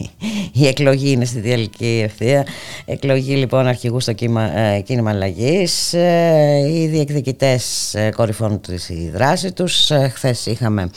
η 0.54 0.68
εκλογή 0.68 1.12
είναι 1.12 1.26
στην 1.26 1.44
τελική 1.44 2.02
ευθεία 2.06 2.46
εκλογή 2.92 3.36
λοιπόν 3.36 3.68
αρχηγούς 3.68 4.04
στο 4.04 4.14
κύμα, 4.14 4.58
ε, 4.58 4.82
κίνημα 4.82 5.10
αλλαγής. 5.10 5.94
Ε, 5.94 6.64
οι 6.68 6.88
διεκδικητές 6.88 7.96
κορυφώνουν 8.16 8.62
της 8.62 8.92
δράση 9.14 9.54
τους 9.54 9.92
χθες 10.14 10.46
είχαμε 10.46 10.90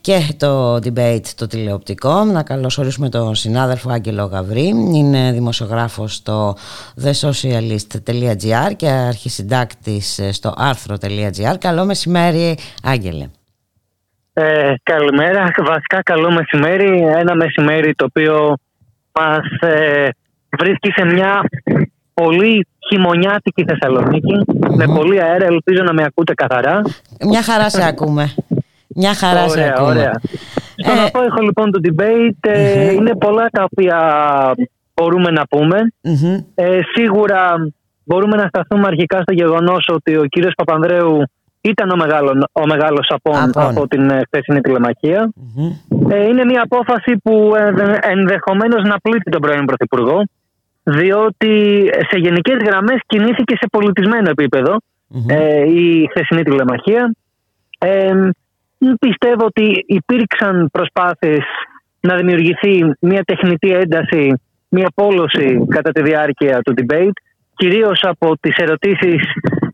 και 0.00 0.18
το 0.36 0.74
debate 0.74 1.26
το 1.36 1.46
τηλεοπτικό 1.46 2.24
να 2.24 2.42
καλωσορίσουμε 2.42 3.08
τον 3.08 3.34
συνάδελφο 3.34 3.90
Άγγελο 3.90 4.24
Γαβρή 4.24 4.66
είναι 4.94 5.32
δημοσιογράφος 5.32 6.14
στο 6.14 6.56
thesocialist.gr 7.04 8.72
και 8.76 8.88
αρχισυντάκτης 8.88 10.20
στο 10.30 10.54
άρθρο 10.56 10.96
Καλό 11.58 11.84
μεσημέρι, 11.84 12.56
Άγγελε. 12.82 13.26
Ε, 14.34 14.74
καλημέρα, 14.82 15.50
βασικά 15.64 16.02
καλό 16.02 16.30
μεσημέρι. 16.30 17.02
Ένα 17.18 17.34
μεσημέρι 17.34 17.94
το 17.94 18.04
οποίο 18.04 18.56
μας 19.12 19.46
ε, 19.60 20.08
βρίσκει 20.58 20.92
σε 20.92 21.04
μια 21.04 21.40
πολύ 22.14 22.66
χειμωνιάτικη 22.88 23.64
με 24.76 24.86
πολύ 24.86 25.22
αέρα. 25.22 25.46
Ελπίζω 25.46 25.82
να 25.82 25.92
με 25.92 26.04
ακούτε 26.04 26.34
καθαρά. 26.34 26.80
Μια 27.28 27.42
χαρά 27.42 27.70
σε 27.70 27.86
ακούμε. 27.86 28.34
Μια 28.88 29.14
χαρά 29.14 29.44
ωραία, 29.44 29.48
σε 29.48 29.68
ακούμε. 29.68 29.90
Ωραία. 29.90 30.20
Στον 30.76 30.98
ε... 30.98 31.26
έχω 31.26 31.40
λοιπόν 31.40 31.70
το 31.70 31.80
debate 31.84 32.50
ε, 32.50 32.92
είναι 32.92 33.16
πολλά 33.16 33.46
τα 33.52 33.64
οποία 33.70 33.98
μπορούμε 34.94 35.30
να 35.30 35.46
πούμε. 35.46 35.92
Ε, 36.54 36.80
σίγουρα 36.94 37.54
μπορούμε 38.04 38.36
να 38.36 38.46
σταθούμε 38.46 38.86
αρχικά 38.86 39.20
στο 39.20 39.32
γεγονός 39.32 39.88
ότι 39.92 40.16
ο 40.16 40.24
κύριος 40.24 40.52
Παπανδρέου 40.56 41.22
ήταν 41.60 41.90
ο, 41.90 41.96
μεγάλο, 41.96 42.48
ο 42.52 42.66
μεγάλος 42.66 43.06
απόν, 43.08 43.50
από 43.54 43.88
την 43.88 44.10
ε, 44.10 44.22
χθεσινή 44.26 44.60
Ε, 46.08 46.24
είναι 46.24 46.44
μια 46.44 46.62
απόφαση 46.62 47.16
που 47.22 47.52
ενδεχομένως 48.00 48.82
να 48.82 48.98
πλήττει 48.98 49.30
τον 49.30 49.40
πρώην 49.40 49.64
Πρωθυπουργό 49.64 50.22
διότι 50.82 51.84
σε 52.08 52.18
γενικές 52.18 52.56
γραμμές 52.64 53.00
κινήθηκε 53.06 53.56
σε 53.56 53.66
πολιτισμένο 53.70 54.30
ε, 55.26 55.62
η 55.72 56.08
χθεσινή 56.10 56.42
τηλεμαχία. 56.42 57.14
Ε, 57.78 58.12
πιστεύω 59.00 59.44
ότι 59.44 59.84
υπήρξαν 59.86 60.68
προσπάθειες 60.72 61.44
να 62.00 62.16
δημιουργηθεί 62.16 62.94
μια 63.00 63.22
τεχνητή 63.22 63.70
ένταση, 63.70 64.40
μια 64.68 64.88
πόλωση 64.94 65.66
κατά 65.68 65.90
τη 65.90 66.02
διάρκεια 66.02 66.60
του 66.62 66.74
debate 66.76 67.12
κυρίως 67.56 68.00
από 68.02 68.38
τις 68.40 68.56
ερωτήσεις 68.56 69.22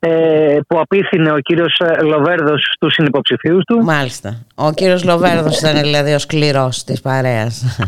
ε, 0.01 0.59
που 0.69 0.79
απίθυνε 0.81 1.33
ο 1.33 1.39
κύριος 1.39 1.81
ε, 1.85 2.03
Λοβέρδος 2.03 2.73
στους 2.75 2.93
συνυποψηφίους 2.93 3.65
του. 3.65 3.85
Μάλιστα. 3.85 4.45
Ο 4.55 4.73
κύριος 4.73 5.05
Λοβέρδος 5.05 5.59
ήταν 5.59 5.81
δηλαδή 5.81 6.13
ο 6.13 6.19
σκληρός 6.19 6.85
της 6.85 7.01
παρέας. 7.01 7.79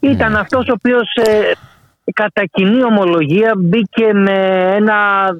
Ήταν 0.00 0.36
αυτός 0.36 0.68
ο 0.68 0.72
οποίος 0.72 1.14
ε, 1.14 1.52
κατά 2.12 2.44
κοινή 2.44 2.84
ομολογία 2.84 3.52
μπήκε 3.56 4.12
με 4.12 4.72
ένα 4.76 4.94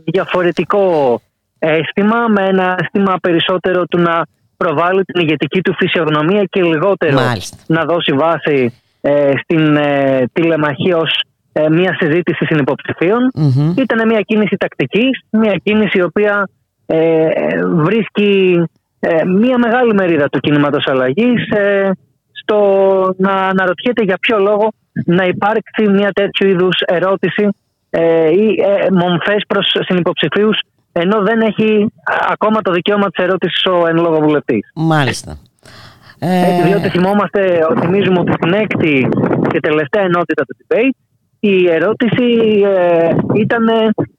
διαφορετικό 0.05 1.20
αίσθημα, 1.59 2.28
με 2.28 2.47
ένα 2.47 2.76
αίσθημα 2.80 3.16
περισσότερο 3.20 3.86
του 3.86 3.98
να 3.98 4.26
προβάλλει 4.56 5.05
την 5.05 5.20
ηγετική 5.22 5.60
του 5.60 5.74
φυσιογνωμία 5.74 6.44
και 6.44 6.62
λιγότερο 6.62 7.18
να 7.66 7.84
δώσει 7.84 8.12
βάση 8.12 8.74
ε, 9.01 9.32
στην 9.43 9.76
ε, 9.76 10.24
τηλεμαχία 10.32 10.97
ως 10.97 11.22
ε, 11.52 11.68
μια 11.68 11.97
συζήτηση 12.01 12.44
συνυποψηφίων. 12.44 13.30
Mm-hmm. 13.34 13.78
Ήταν 13.78 14.09
μια 14.09 14.20
κίνηση 14.20 14.56
τακτικής, 14.56 15.20
μια 15.30 15.60
κίνηση 15.62 15.98
η 15.98 16.02
οποία 16.02 16.48
ε, 16.86 17.28
βρίσκει 17.64 18.62
ε, 19.01 19.24
μια 19.24 19.59
μεγάλη 19.59 19.94
μερίδα 19.94 20.28
του 20.28 20.40
κινήματος 20.40 20.86
αλλαγής 20.86 21.48
ε, 21.48 21.90
στο 22.32 22.59
να 23.18 23.32
αναρωτιέται 23.32 24.02
για 24.02 24.18
ποιο 24.20 24.38
λόγο 24.38 24.72
να 25.05 25.24
υπάρξει 25.24 25.89
μια 25.89 26.10
τέτοιου 26.12 26.48
είδους 26.48 26.81
ερώτηση 26.81 27.48
ή 28.32 28.47
μομφές 28.93 29.44
προς 29.47 29.77
συνυποψηφίους 29.86 30.59
ενώ 30.93 31.23
δεν 31.23 31.40
έχει 31.40 31.93
ακόμα 32.28 32.60
το 32.60 32.73
δικαίωμα 32.73 33.10
της 33.10 33.24
ερώτησης 33.24 33.64
ο 33.66 33.86
εν 33.86 33.97
λόγω 33.97 34.20
βουλευτής. 34.20 34.70
Μάλιστα. 34.74 35.39
Ε... 36.18 36.62
διότι 36.62 36.89
θυμόμαστε, 36.89 37.59
θυμίζουμε 37.81 38.18
ότι 38.18 38.32
στην 38.32 38.52
έκτη 38.52 39.09
και 39.48 39.60
τελευταία 39.60 40.02
ενότητα 40.02 40.44
του 40.44 40.56
debate 40.60 41.06
η 41.40 41.70
ερώτηση 41.70 42.24
ε, 42.64 43.14
ήταν, 43.35 43.66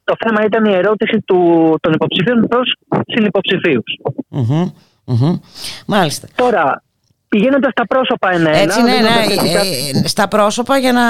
το 0.04 0.16
θέμα 0.20 0.45
ήταν 0.45 0.66
η 0.66 0.74
ερώτηση 0.74 1.22
του, 1.26 1.76
των 1.82 1.94
υποψηφίων 1.94 2.48
προς 2.48 2.76
συνυποψηφίους. 3.08 3.98
Μάλιστα. 5.86 6.28
Τώρα, 6.36 6.84
πηγαίνοντας 7.30 7.72
στα 7.72 7.88
πρόσωπα 7.88 8.30
ένα-ένα... 8.32 8.60
Έτσι, 8.60 8.82
ναι, 8.82 8.91
ναι, 8.91 10.02
ε, 10.04 10.08
στα 10.08 10.28
πρόσωπα 10.28 10.78
για 10.78 10.91
να 10.91 11.02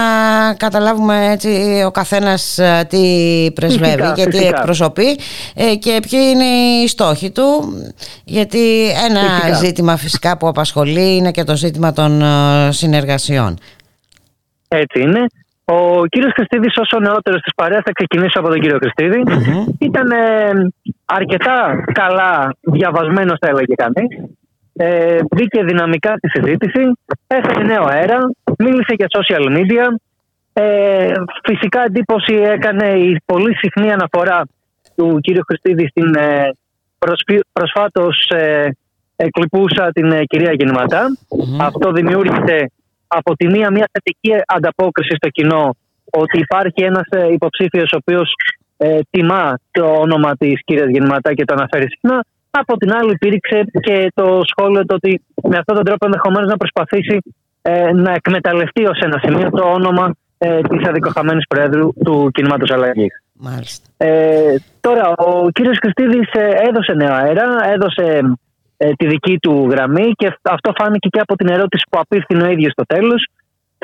καταλάβουμε 0.53 1.31
έτσι 1.31 1.83
ο 1.85 1.91
καθένας 1.91 2.57
ε, 2.57 2.85
τι 2.89 3.01
πρεσβεύει 3.53 4.13
και 4.15 4.25
τι 4.25 4.47
εκπροσωπεί 4.47 5.15
και 5.79 5.99
ποιοι 6.09 6.19
είναι 6.33 6.45
οι 6.45 6.87
στόχοι 6.87 7.31
του 7.31 7.43
γιατί 8.23 8.89
ένα 8.89 9.53
ζήτημα 9.53 9.97
φυσικά 9.97 10.37
που 10.37 10.47
απασχολεί 10.47 11.15
είναι 11.15 11.31
και 11.31 11.43
το 11.43 11.55
ζήτημα 11.55 11.93
των 11.93 12.21
συνεργασιών. 12.69 13.57
Έτσι 14.67 15.01
είναι. 15.01 15.25
Ο 15.65 16.05
κύριος 16.05 16.31
Χριστίδης 16.33 16.77
ως 16.77 16.89
ο 16.95 16.99
νεότερος 16.99 17.41
της 17.41 17.53
παρέας 17.55 17.81
θα 17.85 17.91
ξεκινήσω 17.91 18.39
από 18.39 18.49
τον 18.49 18.59
κύριο 18.59 18.77
Χριστίδη. 18.77 19.23
Ήταν 19.79 20.11
ε, 20.11 20.51
αρκετά 21.05 21.83
καλά 21.91 22.55
διαβασμένος 22.61 23.37
θα 23.39 23.47
έλεγε 23.47 23.73
κανείς. 23.75 24.07
Ε, 24.77 25.19
μπήκε 25.35 25.63
δυναμικά 25.63 26.13
στη 26.17 26.29
συζήτηση, 26.29 26.81
έφερε 27.27 27.63
νέο 27.63 27.83
αέρα, 27.83 28.17
μίλησε 28.57 28.93
για 28.97 29.07
social 29.17 29.57
media. 29.57 29.85
Ε, 30.53 31.13
φυσικά 31.43 31.83
εντύπωση 31.83 32.33
έκανε 32.33 32.87
η 32.87 33.21
πολύ 33.25 33.55
συχνή 33.55 33.91
αναφορά 33.91 34.41
του 34.95 35.19
κύριου 35.21 35.43
Χριστίδη 35.47 35.87
στην 35.87 36.15
ε, 36.15 36.49
προσφάτως 37.53 38.29
ε, 38.29 38.69
εκλειπούσα 39.15 39.91
την 39.91 40.11
ε, 40.11 40.23
κυρία 40.23 40.53
Αυτό 41.59 41.91
δημιούργησε 41.91 42.71
από 43.07 43.35
τη 43.35 43.47
μία 43.47 43.71
μια 43.71 43.89
θετική 43.91 44.43
ανταπόκριση 44.45 45.15
στο 45.15 45.29
κοινό 45.29 45.75
ότι 46.11 46.39
υπάρχει 46.39 46.81
ένας 46.81 47.07
ε, 47.09 47.31
υποψήφιος 47.31 47.91
ο 47.93 47.97
οποίος 47.97 48.33
ε, 48.77 48.99
τιμά 49.09 49.59
το 49.71 49.85
όνομα 49.85 50.35
της 50.35 50.61
κυρίας 50.63 50.89
Γεννηματά 50.89 51.33
και 51.33 51.45
το 51.45 51.53
αναφέρει 51.53 51.89
συχνά. 51.89 52.25
Από 52.59 52.77
την 52.77 52.93
άλλη 52.93 53.11
υπήρξε 53.11 53.63
και 53.79 54.11
το 54.13 54.41
σχόλιο 54.43 54.85
το 54.85 54.95
ότι 54.95 55.21
με 55.43 55.57
αυτόν 55.57 55.75
τον 55.75 55.85
τρόπο 55.85 56.05
ενδεχομένως 56.05 56.49
να 56.49 56.57
προσπαθήσει 56.57 57.19
ε, 57.61 57.91
να 57.93 58.11
εκμεταλλευτεί 58.11 58.85
ως 58.85 58.99
ένα 58.99 59.19
σημείο 59.23 59.49
το 59.49 59.63
όνομα 59.63 60.15
ε, 60.37 60.61
της 60.61 60.87
αδικοχαμένης 60.87 61.47
Προέδρου 61.47 61.93
του 62.03 62.29
κινήματος 62.33 62.71
αλλαγής. 62.71 63.21
Μάλιστα. 63.33 63.89
Ε, 63.97 64.55
τώρα, 64.79 65.13
ο 65.17 65.49
κύριος 65.49 65.77
Χριστίδης 65.81 66.29
ε, 66.31 66.49
έδωσε 66.67 66.93
νέο 66.93 67.13
αέρα, 67.13 67.69
έδωσε 67.73 68.21
ε, 68.77 68.91
τη 68.91 69.07
δική 69.07 69.37
του 69.37 69.67
γραμμή 69.71 70.11
και 70.11 70.37
αυτό 70.41 70.71
φάνηκε 70.77 71.07
και 71.07 71.19
από 71.19 71.35
την 71.35 71.49
ερώτηση 71.49 71.83
που 71.89 71.99
απίφθηνε 71.99 72.43
ο 72.43 72.51
ίδιος 72.51 72.71
στο 72.71 72.83
τέλος. 72.85 73.27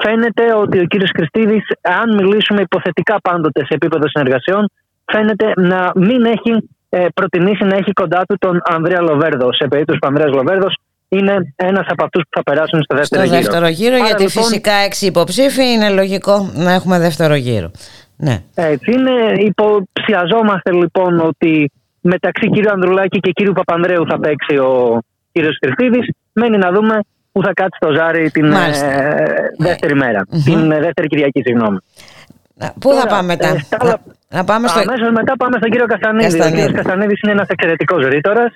Φαίνεται 0.01 0.55
ότι 0.55 0.79
ο 0.79 0.85
κύριος 0.85 1.11
Χριστίδης, 1.15 1.63
αν 1.81 2.15
μιλήσουμε 2.15 2.61
υποθετικά 2.61 3.21
πάντοτε 3.21 3.59
σε 3.59 3.73
επίπεδο 3.73 4.07
συνεργασιών, 4.07 4.69
φαίνεται 5.05 5.51
να 5.55 5.91
μην 5.95 6.25
έχει 6.25 6.51
ε, 6.51 6.82
προτιμήσει 7.13 7.63
να 7.63 7.75
έχει 7.75 7.91
κοντά 7.93 8.21
του 8.27 8.35
τον 8.39 8.61
Ανδρέα 8.65 9.01
Λοβέρδος. 9.01 9.55
Σε 9.55 9.67
περίπτωση 9.67 9.99
που 9.99 10.07
ο 10.07 10.11
Ανδρέας 10.11 10.35
Λοβέρδος 10.35 10.77
είναι 11.09 11.53
ένας 11.55 11.85
από 11.89 12.03
αυτούς 12.03 12.23
που 12.23 12.29
θα 12.31 12.43
περάσουν 12.43 12.83
στο 12.83 12.95
δεύτερο 12.95 13.25
στο 13.25 13.33
γύρο. 13.33 13.45
δεύτερο 13.45 13.67
γύρο, 13.67 13.95
γιατί 13.95 14.23
λοιπόν, 14.23 14.43
φυσικά 14.43 14.73
έξι 14.73 15.05
υποψήφοι 15.05 15.65
είναι 15.71 15.89
λογικό 15.89 16.51
να 16.53 16.71
έχουμε 16.73 16.99
δεύτερο 16.99 17.35
γύρο. 17.35 17.71
Ναι. 18.17 18.43
Έτσι 18.55 18.91
είναι. 18.91 19.11
Υποψιαζόμαστε 19.37 20.71
λοιπόν 20.71 21.19
ότι 21.19 21.71
μεταξύ 22.01 22.49
κύριου 22.49 22.71
Ανδρουλάκη 22.71 23.19
και 23.19 23.31
κύριου 23.31 23.53
Παπανδρέου 23.53 24.05
θα 24.07 24.19
παίξει 24.19 24.57
ο 24.57 24.99
κύριος 25.31 25.57
Τριφίδης. 25.59 26.07
Μένει 26.33 26.57
να 26.57 26.71
δούμε 26.71 26.99
που 27.31 27.43
θα 27.43 27.53
κάτσει 27.53 27.79
το 27.79 27.93
ζάρι 27.93 28.31
την 28.31 28.45
ε, 28.45 28.53
δεύτερη 29.57 29.93
Την 30.43 30.71
ε, 30.71 30.79
δεύτερη 30.79 31.07
Κυριακή, 31.07 31.41
συγγνώμη. 31.41 31.77
Πού 32.79 32.93
θα 32.93 33.07
πάμε 33.07 33.23
μετά; 33.23 33.47
Ε, 33.47 33.93
να 34.33 34.43
πάμε 34.43 34.67
στο... 34.67 34.79
Αμέσως 34.79 35.09
μετά 35.11 35.33
πάμε 35.37 35.55
στον 35.57 35.69
κύριο 35.71 35.85
Καστανίδη. 35.85 36.41
Ο 36.41 36.49
κύριος 36.49 36.71
Καστανίδης 36.71 37.19
είναι 37.21 37.31
ένας 37.31 37.47
εξαιρετικός 37.47 38.05
ρήτορας. 38.05 38.53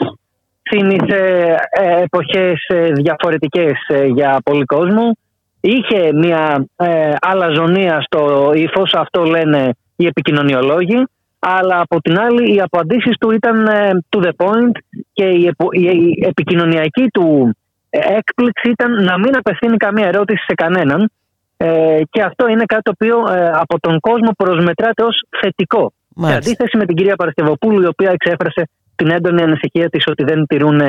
Θύμισε 0.69 1.21
ε, 1.69 2.01
εποχές 2.01 2.59
διαφορετικές 2.93 3.73
για 4.13 4.39
πολύ 4.43 4.65
κόσμο. 4.65 5.17
Είχε 5.61 6.13
μια 6.13 6.65
ε, 6.75 7.11
αλαζονία 7.19 8.01
στο 8.01 8.51
ύφος, 8.55 8.93
αυτό 8.93 9.23
λένε 9.23 9.69
οι 9.95 10.05
επικοινωνιολόγοι 10.05 11.03
αλλά 11.39 11.79
από 11.79 12.01
την 12.01 12.19
άλλη 12.19 12.53
οι 12.55 12.61
απαντήσεις 12.61 13.17
του 13.19 13.31
ήταν 13.31 13.67
ε, 13.67 13.89
to 14.09 14.19
the 14.19 14.31
point 14.45 14.75
και 15.13 15.23
η, 15.23 15.51
η 15.71 16.25
επικοινωνιακή 16.27 17.07
του 17.13 17.57
ε, 17.89 17.99
έκπληξη 17.99 18.69
ήταν 18.69 19.03
να 19.03 19.17
μην 19.17 19.37
απευθύνει 19.37 19.77
καμία 19.77 20.07
ερώτηση 20.07 20.43
σε 20.47 20.53
κανέναν 20.53 21.11
ε, 21.57 22.01
και 22.09 22.21
αυτό 22.21 22.47
είναι 22.47 22.63
κάτι 22.65 22.81
το 22.81 22.91
οποίο 22.93 23.17
από 23.51 23.79
τον 23.79 23.99
κόσμο 23.99 24.31
προσμετράται 24.37 25.03
ως 25.03 25.23
θετικό. 25.41 25.93
Σε 26.21 26.33
αντίθεση 26.33 26.77
με 26.77 26.85
την 26.85 26.95
κυρία 26.95 27.15
Παρασκευοπούλου 27.15 27.81
η 27.81 27.85
οποία 27.85 28.11
εξέφρασε 28.11 28.69
την 28.95 29.09
έντονη 29.09 29.41
ανησυχία 29.41 29.89
της 29.89 30.03
ότι 30.07 30.23
δεν 30.23 30.45
τηρούν 30.45 30.81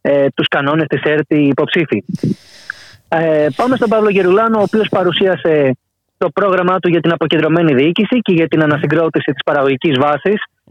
ε, 0.00 0.26
τους 0.34 0.48
κανόνες 0.48 0.86
της 0.86 1.02
ΕΡΤ 1.02 1.32
οι 1.32 1.46
υποψήφοι. 1.46 2.04
Ε, 3.08 3.46
πάμε 3.56 3.76
στον 3.76 3.88
Παύλο 3.88 4.08
Γερουλάνο, 4.08 4.58
ο 4.58 4.62
οποίος 4.62 4.88
παρουσίασε 4.88 5.76
το 6.18 6.30
πρόγραμμά 6.30 6.78
του 6.78 6.88
για 6.88 7.00
την 7.00 7.12
αποκεντρωμένη 7.12 7.74
διοίκηση 7.74 8.18
και 8.20 8.32
για 8.32 8.48
την 8.48 8.62
ανασυγκρότηση 8.62 9.32
της 9.32 9.42
παραγωγικής 9.44 9.96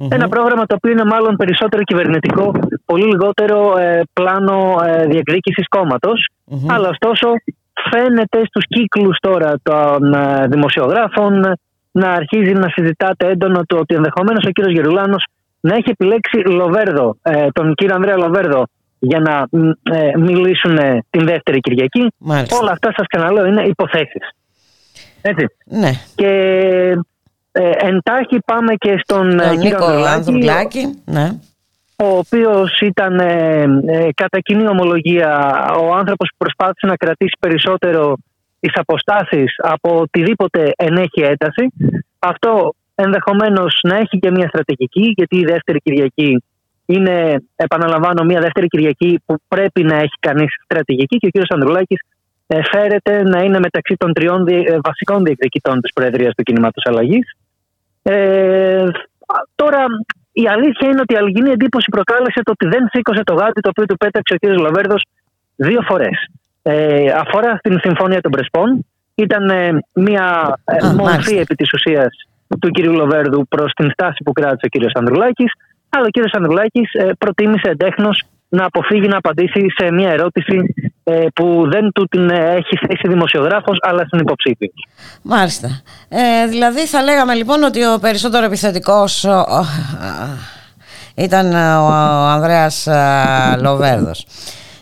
Ένα 0.09 0.27
πρόγραμμα 0.27 0.65
το 0.65 0.75
οποίο 0.75 0.91
είναι 0.91 1.03
μάλλον 1.03 1.35
περισσότερο 1.35 1.83
κυβερνητικό, 1.83 2.51
πολύ 2.85 3.05
λιγότερο 3.05 3.77
ε, 3.77 4.01
πλάνο 4.13 4.75
ε, 4.85 5.05
διεκδίκησης 5.05 5.65
Αλλά 6.67 6.89
ωστόσο 6.89 7.27
φαίνεται 7.91 8.45
στους 8.45 8.63
κύκλους 8.67 9.17
τώρα 9.19 9.53
των 9.63 10.13
ε, 10.13 10.47
δημοσιογράφων 10.47 11.41
να 11.91 12.09
αρχίζει 12.09 12.51
να 12.51 12.69
συζητάτε 12.69 13.27
έντονο 13.27 13.61
το 13.65 13.77
ότι 13.77 13.95
ενδεχομένως 13.95 14.45
ο 14.47 14.49
κύριος 14.49 14.73
Γερουλάνος 14.73 15.25
να 15.59 15.75
έχει 15.75 15.89
επιλέξει 15.89 16.37
Λοβέρδο, 16.37 17.17
ε, 17.21 17.47
τον 17.51 17.73
κύριο 17.73 17.95
Ανδρέα 17.95 18.17
Λοβέρδο 18.17 18.63
για 18.99 19.19
να 19.19 19.47
ε, 19.95 20.17
μιλήσουν 20.17 20.77
την 21.09 21.25
δεύτερη 21.25 21.59
Κυριακή. 21.59 22.13
Όλα 22.61 22.71
αυτά 22.71 22.93
σας 22.95 23.07
ξαναλέω 23.07 23.45
είναι 23.45 23.63
υποθέσεις. 23.63 24.29
Έτσι. 25.21 25.45
Ναι. 25.65 25.91
Και 26.15 26.29
ε, 27.51 27.71
εντάχει 27.87 28.39
πάμε 28.45 28.73
και 28.73 29.01
στον 29.03 29.39
ε, 29.39 29.55
κύριο 29.59 29.85
Ανδρουλάκη, 29.85 31.01
ναι. 31.05 31.39
Ο 31.97 32.17
οποίος 32.17 32.79
ήταν 32.79 33.19
ε, 33.19 33.61
ε, 33.85 34.09
κατά 34.15 34.39
κοινή 34.39 34.67
ομολογία 34.67 35.29
ο 35.79 35.93
άνθρωπος 35.93 36.29
που 36.29 36.37
προσπάθησε 36.37 36.87
να 36.87 36.95
κρατήσει 36.95 37.37
περισσότερο 37.39 38.17
τις 38.59 38.71
αποστάσεις 38.75 39.55
από 39.57 39.99
οτιδήποτε 39.99 40.71
ενέχει 40.75 41.21
ένταση. 41.21 41.73
Αυτό 42.19 42.73
ενδεχομένως 42.95 43.79
να 43.83 43.95
έχει 43.95 44.19
και 44.19 44.31
μια 44.31 44.47
στρατηγική 44.47 45.13
γιατί 45.15 45.37
η 45.37 45.43
δεύτερη 45.43 45.79
Κυριακή 45.79 46.43
είναι, 46.85 47.43
επαναλαμβάνω, 47.55 48.23
μια 48.23 48.39
δεύτερη 48.39 48.67
Κυριακή 48.67 49.19
που 49.25 49.35
πρέπει 49.47 49.83
να 49.83 49.95
έχει 49.95 50.17
κανείς 50.19 50.55
στρατηγική 50.63 51.17
και 51.17 51.27
ο 51.27 51.29
κύριος 51.29 51.49
Ανδρουλάκης 51.49 51.99
ε, 52.47 52.59
φέρεται 52.71 53.23
να 53.23 53.39
είναι 53.39 53.59
μεταξύ 53.59 53.95
των 53.97 54.13
τριών 54.13 54.47
ε, 54.47 54.77
βασικών 54.83 55.23
διεκδικητών 55.23 55.81
της 55.81 55.93
Προεδρίας 55.93 56.35
του 56.35 56.43
Κινήματος 56.43 56.83
Αλλαγής. 56.85 57.35
Ε, 58.03 58.85
τώρα, 59.55 59.85
η 60.43 60.47
αλήθεια 60.47 60.87
είναι 60.89 61.01
ότι 61.01 61.13
η 61.13 61.17
αλγινή 61.17 61.49
εντύπωση 61.49 61.89
προκάλεσε 61.89 62.39
το 62.43 62.51
ότι 62.55 62.67
δεν 62.67 62.87
σήκωσε 62.91 63.23
το 63.23 63.33
γάτι 63.33 63.61
το 63.61 63.69
οποίο 63.69 63.85
του 63.85 63.97
πέταξε 63.97 64.33
ο 64.33 64.37
κ. 64.41 64.59
Λοβέρδος 64.59 65.05
δύο 65.55 65.81
φορές. 65.81 66.17
Ε, 66.61 67.11
αφορά 67.23 67.55
στην 67.55 67.79
Συμφωνία 67.79 68.21
των 68.21 68.31
Πρεσπών. 68.31 68.85
Ήταν 69.15 69.49
ε, 69.49 69.79
μια 69.93 70.57
ε, 70.65 70.93
μορφή 70.93 71.35
επί 71.37 71.55
της 71.55 71.73
ουσίας 71.73 72.07
του 72.59 72.69
κ. 72.71 72.77
Λοβέρδου 72.79 73.47
προς 73.47 73.71
την 73.73 73.91
στάση 73.91 74.23
που 74.23 74.31
κράτησε 74.31 74.65
ο 74.65 74.69
κ. 74.69 74.97
Ανδρουλάκης. 74.97 75.51
Αλλά 75.89 76.05
ο 76.05 76.19
κ. 76.19 76.35
Ανδρουλάκης 76.35 76.93
ε, 76.93 77.11
προτίμησε 77.17 77.69
εντέχνος 77.69 78.23
να 78.49 78.65
αποφύγει 78.65 79.07
να 79.07 79.17
απαντήσει 79.17 79.65
σε 79.77 79.91
μια 79.91 80.09
ερώτηση 80.09 80.55
ε, 80.75 80.87
που 81.33 81.69
δεν 81.71 81.91
του 81.91 82.07
την 82.07 82.29
έχει 82.29 82.77
θέσει 82.77 83.07
δημοσιογράφος 83.07 83.77
αλλά 83.81 84.05
στην 84.05 84.19
υποψήφιο. 84.19 84.69
Μάλιστα. 85.21 85.67
Ε, 86.09 86.47
δηλαδή 86.47 86.87
θα 86.87 87.03
λέγαμε 87.03 87.33
λοιπόν 87.33 87.63
ότι 87.63 87.85
ο 87.85 87.99
περισσότερο 88.01 88.45
επιθετικός 88.45 89.25
ήταν 91.15 91.53
ο 91.53 91.91
Ανδρέας 92.35 92.87
Λοβέρδος 93.61 94.25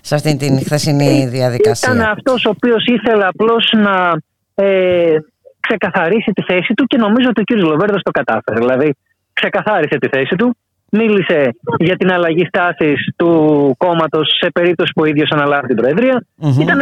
σε 0.02 0.16
αυτήν 0.16 0.38
την 0.38 0.60
χθεσινή 0.60 1.22
ε, 1.22 1.28
διαδικασία. 1.28 1.94
Ήταν 1.94 2.10
αυτός 2.10 2.46
ο 2.46 2.50
οποίος 2.50 2.86
ήθελε 2.86 3.26
απλώς 3.26 3.74
να 3.76 4.12
ε, 4.66 5.18
ξεκαθαρίσει 5.60 6.32
τη 6.32 6.42
θέση 6.42 6.74
του 6.74 6.86
και 6.86 6.98
νομίζω 6.98 7.30
ότι 7.30 7.42
ο 7.42 7.44
κ. 7.44 7.52
Λοβέρδος 7.52 8.02
το 8.02 8.12
κατάφερε. 8.12 8.60
Δηλαδή 8.60 8.96
ξεκαθάρισε 9.34 9.98
τη 9.98 10.08
θέση 10.08 10.36
του 10.36 10.58
μίλησε 10.98 11.40
για 11.78 11.96
την 11.96 12.12
αλλαγή 12.12 12.46
στάσης 12.46 13.00
του 13.16 13.30
κόμματος 13.78 14.28
σε 14.42 14.50
περίπτωση 14.52 14.92
που 14.96 15.02
ο 15.02 15.06
ίδιος 15.06 15.30
αναλάβει 15.32 15.68
την 15.68 15.76
Προεδρία. 15.76 16.26
Mm-hmm. 16.42 16.62
Ήταν 16.62 16.80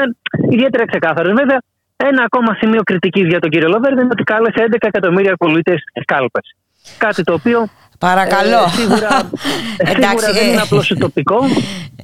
ιδιαίτερα 0.50 0.86
ξεκάθαρος. 0.86 1.34
Βέβαια, 1.34 1.60
ένα 1.96 2.22
ακόμα 2.24 2.56
σημείο 2.60 2.82
κριτική 2.84 3.22
για 3.22 3.40
τον 3.40 3.50
κύριο 3.50 3.70
Λοβέρδη 3.70 4.02
είναι 4.02 4.14
ότι 4.18 4.24
κάλεσε 4.24 4.68
11 4.72 4.76
εκατομμύρια 4.80 5.36
πολίτες 5.36 5.80
κάλπες. 6.06 6.56
Κάτι 6.98 7.24
το 7.24 7.34
οποίο. 7.34 7.68
Παρακαλώ. 8.00 8.64
Ε, 8.64 8.70
σίγουρα, 8.70 9.10
σίγουρα 9.92 10.32
δεν 10.34 10.48
είναι 10.50 10.62
απλώς 10.62 10.94
τοπικό, 11.00 11.40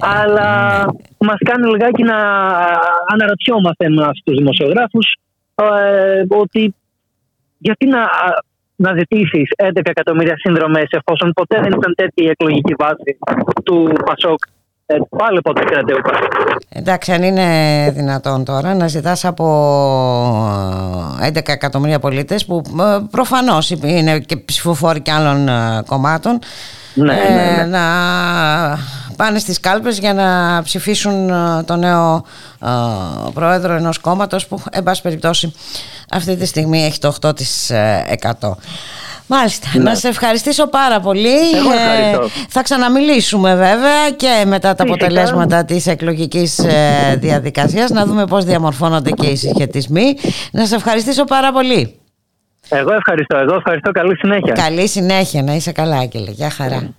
αλλά 0.00 0.50
μας 1.18 1.38
κάνει 1.44 1.70
λιγάκι 1.70 2.02
να 2.02 2.18
αναρωτιόμαστε 3.12 3.84
εμάς 3.84 4.20
τους 4.24 4.36
δημοσιογράφους 4.36 5.06
ε, 5.54 6.22
ότι 6.28 6.74
γιατί 7.58 7.86
να 7.86 8.00
να 8.78 8.92
ζητήσεις 8.98 9.48
11 9.56 9.70
εκατομμύρια 9.84 10.34
σύνδρομες 10.38 10.88
εφόσον 10.90 11.32
ποτέ 11.32 11.60
δεν 11.60 11.72
ήταν 11.78 11.94
τέτοια 11.94 12.24
η 12.26 12.28
εκλογική 12.28 12.74
βάση 12.78 13.18
του 13.64 13.92
Πασόκ. 14.04 14.38
Ε, 14.86 14.96
πάλι 15.16 15.40
ποτέ 15.40 15.64
κρατέου 15.64 15.98
Εντάξει, 16.68 17.12
αν 17.12 17.22
είναι 17.22 17.46
δυνατόν 17.94 18.44
τώρα 18.44 18.74
να 18.74 18.86
ζητάς 18.86 19.24
από 19.24 19.44
11 21.22 21.48
εκατομμύρια 21.48 21.98
πολίτες 21.98 22.46
που 22.46 22.62
ε, 22.80 23.06
προφανώς 23.10 23.70
είναι 23.70 24.18
και 24.18 24.36
ψηφοφόροι 24.36 25.00
και 25.00 25.12
άλλων 25.12 25.48
ε, 25.48 25.82
κομμάτων 25.86 26.38
ναι, 26.94 27.04
ναι, 27.04 27.56
ναι. 27.56 27.64
να 27.64 27.84
πάνε 29.18 29.38
στις 29.38 29.60
κάλπες 29.60 29.98
για 29.98 30.14
να 30.14 30.60
ψηφίσουν 30.62 31.30
το 31.64 31.76
νέο 31.76 32.24
πρόεδρο 33.34 33.72
ενός 33.72 33.98
κόμματος 33.98 34.46
που 34.46 34.62
εν 34.70 34.82
πάση 34.82 35.02
περιπτώσει 35.02 35.52
αυτή 36.10 36.36
τη 36.36 36.46
στιγμή 36.46 36.84
έχει 36.84 36.98
το 36.98 37.14
8%. 37.20 38.50
Μάλιστα. 39.30 39.68
Ναι. 39.72 39.82
Να 39.82 39.94
σε 39.94 40.08
ευχαριστήσω 40.08 40.66
πάρα 40.66 41.00
πολύ. 41.00 41.36
Ε, 41.36 42.16
θα 42.48 42.62
ξαναμιλήσουμε 42.62 43.54
βέβαια 43.54 44.10
και 44.16 44.44
μετά 44.46 44.74
τα 44.74 44.82
αποτελέσματα 44.82 45.64
της 45.64 45.86
εκλογικής 45.86 46.58
ε, 46.58 47.16
διαδικασίας 47.16 47.90
να 47.90 48.04
δούμε 48.04 48.26
πώς 48.26 48.44
διαμορφώνονται 48.44 49.10
και 49.10 49.26
οι 49.26 49.36
συσχετισμοί. 49.36 50.16
Να 50.52 50.66
σε 50.66 50.74
ευχαριστήσω 50.74 51.24
πάρα 51.24 51.52
πολύ. 51.52 51.98
Εγώ 52.68 52.92
ευχαριστώ. 52.92 53.36
Εγώ 53.36 53.54
ευχαριστώ. 53.54 53.90
Καλή 53.90 54.16
συνέχεια. 54.16 54.52
Καλή 54.52 54.88
συνέχεια. 54.88 55.42
Να 55.42 55.54
είσαι 55.54 55.72
καλά, 55.72 55.96
Άγγελε. 55.96 56.30
Γεια 56.30 56.50
χαρά. 56.50 56.94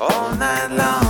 All 0.00 0.34
night 0.34 0.70
long. 0.70 1.09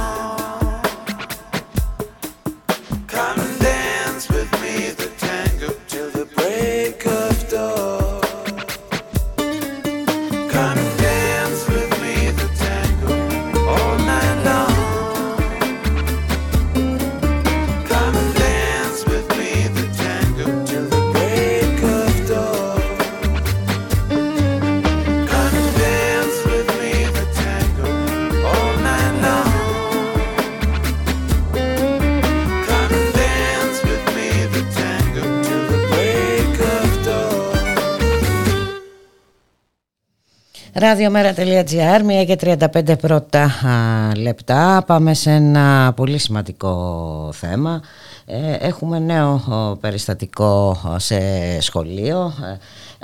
Ραδιομέρα.gr, 40.80 42.22
1 42.22 42.24
και 42.26 42.38
35 42.40 42.98
πρώτα 42.98 43.42
α, 43.42 44.16
λεπτά. 44.16 44.82
Πάμε 44.86 45.14
σε 45.14 45.30
ένα 45.30 45.92
πολύ 45.96 46.18
σημαντικό 46.18 47.30
θέμα. 47.32 47.82
Ε, 48.26 48.52
έχουμε 48.66 48.98
νέο 48.98 49.32
ο, 49.32 49.76
περιστατικό 49.76 50.80
ο, 50.84 50.98
σε 50.98 51.20
σχολείο. 51.60 52.32
Ε, 52.44 52.56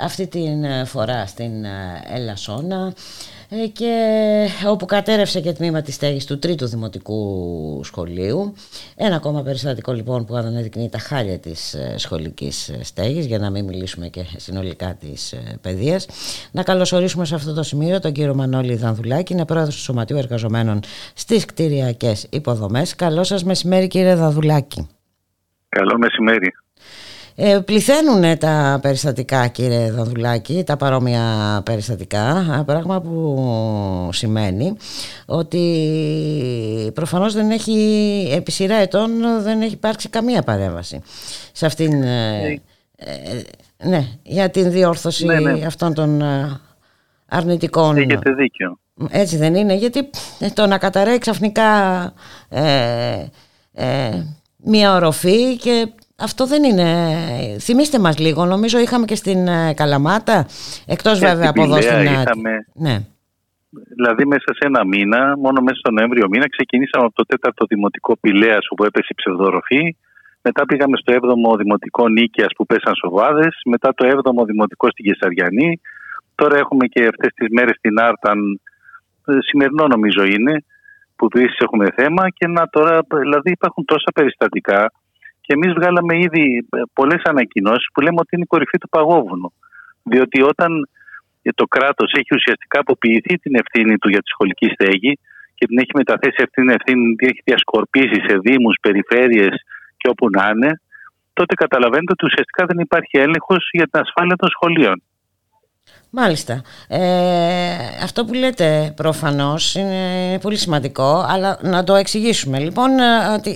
αυτή 0.03 0.27
την 0.27 0.63
ε, 0.63 0.85
φορά 0.85 1.25
στην 1.25 1.65
ε, 1.65 2.03
Ελασσόνα 2.13 2.87
ε, 2.87 2.91
και 3.73 4.47
όπου 4.67 4.85
κατέρευσε 4.85 5.41
και 5.41 5.53
τμήμα 5.53 5.81
της 5.81 5.95
στέγης 5.95 6.25
του 6.25 6.39
τρίτου 6.39 6.67
δημοτικού 6.67 7.81
σχολείου. 7.83 8.53
Ένα 8.95 9.15
ακόμα 9.15 9.41
περιστατικό 9.41 9.91
λοιπόν 9.91 10.25
που 10.25 10.35
αναδεικνύει 10.35 10.89
τα 10.89 10.97
χάλια 10.97 11.39
της 11.39 11.73
ε, 11.73 11.97
σχολικής 11.97 12.69
ε, 12.69 12.83
στέγης 12.83 13.25
για 13.25 13.39
να 13.39 13.49
μην 13.49 13.65
μιλήσουμε 13.65 14.07
και 14.07 14.25
συνολικά 14.37 14.97
της 14.99 15.31
ε, 15.31 15.57
παιδείας. 15.61 16.07
Να 16.51 16.63
καλωσορίσουμε 16.63 17.25
σε 17.25 17.35
αυτό 17.35 17.53
το 17.53 17.63
σημείο 17.63 17.99
τον 17.99 18.11
κύριο 18.11 18.35
Μανώλη 18.35 18.75
Δανδουλάκη, 18.75 19.33
είναι 19.33 19.45
πρόεδρος 19.45 19.75
του 19.75 19.81
Σωματείου 19.81 20.17
Εργαζομένων 20.17 20.79
στις 21.13 21.45
κτηριακές 21.45 22.27
υποδομές. 22.29 22.95
Καλό 22.95 23.23
σας 23.23 23.43
μεσημέρι 23.43 23.87
κύριε 23.87 24.15
Δανδουλάκη. 24.15 24.87
Καλό 25.69 25.97
μεσημέρι. 25.97 26.51
Ε, 27.39 27.59
πληθαίνουν 27.65 28.37
τα 28.37 28.79
περιστατικά 28.81 29.47
κύριε 29.47 29.91
Δανδουλάκη, 29.91 30.63
τα 30.65 30.77
παρόμοια 30.77 31.21
περιστατικά, 31.65 32.63
πράγμα 32.65 33.01
που 33.01 34.09
σημαίνει 34.11 34.73
ότι 35.25 36.91
προφανώς 36.93 37.33
δεν 37.33 37.51
έχει, 37.51 37.73
επί 38.35 38.51
σειρά 38.51 38.75
ετών 38.75 39.11
δεν 39.41 39.61
έχει 39.61 39.73
υπάρξει 39.73 40.09
καμία 40.09 40.41
παρέμβαση 40.41 41.01
σε 41.51 41.65
αυτήν, 41.65 42.03
ε, 42.03 42.61
ε, 42.95 43.41
ναι, 43.83 44.07
για 44.23 44.49
την 44.49 44.71
διόρθωση 44.71 45.25
Ναι, 45.25 45.39
ναι. 45.39 45.65
αυτών 45.65 45.93
των 45.93 46.21
ε, 46.21 46.59
αρνητικών. 47.25 47.97
Έχετε 47.97 48.31
δίκιο. 48.31 48.79
Έτσι 49.09 49.37
δεν 49.37 49.55
είναι, 49.55 49.75
γιατί 49.75 50.09
ε, 50.39 50.49
το 50.49 50.67
να 50.67 50.77
καταραίει 50.77 51.17
ξαφνικά 51.17 51.63
ε, 52.49 53.25
ε, 53.73 54.23
μία 54.57 54.95
οροφή 54.95 55.57
και 55.57 55.87
αυτό 56.19 56.45
δεν 56.47 56.63
είναι... 56.63 56.87
Θυμήστε 57.59 57.99
μας 57.99 58.17
λίγο, 58.19 58.45
νομίζω 58.45 58.79
είχαμε 58.79 59.05
και 59.05 59.15
στην 59.15 59.47
ε, 59.47 59.73
Καλαμάτα, 59.73 60.45
εκτός 60.87 61.19
Και 61.19 61.25
βέβαια 61.25 61.47
στην 61.47 61.61
από 61.61 61.63
εδώ 61.63 61.75
Πηλαία 61.77 61.93
στην... 61.99 62.07
ε, 62.07 62.21
είχαμε- 62.21 62.65
Ναι. 62.73 62.97
Δηλαδή 63.95 64.25
μέσα 64.25 64.49
σε 64.57 64.63
ένα 64.69 64.85
μήνα, 64.85 65.37
μόνο 65.37 65.61
μέσα 65.61 65.79
στον 65.79 65.93
Νοέμβριο 65.93 66.27
μήνα, 66.29 66.49
ξεκινήσαμε 66.49 67.05
από 67.05 67.13
το 67.15 67.23
τέταρτο 67.23 67.65
δημοτικό 67.65 68.17
Πηλαία 68.17 68.57
όπου 68.69 68.83
έπεσε 68.83 69.07
η 69.09 69.15
ψευδοροφή. 69.15 69.95
Μετά 70.41 70.65
πήγαμε 70.65 70.97
στο 70.97 71.13
7ο 71.13 71.57
δημοτικό 71.57 72.07
Νίκαιας 72.07 72.51
που 72.55 72.65
πέσαν 72.65 72.95
σοβάδες. 72.95 73.53
Μετά 73.65 73.93
το 73.93 74.07
7ο 74.07 74.45
δημοτικό 74.45 74.89
στην 74.89 75.05
Κεσαριανή. 75.05 75.81
Τώρα 76.35 76.57
έχουμε 76.57 76.87
και 76.87 77.01
αυτές 77.13 77.31
τις 77.33 77.47
μέρες 77.51 77.75
στην 77.77 77.99
Άρταν, 77.99 78.39
ε, 79.27 79.31
σημερινό 79.49 79.87
νομίζω 79.87 80.23
είναι, 80.23 80.63
που 81.15 81.25
επίσης 81.25 81.57
έχουμε 81.59 81.85
θέμα. 81.95 82.29
Και 82.29 82.47
να 82.47 82.69
τώρα, 82.69 82.99
δηλαδή 83.23 83.51
υπάρχουν 83.51 83.85
τόσα 83.85 84.11
περιστατικά. 84.13 84.91
Και 85.47 85.53
εμείς 85.57 85.73
βγάλαμε 85.77 86.13
ήδη 86.25 86.45
πολλές 86.93 87.21
ανακοινώσεις 87.31 87.87
που 87.93 88.01
λέμε 88.01 88.19
ότι 88.23 88.31
είναι 88.35 88.47
η 88.49 88.51
κορυφή 88.53 88.77
του 88.77 88.89
παγόβουνου. 88.95 89.49
Διότι 90.11 90.41
όταν 90.51 90.71
ε, 91.41 91.49
το 91.59 91.65
κράτος 91.75 92.09
έχει 92.19 92.31
ουσιαστικά 92.39 92.79
αποποιηθεί 92.79 93.33
την 93.43 93.53
ευθύνη 93.61 93.97
του 93.97 94.09
για 94.09 94.21
τη 94.23 94.29
σχολική 94.33 94.67
στέγη 94.75 95.11
και 95.57 95.65
την 95.69 95.77
έχει 95.81 95.93
μεταθέσει 96.01 96.39
αυτή 96.45 96.57
την 96.61 96.69
ευθύνη, 96.77 97.15
την 97.15 97.27
έχει 97.31 97.41
διασκορπίσει 97.49 98.19
σε 98.27 98.33
Δήμους, 98.45 98.75
περιφέρειες 98.81 99.55
και 99.97 100.07
όπου 100.11 100.25
να 100.37 100.43
είναι, 100.53 100.71
τότε 101.33 101.53
καταλαβαίνετε 101.63 102.11
ότι 102.15 102.25
ουσιαστικά 102.25 102.65
δεν 102.69 102.79
υπάρχει 102.79 103.15
έλεγχος 103.25 103.69
για 103.71 103.87
την 103.89 103.99
ασφάλεια 104.03 104.35
των 104.35 104.49
σχολείων. 104.55 104.97
Μάλιστα. 106.19 106.61
Ε, 106.87 106.99
αυτό 108.03 108.25
που 108.25 108.33
λέτε 108.33 108.93
προφανώς 108.95 109.75
είναι 109.75 110.39
πολύ 110.41 110.57
σημαντικό, 110.57 111.25
αλλά 111.29 111.59
να 111.61 111.83
το 111.83 111.95
εξηγήσουμε. 111.95 112.59
Λοιπόν, 112.59 112.99
ε, 112.99 113.33
ότι 113.37 113.49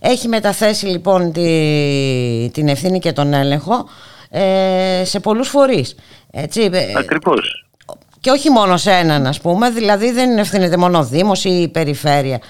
ε, 0.00 0.08
έχει 0.10 0.28
μεταθέσει 0.28 0.86
λοιπόν 0.86 1.32
τη, 1.32 2.50
την 2.52 2.68
ευθύνη 2.68 2.98
και 2.98 3.12
τον 3.12 3.32
έλεγχο 3.32 3.88
ε, 4.30 5.02
σε 5.04 5.20
πολλούς 5.20 5.48
φορείς. 5.48 5.96
Έτσι, 6.30 6.70
ε, 6.72 6.98
Ακριβώς. 6.98 7.66
και 8.20 8.30
όχι 8.30 8.50
μόνο 8.50 8.76
σε 8.76 8.90
έναν 8.90 9.26
ας 9.26 9.40
πούμε, 9.40 9.70
δηλαδή 9.70 10.12
δεν 10.12 10.38
ευθύνεται 10.38 10.76
μόνο 10.76 10.98
ο 10.98 11.04
Δήμος 11.04 11.44
ή 11.44 11.50
η 11.50 11.68
Περιφέρεια. 11.68 12.40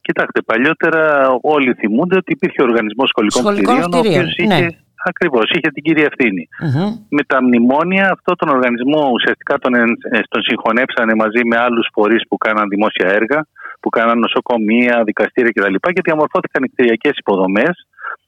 Κοιτάξτε, 0.00 0.40
παλιότερα 0.42 1.28
όλοι 1.40 1.74
θυμούνται 1.74 2.16
ότι 2.16 2.32
υπήρχε 2.32 2.62
ο 2.62 2.64
Οργανισμός 2.64 3.08
Σχολικών, 3.08 3.42
Σχολικών 3.42 3.74
Κτηρίων, 3.74 3.94
ο 3.94 4.00
κτηρίων, 4.00 4.24
οποίος 4.24 4.36
είχε, 4.36 4.78
ναι. 5.00 5.08
ακριβώς, 5.10 5.44
είχε 5.50 5.68
την 5.74 5.82
κύρια 5.82 6.08
ευθύνη. 6.10 6.44
Μμμ. 6.66 6.90
Με 7.16 7.22
τα 7.30 7.38
μνημόνια, 7.42 8.04
αυτό 8.16 8.30
τον 8.40 8.48
οργανισμό 8.56 9.02
ουσιαστικά 9.16 9.54
τον, 9.58 9.74
εν- 9.74 10.00
ε, 10.10 10.20
τον 10.32 10.42
συγχωνέψανε 10.42 11.14
μαζί 11.14 11.42
με 11.50 11.56
άλλους 11.64 11.86
φορείς 11.92 12.22
που 12.28 12.36
κάναν 12.36 12.68
δημόσια 12.68 13.08
έργα, 13.18 13.46
που 13.80 13.88
κάναν 13.88 14.18
νοσοκομεία, 14.18 15.02
δικαστήρια 15.04 15.52
κτλ. 15.54 15.74
Και 15.94 16.06
διαμορφώθηκαν 16.08 16.64
οι 16.64 16.68
κτηριακές 16.68 17.14
υποδομές 17.22 17.74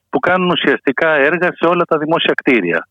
που 0.09 0.19
κάνουν 0.19 0.49
ουσιαστικά 0.49 1.09
έργα 1.29 1.47
σε 1.57 1.65
όλα 1.71 1.83
τα 1.91 1.97
δημόσια 1.97 2.33
κτίρια. 2.33 2.87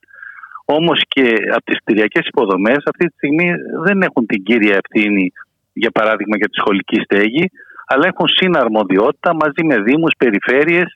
Όμως 0.65 1.01
και 1.09 1.27
από 1.57 1.65
τις 1.65 1.79
κτηριακές 1.79 2.27
υποδομές 2.27 2.81
αυτή 2.93 3.07
τη 3.07 3.15
στιγμή 3.17 3.49
δεν 3.85 4.03
έχουν 4.03 4.27
την 4.27 4.43
κύρια 4.43 4.79
ευθύνη, 4.83 5.33
για 5.73 5.91
παράδειγμα, 5.91 6.37
για 6.37 6.49
τη 6.49 6.57
σχολική 6.61 7.01
στέγη, 7.05 7.51
αλλά 7.87 8.07
έχουν 8.07 8.29
συναρμοδιότητα 8.29 9.35
μαζί 9.35 9.65
με 9.65 9.77
Δήμους, 9.81 10.15
περιφέρειες 10.19 10.89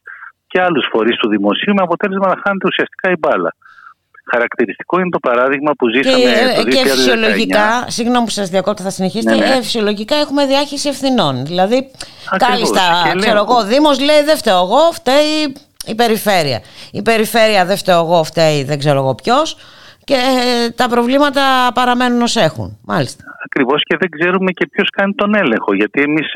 και 0.57 0.63
άλλους 0.63 0.87
φορείς 0.93 1.17
του 1.17 1.29
δημοσίου, 1.29 1.75
με 1.75 1.83
αποτέλεσμα 1.83 2.27
να 2.27 2.37
χάνεται 2.45 2.67
ουσιαστικά 2.67 3.11
η 3.11 3.17
μπάλα. 3.19 3.55
Χαρακτηριστικό 4.33 4.99
είναι 5.01 5.09
το 5.09 5.19
παράδειγμα 5.19 5.73
που 5.79 5.87
Και, 5.87 6.03
ζήσαμε 6.03 6.31
ε, 6.31 6.55
το 6.55 6.63
2019. 6.63 6.69
και 6.71 6.89
φυσιολογικά, 6.89 7.85
συγγνώμη 7.87 8.25
που 8.25 8.31
σας 8.31 8.49
διακόπτω, 8.49 8.83
θα 8.83 8.91
συνεχίσετε, 8.91 9.35
Ναι, 9.35 9.47
ναι. 9.47 9.55
ε, 9.55 9.63
φυσιολογικά 9.63 10.15
έχουμε 10.17 10.47
διάχυση 10.47 10.89
ευθυνών. 10.89 11.45
Δηλαδή, 11.47 11.91
Ακριβώς. 12.31 12.49
κάλλιστα, 12.71 12.83
Και 13.13 13.19
ξέρω 13.19 13.35
λέω- 13.35 13.45
εγώ, 13.49 13.57
ο 13.59 13.65
Δήμος 13.65 14.01
λέει 14.01 14.23
δεν 14.25 14.37
φταίω 14.37 14.57
εγώ, 14.57 14.93
φταίει 14.93 15.55
η 15.87 15.95
περιφέρεια. 15.95 16.61
Η 16.93 17.03
περιφέρεια 17.03 17.65
δεν 17.65 17.77
φταίω 17.77 17.99
εγώ, 17.99 18.25
φταίει 18.25 18.65
δεν 18.65 18.79
ξέρω 18.79 18.99
εγώ 18.99 19.15
ποιος 19.15 19.57
και 20.05 20.15
ε, 20.15 20.71
τα 20.71 20.89
προβλήματα 20.89 21.43
παραμένουν 21.75 22.23
ως 22.23 22.37
έχουν. 22.37 22.79
Μάλιστα. 22.85 23.25
Ακριβώς 23.47 23.81
και 23.89 23.97
δεν 24.01 24.11
ξέρουμε 24.17 24.51
και 24.59 24.67
ποιος 24.73 24.89
κάνει 24.97 25.13
τον 25.15 25.35
έλεγχο. 25.43 25.75
Γιατί 25.81 25.99
εμείς 26.09 26.29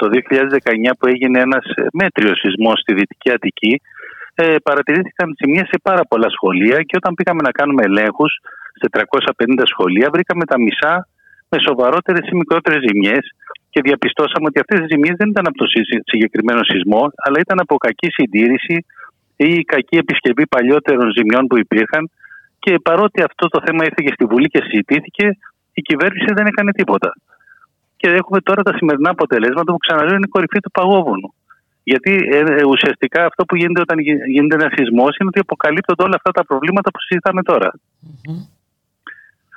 το 0.00 0.06
2019 0.08 0.92
που 0.98 1.06
έγινε 1.12 1.38
ένας 1.40 1.64
μέτριο 1.92 2.32
σεισμός 2.40 2.76
στη 2.80 2.94
Δυτική 2.94 3.30
Αττική, 3.36 3.74
ε, 4.34 4.56
παρατηρήθηκαν 4.66 5.26
ζημιέ 5.40 5.62
σε 5.72 5.78
πάρα 5.82 6.02
πολλά 6.10 6.28
σχολεία 6.36 6.78
και 6.88 6.96
όταν 7.00 7.14
πήγαμε 7.14 7.42
να 7.48 7.52
κάνουμε 7.58 7.82
ελέγχους 7.88 8.32
σε 8.80 8.86
350 8.90 9.64
σχολεία, 9.72 10.08
βρήκαμε 10.14 10.44
τα 10.44 10.58
μισά 10.64 10.94
με 11.50 11.58
σοβαρότερες 11.66 12.24
ή 12.30 12.34
μικρότερες 12.36 12.80
ζημιές 12.88 13.24
και 13.72 13.80
διαπιστώσαμε 13.86 14.46
ότι 14.50 14.58
αυτές 14.62 14.78
οι 14.80 14.86
ζημιέ 14.92 15.12
δεν 15.20 15.28
ήταν 15.34 15.44
από 15.50 15.58
το 15.62 15.66
συ- 15.72 16.02
συγκεκριμένο 16.12 16.62
σεισμό, 16.70 17.02
αλλά 17.24 17.38
ήταν 17.44 17.58
από 17.64 17.74
κακή 17.86 18.08
συντήρηση 18.16 18.76
ή 19.36 19.50
κακή 19.72 19.96
επισκευή 20.04 20.46
παλιότερων 20.54 21.06
ζημιών 21.16 21.46
που 21.46 21.58
υπήρχαν. 21.58 22.10
Και 22.58 22.72
παρότι 22.88 23.22
αυτό 23.28 23.44
το 23.48 23.58
θέμα 23.66 23.84
ήρθε 23.88 24.00
και 24.06 24.14
στη 24.16 24.24
Βουλή 24.24 24.48
και 24.54 24.60
συζητήθηκε, 24.66 25.26
η 25.78 25.82
κυβέρνηση 25.88 26.30
δεν 26.38 26.46
έκανε 26.46 26.70
τίποτα. 26.72 27.10
Και 27.96 28.08
έχουμε 28.20 28.40
τώρα 28.40 28.62
τα 28.62 28.72
σημερινά 28.76 29.10
αποτελέσματα 29.10 29.72
που 29.72 29.78
ξαναλέω 29.84 30.14
είναι 30.18 30.28
η 30.30 30.34
κορυφή 30.36 30.60
του 30.60 30.70
παγόβουνου. 30.70 31.34
Γιατί 31.82 32.12
ε, 32.32 32.38
ε, 32.38 32.64
ουσιαστικά 32.64 33.20
αυτό 33.24 33.44
που 33.44 33.56
γίνεται 33.56 33.80
όταν 33.80 33.98
γι- 33.98 34.24
γίνεται 34.34 34.54
ένα 34.60 34.68
σεισμός 34.74 35.16
είναι 35.16 35.28
ότι 35.32 35.40
αποκαλύπτονται 35.46 36.02
όλα 36.02 36.16
αυτά 36.20 36.30
τα 36.30 36.44
προβλήματα 36.44 36.90
που 36.90 37.00
συζητάμε 37.00 37.42
τώρα. 37.42 37.70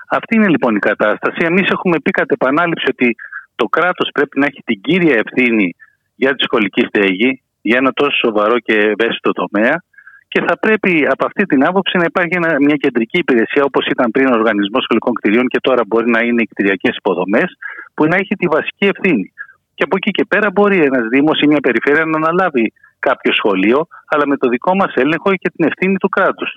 Αυτή 0.10 0.36
είναι 0.36 0.48
λοιπόν 0.48 0.76
η 0.76 0.80
κατάσταση. 0.80 1.40
Εμείς 1.52 1.68
έχουμε 1.70 2.00
πει 2.00 2.12
κατ' 2.12 2.32
επανάληψη 2.32 2.86
ότι 2.90 3.16
το 3.56 3.66
κράτος 3.66 4.10
πρέπει 4.14 4.40
να 4.40 4.46
έχει 4.46 4.62
την 4.66 4.82
κύρια 4.82 5.22
ευθύνη 5.26 5.76
για 6.16 6.36
τη 6.36 6.44
σχολική 6.44 6.82
στέγη, 6.90 7.42
για 7.62 7.78
ένα 7.78 7.92
τόσο 7.94 8.16
σοβαρό 8.26 8.60
και 8.60 8.74
ευαίσθητο 8.74 9.32
τομέα. 9.32 9.84
Και 10.32 10.42
θα 10.48 10.58
πρέπει 10.64 11.08
από 11.14 11.26
αυτή 11.26 11.44
την 11.46 11.66
άποψη 11.66 11.98
να 11.98 12.06
υπάρχει 12.12 12.36
ένα- 12.36 12.56
μια 12.60 12.76
κεντρική 12.76 13.18
υπηρεσία 13.18 13.64
όπως 13.64 13.86
ήταν 13.94 14.12
πριν 14.12 14.28
ο 14.28 14.34
Οργανισμός 14.40 14.84
Σχολικών 14.84 15.14
Κτηρίων 15.14 15.48
και 15.48 15.60
τώρα 15.62 15.82
μπορεί 15.88 16.10
να 16.10 16.22
είναι 16.22 16.42
οι 16.42 16.46
κτηριακές 16.46 16.96
υποδομές, 16.96 17.50
που 17.94 18.06
να 18.06 18.16
έχει 18.16 18.36
τη 18.36 18.48
βασική 18.48 18.86
ευθύνη. 18.94 19.34
Και 19.76 19.84
από 19.84 19.96
εκεί 19.98 20.12
και 20.12 20.26
πέρα 20.26 20.48
μπορεί 20.52 20.78
ένας 20.90 21.08
Δήμος 21.08 21.42
ή 21.42 21.48
μια 21.48 21.60
περιφέρεια 21.60 22.06
να 22.06 22.18
αναλάβει 22.18 22.74
κάποιο 23.00 23.32
σχολείο, 23.34 23.88
αλλά 24.06 24.28
με 24.28 24.38
το 24.38 24.50
δικό 24.50 24.76
μας 24.76 24.94
έλεγχο 24.94 25.30
και 25.36 25.50
την 25.50 25.66
ευθύνη 25.66 25.96
του 25.98 26.10
κράτους. 26.10 26.52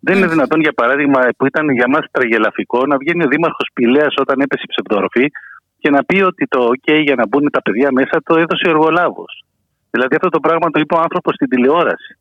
Δεν 0.00 0.16
είναι 0.16 0.26
δυνατόν, 0.26 0.60
για 0.60 0.72
παράδειγμα, 0.72 1.20
που 1.36 1.46
ήταν 1.46 1.70
για 1.70 1.88
μας 1.88 2.04
τραγελαφικό, 2.10 2.86
να 2.86 2.96
βγαίνει 2.96 3.24
ο 3.24 3.28
Δήμαρχος 3.28 3.68
Πηλέας 3.74 4.14
όταν 4.16 4.40
έπεσε 4.40 4.62
η 4.66 4.70
ψευδοροφή 4.72 5.26
και 5.78 5.90
να 5.90 6.04
πει 6.04 6.22
ότι 6.22 6.46
το 6.46 6.70
OK 6.74 7.02
για 7.02 7.14
να 7.14 7.26
μπουν 7.26 7.50
τα 7.50 7.62
παιδιά 7.62 7.88
μέσα 7.92 8.22
το 8.24 8.34
έδωσε 8.34 8.64
ο 8.66 8.70
εργολάβος. 8.70 9.44
Δηλαδή 9.90 10.14
αυτό 10.14 10.28
το 10.28 10.40
πράγμα 10.40 10.70
το 10.70 10.80
είπε 10.80 10.94
ο 10.94 10.98
άνθρωπος 10.98 11.34
στην 11.34 11.48
τηλεόραση. 11.48 12.18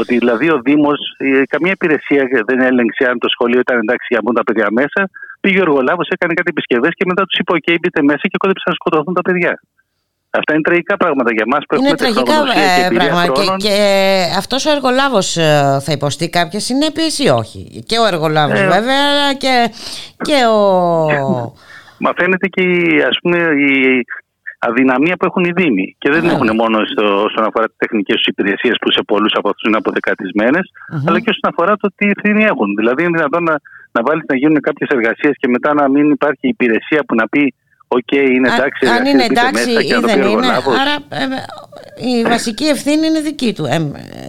Ότι 0.00 0.18
δηλαδή 0.18 0.46
ο 0.50 0.58
Δήμος, 0.64 1.00
καμία 1.48 1.72
υπηρεσία 1.78 2.22
δεν 2.46 2.60
έλεγξε 2.60 3.04
αν 3.10 3.18
το 3.18 3.28
σχολείο 3.28 3.60
ήταν 3.60 3.76
εντάξει 3.78 4.06
για 4.08 4.18
να 4.18 4.22
μπουν 4.22 4.34
τα 4.34 4.44
παιδιά 4.46 4.68
μέσα. 4.70 5.00
Πήγε 5.40 5.58
ο 5.58 5.66
εργολάβος, 5.68 6.08
έκανε 6.08 6.34
κάτι 6.34 6.50
επισκευές 6.54 6.92
και 6.98 7.04
μετά 7.10 7.22
τους 7.26 7.38
είπε: 7.38 7.52
OK, 7.58 7.68
μπείτε 7.80 8.00
μέσα 8.02 8.24
και 8.30 8.38
κόντεψαν 8.42 8.68
να 8.72 8.78
σκοτωθούν 8.80 9.14
τα 9.14 9.22
παιδιά. 9.22 9.52
Αυτά 10.38 10.52
είναι 10.52 10.62
τραγικά 10.62 10.96
πράγματα 10.96 11.32
για 11.32 11.44
μας 11.46 11.62
που 11.68 11.74
Είναι 11.74 11.88
έχουμε 11.88 12.02
τραγικά 12.02 12.22
τεχνογνωσία 12.22 12.76
και 12.76 12.82
ε, 12.82 12.86
εμπειρία 12.86 13.08
πράγματα. 13.08 13.32
Και, 13.32 13.40
χρόνων. 13.40 13.58
και 13.58 13.76
αυτός 14.36 14.66
ο 14.66 14.70
εργολάβος 14.70 15.32
θα 15.84 15.92
υποστεί 15.98 16.30
κάποιες 16.30 16.64
συνέπειες 16.64 17.18
ή 17.18 17.28
όχι; 17.28 17.84
Και 17.86 17.98
ο 17.98 18.06
εργολάβος 18.06 18.60
Ε, 18.60 18.66
βέβαια, 18.66 19.02
αλλά 19.10 19.34
και, 19.34 19.54
και 20.26 20.38
ο. 20.46 20.58
Μα 21.98 22.12
φαίνεται 22.16 22.46
και 22.46 22.62
η, 22.62 23.02
ας 23.10 23.16
πούμε, 23.22 23.38
η 23.38 24.04
αδυναμία 24.68 25.16
που 25.16 25.24
έχουν 25.24 25.44
οι 25.44 25.52
Δήμοι. 25.60 25.96
Και 25.98 26.10
δεν 26.10 26.20
την 26.20 26.30
έχουν 26.30 26.50
μόνο 26.62 26.76
στο, 26.90 27.04
όσον 27.28 27.44
αφορά 27.48 27.66
τις 27.66 27.76
τεχνικές 27.76 28.16
του 28.20 28.30
υπηρεσίες 28.34 28.74
που 28.80 28.92
σε 28.92 29.02
πολλούς 29.10 29.32
από 29.38 29.48
αυτούς 29.48 29.68
είναι 29.68 29.76
αποδεκατισμένες, 29.76 30.64
αλλά 31.06 31.18
και 31.20 31.30
όσον 31.34 31.48
αφορά 31.52 31.72
το 31.76 31.88
τι 31.96 32.04
ευθύνη 32.14 32.42
έχουν. 32.44 32.68
Δηλαδή, 32.80 33.02
είναι 33.02 33.16
δυνατόν 33.18 33.42
να, 33.50 33.54
να 33.92 34.00
βάλεις 34.06 34.24
να 34.30 34.36
γίνουν 34.36 34.60
κάποιες 34.60 34.88
εργασίες 34.96 35.34
και 35.40 35.48
μετά 35.48 35.74
να 35.74 35.88
μην 35.88 36.10
υπάρχει 36.10 36.48
υπηρεσία 36.48 37.00
που 37.06 37.14
να 37.14 37.28
πει: 37.28 37.54
OK, 37.98 38.12
είναι 38.34 38.48
Α- 38.50 38.54
εντάξει, 38.54 38.82
αν 38.86 38.92
εργασίες, 38.94 39.12
είναι 39.12 39.24
μπείτε 39.28 39.40
εντάξει 39.40 39.66
μέσα 39.68 39.80
ή 39.80 39.86
και 39.88 39.94
να 39.94 40.00
το 40.00 40.06
πει 40.06 40.12
δεν 40.12 40.22
ο 40.22 40.26
είναι. 40.26 40.36
εργολάβος. 40.36 40.74
Άρα 40.82 40.94
ε, 41.20 41.24
η 42.12 42.14
βασική 42.34 42.66
ευθύνη 42.74 43.04
είναι 43.08 43.20
δική 43.30 43.50
του 43.56 43.64
ε, 43.74 43.78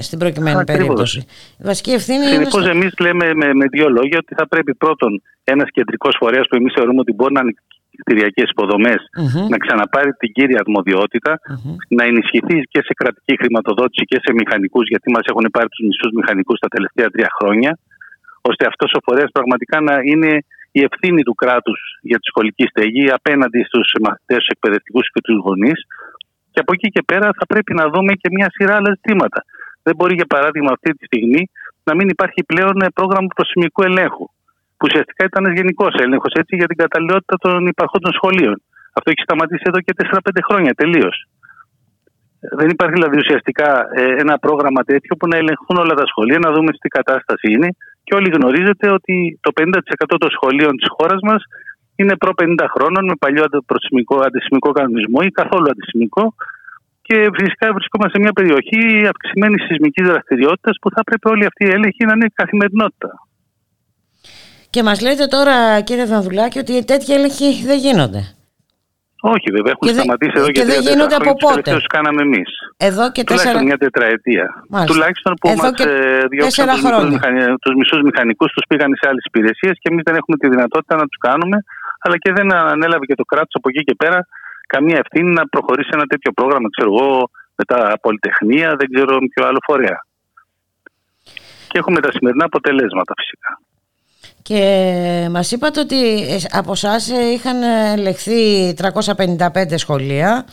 στην 0.07 0.17
προκειμένη 0.21 0.57
Ακριβώς. 0.59 0.75
περίπτωση. 0.81 1.19
Η 1.61 1.63
βασική 1.69 1.91
ευθύνη 1.99 2.23
είναι. 2.25 2.35
Συνεπώς, 2.37 2.61
στο- 2.63 2.73
εμείς 2.77 2.91
λέμε 3.05 3.25
με, 3.41 3.47
με 3.59 3.65
δύο 3.75 3.87
λόγια 3.97 4.17
ότι 4.23 4.33
θα 4.39 4.45
πρέπει 4.51 4.73
πρώτον 4.83 5.11
ένας 5.53 5.69
κεντρικός 5.77 6.13
φορέας 6.21 6.45
που 6.49 6.55
εμείς 6.59 6.73
θεωρούμε 6.77 6.99
ότι 7.05 7.13
μπορεί 7.17 7.33
να 7.33 7.41
είναι 7.43 7.53
κτηριακές 8.03 8.47
υποδομές 8.55 8.99
Μμμ. 9.23 9.47
να 9.53 9.57
ξαναπάρει 9.63 10.11
την 10.21 10.29
κύρια 10.37 10.59
αρμοδιότητα, 10.65 11.31
να 11.97 12.03
ενισχυθεί 12.09 12.57
και 12.73 12.81
σε 12.87 12.93
κρατική 12.99 13.33
χρηματοδότηση 13.41 14.03
και 14.11 14.19
σε 14.25 14.29
μηχανικούς, 14.39 14.85
γιατί 14.93 15.07
μας 15.15 15.25
έχουν 15.31 15.45
πάρει 15.55 15.67
τους 15.73 15.81
μισούς 15.87 16.11
μηχανικούς 16.19 16.57
τα 16.63 16.69
τελευταία 16.75 17.07
τρία 17.13 17.29
χρόνια, 17.39 17.71
ώστε 18.49 18.63
αυτός 18.71 18.89
ο 18.97 18.99
φορέας 19.05 19.29
πραγματικά 19.37 19.77
να 19.89 19.95
είναι 20.11 20.31
η 20.79 20.81
ευθύνη 20.89 21.21
του 21.27 21.35
κράτους 21.41 21.79
για 22.09 22.17
τη 22.19 22.25
σχολική 22.31 22.65
στεγή 22.71 23.05
απέναντι 23.19 23.59
στους 23.69 23.87
μαθητές, 24.05 24.41
του 24.43 24.53
εκπαιδευτικούς 24.55 25.05
και 25.13 25.21
τους 25.27 25.37
γονείς. 25.45 25.79
Και 26.51 26.59
από 26.63 26.71
εκεί 26.75 26.87
και 26.95 27.03
πέρα 27.11 27.27
θα 27.39 27.45
πρέπει 27.51 27.73
να 27.79 27.85
δούμε 27.93 28.11
και 28.21 28.29
μια 28.35 28.49
σειρά 28.55 28.73
άλλα 28.79 28.91
ζητήματα. 28.97 29.39
Δεν 29.85 29.93
μπορεί, 29.97 30.13
για 30.21 30.29
παράδειγμα, 30.33 30.71
αυτή 30.77 30.89
τη 30.97 31.03
στιγμή 31.09 31.41
να 31.87 31.93
μην 31.97 32.07
υπάρχει 32.15 32.41
πλέον 32.51 32.75
ε, 32.85 32.87
πρόγραμμα 32.97 33.29
προσημικού 33.35 33.81
ελέγχου. 33.89 34.27
Που 34.77 34.85
ουσιαστικά 34.89 35.21
ήταν 35.29 35.41
ένας 35.43 35.55
γενικός 35.59 35.93
έλεγχος 36.05 36.31
για 36.59 36.67
την 36.71 36.77
καταλληλότητα 36.83 37.35
των 37.43 37.57
υπαρχόντων 37.73 38.11
σχολείων. 38.19 38.57
Αυτό 38.97 39.07
έχει 39.13 39.23
σταματήσει 39.27 39.65
εδώ 39.71 39.79
και 39.85 39.93
4-5 40.03 40.47
χρόνια 40.47 40.73
τελείως. 40.81 41.15
Δεν 42.59 42.69
υπάρχει 42.75 42.95
δηλαδή 42.99 43.17
ουσιαστικά 43.23 43.69
ε, 43.99 44.03
ένα 44.23 44.35
πρόγραμμα 44.45 44.81
τέτοιο 44.91 45.13
που 45.19 45.27
να 45.31 45.37
ελεγχθούν 45.41 45.77
όλα 45.83 45.93
τα 45.99 46.05
σχολεία, 46.11 46.39
να 46.45 46.49
δούμε 46.55 46.69
τι 46.71 46.89
κατάσταση 46.99 47.47
είναι. 47.55 47.69
Και 48.05 48.15
όλοι 48.17 48.29
γνωρίζετε 48.37 48.85
ότι 48.97 49.15
το 49.45 49.51
50% 49.61 50.15
των 50.23 50.29
σχολείων 50.35 50.73
της 50.79 50.89
χώρας 50.95 51.19
μας 51.29 51.41
είναι 51.95 52.15
προ 52.21 52.31
50 52.35 52.65
χρόνων 52.73 53.03
με 53.05 53.15
παλιό 53.23 53.43
αντισημικό, 53.49 54.15
αντισημικό 54.27 54.69
κανονισμό 54.77 55.19
ή 55.27 55.31
καθόλου 55.39 55.67
αντισημικό. 55.73 56.23
Και 57.01 57.17
φυσικά 57.37 57.67
βρισκόμαστε 57.73 58.13
σε 58.15 58.21
μια 58.23 58.33
περιοχή 58.39 59.07
αυξημένη 59.11 59.59
σεισμικής 59.59 60.05
δραστηριότητας 60.07 60.75
που 60.81 60.89
θα 60.95 61.01
πρέπει 61.03 61.27
όλη 61.33 61.45
αυτή 61.45 61.63
η 61.65 61.71
έλεγχη 61.77 62.05
να 62.05 62.13
είναι 62.15 62.27
καθημερινότητα. 62.33 63.09
Και 64.69 64.83
μας 64.83 65.01
λέτε 65.01 65.25
τώρα, 65.25 65.81
κύριε 65.81 66.05
Δανδουλάκη, 66.05 66.59
ότι 66.59 66.85
τέτοιοι 66.85 67.13
έλεγχοι 67.13 67.65
δεν 67.65 67.77
γίνονται. 67.77 68.34
Όχι, 69.33 69.47
βέβαια, 69.57 69.71
έχουν 69.75 69.85
Και 69.87 69.93
δεν- 69.97 70.03
σταματήσει 70.03 70.35
εδώ 70.41 70.49
και 70.49 70.57
και, 70.57 70.65
δεν 70.71 70.79
τρία 70.79 70.87
γίνονται 70.89 71.17
χρόνια. 71.17 71.31
από 71.31 71.39
Τους 71.39 71.43
πότε; 71.45 71.61
τελευταίους 71.61 71.85
κάναμε 71.95 72.21
εμείς. 72.27 72.49
Εδώ 72.89 73.03
και 73.15 73.21
Τουλάχιστον 73.23 73.57
τέσσερα. 73.57 73.67
μια 73.69 73.77
τετραετία. 73.85 74.45
Μάλιστα. 74.73 74.89
Τουλάχιστον 74.91 75.31
που 75.39 75.47
Εδώ 75.53 75.61
μας 75.63 75.71
και 75.79 75.87
διώξαν 76.33 76.49
τέσσερα 76.49 76.71
τους 76.73 76.81
μισού 76.83 76.93
χρόνια. 76.93 77.11
μηχανι... 77.15 77.39
μισούς 77.81 78.01
μηχανικούς, 78.09 78.49
τους 78.55 78.65
πήγαν 78.69 78.89
σε 78.99 79.05
άλλες 79.09 79.23
υπηρεσίες 79.29 79.75
και 79.81 79.87
εμείς 79.91 80.03
δεν 80.07 80.15
έχουμε 80.19 80.35
τη 80.41 80.47
δυνατότητα 80.53 80.93
να 81.01 81.05
τους 81.09 81.19
κάνουμε. 81.27 81.57
Αλλά 82.03 82.15
και 82.23 82.31
δεν 82.37 82.47
ανέλαβε 82.73 83.05
και 83.09 83.17
το 83.21 83.25
κράτος 83.31 83.53
από 83.59 83.67
εκεί 83.71 83.81
και 83.87 83.95
πέρα 84.03 84.19
καμία 84.73 84.97
ευθύνη 85.03 85.29
να 85.39 85.43
προχωρήσει 85.53 85.89
ένα 85.97 86.05
τέτοιο 86.11 86.31
πρόγραμμα, 86.37 86.67
ξέρω 86.75 86.89
εγώ, 86.93 87.09
με 87.59 87.63
τα 87.71 87.79
πολυτεχνία, 88.05 88.67
δεν 88.79 88.87
ξέρω 88.93 89.11
με 89.23 89.27
ποιο 89.33 89.41
άλλο 89.49 89.59
φορέα. 89.69 89.97
Και 91.69 91.77
έχουμε 91.81 91.99
τα 92.05 92.11
σημερινά 92.15 92.45
αποτελέσματα 92.51 93.13
φυσικά. 93.19 93.51
Και 94.49 95.27
μας 95.31 95.51
είπατε 95.51 95.79
ότι 95.79 96.01
ε, 96.33 96.37
από 96.51 96.71
εσάς 96.71 97.07
είχαν 97.33 97.63
ελεγχθεί 97.97 98.73
355 98.81 99.73
σχολεία. 99.75 100.45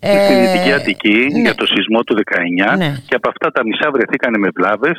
Στη 0.00 0.08
Ε, 0.08 0.52
Δυτική 0.52 0.72
Αττική 0.72 1.18
για 1.44 1.54
το 1.54 1.66
σεισμό 1.66 2.00
του 2.02 2.14
19 2.72 2.76
Ναι. 2.76 2.96
και 3.08 3.14
από 3.14 3.28
αυτά 3.28 3.50
τα 3.50 3.64
μισά 3.66 3.90
βρεθήκαν 3.92 4.32
με 4.38 4.48
βλάβες 4.56 4.98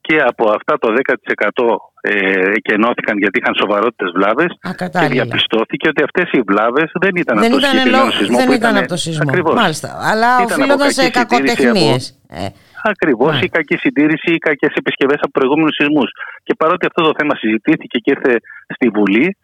και 0.00 0.16
από 0.30 0.50
αυτά 0.50 0.78
το 0.78 0.88
10% 0.92 1.76
ε, 2.00 2.10
εκενώθηκαν 2.58 3.18
γιατί 3.18 3.38
είχαν 3.38 3.54
σοβαρότητες 3.62 4.10
βλάβες 4.16 4.50
και 4.60 4.72
κατάλληλα. 4.76 5.12
διαπιστώθηκε 5.12 5.88
ότι 5.88 6.02
αυτές 6.02 6.26
οι 6.32 6.40
βλάβες 6.50 6.90
δεν 7.00 7.14
ήταν 7.16 7.38
δεν 7.38 7.52
από 7.52 7.52
το 7.52 7.58
ήταν, 7.58 7.70
συγκεκριμένο 7.70 8.04
λόγω- 8.04 8.16
σεισμό 8.18 8.36
δεν 8.36 8.46
που 8.46 8.52
ήταν 8.52 8.70
ήταν 8.70 8.82
από 8.82 8.88
το 8.94 8.96
σεισμό. 8.96 9.24
Ακριβώς. 9.28 9.54
Μάλιστα. 9.54 9.88
Αλλά 10.10 10.28
Ήταν 10.34 10.44
από 10.44 10.54
οφείλονταν 10.60 10.90
σε 10.90 11.08
κακή 11.10 11.34
συντήρηση 11.34 11.56
κακοτεχνίες. 11.56 12.02
Ε, 12.28 12.46
Ακριβώς, 12.82 13.40
η 13.40 13.48
κακή 13.48 13.76
συντήρηση 13.76 14.30
ή 14.30 14.34
οι 14.34 14.38
κακέ 14.38 14.68
επισκευές 14.74 15.18
από 15.22 15.30
προηγούμενους 15.30 15.74
σεισμούς. 15.74 16.10
Και 16.42 16.54
παρότι 16.54 16.86
αυτό 16.86 17.02
το 17.02 17.12
θέμα 17.18 17.34
συζητήθηκε 17.36 17.98
και 17.98 18.10
ήρθε 18.16 18.40
στη 18.74 18.88
Βουλή, 18.88 19.36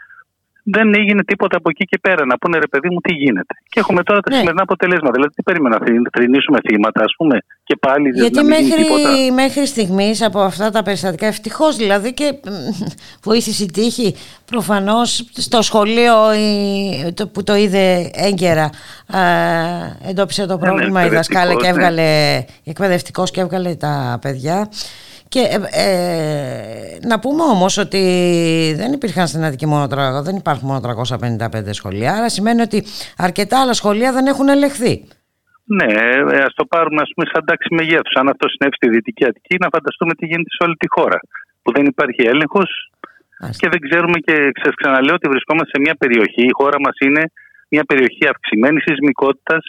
δεν 0.74 0.94
έγινε 0.94 1.24
τίποτα 1.24 1.56
από 1.56 1.68
εκεί 1.70 1.84
και 1.84 1.98
πέρα. 1.98 2.26
Να 2.26 2.38
πούνε 2.38 2.58
ρε 2.58 2.66
παιδί 2.66 2.88
μου 2.90 3.00
τι 3.00 3.12
γίνεται. 3.14 3.54
Και 3.68 3.80
έχουμε 3.80 4.02
τώρα 4.02 4.20
τα 4.20 4.30
Ναι. 4.30 4.36
σημερινά 4.38 4.62
αποτελέσματα. 4.62 5.12
Δηλαδή, 5.12 5.32
τι 5.34 5.42
περίμενα, 5.42 5.78
να 5.78 5.86
θρυνήσουμε 6.12 6.58
θύματα, 6.68 7.02
ας 7.02 7.12
πούμε, 7.16 7.38
και 7.64 7.76
πάλι 7.80 8.08
Γιατί 8.10 8.34
να 8.34 8.42
μην 8.44 8.58
γίνει 8.60 8.74
τίποτα. 8.82 9.08
μέχρι, 9.08 9.30
μέχρι 9.32 9.66
στιγμής 9.66 10.22
από 10.22 10.40
αυτά 10.40 10.70
τα 10.70 10.82
περιστατικά 10.82 11.26
ευτυχώς 11.26 11.76
δηλαδή 11.76 12.12
και 12.14 12.32
μ, 12.44 12.50
βοήθησε 13.22 13.62
η 13.62 13.70
τύχη 13.70 14.14
προφανώς 14.44 15.28
στο 15.32 15.62
σχολείο 15.62 16.14
η- 16.34 17.12
το, 17.12 17.26
που 17.28 17.42
το 17.42 17.54
είδε 17.54 18.10
έγκαιρα 18.14 18.70
α, 19.06 19.20
εντόπισε 20.08 20.46
το 20.46 20.58
πρόβλημα 20.58 21.06
η 21.06 21.08
δασκάλα 21.08 21.54
και 21.54 21.66
εκπαιδευτικός, 21.66 21.76
έβγαλε 21.76 22.44
εκπαιδευτικός 22.64 23.30
και 23.30 23.40
έβγαλε 23.40 23.74
τα 23.74 24.18
παιδιά 24.22 24.68
και 25.28 25.40
ε, 25.40 25.82
ε, 25.84 26.98
να 27.06 27.18
πούμε 27.18 27.42
όμως 27.42 27.78
ότι 27.78 28.02
δεν 28.76 28.92
υπήρχαν 28.92 29.26
στην 29.26 29.44
Αττική 29.44 29.66
μόνο, 29.66 29.86
τρα- 29.86 30.22
δεν 30.22 30.36
υπάρχουν 30.36 30.68
μόνο 30.68 30.80
355 30.80 31.70
σχολεία 31.70 32.12
άρα 32.12 32.28
σημαίνει 32.28 32.60
ότι 32.60 32.84
αρκετά 33.16 33.60
άλλα 33.60 33.72
σχολεία 33.72 34.12
δεν 34.12 34.26
έχουν 34.26 34.48
ελεγχθεί. 34.48 34.94
Ναι, 35.78 35.86
ας 36.48 36.54
το 36.54 36.64
πάρουμε 36.64 37.00
ας 37.02 37.10
πούμε, 37.14 37.26
σαν 37.32 37.44
τάξη 37.44 37.74
μεγέθους. 37.74 38.14
Αν 38.20 38.28
αυτό 38.28 38.48
συνέβη 38.48 38.74
στη 38.80 38.88
Δυτική 38.88 39.24
Αττική, 39.24 39.56
να 39.64 39.68
φανταστούμε 39.74 40.12
τι 40.14 40.26
γίνεται 40.26 40.52
σε 40.56 40.62
όλη 40.66 40.76
τη 40.82 40.88
χώρα. 40.94 41.18
Που 41.62 41.72
δεν 41.76 41.84
υπάρχει 41.92 42.22
έλεγχος 42.32 42.70
και 43.60 43.68
δεν 43.72 43.80
ξέρουμε 43.86 44.18
και 44.26 44.34
σα 44.64 44.70
ξαναλέω 44.70 45.14
ότι 45.14 45.28
βρισκόμαστε 45.28 45.70
σε 45.74 45.78
μια 45.84 45.94
περιοχή. 46.02 46.42
Η 46.52 46.54
χώρα 46.60 46.78
μας 46.84 46.96
είναι 47.06 47.22
μια 47.68 47.84
περιοχή 47.90 48.24
αυξημένης 48.32 48.82
σεισμικότητας 48.86 49.62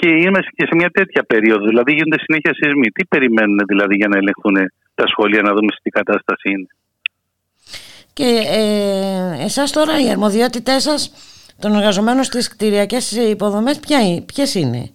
και 0.00 0.08
είμαστε 0.08 0.50
και 0.56 0.64
σε 0.68 0.74
μια 0.74 0.90
τέτοια 0.90 1.22
περίοδο. 1.24 1.64
Δηλαδή 1.66 1.92
γίνονται 1.92 2.18
συνέχεια 2.26 2.52
σεισμοί. 2.54 2.88
Τι 2.90 3.04
περιμένουν 3.06 3.58
δηλαδή 3.68 3.94
για 3.96 4.08
να 4.08 4.16
ελεγχθούν 4.16 4.56
τα 4.94 5.06
σχολεία, 5.06 5.42
να 5.42 5.52
δούμε 5.52 5.70
σε 5.72 5.78
τι 5.82 5.90
κατάσταση 5.90 6.50
είναι; 6.50 6.66
Και 8.12 8.28
ε, 8.60 9.44
εσάς 9.44 9.72
τώρα 9.72 10.00
οι 10.02 10.10
αρμοδιότητές 10.10 10.82
σας 10.82 11.00
των 11.60 11.74
εργαζομένων 11.74 12.24
στις 12.24 12.48
κτηριακές 12.48 13.12
υποδομές 13.12 13.80
ποια, 13.80 13.98
είναι- 14.00 14.20
ποιες 14.20 14.54
είναι; 14.54 14.90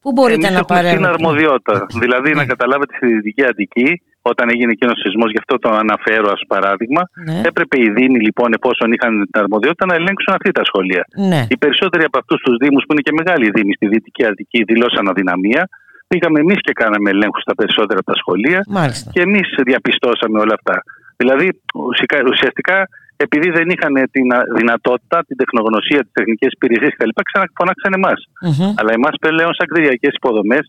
Πού 0.00 0.12
μπορείτε 0.12 0.46
Εμείς 0.46 0.50
να 0.50 0.58
έχουμε 0.58 0.78
στην 0.78 0.88
παρέμβετε. 0.88 1.12
αρμοδιότητα. 1.14 1.86
δηλαδή, 2.04 2.32
να 2.34 2.44
καταλάβετε 2.46 2.94
στη 2.96 3.06
Δυτική 3.06 3.44
Αττική 3.44 4.02
όταν 4.30 4.46
έγινε 4.52 4.70
εκείνος 4.76 4.96
ο 4.98 5.00
σεισμός, 5.04 5.30
γι' 5.34 5.40
αυτό 5.42 5.54
το 5.64 5.68
αναφέρω 5.82 6.28
ω 6.36 6.38
παράδειγμα. 6.52 7.02
Ναι. 7.28 7.38
Έπρεπε 7.50 7.76
οι 7.82 7.88
Δήμοι, 7.96 8.18
λοιπόν, 8.28 8.48
εφόσον 8.58 8.88
είχαν 8.94 9.12
την 9.30 9.36
αρμοδιότητα, 9.44 9.84
να 9.90 9.94
ελέγξουν 10.00 10.32
αυτή 10.38 10.50
τα 10.58 10.64
σχολεία. 10.68 11.02
Ναι. 11.30 11.40
Οι 11.52 11.56
περισσότεροι 11.62 12.04
από 12.10 12.18
αυτούς 12.22 12.38
τους 12.44 12.54
Δήμους, 12.62 12.82
που 12.84 12.92
είναι 12.92 13.04
και 13.06 13.14
μεγάλοι 13.20 13.44
Δήμοι 13.56 13.72
στη 13.78 13.86
Δυτική 13.92 14.22
Αττική, 14.30 14.60
δηλώσαν 14.70 15.04
αδυναμία. 15.12 15.62
Πήγαμε 16.10 16.38
εμείς 16.44 16.58
και 16.66 16.72
κάναμε 16.82 17.08
ελέγχους 17.14 17.42
στα 17.46 17.54
περισσότερα 17.60 17.98
από 18.02 18.08
τα 18.12 18.16
σχολεία 18.22 18.60
Μάλιστα. 18.78 19.10
και 19.14 19.20
εμείς 19.28 19.46
διαπιστώσαμε 19.68 20.36
όλα 20.44 20.54
αυτά. 20.58 20.76
Δηλαδή, 21.20 21.46
ουσικα- 21.74 22.26
ουσιαστικά, 22.32 22.76
επειδή 23.16 23.48
δεν 23.56 23.66
είχαν 23.72 23.94
την 24.14 24.26
α, 24.36 24.38
δυνατότητα, 24.58 25.16
την 25.28 25.36
τεχνογνωσία, 25.42 26.00
τις 26.04 26.12
τεχνικές 26.18 26.50
υπηρεσίες 26.56 26.92
κτλ., 26.96 27.12
ξαναφωνάξαν 27.30 27.92
εμάς. 28.00 28.18
Μμμ. 28.48 28.68
Αλλά 28.78 28.92
εμάς 28.98 29.14
πλέον, 29.24 29.52
σαν 29.58 29.66
κτηριακές 29.70 30.12
υποδομές, 30.20 30.64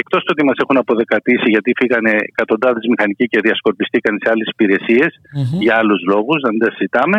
εκτός 0.00 0.20
του 0.22 0.32
ότι 0.34 0.44
μας 0.48 0.58
έχουν 0.62 0.76
αποδεκατήσει 0.82 1.48
γιατί 1.54 1.70
φύγανε 1.80 2.12
εκατοντάδες 2.32 2.84
μηχανικοί 2.90 3.26
και 3.32 3.40
διασκορπιστήκαν 3.46 4.14
σε 4.22 4.28
άλλες 4.32 4.48
υπηρεσίες 4.54 5.10
Μμμ. 5.36 5.60
για 5.64 5.74
άλλους 5.80 6.00
λόγους, 6.12 6.38
δεν 6.46 6.58
τα 6.62 6.70
συζητάμε, 6.74 7.18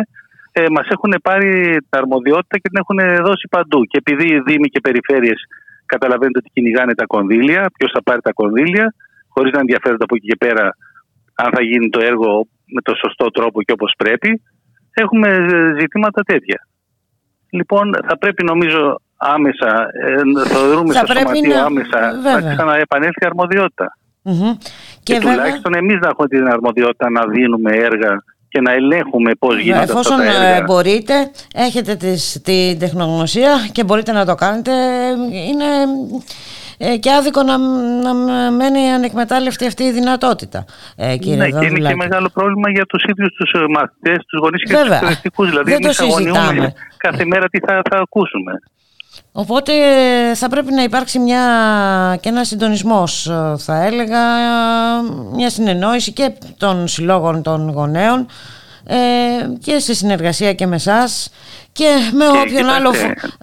ε, 0.52 0.64
μας 0.76 0.86
έχουν 0.94 1.12
πάρει 1.22 1.50
την 1.88 1.98
αρμοδιότητα 2.00 2.56
και 2.60 2.68
την 2.70 2.78
έχουν 2.82 2.98
δώσει 3.26 3.46
παντού. 3.54 3.80
Και 3.90 3.98
επειδή 4.02 4.26
οι 4.34 4.40
Δήμοι 4.46 4.68
και 4.72 4.80
περιφέρειες 4.80 5.40
καταλαβαίνετε 5.86 6.38
ότι 6.42 6.50
κυνηγάνε 6.52 6.94
τα 6.94 7.06
κονδύλια, 7.14 7.62
ποιος 7.76 7.90
θα 7.94 8.02
πάρει 8.02 8.20
τα 8.20 8.32
κονδύλια, 8.32 8.86
χωρίς 9.28 9.52
να 9.52 9.60
ενδιαφέρονται 9.64 10.04
από 10.04 10.14
εκεί 10.16 10.26
και 10.26 10.36
πέρα 10.44 10.64
αν 11.34 11.50
θα 11.54 11.62
γίνει 11.62 11.88
το 11.88 12.00
έργο 12.10 12.30
με 12.74 12.80
το 12.80 12.94
σωστό 13.02 13.26
τρόπο 13.30 13.62
και 13.62 13.72
όπως 13.72 13.92
πρέπει, 13.98 14.42
έχουμε 14.94 15.28
ε, 15.28 15.80
ζητήματα 15.80 16.22
τέτοια. 16.22 16.58
Λοιπόν, 17.50 17.94
θα 18.08 18.18
πρέπει 18.18 18.44
νομίζω 18.44 19.00
άμεσα, 19.18 19.70
ε, 20.04 20.44
θεωρούμε 20.48 20.92
Θα 20.94 20.98
στο 21.04 21.12
πρέπει 21.12 21.26
σωματείο 21.28 21.54
να- 21.54 21.64
άμεσα, 21.64 22.00
βέβαια. 22.22 22.40
να 22.48 22.54
ξαναεπανέλθει 22.54 23.20
η 23.24 23.26
αρμοδιότητα. 23.26 23.96
Μμμ. 24.22 24.52
Και, 25.02 25.12
Και 25.12 25.18
βέβαια, 25.18 25.34
τουλάχιστον 25.34 25.74
εμείς 25.74 25.98
να 26.00 26.08
έχουμε 26.08 26.28
την 26.28 26.46
αρμοδιότητα 26.48 27.10
να 27.10 27.26
δίνουμε 27.26 27.70
έργα 27.76 28.22
και 28.48 28.60
να 28.60 28.72
ελέγχουμε 28.72 29.30
πώς 29.38 29.58
γίνονται 29.58 29.82
αυτά 29.82 29.92
εφόσον 29.98 30.16
τα 30.18 30.24
ε, 30.24 30.50
έργα. 30.52 30.62
μπορείτε, 30.66 31.30
έχετε 31.54 31.94
τις, 31.94 32.40
την 32.44 32.78
τεχνογνωσία 32.78 33.52
και 33.72 33.84
μπορείτε 33.84 34.12
να 34.12 34.24
το 34.26 34.34
κάνετε, 34.34 34.72
είναι 35.48 35.64
ε, 36.78 36.96
και 36.96 37.12
άδικο 37.12 37.42
να, 37.42 37.56
να 38.02 38.12
μένει 38.50 38.90
ανεκμετάλλευτη 38.92 39.66
αυτή 39.66 39.82
η 39.82 39.92
δυνατότητα, 39.92 40.64
ε, 40.96 41.16
κύριε 41.16 41.36
Ναι, 41.36 41.44
και 41.44 41.48
είναι 41.50 41.58
και 41.58 41.66
Δανδουλάκη. 41.68 41.96
μεγάλο 41.96 42.28
πρόβλημα 42.34 42.70
για 42.70 42.86
τους 42.86 43.02
ίδιους 43.04 43.32
τους 43.34 43.50
μαθητές, 43.68 44.16
τους 44.26 44.40
γονείς 44.40 44.62
και 44.62 44.68
τους 44.72 44.80
Βέβαια. 44.82 44.94
εκπαιδευτικούς. 44.96 45.48
Δηλαδή, 45.48 45.70
Δεν 45.70 45.80
το 45.80 45.84
εμείς 45.86 46.00
αγωνιούμε 46.00 46.38
συζητάμε. 46.38 46.72
κάθε 46.96 47.24
μέρα 47.24 47.46
τι 47.48 47.58
θα, 47.58 47.80
θα 47.90 47.96
ακούσουμε. 47.98 48.52
Οπότε 49.32 49.72
ε, 50.30 50.34
θα 50.34 50.48
πρέπει 50.48 50.72
να 50.72 50.82
υπάρξει 50.82 51.18
μια, 51.18 51.40
και 52.20 52.28
ένας 52.28 52.48
συντονισμός 52.48 53.26
ε, 53.26 53.54
θα 53.58 53.84
έλεγα, 53.84 54.18
ε, 54.38 55.02
μια 55.34 55.50
συνεννόηση 55.50 56.12
και 56.12 56.32
των 56.56 56.88
συλλόγων 56.88 57.42
των 57.42 57.70
γονέων 57.70 58.26
ε, 58.86 58.96
και 59.64 59.78
σε 59.78 59.94
συνεργασία 59.94 60.52
και 60.52 60.66
με 60.66 60.74
εσάς 60.76 61.28
και 61.72 61.84
με 62.12 62.24
Και 62.24 62.30
όποιον, 62.30 62.46
κοιτάξτε, 62.46 62.72
άλλο, 62.74 62.90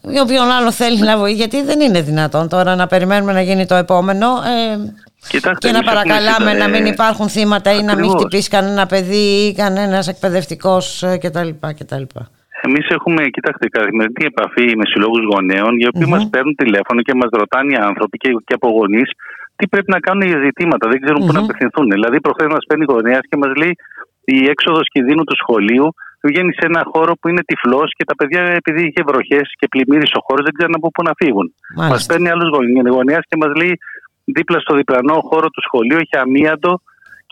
με 0.04 0.22
όποιον 0.22 0.52
άλλο 0.52 0.72
θέλει 0.72 1.00
να 1.00 1.18
βοηθήσει 1.18 1.38
γιατί 1.38 1.64
δεν 1.64 1.80
είναι 1.80 2.02
δυνατόν 2.02 2.50
τώρα 2.50 2.76
να 2.76 2.88
περιμένουμε 2.88 3.34
να 3.34 3.42
γίνει 3.42 3.66
το 3.66 3.76
επόμενο 3.76 4.28
ε, 4.28 4.94
Κοιτάξτε, 5.28 5.68
και 5.68 5.74
να 5.74 5.78
εμείς 5.78 5.92
έχουμε 5.92 6.04
παρακαλάμε 6.04 6.52
συτα- 6.52 6.64
να 6.66 6.68
μην 6.78 6.86
ε, 6.86 6.90
υπάρχουν 6.90 7.30
θύματα 7.30 7.72
ή 7.72 7.76
να 7.76 7.82
μην 7.82 7.92
ακριβώς. 7.92 8.14
χτυπήσει 8.22 8.50
κανένα 8.50 8.86
παιδί 8.86 9.16
ή 9.48 9.54
κανένας 9.54 10.08
εκπαιδευτικός 10.08 11.04
ε, 11.04 11.18
κτλ. 11.18 11.50
κτλ. 11.78 12.02
Εμείς 12.68 12.86
έχουμε, 12.98 13.22
κοιτάξτε, 13.36 13.66
καθημερινή 13.78 14.26
επαφή 14.34 14.68
με 14.80 14.86
συλλόγους 14.92 15.24
γονέων, 15.32 15.72
οι 15.80 15.86
οποιοι 15.90 16.08
μας 16.14 16.24
παίρνουν 16.34 16.56
τηλέφωνο 16.64 17.00
και 17.08 17.14
μας 17.22 17.32
ρωτάνε 17.42 17.70
οι 17.74 17.80
άνθρωποι 17.90 18.16
και, 18.22 18.30
και 18.48 18.54
από 18.60 18.68
γονείς 18.78 19.10
τι 19.58 19.66
πρέπει 19.72 19.90
να 19.96 20.00
κάνουν 20.06 20.24
για 20.32 20.40
ζητήματα. 20.48 20.84
Δεν 20.92 21.00
ξέρουν 21.04 21.22
πού 21.26 21.34
να 21.38 21.40
Μμμ. 21.40 21.48
απευθυνθούν. 21.48 21.88
Δηλαδή, 21.96 22.18
προχθές 22.26 22.50
μας 22.56 22.64
παίρνει 22.68 22.86
γονέας 22.94 23.24
και 23.30 23.38
μας 23.42 23.52
λέει 23.62 23.74
η 24.36 24.38
έξοδος 24.54 24.86
κινδύνου 24.94 25.24
του 25.30 25.38
σχολείου 25.42 25.88
βγαίνει 26.28 26.54
σε 26.60 26.66
ένα 26.70 26.82
χώρο 26.92 27.12
που 27.20 27.28
είναι 27.30 27.44
τυφλός 27.50 27.90
και 27.98 28.06
τα 28.10 28.16
παιδιά, 28.20 28.42
επειδή 28.62 28.82
είχε 28.88 29.02
βροχές 29.10 29.46
και 29.60 29.68
πλημμύρισε 29.74 30.16
ο 30.20 30.22
χώρος, 30.26 30.44
δεν 30.48 30.54
ξέρουν 30.58 30.76
από 30.80 30.88
πού 30.94 31.02
να 31.10 31.14
φύγουν. 31.22 31.48
Μας 31.76 31.88
Μάλιστα. 31.90 32.14
παίρνει 32.14 32.30
άλλο 32.34 32.46
γονέας 32.98 33.24
και 33.30 33.38
μας 33.42 33.52
λέει 33.62 33.74
δίπλα 34.38 34.60
στο 34.60 34.74
διπλανό 34.80 35.16
χώρο 35.30 35.48
του 35.54 35.62
σχολείου 35.68 35.98
έχει 36.04 36.16
αμίαντο 36.24 36.74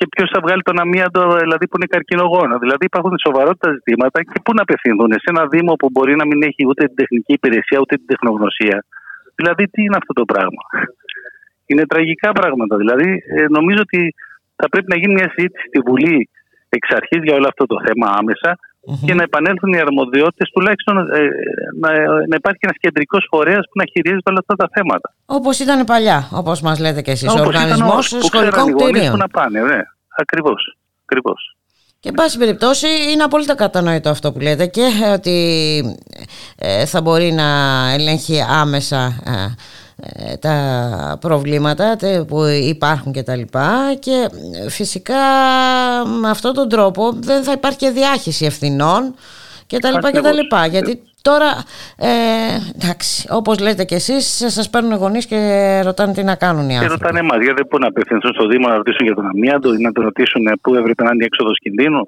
και 0.04 0.10
ποιος 0.16 0.30
θα 0.34 0.40
βγάλει 0.46 0.62
τον 0.70 0.78
αμίαντο, 0.84 1.22
δηλαδή 1.44 1.66
που 1.68 1.76
είναι 1.78 1.90
καρκινογόνο. 1.96 2.54
Δηλαδή 2.64 2.84
υπάρχουν 2.92 3.14
σοβαρότητα 3.26 3.68
ζητήματα 3.78 4.18
και 4.30 4.38
πού 4.44 4.52
να 4.58 4.62
απευθυνθούν. 4.66 5.12
Σε 5.24 5.30
ένα 5.34 5.44
Δήμο 5.54 5.74
που 5.80 5.88
μπορεί 5.94 6.14
να 6.22 6.26
μην 6.30 6.40
έχει 6.50 6.62
ούτε 6.70 6.82
την 6.90 6.96
τεχνική 7.02 7.34
υπηρεσία 7.40 7.78
ούτε 7.84 7.94
την 8.00 8.08
τεχνογνωσία. 8.12 8.78
Δηλαδή 9.40 9.64
τι 9.74 9.80
είναι 9.86 9.98
αυτό 10.02 10.14
το 10.20 10.26
πράγμα. 10.32 10.64
Είναι 11.70 11.86
τραγικά 11.94 12.30
πράγματα. 12.40 12.74
Δηλαδή 12.82 13.10
ε, 13.38 13.46
νομίζω 13.58 13.82
ότι 13.88 14.02
θα 14.60 14.68
πρέπει 14.72 14.88
να 14.94 14.98
γίνει 15.02 15.14
μια 15.20 15.30
συζήτηση 15.34 15.66
στη 15.72 15.80
Βουλή 15.88 16.30
εξ 16.70 16.86
αρχής 17.00 17.22
για 17.28 17.36
όλο 17.38 17.48
αυτό 17.52 17.64
το 17.66 17.78
θέμα 17.86 18.08
άμεσα 18.20 18.52
και 19.06 19.14
να 19.14 19.24
επανέλθουν 19.24 19.74
οι 19.74 19.80
αρμοδιότητες, 19.80 20.50
τουλάχιστον 20.54 20.96
ε, 20.98 21.20
να, 21.84 21.90
να 22.32 22.36
υπάρχει 22.42 22.62
ένας 22.68 22.78
κεντρικός 22.80 23.28
φορέας 23.32 23.64
που 23.70 23.76
να 23.82 23.86
χειρίζεται 23.92 24.30
όλα 24.32 24.42
αυτά 24.44 24.56
τα 24.62 24.68
θέματα. 24.76 25.08
Όπως 25.26 25.60
ήταν 25.60 25.84
παλιά, 25.86 26.30
όπως 26.34 26.62
μας 26.62 26.80
λέτε 26.80 27.02
και 27.02 27.12
εσείς, 27.12 27.28
ο 27.30 27.32
Όπως 27.32 27.42
ήταν 27.44 27.62
οργανισμός 27.62 28.14
ο- 28.14 28.18
που 28.18 28.26
σχολικών 28.26 28.52
ξέραν 28.52 28.68
οι 28.68 28.72
γονείς 28.72 28.90
κτηρίων. 28.92 29.12
Που 29.12 29.18
να 29.18 29.28
πάνε, 29.28 29.60
ναι. 29.62 29.80
Ακριβώς. 30.18 30.77
Ακριβώς. 31.03 31.56
Και 31.99 32.10
εν 32.10 32.15
πάση 32.15 32.38
περιπτώσει 32.38 32.88
είναι 33.11 33.23
απόλυτα 33.23 33.56
κατανοητό 33.56 34.10
αυτό 34.10 34.31
που 34.31 34.40
λέτε 34.40 34.65
και 34.65 34.81
ότι 35.14 35.98
ε, 36.56 36.85
θα 36.85 37.02
μπορεί 37.02 37.31
να 37.31 37.44
ελέγχει 37.94 38.41
άμεσα 38.41 39.19
ε, 39.26 39.56
ε, 40.31 40.35
τα 40.38 41.18
προβλήματα 41.22 41.95
τε- 41.95 42.23
που 42.23 42.44
υπάρχουν 42.45 43.11
και 43.11 43.23
τα 43.23 43.35
λοιπά 43.35 43.95
και 43.99 44.27
ε, 44.64 44.69
φυσικά 44.69 45.15
με 46.22 46.30
αυτόν 46.30 46.53
τον 46.53 46.69
τρόπο 46.69 47.11
δεν 47.14 47.44
θα 47.44 47.52
υπάρχει 47.52 47.77
και 47.77 47.90
διάχυση 47.90 48.45
ευθυνών 48.45 49.15
και 49.68 49.80
τα 49.80 49.91
λοιπά 49.91 50.11
και 50.11 50.22
τα 50.22 50.30
Ακριβώς. 50.30 50.41
λοιπά 50.41 50.65
γιατί 50.65 51.02
τώρα 51.30 51.52
ε, 51.98 52.12
εντάξει 52.76 53.28
όπως 53.30 53.60
λέτε 53.60 53.84
και 53.84 53.95
εσείς 53.95 54.26
σας 54.48 54.70
παίρνουν 54.70 54.91
οι 54.91 54.95
γονείς 54.95 55.26
και 55.26 55.40
ρωτάνε 55.84 56.14
τι 56.14 56.24
να 56.24 56.36
κάνουν 56.36 56.66
οι 56.70 56.74
Και 56.74 56.80
άνθρωποι 56.80 57.00
ρωτάνε 57.00 57.20
εμάς, 57.20 57.38
γιατί 57.44 57.56
δεν 57.62 57.68
μπορούν 57.70 57.86
να 57.88 57.91
απευθυνθούν 57.94 58.34
στο 58.34 58.45
Δήμο 58.48 58.68
να 58.68 58.76
ρωτήσουν 58.76 59.06
για 59.06 59.16
τον 59.16 59.26
αμύαντο 59.26 59.74
ή 59.74 59.82
να 59.88 59.91
τον 59.91 60.04
ρωτήσουν 60.04 60.44
πού 60.62 60.76
έπρεπε 60.76 61.04
να 61.04 61.10
είναι 61.14 61.24
η 61.24 61.30
έξοδος 61.32 61.58
κινδύνου. 61.64 62.04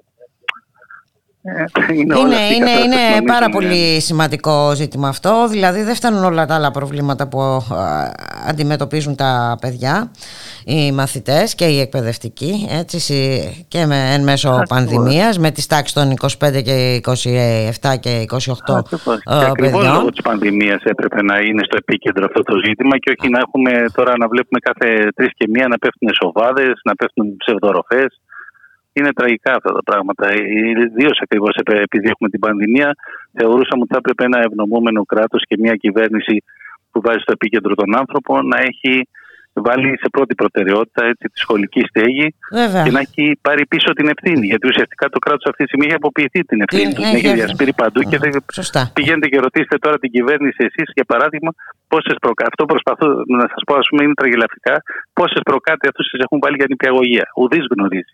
Ε, 1.89 1.93
είναι 1.93 2.13
όλα 2.15 2.25
Είναι, 2.25 2.35
αυτή 2.35 2.53
η 2.53 2.55
είναι, 2.55 2.65
κατάσταση, 2.65 2.85
είναι 2.85 2.95
νομίζω, 3.15 3.23
πάρα 3.33 3.47
ναι. 3.47 3.53
πολύ 3.53 3.99
σημαντικό 3.99 4.71
ζήτημα 4.75 5.07
αυτό. 5.07 5.47
Δηλαδή 5.49 5.81
δεν 5.83 5.95
φτάνουν 5.95 6.23
όλα 6.23 6.45
τα 6.45 6.55
άλλα 6.55 6.71
προβλήματα 6.71 7.27
που 7.27 7.41
α, 7.41 7.61
αντιμετωπίζουν 8.47 9.15
τα 9.15 9.57
παιδιά, 9.61 10.11
οι 10.65 10.91
μαθητές 10.91 11.55
και 11.55 11.65
οι 11.65 11.79
εκπαιδευτικοί, 11.79 12.67
έτσι, 12.79 12.99
συ- 12.99 13.65
και 13.67 13.85
με, 13.85 14.13
εν 14.13 14.23
μέσω 14.23 14.49
Ακριβώς. 14.49 14.69
πανδημίας, 14.69 15.37
με 15.39 15.51
τις 15.51 15.65
τάξεις 15.67 15.93
των 15.93 16.11
25 16.11 16.61
και 16.63 17.01
27 17.05 17.95
και 17.99 18.25
28 18.31 18.75
Ακριβώς. 18.77 19.15
ε, 19.15 19.19
Και 19.39 19.45
ακριβώς 19.45 19.71
παιδιών. 19.71 19.93
λόγω 19.95 20.09
της 20.09 20.21
πανδημίας 20.21 20.81
έπρεπε 20.83 21.21
να 21.23 21.39
είναι 21.39 21.63
στο 21.65 21.75
επίκεντρο 21.77 22.25
αυτό 22.25 22.41
το 22.43 22.55
ζήτημα 22.65 22.97
και 22.97 23.13
όχι 23.19 23.29
να 23.31 23.39
έχουμε 23.45 23.85
τώρα 23.93 24.13
να 24.17 24.27
βλέπουμε 24.27 24.59
κάθε 24.59 24.87
τρεις 25.15 25.31
και 25.37 25.45
μία 25.49 25.67
να 25.67 25.77
πέφτουν 25.77 26.09
σοβάδες, 26.21 26.73
να 26.83 26.95
πέφτουν 26.95 27.25
ψευδοροφές. 27.37 28.19
Είναι 28.97 29.11
τραγικά 29.19 29.51
αυτά 29.57 29.71
τα 29.77 29.83
πράγματα. 29.89 30.25
Ιδίως 30.85 31.17
ακριβώς 31.25 31.53
επειδή 31.87 32.07
έχουμε 32.13 32.29
την 32.29 32.39
πανδημία, 32.45 32.89
θεωρούσαμε 33.37 33.81
ότι 33.83 33.91
θα 33.93 33.99
έπρεπε 34.03 34.23
ένα 34.29 34.39
ευνομούμενο 34.47 35.01
κράτος 35.11 35.41
και 35.47 35.55
μια 35.59 35.75
κυβέρνηση 35.83 36.35
που 36.91 37.01
βάζει 37.05 37.19
στο 37.25 37.31
επίκεντρο 37.31 37.73
τον 37.75 37.95
άνθρωπο 38.01 38.41
να 38.41 38.57
έχει 38.69 38.93
βάλει 39.67 39.89
σε 40.01 40.07
πρώτη 40.15 40.33
προτεραιότητα 40.41 41.01
έτσι, 41.11 41.25
τη 41.33 41.37
σχολική 41.45 41.81
στέγη 41.91 42.27
Βέβαια. 42.59 42.83
και 42.85 42.91
να 42.97 42.99
έχει 43.07 43.25
πάρει 43.45 43.63
πίσω 43.73 43.89
την 43.97 44.07
ευθύνη. 44.13 44.45
Γιατί 44.51 44.65
ουσιαστικά 44.71 45.05
το 45.15 45.19
κράτος 45.25 45.45
αυτή 45.51 45.61
τη 45.63 45.67
στιγμή 45.69 45.85
έχει 45.87 45.95
αποποιηθεί 46.01 46.39
την 46.49 46.59
ευθύνη 46.65 46.83
Την 46.87 46.93
του. 46.95 47.01
Την 47.01 47.05
έχει 47.09 47.15
έχει 47.17 47.27
έρθει. 47.27 47.39
διασπείρει 47.41 47.73
παντού 47.81 48.01
και 48.09 48.17
δεν 48.23 48.31
Σωστά. 48.59 48.81
πηγαίνετε 48.97 49.27
και 49.31 49.39
ρωτήστε 49.47 49.75
τώρα 49.83 49.97
την 50.03 50.11
κυβέρνηση 50.15 50.59
εσείς, 50.69 50.87
για 50.97 51.05
παράδειγμα, 51.11 51.51
πόσες 51.91 52.15
προκάτω. 52.23 52.49
Αυτό 52.51 52.63
προσπαθώ 52.73 53.07
να 53.39 53.45
σας 53.53 53.61
πω, 53.67 53.73
ας 53.81 53.87
πούμε, 53.89 54.01
είναι 54.05 54.17
τραγελαφικά. 54.21 54.75
Πόσες 55.19 55.41
προκάτω 55.49 55.83
αυτούς 55.91 56.05
τι 56.09 56.17
έχουν 56.25 56.37
βάλει 56.43 56.55
για 56.61 56.67
νηπιαγωγία. 56.73 57.25
Ουδής 57.39 57.65
γνωρίζει. 57.73 58.13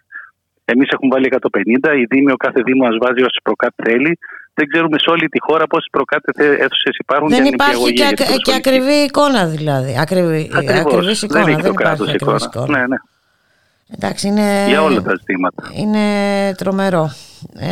Εμείς 0.73 0.87
έχουμε 0.95 1.09
βάλει 1.13 1.25
150, 1.29 1.89
η 2.01 2.03
Δήμη, 2.11 2.31
ο 2.37 2.39
κάθε 2.45 2.59
Δήμος 2.67 2.87
μας 2.87 2.97
βάζει 3.03 3.21
όσες 3.29 3.39
προκάτω 3.47 3.75
θέλει. 3.87 4.11
Δεν 4.57 4.65
ξέρουμε 4.71 4.97
σε 5.03 5.09
όλη 5.13 5.25
τη 5.33 5.39
χώρα 5.47 5.65
πόσες 5.71 5.87
προκάτω 5.91 6.27
αίθουσες 6.63 6.95
υπάρχουν 7.03 7.29
Δεν 7.29 7.41
για 7.43 7.51
υπάρχει 7.53 7.77
νηπιαγωγία. 7.83 8.07
και, 8.09 8.15
για 8.15 8.25
την 8.25 8.25
ακ- 8.35 8.41
και 8.45 8.51
προσχολική. 8.51 8.69
ακριβή 8.69 8.97
εικόνα 9.09 9.41
δηλαδή. 9.55 9.91
Ακριβή, 10.05 10.43
Ακριβώς. 10.59 10.93
ακριβής 10.93 11.21
εικόνα. 11.21 11.43
Δεν 11.43 11.53
έχει 11.53 11.63
το 11.71 11.73
κράτος 11.81 12.07
υπάρχει 12.07 12.15
εικόνα. 12.15 12.35
ακριβής 12.35 12.61
εικόνα. 12.63 12.77
Ναι, 12.77 12.83
ναι. 12.91 12.97
Εντάξει, 13.95 14.27
είναι... 14.27 14.65
Για 14.67 14.81
όλα 14.81 15.01
τα 15.01 15.15
ζητήματα. 15.19 15.71
Είναι 15.73 15.99
τρομερό. 16.57 17.11
Ε, 17.59 17.71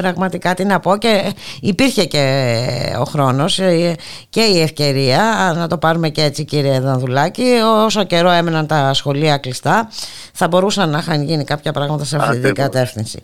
πραγματικά 0.00 0.54
τι 0.54 0.64
να 0.64 0.80
πω 0.80 0.96
και 0.96 1.32
υπήρχε 1.60 2.04
και 2.04 2.56
ο 3.00 3.04
χρόνος 3.04 3.58
ε, 3.58 3.94
και 4.28 4.40
η 4.40 4.60
ευκαιρία 4.60 5.52
να 5.56 5.66
το 5.68 5.78
πάρουμε 5.78 6.08
και 6.08 6.22
έτσι 6.22 6.44
κύριε 6.44 6.80
Δανδουλάκη 6.80 7.60
όσο 7.84 8.04
καιρό 8.04 8.30
έμεναν 8.30 8.66
τα 8.66 8.94
σχολεία 8.94 9.38
κλειστά 9.38 9.88
θα 10.32 10.48
μπορούσαν 10.48 10.90
να 10.90 10.98
είχαν 10.98 11.22
γίνει 11.22 11.44
κάποια 11.44 11.72
πράγματα 11.72 12.04
σε 12.04 12.16
αυτή 12.16 12.30
την 12.30 12.38
Ακριβώς. 12.38 12.64
κατεύθυνση. 12.64 13.20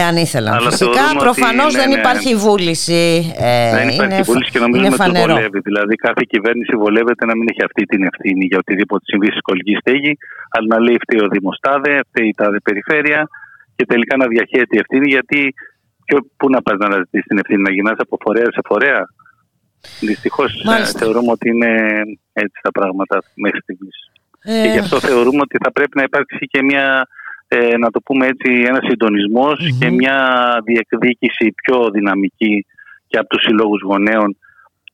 Εάν 0.00 0.14
ήθελαν. 0.26 0.52
Αλλά 0.54 0.70
Φυσικά, 0.70 0.92
θεωρούμε 0.92 1.10
ότι 1.14 1.24
προφανώς 1.26 1.70
είναι- 1.72 1.82
δεν 1.82 1.90
ναι. 1.92 1.98
υπάρχει 2.02 2.30
βούληση. 2.46 3.02
Ε, 3.38 3.70
δεν 3.78 3.88
υπάρχει 3.94 4.14
είναι, 4.14 4.28
βούληση 4.30 4.50
και 4.52 4.58
είναι 4.58 4.66
νομίζουμε 4.66 4.88
ότι 4.94 4.96
του 4.96 5.02
φανερό. 5.04 5.32
βολεύει. 5.34 5.60
Δηλαδή, 5.68 5.94
κάθε 6.06 6.22
κυβέρνηση 6.32 6.72
βολεύεται 6.84 7.24
να 7.30 7.34
μην 7.38 7.46
έχει 7.52 7.62
αυτή 7.68 7.82
την 7.92 8.00
ευθύνη 8.10 8.44
για 8.50 8.58
οτιδήποτε 8.62 9.02
συμβεί 9.10 9.28
στη 9.32 9.38
σχολική 9.44 9.74
στέγη, 9.82 10.12
αλλά 10.54 10.66
να 10.74 10.78
λέει 10.84 10.96
φταίει 11.04 11.20
ο 11.26 11.28
Δημοστάδε, 11.36 11.92
φταίει 12.08 12.28
η 12.32 12.34
τάδε 12.40 12.58
περιφέρεια 12.68 13.20
και 13.76 13.84
τελικά 13.92 14.14
να 14.22 14.26
διαχέεται 14.34 14.72
η 14.76 14.80
ευθύνη. 14.84 15.06
Γιατί 15.16 15.40
ποιο, 16.06 16.18
πού 16.38 16.46
να 16.54 16.60
πας 16.64 16.76
να 16.82 16.86
αναζητήσεις 16.90 17.26
την 17.30 17.38
ευθύνη, 17.42 17.62
να 17.66 17.72
γυρνάς 17.74 17.98
από 18.04 18.14
φορέα 18.24 18.48
σε 18.56 18.62
φορέα. 18.70 19.00
Δυστυχώς 20.10 20.50
Μάλιστα. 20.70 20.98
θεωρούμε 21.02 21.30
ότι 21.36 21.46
είναι 21.52 21.72
έτσι 22.42 22.58
τα 22.66 22.70
πράγματα 22.78 23.16
μέχρι 23.44 23.60
στιγμής. 23.66 23.96
Ε, 24.42 24.62
Και 24.62 24.68
γι' 24.74 24.78
αυτό 24.84 24.96
θεωρούμε 25.00 25.40
ότι 25.46 25.56
θα 25.64 25.70
πρέπει 25.76 25.94
να 26.00 26.02
υπάρξει 26.08 26.46
και 26.52 26.62
μια, 26.62 26.86
ε, 27.54 27.76
να 27.82 27.90
το 27.90 28.00
πούμε 28.00 28.26
έτσι, 28.26 28.50
ένας 28.70 28.84
συντονισμός 28.88 29.56
και 29.78 29.90
μια 29.90 30.16
διεκδίκηση 30.64 31.46
πιο 31.62 31.76
δυναμική 31.92 32.66
και 33.06 33.18
από 33.18 33.28
τους 33.28 33.42
συλλόγους 33.42 33.82
γονέων 33.88 34.36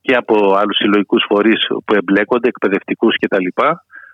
και 0.01 0.15
από 0.15 0.35
άλλους 0.61 0.77
συλλογικούς 0.77 1.25
φορείς 1.29 1.61
που 1.85 1.95
εμπλέκονται, 1.95 2.49
εκπαιδευτικούς 2.49 3.15
κτλ. 3.21 3.47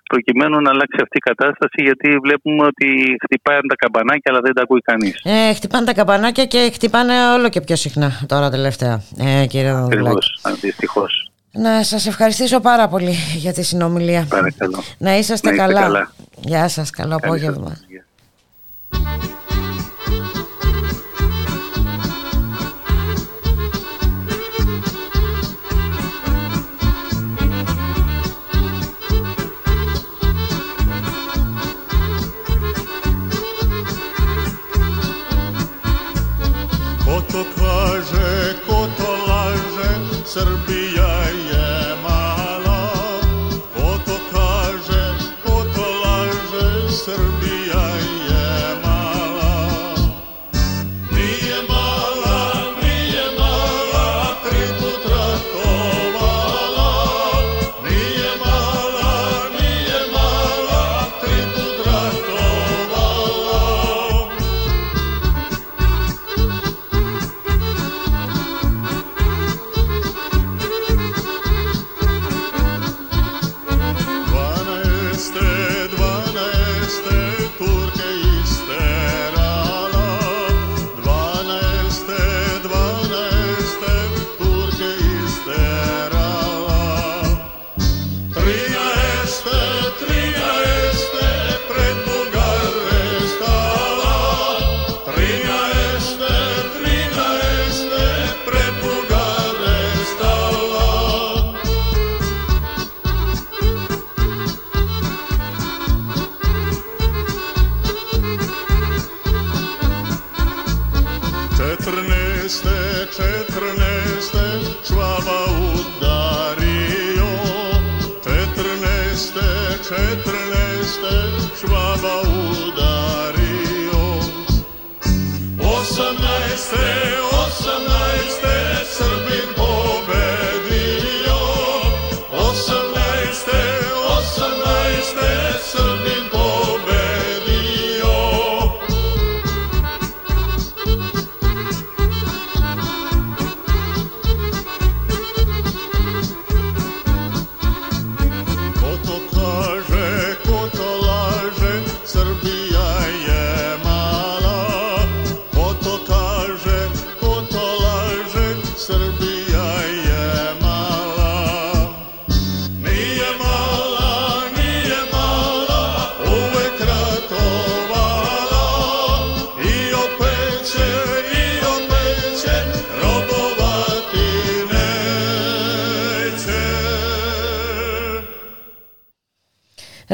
προκειμένου 0.09 0.61
να 0.61 0.71
αλλάξει 0.71 0.99
αυτή 1.03 1.17
η 1.23 1.25
κατάσταση 1.31 1.79
γιατί 1.83 2.09
βλέπουμε 2.23 2.65
ότι 2.65 2.89
χτυπάνε 3.25 3.61
τα 3.69 3.77
καμπανάκια 3.83 4.29
αλλά 4.33 4.41
δεν 4.41 4.53
τα 4.55 4.63
ακούει 4.63 4.81
κανείς. 4.81 5.21
ε, 5.25 5.55
χτυπάνε 5.55 5.85
τα 5.87 5.95
καμπανάκια 5.95 6.45
και 6.45 6.71
χτυπάνε 6.75 7.15
όλο 7.35 7.49
και 7.49 7.61
πιο 7.61 7.77
συχνά 7.77 8.11
τώρα 8.27 8.51
τελευταία, 8.51 9.03
ε, 9.19 9.47
κύριε 9.47 9.73
Δανδουλάκη. 9.73 10.01
Ακριβώς, 10.01 10.41
αντιστοιχώς. 10.43 11.31
Να 11.53 11.83
σας 11.83 12.07
ευχαριστήσω 12.07 12.61
πάρα 12.61 12.89
πολύ 12.89 13.15
για 13.37 13.53
τη 13.53 13.63
συνομιλία. 13.63 14.27
Παρακαλώ. 14.29 14.83
Να 14.99 15.17
είσαστε, 15.17 15.49
Να 15.49 15.55
είστε 15.55 15.67
καλά. 15.67 15.81
καλά. 15.81 16.13
Γεια 16.41 16.69
σας, 16.69 16.91
καλό 16.91 17.19
Καλή 17.19 17.39
σας 17.41 17.57
απόγευμα. 19.05 19.42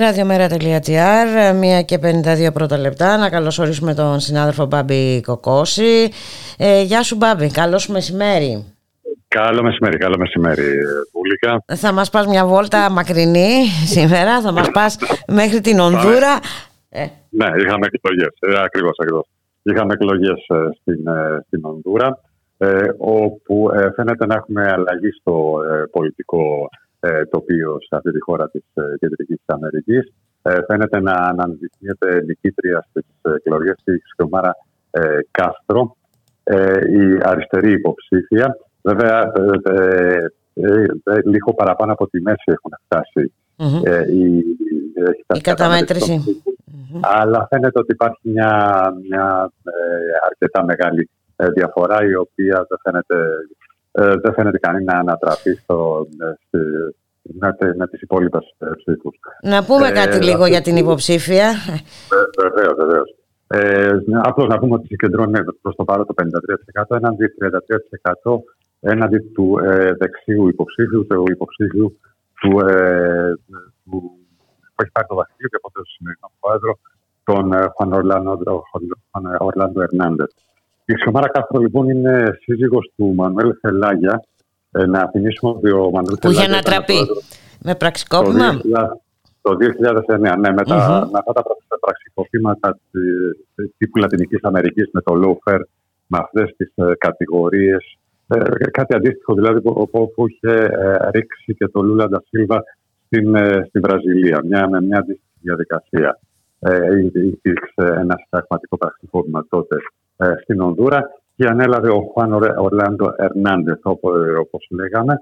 Ραδιομέρα.gr, 0.08 1.28
1 1.80 1.84
και 1.84 1.98
52 2.48 2.52
πρώτα 2.52 2.78
λεπτά. 2.78 3.16
Να 3.16 3.30
καλωσορίσουμε 3.30 3.94
τον 3.94 4.20
συνάδελφο 4.20 4.66
Μπάμπη 4.66 5.20
Κοκόση. 5.20 6.08
Ε, 6.58 6.82
γεια 6.82 7.02
σου 7.02 7.16
Μπάμπη, 7.16 7.50
καλώς 7.50 7.88
μεσημέρι. 7.88 8.64
Καλό 9.28 9.62
μεσημέρι, 9.62 9.96
καλό 9.96 10.16
μεσημέρι, 10.18 10.68
Πούλικα. 11.12 11.64
Θα 11.76 11.92
μας 11.92 12.10
πας 12.10 12.26
μια 12.26 12.46
βόλτα 12.46 12.90
μακρινή 12.90 13.64
σήμερα, 13.86 14.40
θα 14.40 14.52
μας 14.52 14.70
πας 14.70 14.98
μέχρι 15.40 15.60
την 15.60 15.78
Ονδούρα. 15.78 16.38
Ε, 16.88 17.06
Ναι, 17.30 17.46
είχαμε 17.62 17.86
εκλογές. 17.92 18.32
Ε, 18.40 18.62
ακριβώς, 18.64 18.96
ακριβώς. 19.00 19.26
Είχαμε 19.62 19.92
εκλογές 19.92 20.38
στην, 20.80 21.06
ε, 21.06 21.44
στην 21.46 21.64
Ονδούρα, 21.64 22.20
ε, 22.58 22.86
όπου 22.98 23.70
ε, 23.74 23.90
φαίνεται 23.94 24.26
να 24.26 24.34
έχουμε 24.34 24.62
αλλαγή 24.72 25.10
στο 25.20 25.58
ε, 25.72 25.84
πολιτικό 25.90 26.68
ε, 26.70 26.87
τοπίο 27.30 27.76
σε 27.80 27.96
αυτή 27.96 28.10
τη 28.12 28.20
χώρα 28.20 28.50
της 28.50 28.62
ε, 28.74 28.82
Κεντρικής 28.98 29.40
Αμερικής. 29.46 30.12
Ε, 30.42 30.58
φαίνεται 30.66 31.00
να 31.00 31.12
αναδεικνύεται 31.12 32.22
νικήτρια 32.26 32.86
στις 32.88 33.04
εκλογές 33.36 33.76
η 33.84 33.98
Ξικομάρα 33.98 34.56
ε, 34.90 35.18
Κάστρο, 35.30 35.96
ε, 36.44 36.78
η 37.00 37.18
αριστερή 37.22 37.72
υποψήφια. 37.72 38.56
Βέβαια, 38.82 39.32
ε, 39.36 39.72
ε, 39.74 40.26
ε, 40.54 40.84
ε, 41.04 41.20
λίγο 41.24 41.54
παραπάνω 41.54 41.92
από 41.92 42.08
τη 42.08 42.20
μέση 42.20 42.44
έχουν 42.44 42.72
φτάσει 42.84 43.32
μμμ. 43.56 43.80
ε, 43.84 44.12
η, 44.12 44.44
έχει 44.94 45.22
φτάσει 45.22 45.40
Η 45.40 45.40
καταμέτρηση. 45.40 46.12
των 46.14 46.20
ψήφων. 46.20 47.00
Αλλά 47.02 47.46
φαίνεται 47.50 47.78
ότι 47.78 47.92
υπάρχει 47.92 48.20
μια, 48.22 48.52
μια 49.08 49.50
ε, 49.64 49.72
αρκετά 50.26 50.64
μεγάλη 50.64 51.10
ε, 51.36 51.48
διαφορά 51.50 52.04
η 52.04 52.14
οποία 52.14 52.66
δεν 52.68 52.78
φαίνεται, 52.82 53.16
ε, 53.92 54.14
δεν 54.22 54.32
φαίνεται 54.32 54.58
κανεί 54.58 54.84
να 54.84 54.98
ανατραπεί 54.98 55.54
στο, 55.54 56.06
ε, 56.18 56.32
στη, 56.46 56.58
με, 57.38 57.52
τε- 57.58 57.76
με 57.76 57.86
τις 57.88 58.00
υπόλοιπες 58.00 58.54
ε, 58.58 58.66
ψήφους. 58.76 59.18
Να 59.42 59.64
πούμε 59.64 59.88
Ε, 59.88 59.92
κάτι 59.92 60.18
λίγο 60.24 60.38
αυτή 60.38 60.50
για 60.50 60.60
την 60.60 60.74
τη- 60.74 60.80
υποψήφια. 60.80 61.52
Βεβαίως, 62.38 62.74
βεβαίως. 62.76 63.14
Ε, 63.50 63.90
Απλώς 64.22 64.48
να 64.48 64.58
πούμε 64.58 64.74
ότι 64.74 64.86
συγκεντρώνει 64.86 65.38
προς 65.62 65.74
το 65.76 65.84
παρόν 65.84 66.06
το 66.06 66.14
53% 66.14 66.96
έναντι 66.96 67.26
33% 68.22 68.38
έναντι 68.80 69.18
του 69.18 69.58
ε, 69.62 69.92
δεξιού 69.98 70.48
υποψήφιου, 70.48 71.06
του 71.06 71.24
υποψήφιου 71.30 71.98
του, 72.40 72.66
ε, 72.66 73.32
του, 73.46 74.00
που 74.74 74.82
έχει 74.82 74.90
πάρει 74.92 75.06
το 75.08 75.14
βασίλειο 75.14 75.48
και 75.48 75.56
από 75.56 75.70
τον 75.72 75.84
σημερινό 75.86 76.30
πρόεδρο, 76.40 76.78
τον 77.24 77.52
ε, 77.52 77.66
Χουαν 77.74 77.92
Ορλάντο- 77.92 78.62
Χουαν 79.10 79.36
Ορλάντο 79.38 79.82
Ερνάντες. 79.82 80.34
Η 80.90 80.94
Σιωμάρα 80.96 81.28
Κάστρο 81.28 81.60
λοιπόν 81.60 81.88
είναι 81.88 82.38
σύζυγος 82.42 82.92
του 82.96 83.14
Μανουέλ 83.14 83.54
Θελάγια. 83.60 84.24
Ε, 84.72 84.86
να 84.86 85.08
θυμίσουμε 85.10 85.50
ότι 85.50 85.70
ο 85.70 85.90
Μανουέλ 85.90 86.16
Που 86.20 86.30
είχε 86.30 86.40
Θελάγια 86.40 86.58
ήταν 86.58 86.72
ανατραπεί 86.74 86.92
πρόεδρος 86.94 87.24
με 87.62 87.74
πραξικόπημα; 87.74 88.60
το 89.42 89.56
2009, 89.56 90.36
ναι, 90.38 90.52
με, 90.52 90.62
τα, 90.64 90.76
Μμμ. 90.76 91.10
με 91.10 91.18
αυτά 91.18 91.32
τα 91.32 91.42
πρα- 91.42 91.78
πραξικοπήματα 91.80 92.78
τη- 92.90 93.68
τύπου 93.78 93.98
Λατινικής 93.98 94.40
Αμερικής 94.42 94.88
με 94.92 95.00
το 95.00 95.12
lawfare, 95.22 95.60
με 96.06 96.18
αυτές 96.18 96.54
τις 96.56 96.72
ε, 96.74 96.92
κατηγορίες. 96.98 97.96
Ε, 98.28 98.38
κάτι 98.70 98.94
αντίστοιχο 98.94 99.34
δηλαδή 99.34 99.60
που, 99.60 99.88
που, 99.90 100.12
που 100.14 100.28
είχε 100.28 100.54
ε, 100.54 101.10
ρίξει 101.10 101.54
και 101.54 101.68
το 101.68 101.82
Λούλα 101.82 102.08
Ντασίλβα 102.08 102.62
στην, 103.06 103.34
ε, 103.34 103.64
στη 103.68 103.78
Βραζιλία, 103.80 104.40
μια, 104.44 104.68
με 104.68 104.80
μια 104.80 104.98
αντίστοιχη 104.98 105.38
διαδικασία. 105.40 106.18
Ε, 106.60 106.78
υπήρξε 107.26 107.74
ένα 107.76 108.14
συνταγματικό 108.24 108.76
πραξικόπημα 108.76 109.46
τότε 109.48 109.76
ε, 109.76 109.97
στην 110.42 110.60
Ονδούρα 110.60 111.10
και 111.36 111.46
ανέλαβε 111.46 111.88
ο 111.88 112.00
Χουάν 112.12 112.32
Ορε- 112.32 112.58
Ορλάντο 112.58 113.14
Ερνάντεθ, 113.16 113.78
όπω 113.82 114.08
όπως 114.40 114.66
λέγαμε, 114.70 115.14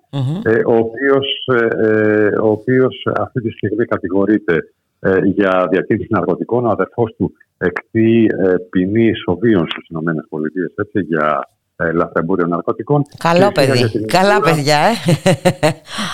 ε, 0.44 0.60
ο, 0.66 0.74
οποίος, 0.76 1.46
ε, 1.60 1.86
ε, 1.88 2.26
ο 2.42 2.48
οποίος 2.48 3.06
αυτή 3.18 3.40
τη 3.40 3.50
στιγμή 3.50 3.84
κατηγορείται 3.84 4.56
ε, 5.00 5.18
για 5.24 5.68
διακίνηση 5.70 6.06
ναρκωτικών. 6.10 6.66
Ο 6.66 6.68
αδερφός 6.70 7.14
του 7.16 7.32
εκτεί 7.58 8.26
ε, 8.44 8.54
ποινή 8.70 9.06
ισοβίων 9.06 9.66
στις 9.70 9.88
ΗΠΑ 9.88 10.82
έτσι, 10.82 11.00
για 11.00 11.48
ε, 11.76 11.92
λαθρεμπόριο 11.92 12.46
ναρκωτικών. 12.46 13.02
Καλό 13.18 13.50
Και 13.52 13.60
εισήγαγε 13.60 13.82
παιδί. 13.86 13.98
την 13.98 14.06
Καλά 14.06 14.34
Ονδούρα- 14.36 14.54
παιδιά, 14.54 14.78
ε. 14.78 14.92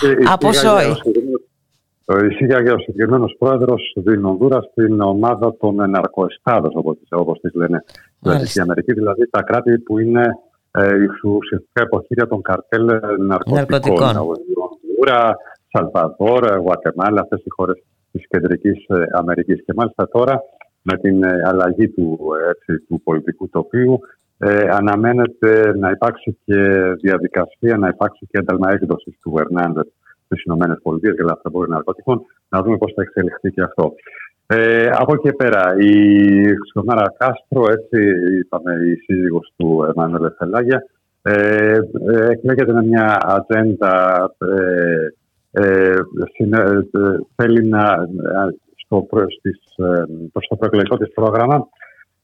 και 0.01 0.23
Από 0.31 0.49
εισήγαγε 0.49 0.85
σόι. 0.93 1.13
Ο 2.05 2.13
συγκεκριμένος- 2.13 2.23
ε, 2.23 2.27
Εισήγαγε 2.27 2.71
ο 2.71 2.79
συγκεκριμένος 2.79 3.35
πρόεδρος 3.39 3.81
την 4.05 4.25
Ονδούρα 4.25 4.61
στην 4.61 5.01
ομάδα 5.01 5.57
των 5.57 5.75
ναρκοεστάδων, 5.89 6.71
όπως 6.73 6.97
όπως 7.09 7.39
τις 7.39 7.53
λένε 7.53 7.83
στην 7.85 8.01
Μάλιστα. 8.19 8.31
Λατινική 8.31 8.59
Αμερική, 8.59 8.93
δηλαδή 8.93 9.29
τα 9.29 9.41
κράτη 9.41 9.79
που 9.79 9.99
είναι 9.99 10.23
ε, 10.71 10.89
ουσιαστικά 11.23 11.81
υποχείρια 11.81 12.27
των 12.27 12.41
καρτέλ 12.41 12.89
ε, 12.89 12.99
ναρκωτικών. 13.19 13.53
Ναρκωτικών. 13.55 14.15
Ονδούρα, 14.17 15.37
Σαλβαδόρ, 15.71 16.57
Γουατεμάλα, 16.57 17.21
αυτές 17.21 17.39
οι 17.43 17.49
χώρες 17.49 17.83
της 18.11 18.27
Κεντρικής 18.27 18.85
Αμερικής. 19.11 19.63
Και 19.65 19.73
μάλιστα 19.75 20.07
τώρα 20.07 20.41
με 20.81 20.97
την 20.97 21.23
ε, 21.23 21.41
αλλαγή 21.45 21.89
του, 21.89 22.19
ε, 22.45 22.49
έτσι, 22.49 22.85
του 22.87 23.01
πολιτικού 23.03 23.49
τοπίου 23.49 23.99
ε, 24.37 24.67
αναμένεται 24.69 25.77
να 25.77 25.89
υπάρξει 25.89 26.37
και 26.45 26.55
διαδικασία, 27.01 27.77
να 27.77 27.87
υπάρξει 27.87 28.25
και 28.31 28.37
ένταλμα 28.37 28.71
έκδοσης 28.71 29.19
του 29.21 29.33
Ερνάντετ 29.37 29.87
στις 30.35 30.53
ΗΠΑ 30.53 30.97
για 30.99 31.23
λαθρεμπόριο 31.23 31.73
ναρκωτικών. 31.73 32.21
Να 32.49 32.61
δούμε 32.61 32.77
πώς 32.77 32.93
θα 32.95 33.01
εξελιχθεί 33.01 33.51
και 33.51 33.61
αυτό. 33.61 33.93
Ε, 34.47 34.89
από 34.91 35.13
εκεί 35.13 35.23
και 35.23 35.33
πέρα, 35.33 35.75
η 35.79 35.93
Ξιωμάρα 36.55 37.13
Κάστρο, 37.17 37.71
έτσι 37.71 38.11
είπαμε, 38.39 38.73
η 38.73 38.95
σύζυγος 38.95 39.53
του 39.55 39.93
Εμμανουέλ 39.95 40.31
Φελάγια, 40.37 40.85
ε, 41.21 41.77
ε, 42.13 42.29
εκλέγεται 42.29 42.73
με 42.73 42.83
μια 42.83 43.17
ατζέντα, 43.21 43.95
ε, 44.37 45.07
ε, 45.51 45.95
συνε- 46.33 46.95
ε, 46.95 47.17
θέλει 47.35 47.67
να, 47.67 47.81
ε, 47.81 48.55
στο, 48.75 49.01
προ- 49.09 49.31
στις, 49.31 49.59
ε, 49.75 50.03
προς 50.31 50.47
το 50.47 50.55
προεκλογικό 50.55 50.97
της 50.97 51.13
πρόγραμμα, 51.13 51.67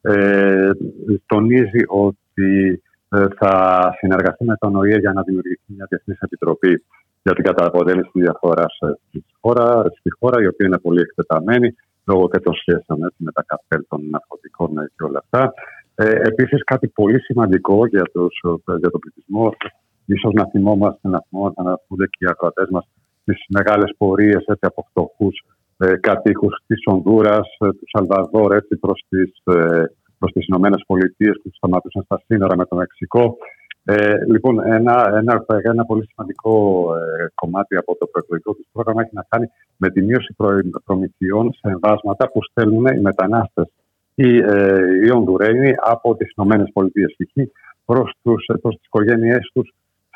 ε, 0.01 0.69
τονίζει 1.25 1.83
ότι 1.87 2.81
ε, 3.09 3.25
θα 3.37 3.81
συνεργαστεί 3.99 4.45
με 4.45 4.55
τον 4.59 4.75
ΟΗΕ 4.75 4.97
για 4.97 5.13
να 5.13 5.21
δημιουργηθεί 5.21 5.61
μια 5.65 5.85
διεθνής 5.89 6.19
επιτροπή 6.19 6.83
για 7.23 7.33
την 7.33 7.43
καταπολέμηση 7.43 8.09
της 8.13 8.21
διαφορά 8.21 8.65
στη 9.07 9.23
χώρα, 9.41 9.83
στη 9.99 10.09
χώρα, 10.19 10.41
η 10.41 10.47
οποία 10.47 10.65
είναι 10.67 10.79
πολύ 10.79 11.01
εκτεταμένη 11.01 11.69
λόγω 12.09 12.29
και 12.29 12.39
των 12.39 12.53
σχέσεων 12.53 13.03
έτσι, 13.03 13.23
με 13.27 13.31
τα 13.31 13.43
καρτέλ 13.49 13.81
των 13.89 13.99
ναρκωτικών 14.09 14.77
ε, 14.77 14.91
και 14.95 15.03
όλα 15.03 15.19
αυτά. 15.23 15.53
Ε, 15.95 16.11
Επίσης, 16.29 16.63
κάτι 16.63 16.87
πολύ 16.87 17.19
σημαντικό 17.21 17.85
για, 17.85 18.03
τους, 18.13 18.33
ε, 18.43 18.77
για 18.81 18.89
τον 18.89 18.99
πληθυσμό, 18.99 19.55
ίσως 20.05 20.33
να 20.33 20.45
θυμόμαστε, 20.51 21.07
να 21.07 21.19
θυμόμαστε 21.27 21.61
να 21.61 21.77
θυμούνται 21.77 22.07
και 22.13 22.25
οι 22.25 22.27
ακροατές 22.29 22.67
μας 22.71 22.85
τις 23.25 23.45
μεγάλες 23.49 23.91
πορείες 23.97 24.43
από 24.59 24.85
φτωχούς 24.89 25.35
ε, 25.77 25.95
κατοίκους 25.95 26.63
της 26.67 26.81
Ονδούρα, 26.85 27.39
ε, 27.59 27.67
του 27.67 27.85
Σαλβαδόρ 27.91 28.57
προς 28.79 29.05
τις 29.09 29.41
ε, 29.55 29.83
προς 30.19 30.31
τις 30.31 30.47
Ηνωμένες 30.47 30.83
Πολιτείες 30.87 31.39
που 31.43 31.49
σταματούσαν 31.53 32.03
στα 32.03 32.21
σύνορα 32.25 32.55
με 32.55 32.65
το 32.65 32.75
Μεξικό. 32.75 33.37
Ε, 33.91 34.25
λοιπόν, 34.25 34.59
ένα, 34.65 35.11
ένα, 35.15 35.45
ένα 35.61 35.85
πολύ 35.85 36.07
σημαντικό 36.11 36.85
ε, 36.95 37.27
κομμάτι 37.35 37.75
από 37.75 37.95
το 37.95 38.05
προεκλογικό 38.05 38.53
τους 38.53 38.65
πρόγραμμα 38.71 39.01
έχει 39.01 39.15
να 39.15 39.25
κάνει 39.29 39.47
με 39.77 39.89
τη 39.89 40.01
μείωση 40.01 40.33
προ, 40.37 40.59
προμηθειών 40.85 41.53
σε 41.53 41.67
εμβάσματα 41.73 42.31
που 42.31 42.39
στέλνουν 42.43 42.85
οι 42.85 42.99
μετανάστες 43.01 43.67
οι, 44.15 44.37
ε, 44.37 45.05
οι 45.05 45.11
Ονδουρένοι 45.11 45.73
από 45.77 46.15
τις 46.15 46.31
Ηνωμένες 46.37 46.69
Πολιτείες 46.73 47.15
π.χ. 47.17 47.47
προς, 47.85 48.11
τους, 48.23 48.45
προς 48.61 48.75
τις 48.75 48.85
οικογένειές 48.85 49.51
τους 49.53 49.73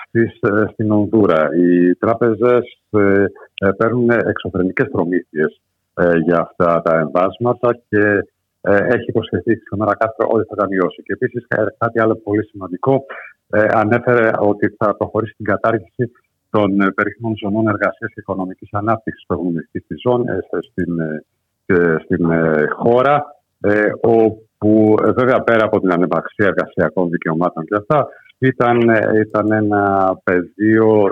στις, 0.08 0.40
ε, 0.42 0.66
στην 0.72 0.92
Ονδούρα. 0.92 1.50
Οι 1.56 1.96
τράπεζες 1.96 2.82
ε, 2.90 3.26
ε, 3.58 3.72
παίρνουν 3.78 4.10
εξωφρενικές 4.10 4.90
προμήθειες 4.92 5.62
ε, 5.94 6.18
για 6.18 6.40
αυτά 6.40 6.82
τα 6.82 7.00
εμβάσματα 7.00 7.80
και 7.90 8.24
ε, 8.62 8.76
έχει 8.76 9.06
υποσχεθεί 9.08 9.56
σήμερα 9.56 9.96
Κάστρο 9.96 10.28
ότι 10.30 10.46
θα 10.50 10.56
τα 10.56 10.68
μειώσει. 10.68 11.02
Και 11.04 11.14
επίσης 11.14 11.48
κάτι 11.78 12.00
άλλο 12.00 12.16
πολύ 12.16 12.46
σημαντικό, 12.46 13.06
ε, 13.50 13.66
ανέφερε 13.72 14.32
ότι 14.40 14.76
θα 14.78 14.96
προχωρήσει 14.96 15.34
στην 15.34 15.46
κατάργηση 15.46 16.12
των 16.50 16.82
ε, 16.82 16.92
περίφημων 16.92 17.34
ζωνών 17.38 17.68
εργασία 17.68 18.08
και 18.08 18.20
οικονομική 18.20 18.68
ανάπτυξη 18.72 19.26
που 19.28 19.34
έχουν 19.34 19.50
ληφθεί 19.50 19.80
στη 19.80 19.96
ζώνη, 20.04 20.26
ε, 20.30 20.58
στην, 20.72 21.00
ε, 21.00 21.26
και 21.66 21.98
στην 22.04 22.32
ε, 22.32 22.66
χώρα, 22.76 23.26
ε, 23.62 23.92
όπου 24.02 24.96
ε, 25.04 25.12
βέβαια 25.12 25.42
πέρα 25.42 25.64
από 25.66 25.80
την 25.80 25.92
ανεπαξία 25.92 26.48
εργασιακών 26.48 27.10
δικαιωμάτων 27.10 27.66
και 27.66 27.76
αυτά, 27.76 28.08
ήταν, 28.38 28.90
ε, 28.90 29.20
ήταν 29.20 29.52
ένα 29.52 30.14
πεδίο 30.24 31.12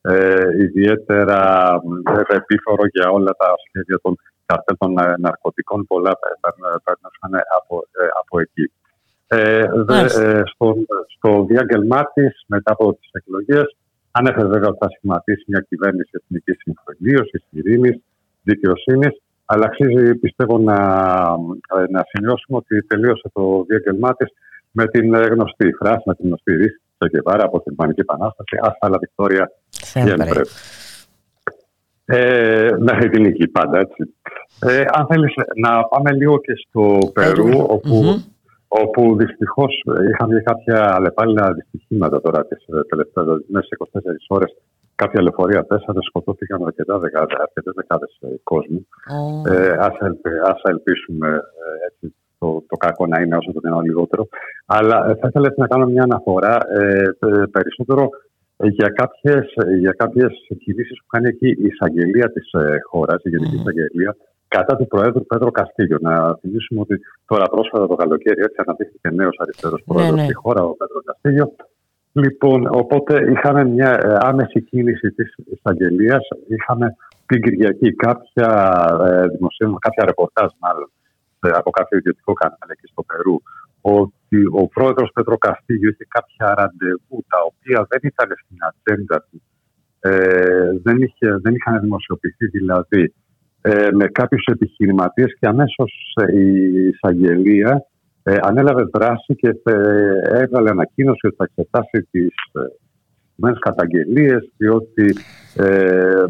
ε, 0.00 0.62
ιδιαίτερα 0.62 1.40
ε, 2.16 2.36
επίφορο 2.36 2.82
για 2.92 3.10
όλα 3.10 3.32
τα 3.38 3.54
σχέδια 3.68 3.98
των 4.02 4.16
καρτέλ 4.46 4.76
των 4.78 4.98
ε, 4.98 5.14
ναρκωτικών. 5.18 5.86
Πολλά 5.86 6.12
περνούσαν 6.84 7.46
από, 7.58 7.84
ε, 7.90 8.06
από 8.20 8.40
εκεί. 8.40 8.72
Ε, 9.32 9.66
δε, 9.86 10.00
ε, 10.00 10.42
στο, 10.44 10.76
στο 11.16 11.44
διάγγελμά 11.48 12.04
τη, 12.14 12.22
μετά 12.46 12.72
από 12.72 12.94
τις 12.94 13.10
εκλογές, 13.12 13.76
ανέφερε 14.10 14.46
βέβαια 14.46 14.68
ότι 14.68 14.78
θα 14.80 14.88
σχηματίσει 14.96 15.44
μια 15.46 15.66
κυβέρνηση 15.68 16.10
εθνικής 16.12 16.56
συμφιλίωση, 16.62 17.44
ειρήνης, 17.50 18.00
δικαιοσύνης. 18.42 19.20
Αλλά 19.44 19.64
αξίζει, 19.64 20.14
πιστεύω, 20.14 20.58
να, 20.58 20.74
ε, 21.78 21.84
να 21.90 22.04
σημειώσουμε 22.08 22.56
ότι 22.56 22.82
τελείωσε 22.82 23.30
το 23.32 23.64
διάγγελμά 23.68 24.14
τη 24.14 24.24
με 24.70 24.86
την 24.86 25.14
ε, 25.14 25.26
γνωστή 25.26 25.72
φράση, 25.72 26.02
με 26.04 26.14
την 26.14 26.26
γνωστή 26.26 26.52
ρίση 26.56 26.80
του 26.98 27.08
Κεβάρα 27.08 27.44
από 27.44 27.60
την 27.60 27.72
Ισπανική 27.72 28.00
Επανάσταση. 28.00 28.58
Άστα 28.60 28.88
la 28.90 28.98
Βικτόρια 29.00 29.50
Sempre. 29.92 30.42
ε, 32.04 32.68
μέχρι 32.78 33.08
την 33.08 33.22
νίκη 33.22 33.48
πάντα 33.48 33.78
έτσι. 33.78 34.14
Ε, 34.60 34.84
αν 34.92 35.06
θέλεις 35.06 35.34
να 35.56 35.84
πάμε 35.84 36.12
λίγο 36.12 36.40
και 36.40 36.52
στο 36.68 36.98
Περού 37.12 37.64
όπου, 37.68 38.22
όπου 38.72 39.16
δυστυχώς 39.16 39.72
είχαμε 40.10 40.40
κάποια 40.40 40.94
αλλεπάλληλα 40.94 41.52
δυστυχήματα 41.52 42.20
τώρα 42.20 42.46
τις 42.46 42.64
ε, 42.66 42.84
τελευταίες 42.88 43.26
μέσα 43.48 43.66
σε 43.66 43.76
24 44.00 44.36
ώρες 44.36 44.50
κάποια 44.94 45.22
λεωφορεία 45.22 45.62
πέσανε, 45.62 46.02
σκοτώθηκαν 46.08 46.58
αρκετά 46.66 46.98
δεκάδες, 46.98 47.36
αρκετές 47.46 47.74
δεκάδες 47.76 48.12
ε, 48.20 48.26
κόσμου. 48.42 48.86
Ε, 49.50 49.74
ας, 49.86 49.96
ελπι- 50.00 50.42
ας 50.52 50.60
ελπίσουμε 50.62 51.28
ε, 51.28 51.86
έτσι, 51.88 52.14
το, 52.38 52.48
το 52.70 52.76
κακό 52.76 53.06
να 53.06 53.20
είναι 53.20 53.36
όσο 53.36 53.52
το 53.52 53.60
δυνατόν 53.60 53.84
λιγότερο. 53.84 54.28
Αλλά 54.66 54.96
ε, 55.08 55.14
θα 55.20 55.26
ήθελα 55.28 55.46
έτσι 55.46 55.60
να 55.60 55.66
κάνω 55.66 55.86
μια 55.86 56.02
αναφορά 56.02 56.56
ε, 56.78 57.02
ε, 57.18 57.42
περισσότερο 57.54 58.08
για 58.78 58.88
κάποιες, 58.88 59.44
για 59.78 59.94
κάποιες 60.02 60.32
κινήσεις 60.62 60.98
που 61.00 61.06
κάνει 61.06 61.28
εκεί 61.28 61.48
η 61.48 61.66
εισαγγελία 61.72 62.32
της 62.32 62.52
ε, 62.52 62.78
χώρας, 62.90 63.22
η 63.24 63.28
Γενική 63.28 63.56
Εισαγγελία, 63.56 64.16
κατά 64.54 64.76
του 64.76 64.86
Προέδρου 64.86 65.26
Πέτρο 65.26 65.50
Καστίγιο. 65.50 65.98
Να 66.00 66.14
θυμίσουμε 66.40 66.80
ότι 66.80 66.94
τώρα 67.26 67.44
πρόσφατα 67.44 67.86
το 67.86 67.94
καλοκαίρι 67.94 68.40
έτσι 68.46 68.58
αναδείχθηκε 68.64 69.10
νέος 69.10 69.36
αριστερός 69.38 69.82
πρόεδρος 69.86 70.18
ναι. 70.18 70.24
στη 70.24 70.34
χώρα, 70.34 70.62
ο 70.62 70.74
Πέτρος 70.80 71.02
Καστίγιο. 71.04 71.46
Λοιπόν, 72.12 72.60
οπότε 72.70 73.30
είχαμε 73.32 73.64
μια 73.64 73.90
ε, 74.02 74.16
άμεση 74.30 74.62
κίνηση 74.62 75.10
της 75.10 75.34
εισαγγελίας. 75.52 76.28
Είχαμε 76.48 76.96
την 77.26 77.42
Κυριακή 77.42 77.94
κάποια 77.94 78.50
ε, 79.06 79.28
δημοσίευμα, 79.34 79.78
κάποια 79.78 80.04
ρεπορτάζ 80.04 80.50
μάλλον 80.58 80.90
ε, 81.46 81.48
από 81.60 81.70
κάποιο 81.70 81.98
ιδιωτικό 81.98 82.32
κανάλι 82.32 82.72
εκεί 82.76 82.86
στο 82.86 83.02
Περού 83.02 83.36
ότι 83.80 84.40
ο 84.60 84.68
πρόεδρος 84.74 85.10
Πέτρο 85.14 85.36
Καστίγιο 85.38 85.90
είχε 85.90 86.06
κάποια 86.16 86.46
ραντεβού 86.58 87.16
τα 87.32 87.38
οποία 87.50 87.86
δεν 87.90 88.00
ήταν 88.02 88.28
στην 88.44 88.56
ατζέντα 88.68 89.26
του. 89.30 89.42
Ε, 90.00 90.70
δεν, 90.82 90.96
είχε, 91.02 91.28
δεν 91.44 91.54
είχαν 91.54 91.80
δημοσιοποιηθεί 91.80 92.46
δηλαδή 92.46 93.14
ε, 93.62 93.88
με 93.92 94.06
κάποιους 94.06 94.44
επιχειρηματίες 94.52 95.36
και 95.40 95.46
αμέσως 95.46 96.14
ε, 96.20 96.38
η 96.38 96.86
εισαγγελία 96.88 97.84
ε, 98.22 98.36
ανέλαβε 98.42 98.82
δράση 98.92 99.34
και 99.34 99.48
ε, 99.64 99.72
έβγαλε 100.42 100.70
ανακοίνωση 100.70 101.26
ότι 101.26 101.36
θα 101.38 101.44
εξετάσει 101.48 102.08
τις 102.10 102.26
ε, 102.52 102.60
συγκεκριμένες 103.34 103.58
καταγγελίες 103.60 104.50
διότι 104.56 105.16
ε, 105.56 106.24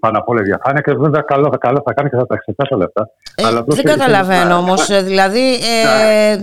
πάνω 0.00 0.18
απ' 0.18 0.28
όλα 0.28 0.40
η 0.40 0.44
διαφάνεια 0.44 0.80
και 0.80 0.92
βέβαια 0.92 1.20
καλό, 1.20 1.48
καλό 1.60 1.82
θα 1.86 1.92
κάνει 1.92 2.08
και 2.10 2.16
θα 2.16 2.26
τα 2.26 2.34
εξετάσει 2.34 2.74
όλα 2.74 2.84
αυτά. 2.84 3.08
Αλλά 3.48 3.58
απλώς 3.58 3.76
Δεν 3.76 3.84
ήθελα 3.86 4.04
καταλαβαίνω 4.04 4.48
να- 4.48 4.56
όμως, 4.58 4.86
δηλαδή 5.04 5.54
ε, 5.54 6.32
Ε, 6.32 6.38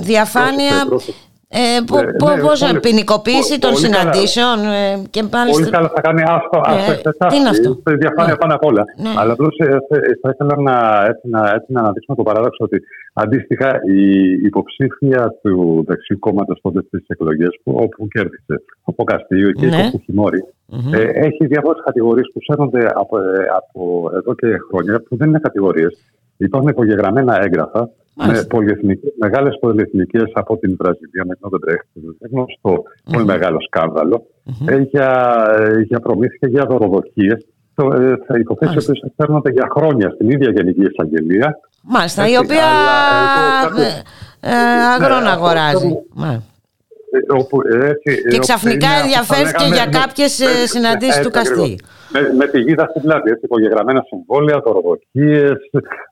διαφάνεια 0.00 0.68
πρόσεξε, 0.68 0.88
πρόσεξε. 0.88 1.20
Ε, 1.52 1.80
πο- 1.86 1.96
Ναι, 2.02 2.12
πο- 2.22 2.28
ναι, 2.34 2.40
πώς 2.46 2.58
πολύ- 2.60 2.80
συνικοποίηση 2.86 3.54
των 3.64 3.70
πολύ 3.72 3.82
καλά. 3.82 3.94
συναντήσεων 3.98 4.56
ε, 4.82 5.02
και 5.14 5.20
Πολύ 5.20 5.32
μάλιστα... 5.36 5.70
καλά 5.76 5.88
θα 5.96 6.00
κάνει 6.06 6.22
αυτό. 6.38 6.58
Ε, 6.68 6.72
αυτό 6.78 6.92
εξετάσει. 6.92 7.30
τι 7.30 7.36
είναι 7.40 7.48
αυτό; 7.54 7.68
Η 7.90 7.94
διαφάνεια 8.04 8.36
πάνω 8.42 8.54
απ' 8.54 8.64
όλα. 8.70 8.84
Ναι. 9.04 9.12
Αλλά 9.20 9.32
απλώς 9.32 9.54
θα 10.22 10.28
ήθελα 10.32 10.54
να, 10.68 10.76
έτσι, 11.10 11.24
να, 11.34 11.40
έτσι, 11.56 11.68
να 11.74 11.80
αναδείξουμε 11.80 12.16
το 12.16 12.22
παράδοξο 12.22 12.64
ότι 12.64 12.78
αντίστοιχα 13.12 13.70
η 13.98 14.00
υποψήφια 14.50 15.22
του 15.42 15.84
δεξιού 15.88 16.18
κόμματος 16.18 16.58
τότε 16.62 16.80
στις 16.86 17.04
εκλογές 17.06 17.52
που 17.62 17.70
όπου 17.84 18.08
κέρδισε 18.08 18.54
από 18.84 19.04
Καστίγιο 19.04 19.50
και 19.52 19.66
Ναι. 19.66 19.76
το 19.82 19.88
Φουχημόρη, 19.90 20.44
Μμμ. 20.66 20.94
ε, 20.94 20.98
έχει 21.26 21.46
διάφορες 21.46 21.82
κατηγορίες 21.84 22.30
που 22.32 22.40
σέρνονται 22.46 22.86
από, 22.94 23.18
ε, 23.18 23.22
από 23.60 24.10
εδώ 24.18 24.34
και 24.34 24.48
χρόνια 24.68 25.02
που 25.08 25.16
δεν 25.16 25.28
είναι 25.28 25.38
κατηγορίες. 25.38 25.92
Υπάρχουν 26.36 26.68
υπογεγραμμένα 26.68 27.42
έγγραφα 27.44 27.90
με 28.14 28.24
Μάλιστα. 28.26 28.46
πολυεθνικές, 28.46 29.12
μεγάλες 29.20 29.56
πολυεθνικές 29.60 30.30
από 30.32 30.56
την 30.56 30.76
Βραζιλία 30.78 31.24
με 31.26 31.34
τον 31.40 31.60
Ντρέχτ, 31.60 31.86
γνωστό 32.30 32.82
πολύ 33.12 33.24
μεγάλο 33.24 33.60
σκάνδαλο, 33.60 34.26
ε, 34.66 34.76
για, 34.76 35.34
ε, 35.58 35.80
για 35.80 36.00
προμήθεια, 36.00 36.48
για 36.48 36.64
δωροδοκίες. 36.68 37.46
Το, 37.74 37.86
ε, 37.94 38.16
θα 38.26 38.38
υποθέσει 38.38 38.92
που 39.00 39.12
φέρνονται 39.16 39.50
για 39.50 39.68
χρόνια 39.76 40.10
στην 40.10 40.30
ίδια 40.30 40.50
Γενική 40.50 40.80
Εισαγγελία. 40.82 41.58
Μάλιστα, 41.82 42.28
η 42.28 42.32
Έτσι, 42.32 42.44
οποία 42.44 42.64
αλλά 42.64 43.70
εγώ 43.72 43.80
ε, 43.80 44.02
ε, 44.40 44.54
αγρόν 44.94 45.22
Ναι, 45.22 45.28
αγοράζει. 45.30 45.86
αυτό- 45.86 46.04
Μάλιστα. 46.14 46.42
Ε, 46.44 46.49
όπου, 47.40 47.56
ε, 47.72 47.86
έτσι, 47.92 48.10
ε, 48.12 48.28
Και 48.28 48.36
όπου 48.36 48.38
ξαφνικά 48.46 48.86
είναι 48.86 48.96
αυτό 48.96 49.02
που 49.02 49.04
ενδιαφέρθηκε 49.04 49.64
λέγαμε 49.64 49.76
για 49.78 49.86
με- 49.90 49.98
κάποιες, 50.00 50.32
με- 50.40 50.46
ε, 50.62 50.66
συναντήσεις 50.74 51.16
έτσι 51.16 51.26
του 51.26 51.34
Καστίγιου. 51.38 51.62
ακριβώς. 51.62 51.98
Με, 52.14 52.20
με 52.40 52.46
τη 52.52 52.58
γίδα 52.66 52.84
στην 52.90 53.02
πλάτη, 53.04 53.26
έτσι, 53.32 53.44
υπογεγραμμένα 53.44 54.00
συμβόλαια, 54.10 54.58
δωροδοκίες 54.64 55.58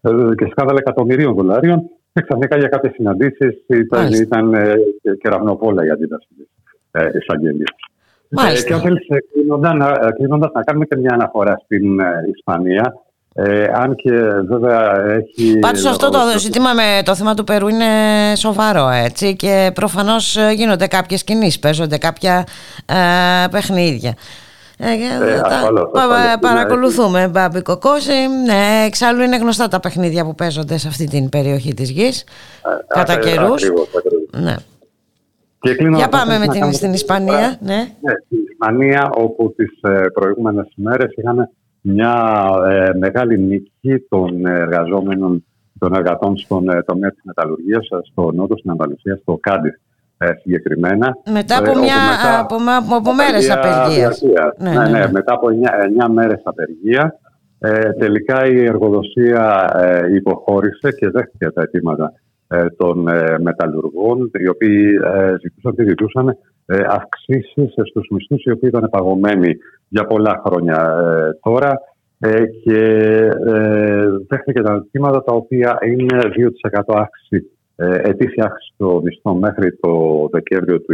ε, 0.07 0.11
και 0.39 0.47
σκάνδαλα 0.53 0.79
εκατομμυρίων 0.85 1.33
δολάριων. 1.39 1.79
Και 2.12 2.23
ξαφνικά 2.27 2.57
για 2.62 2.69
κάποιες 2.75 2.93
συναντήσεις 2.99 3.53
ήταν, 3.66 4.01
Μάλιστα. 4.03 4.23
ήταν 4.25 4.55
ε, 4.55 4.75
κεραυνοπόλα 5.23 5.85
η 5.85 5.91
αντίδραση 5.91 6.29
τη 6.37 6.45
ε, 6.91 7.11
εισαγγελία. 7.19 7.70
Μάλιστα. 8.31 8.66
και 8.69 8.75
αν 8.75 8.81
θέλεις, 8.81 9.07
κλείνοντας, 10.16 10.51
να 10.55 10.62
κάνουμε 10.62 10.85
και 10.85 10.97
μια 10.97 11.12
αναφορά 11.12 11.61
στην 11.65 12.01
ε, 12.01 12.25
Ισπανία. 12.35 12.95
Ε, 13.40 13.65
αν 13.74 13.94
και 13.97 14.10
βέβαια 14.48 15.01
έχει. 15.06 15.59
Πάντως 15.59 15.85
αυτό 15.85 16.09
το 16.10 16.19
ζήτημα 16.39 16.73
με 16.73 17.02
το 17.05 17.15
θέμα 17.15 17.35
του 17.35 17.44
Περού 17.44 17.69
είναι 17.69 17.85
σοβαρό 18.36 18.89
έτσι 18.89 19.36
και 19.36 19.70
προφανώς 19.74 20.36
ε, 20.36 20.52
γίνονται 20.52 20.86
κάποιες 20.86 21.24
κινήσεις, 21.24 21.59
παίζονται 21.59 21.98
κάποια 21.98 22.47
ε, 22.86 22.94
παιχνίδια. 23.51 24.15
Ε, 24.78 24.90
Ε, 24.93 25.40
τα- 25.40 25.47
ασφαλώς, 25.47 25.90
πα- 25.93 26.01
ασφαλώς. 26.02 26.36
παρακολουθούμε 26.40 27.28
Μπάμπη 27.28 27.62
Κοκόση 27.62 28.12
ναι, 28.47 28.85
εξάλλου 28.86 29.23
είναι 29.23 29.36
γνωστά 29.36 29.69
τα 29.69 29.81
παιχνίδια 29.81 30.24
που 30.24 30.35
παίζονται 30.35 30.78
σε 30.78 30.89
αυτή 30.89 31.06
την 31.06 31.28
περιοχή 31.28 31.74
της 31.74 31.90
γης 31.90 32.24
κατά 32.89 33.12
Ε, 33.12 33.16
καιρούς 33.19 33.62
ακριβώς, 33.62 33.89
ακριβώς. 33.97 34.28
ναι. 34.44 34.55
Και 35.60 35.74
κλείνοντας, 35.74 35.98
Για 36.01 36.09
πάμε 36.09 36.32
θα 36.32 36.39
με 36.39 36.44
ήθελα 36.44 36.47
να 36.47 36.52
την, 36.52 36.60
κάνουμε 36.60 36.73
στην 36.77 36.89
μια 36.89 36.97
Ισπανία 36.97 37.35
αναφορά. 37.35 37.56
ναι. 37.60 37.77
Ναι, 37.77 38.12
στην 38.27 38.39
Ισπανία 38.51 39.10
όπου 39.15 39.55
τις 39.56 39.78
ε, 39.82 40.06
προηγούμενες 40.12 40.66
ημέρες 40.77 41.12
είχαμε 41.16 41.51
μια 41.81 42.15
ε, 42.69 42.91
μεγάλη 42.99 43.39
νίκη 43.39 43.99
των 44.09 44.47
εργαζόμενων 44.47 45.45
των 45.79 45.95
εργατών 45.95 46.37
στον 46.37 46.69
ε, 46.69 46.83
τομέα 46.83 47.11
της 47.11 47.21
μεταλλουργίας 47.25 47.89
ε, 47.91 47.97
στο 48.03 48.31
νότο, 48.33 48.57
στην 48.57 48.71
Ανταλουσία, 48.71 49.17
στο 49.23 49.39
Κάντιθ 49.43 49.75
ε, 50.19 50.31
συγκεκριμένα. 50.43 51.17
μετά 51.33 51.55
Ε, 51.55 51.59
από, 51.59 51.71
όπου 51.71 51.79
μια, 51.81 51.95
μετά- 52.11 52.39
από, 52.41 52.55
από, 52.79 52.97
από 52.97 53.15
μέρες 53.15 53.51
απεργίας 53.51 54.19
διαρκείας. 54.19 54.23
Ναι, 54.59 54.71
Ναι, 54.71 54.79
ναι, 54.79 54.89
ναι, 54.91 54.99
ναι. 54.99 55.13
μετά 55.13 55.33
από 55.35 55.49
9, 56.07 56.09
μέρες 56.13 56.41
απεργία 56.45 57.19
ε, 57.59 57.93
τελικά 57.93 58.47
η 58.47 58.65
εργοδοσία 58.65 59.71
ε, 59.77 60.15
υποχώρησε 60.15 60.91
και 60.99 61.09
δέχτηκε 61.11 61.51
τα 61.51 61.63
αιτήματα 61.63 62.13
ε, 62.49 62.67
των 62.77 63.09
ε, 63.09 63.39
μεταλλουργών 63.41 64.31
οι 64.39 64.49
οποίοι 64.49 64.99
ε, 65.15 65.35
ζητούσαν 65.41 65.75
τι 65.75 65.85
ζητούσαν 65.85 66.37
ε, 66.70 66.78
αυξήσεις 66.89 67.73
στους 67.73 68.07
μισθούς 68.11 68.43
οι 68.45 68.51
οποίοι 68.51 68.70
ήταν 68.74 68.89
παγωμένοι 68.90 69.57
για 69.89 70.05
πολλά 70.05 70.43
χρόνια 70.47 70.78
ε, 71.05 71.39
τώρα 71.43 71.81
ε, 72.20 72.45
και 72.65 72.78
ε, 73.47 74.07
δέχτηκε 74.28 74.61
τα 74.62 74.73
αιτήματα 74.74 75.23
τα 75.24 75.32
οποία 75.35 75.78
είναι 75.86 76.19
2% 76.74 76.81
αύξηση 76.86 77.51
ε, 77.77 77.99
ετήσια 78.09 78.45
αύξηση 78.45 78.73
στο 78.74 79.01
μισθό 79.05 79.35
μέχρι 79.35 79.77
το 79.81 79.93
Δεκέμβριο 80.32 80.81
του 80.81 80.86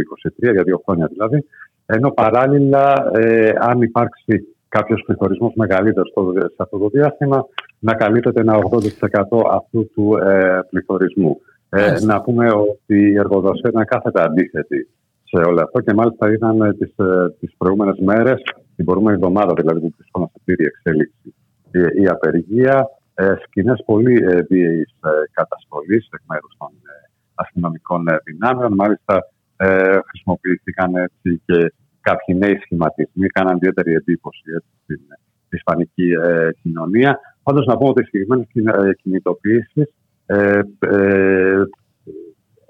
2023, 0.47 0.51
για 0.51 0.63
δύο 0.63 0.81
χρόνια 0.85 1.07
δηλαδή, 1.11 1.45
ενώ 1.85 2.11
παράλληλα, 2.11 3.11
ε, 3.13 3.51
αν 3.59 3.81
υπάρξει 3.81 4.47
κάποιος 4.69 5.03
πληθωρισμός 5.05 5.51
μεγαλύτερος 5.55 6.09
στο- 6.09 6.33
σε 6.35 6.55
αυτό 6.57 6.77
το 6.77 6.87
διάστημα, 6.89 7.45
να 7.79 7.93
καλύπτεται 7.93 8.41
ένα 8.41 8.55
80% 8.57 9.41
αυτού 9.51 9.89
του 9.93 10.17
ε, 10.17 10.59
πληθωρισμού. 10.69 11.41
Ε, 11.69 11.79
Μάλιστα. 11.81 12.13
να 12.13 12.21
πούμε 12.21 12.49
ότι 12.51 13.11
η 13.11 13.17
εργοδοσία 13.17 13.69
ήταν 13.69 13.85
κάθετα 13.85 14.23
αντίθετη 14.23 14.87
σε 15.29 15.37
όλο 15.49 15.61
αυτό 15.61 15.81
και 15.81 15.93
μάλιστα 15.93 16.31
είδαμε 16.31 16.73
τις, 16.73 16.93
ε, 16.97 17.35
τις 17.39 17.53
προηγούμενες 17.57 17.99
μέρες, 17.99 18.41
την 18.75 18.85
προηγούμενη 18.85 19.15
εβδομάδα 19.15 19.53
δηλαδή 19.53 19.79
που 19.79 19.93
βρισκόμαστε 19.97 20.39
στην 20.39 20.55
πλήρη 20.55 20.71
εξέλιξη 20.71 21.35
η, 21.71 22.01
η 22.01 22.07
απεργία, 22.07 22.87
ε, 23.13 23.35
σκηνές 23.43 23.83
πολύ 23.85 24.15
ε, 24.23 24.41
βίαιης 24.41 24.95
ε, 25.03 25.09
κατασχολής 25.31 26.07
εκ 26.11 26.21
μέρους 26.27 26.55
των 26.57 26.67
ε, 26.67 27.09
αστυνομικών 27.35 28.07
ε, 28.07 28.17
δυνάμεων. 28.23 28.73
Μάλιστα 28.73 29.29
ε, 29.57 29.99
χρησιμοποιήθηκαν 30.07 30.95
έτσι 30.95 31.41
και 31.45 31.73
κάποιοι 32.01 32.35
νέοι 32.39 32.57
σχηματισμοί, 32.61 33.27
κάναν 33.27 33.55
ιδιαίτερη 33.55 33.93
εντύπωση 33.93 34.43
έτσι, 34.55 34.69
στην 34.83 35.01
ε, 35.09 35.19
ισπανική 35.49 36.09
ε, 36.23 36.49
κοινωνία. 36.61 37.19
Πάντως 37.43 37.65
να 37.65 37.77
πω 37.77 37.87
ότι 37.87 38.01
οι 38.01 38.05
συγκεκριμένες 38.05 38.95
κινητοποιήσεις 39.01 39.93
ε, 40.25 40.59
ε, 40.79 41.63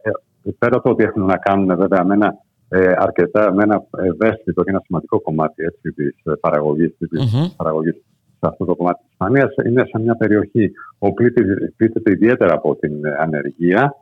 ε, 0.02 0.52
πέρα 0.60 0.76
από 0.76 0.84
το 0.84 0.90
ότι 0.90 1.03
έχουν 1.03 1.26
να 1.26 1.38
κάνουν 1.38 1.77
βέβαια 1.77 2.03
με 2.03 2.14
ένα 2.14 2.45
ε, 2.77 2.93
αρκετά 2.97 3.53
με 3.53 3.64
ένα 3.64 3.84
ευαίσθητο 4.03 4.64
και 4.64 4.69
ένα 4.69 4.81
σημαντικό 4.85 5.19
κομμάτι 5.22 5.64
έτσι, 5.64 5.91
της 5.91 6.15
ε, 6.23 6.31
παραγωγής, 6.39 6.95
της 6.97 7.10
Μμμ. 7.11 7.45
παραγωγής 7.56 7.93
σε 8.39 8.45
αυτό 8.52 8.65
το 8.65 8.76
κομμάτι 8.76 8.99
της 9.02 9.11
Ισπανίας. 9.11 9.53
Είναι 9.65 9.84
σε 9.85 10.02
μια 10.02 10.15
περιοχή 10.15 10.72
που 10.99 11.14
πλήττεται, 11.14 11.73
πλήττεται 11.77 12.11
ιδιαίτερα 12.11 12.53
από 12.53 12.76
την 12.76 13.06
ε, 13.06 13.15
ανεργία. 13.19 13.95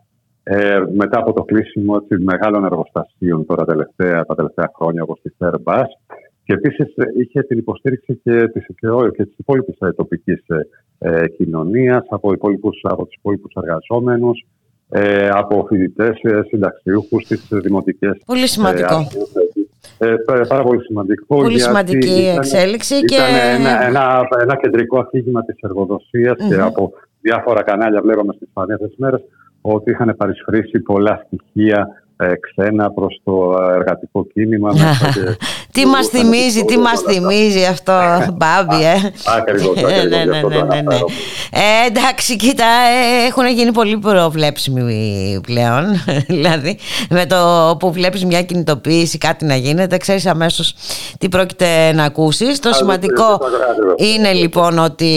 Ε, 0.44 0.80
μετά 0.94 1.20
από 1.20 1.34
το 1.34 1.44
κλείσιμο 1.44 2.00
έτσι, 2.02 2.24
μεγάλων 2.24 2.66
εργοστασίων 2.66 3.46
τώρα 3.46 3.66
τελευταία, 3.66 4.26
τα 4.26 4.36
τελευταία 4.36 4.72
χρόνια 4.76 5.04
όπως 5.04 5.20
τη 5.22 5.30
Airbus 5.38 5.86
και 6.44 6.54
επίσης 6.54 6.96
ε, 6.96 7.04
είχε 7.22 7.42
την 7.44 7.58
υποστήριξη 7.58 8.20
και 8.24 8.48
της, 8.48 8.66
και, 8.80 8.88
ό- 8.90 9.10
και 9.10 9.26
της 9.26 9.38
υπόλοιπης 9.38 9.78
ε, 9.80 9.92
τοπικής 9.92 10.44
ε, 10.48 10.68
ε, 11.10 11.28
κοινωνίας 11.28 12.06
από, 12.10 12.34
υπόλοιπους, 12.34 12.80
από 12.84 13.06
τους 13.06 13.16
υπόλοιπους 13.16 13.54
εργαζόμενους 13.56 14.46
ε, 14.94 15.30
από 15.32 15.66
φοιτητές, 15.70 16.18
συνταξιούχους 16.50 17.24
στις 17.24 17.48
δημοτικές. 17.52 18.18
Πολύ 18.26 18.48
σημαντικό. 18.48 19.08
Ε, 19.98 20.16
πα- 20.26 20.48
πάρα 20.48 20.64
πολύ 20.64 20.82
σημαντικό. 20.84 21.36
Πολύ 21.36 21.48
γιατί 21.48 21.64
σημαντική 21.64 22.22
ήταν- 22.22 22.36
εξέλιξη 22.36 22.94
ήταν 22.96 23.06
και- 23.08 23.56
ένα, 23.60 23.86
ένα, 23.86 24.28
ένα 24.42 24.56
κεντρικό 24.56 25.00
αφήγημα 25.00 25.46
της 25.46 25.56
εργοδοσίας 25.62 26.36
και 26.50 26.56
Μμμ. 26.56 26.64
από 26.64 26.92
διάφορα 27.22 27.64
κανάλια 27.64 28.02
βλέπαμε 28.02 28.34
στις 28.34 28.48
Ισπανία 28.48 28.74
αυτές 28.76 28.90
τις 28.90 28.98
μέρες 29.00 29.22
ότι 29.62 29.92
είχαν 29.92 30.14
παρισφρήσει 30.18 30.80
πολλά 30.80 31.26
στοιχεία 31.26 31.80
ε, 31.80 32.03
ξένα 32.40 32.92
προς 32.92 33.22
το 33.24 33.56
εργατικό 33.76 34.26
κίνημα. 34.34 34.72
μέσα 34.74 35.10
και- 35.14 35.38
Τι 35.72 35.86
μας 35.86 36.08
θυμίζει, 36.08 36.66
τι 36.66 36.78
μας 36.78 37.00
θυμίζει 37.02 37.66
αυτό, 37.66 37.94
Μπάμπη, 38.38 38.84
ε; 38.84 39.12
Ακριβώς, 39.38 39.78
Ε, 39.78 39.82
ακριβώς, 39.82 39.82
ναι, 40.10 40.18
γι' 40.22 40.30
ναι, 40.30 40.36
αυτό 40.36 40.48
το 40.48 40.54
ναι, 40.54 40.62
ναι, 40.62 40.66
ναι. 40.66 40.78
αναφέρω. 40.78 41.06
Ε, 41.52 41.88
εντάξει, 41.88 42.36
κοίτα, 42.36 42.66
ε, 42.66 43.26
έχουν 43.28 43.48
γίνει 43.48 43.72
πολύ 43.72 43.98
προβλέψιμοι 43.98 45.40
πλέον. 45.48 45.86
δηλαδή, 46.28 46.78
με 47.10 47.26
το 47.26 47.38
που 47.80 47.92
βλέπεις 47.92 48.26
μια 48.26 48.42
κινητοποίηση, 48.44 49.18
κάτι 49.18 49.46
να 49.46 49.56
γίνεται, 49.56 49.98
ξέρεις 49.98 50.26
αμέσως 50.26 50.76
τι 51.20 51.30
πρόκειται 51.30 51.92
να 51.94 52.04
ακούσεις. 52.04 52.60
Το 52.60 52.74
σημαντικό 52.74 53.40
είναι 53.96 54.34
λοιπόν 54.34 54.80
ότι 54.80 55.12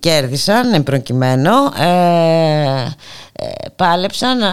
κέρδισαν, 0.00 0.72
εν 0.74 0.82
προκειμένου, 0.82 1.52
ε, 1.80 2.86
ε, 3.32 3.46
πάλεψαν 3.76 4.40
ε, 4.42 4.52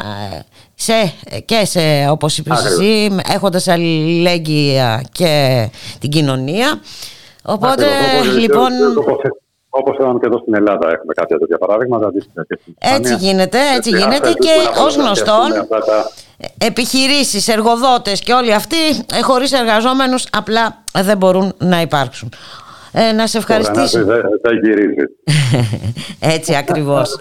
σε, 0.82 1.14
και 1.46 1.66
σε, 1.66 1.80
όπως 2.10 2.38
είπες 2.38 2.60
Ακριβώς. 2.60 2.80
εσύ, 2.80 3.16
έχοντας 3.34 3.68
αλληλέγγυα 3.68 5.04
και 5.12 5.68
την 6.00 6.10
κοινωνία. 6.10 6.82
Οπότε, 7.44 7.72
Ακριβώς, 7.86 8.22
όπως- 8.28 8.38
λοιπόν, 8.38 8.72
όπως- 8.98 9.22
Όπως 9.74 9.98
είδαμε 10.00 10.20
και 10.20 10.26
εδώ 10.26 10.38
στην 10.38 10.54
Ελλάδα 10.56 10.88
έχουμε 10.88 11.14
κάποια 11.14 11.38
τέτοια 11.38 11.58
παραδείγματα. 11.58 12.08
αντίστοιχα 12.08 12.46
και 12.48 12.58
στην 12.62 12.74
έτσι 12.80 13.02
Ισπανία. 13.14 13.18
γίνεται, 13.32 13.58
έτσι 13.76 13.90
Ε, 13.94 13.98
γίνεται 13.98 14.16
αυτά 14.28 14.32
και 14.32 14.50
ελπίζουμε 14.50 14.76
να 14.76 14.82
ως 14.86 14.96
μπορούμε 14.96 14.98
να 14.98 15.04
γνωστόν 15.04 15.52
πιάσουμε 15.52 15.60
αυτά 15.60 15.80
τα- 15.92 16.12
επιχειρήσεις, 16.58 17.48
εργοδότες 17.48 18.20
και 18.20 18.34
όλοι 18.34 18.54
αυτοί 18.54 18.78
ε, 19.14 19.22
χωρίς 19.22 19.52
εργαζόμενους 19.52 20.26
απλά 20.32 20.84
δεν 20.94 21.18
μπορούν 21.18 21.54
να 21.58 21.82
υπάρξουν. 21.82 22.30
Ε, 22.94 23.12
να 23.12 23.28
σε 23.28 23.38
ευχαριστήσω. 23.38 24.04
Τώρα, 24.06 24.16
να- 24.16 24.30
Δεν 24.30 24.40
δεν 24.42 24.58
γυρίζει. 24.64 25.06
Έτσι 26.20 26.56
ακριβώς. 26.56 27.20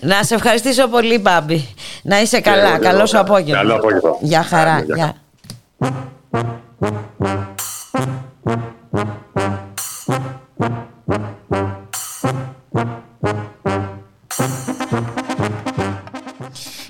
να 0.00 0.22
σε 0.22 0.34
ευχαριστήσω 0.34 0.88
πολύ 0.88 1.18
Μπάμπη. 1.18 1.68
Να 2.02 2.20
είσαι 2.20 2.40
καλά. 2.40 2.68
εγώ 2.68 2.76
και 2.78 2.84
Καλό 2.84 2.96
εγώ. 2.96 3.06
σου 3.06 3.18
απόγευμα. 3.18 3.56
Καλό 3.56 3.74
απόγευμα. 3.74 4.16
Γεια 4.20 4.42
χαρά. 4.42 4.72
Άντε, 4.74 4.94
γεια. 4.94 5.14
Γεια. 5.78 5.94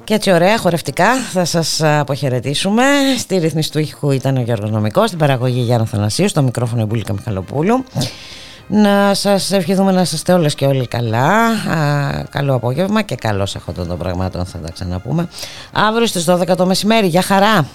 Και 0.06 0.14
έτσι 0.14 0.32
ωραία, 0.32 0.58
χορευτικά 0.58 1.14
θα 1.32 1.44
σας 1.44 1.82
αποχαιρετήσουμε. 1.82 2.82
Στη 3.18 3.38
ρύθμιση 3.38 3.70
του 3.70 3.78
ήχου 3.78 4.10
ήταν 4.10 4.36
ο 4.36 4.40
Γιώργος 4.40 4.70
Νομικός, 4.70 5.06
στην 5.06 5.18
παραγωγή 5.18 5.60
Γιάννα 5.60 5.86
Θανασίου, 5.86 6.28
στο 6.28 6.42
μικρόφωνο 6.42 6.82
η 6.82 6.84
Μπουλίκα 6.84 7.12
Μιχαλοπούλου. 7.12 7.84
Να 8.66 9.14
σας 9.14 9.52
ευχηθούμε 9.52 9.92
να 9.92 10.00
είστε 10.00 10.32
όλες 10.32 10.54
και 10.54 10.66
όλοι 10.66 10.86
καλά. 10.86 11.46
Α, 11.46 12.24
καλό 12.30 12.54
απόγευμα 12.54 13.02
και 13.02 13.14
καλώς 13.14 13.54
έχω 13.54 13.72
των 13.72 13.98
πραγμάτων 13.98 14.44
θα 14.44 14.58
τα 14.58 14.70
ξαναπούμε. 14.72 15.28
Αύριο 15.72 16.06
στις 16.06 16.24
12 16.24 16.56
το 16.56 16.66
μεσημέρι. 16.66 17.06
Γεια 17.06 17.22
χαρά! 17.22 17.66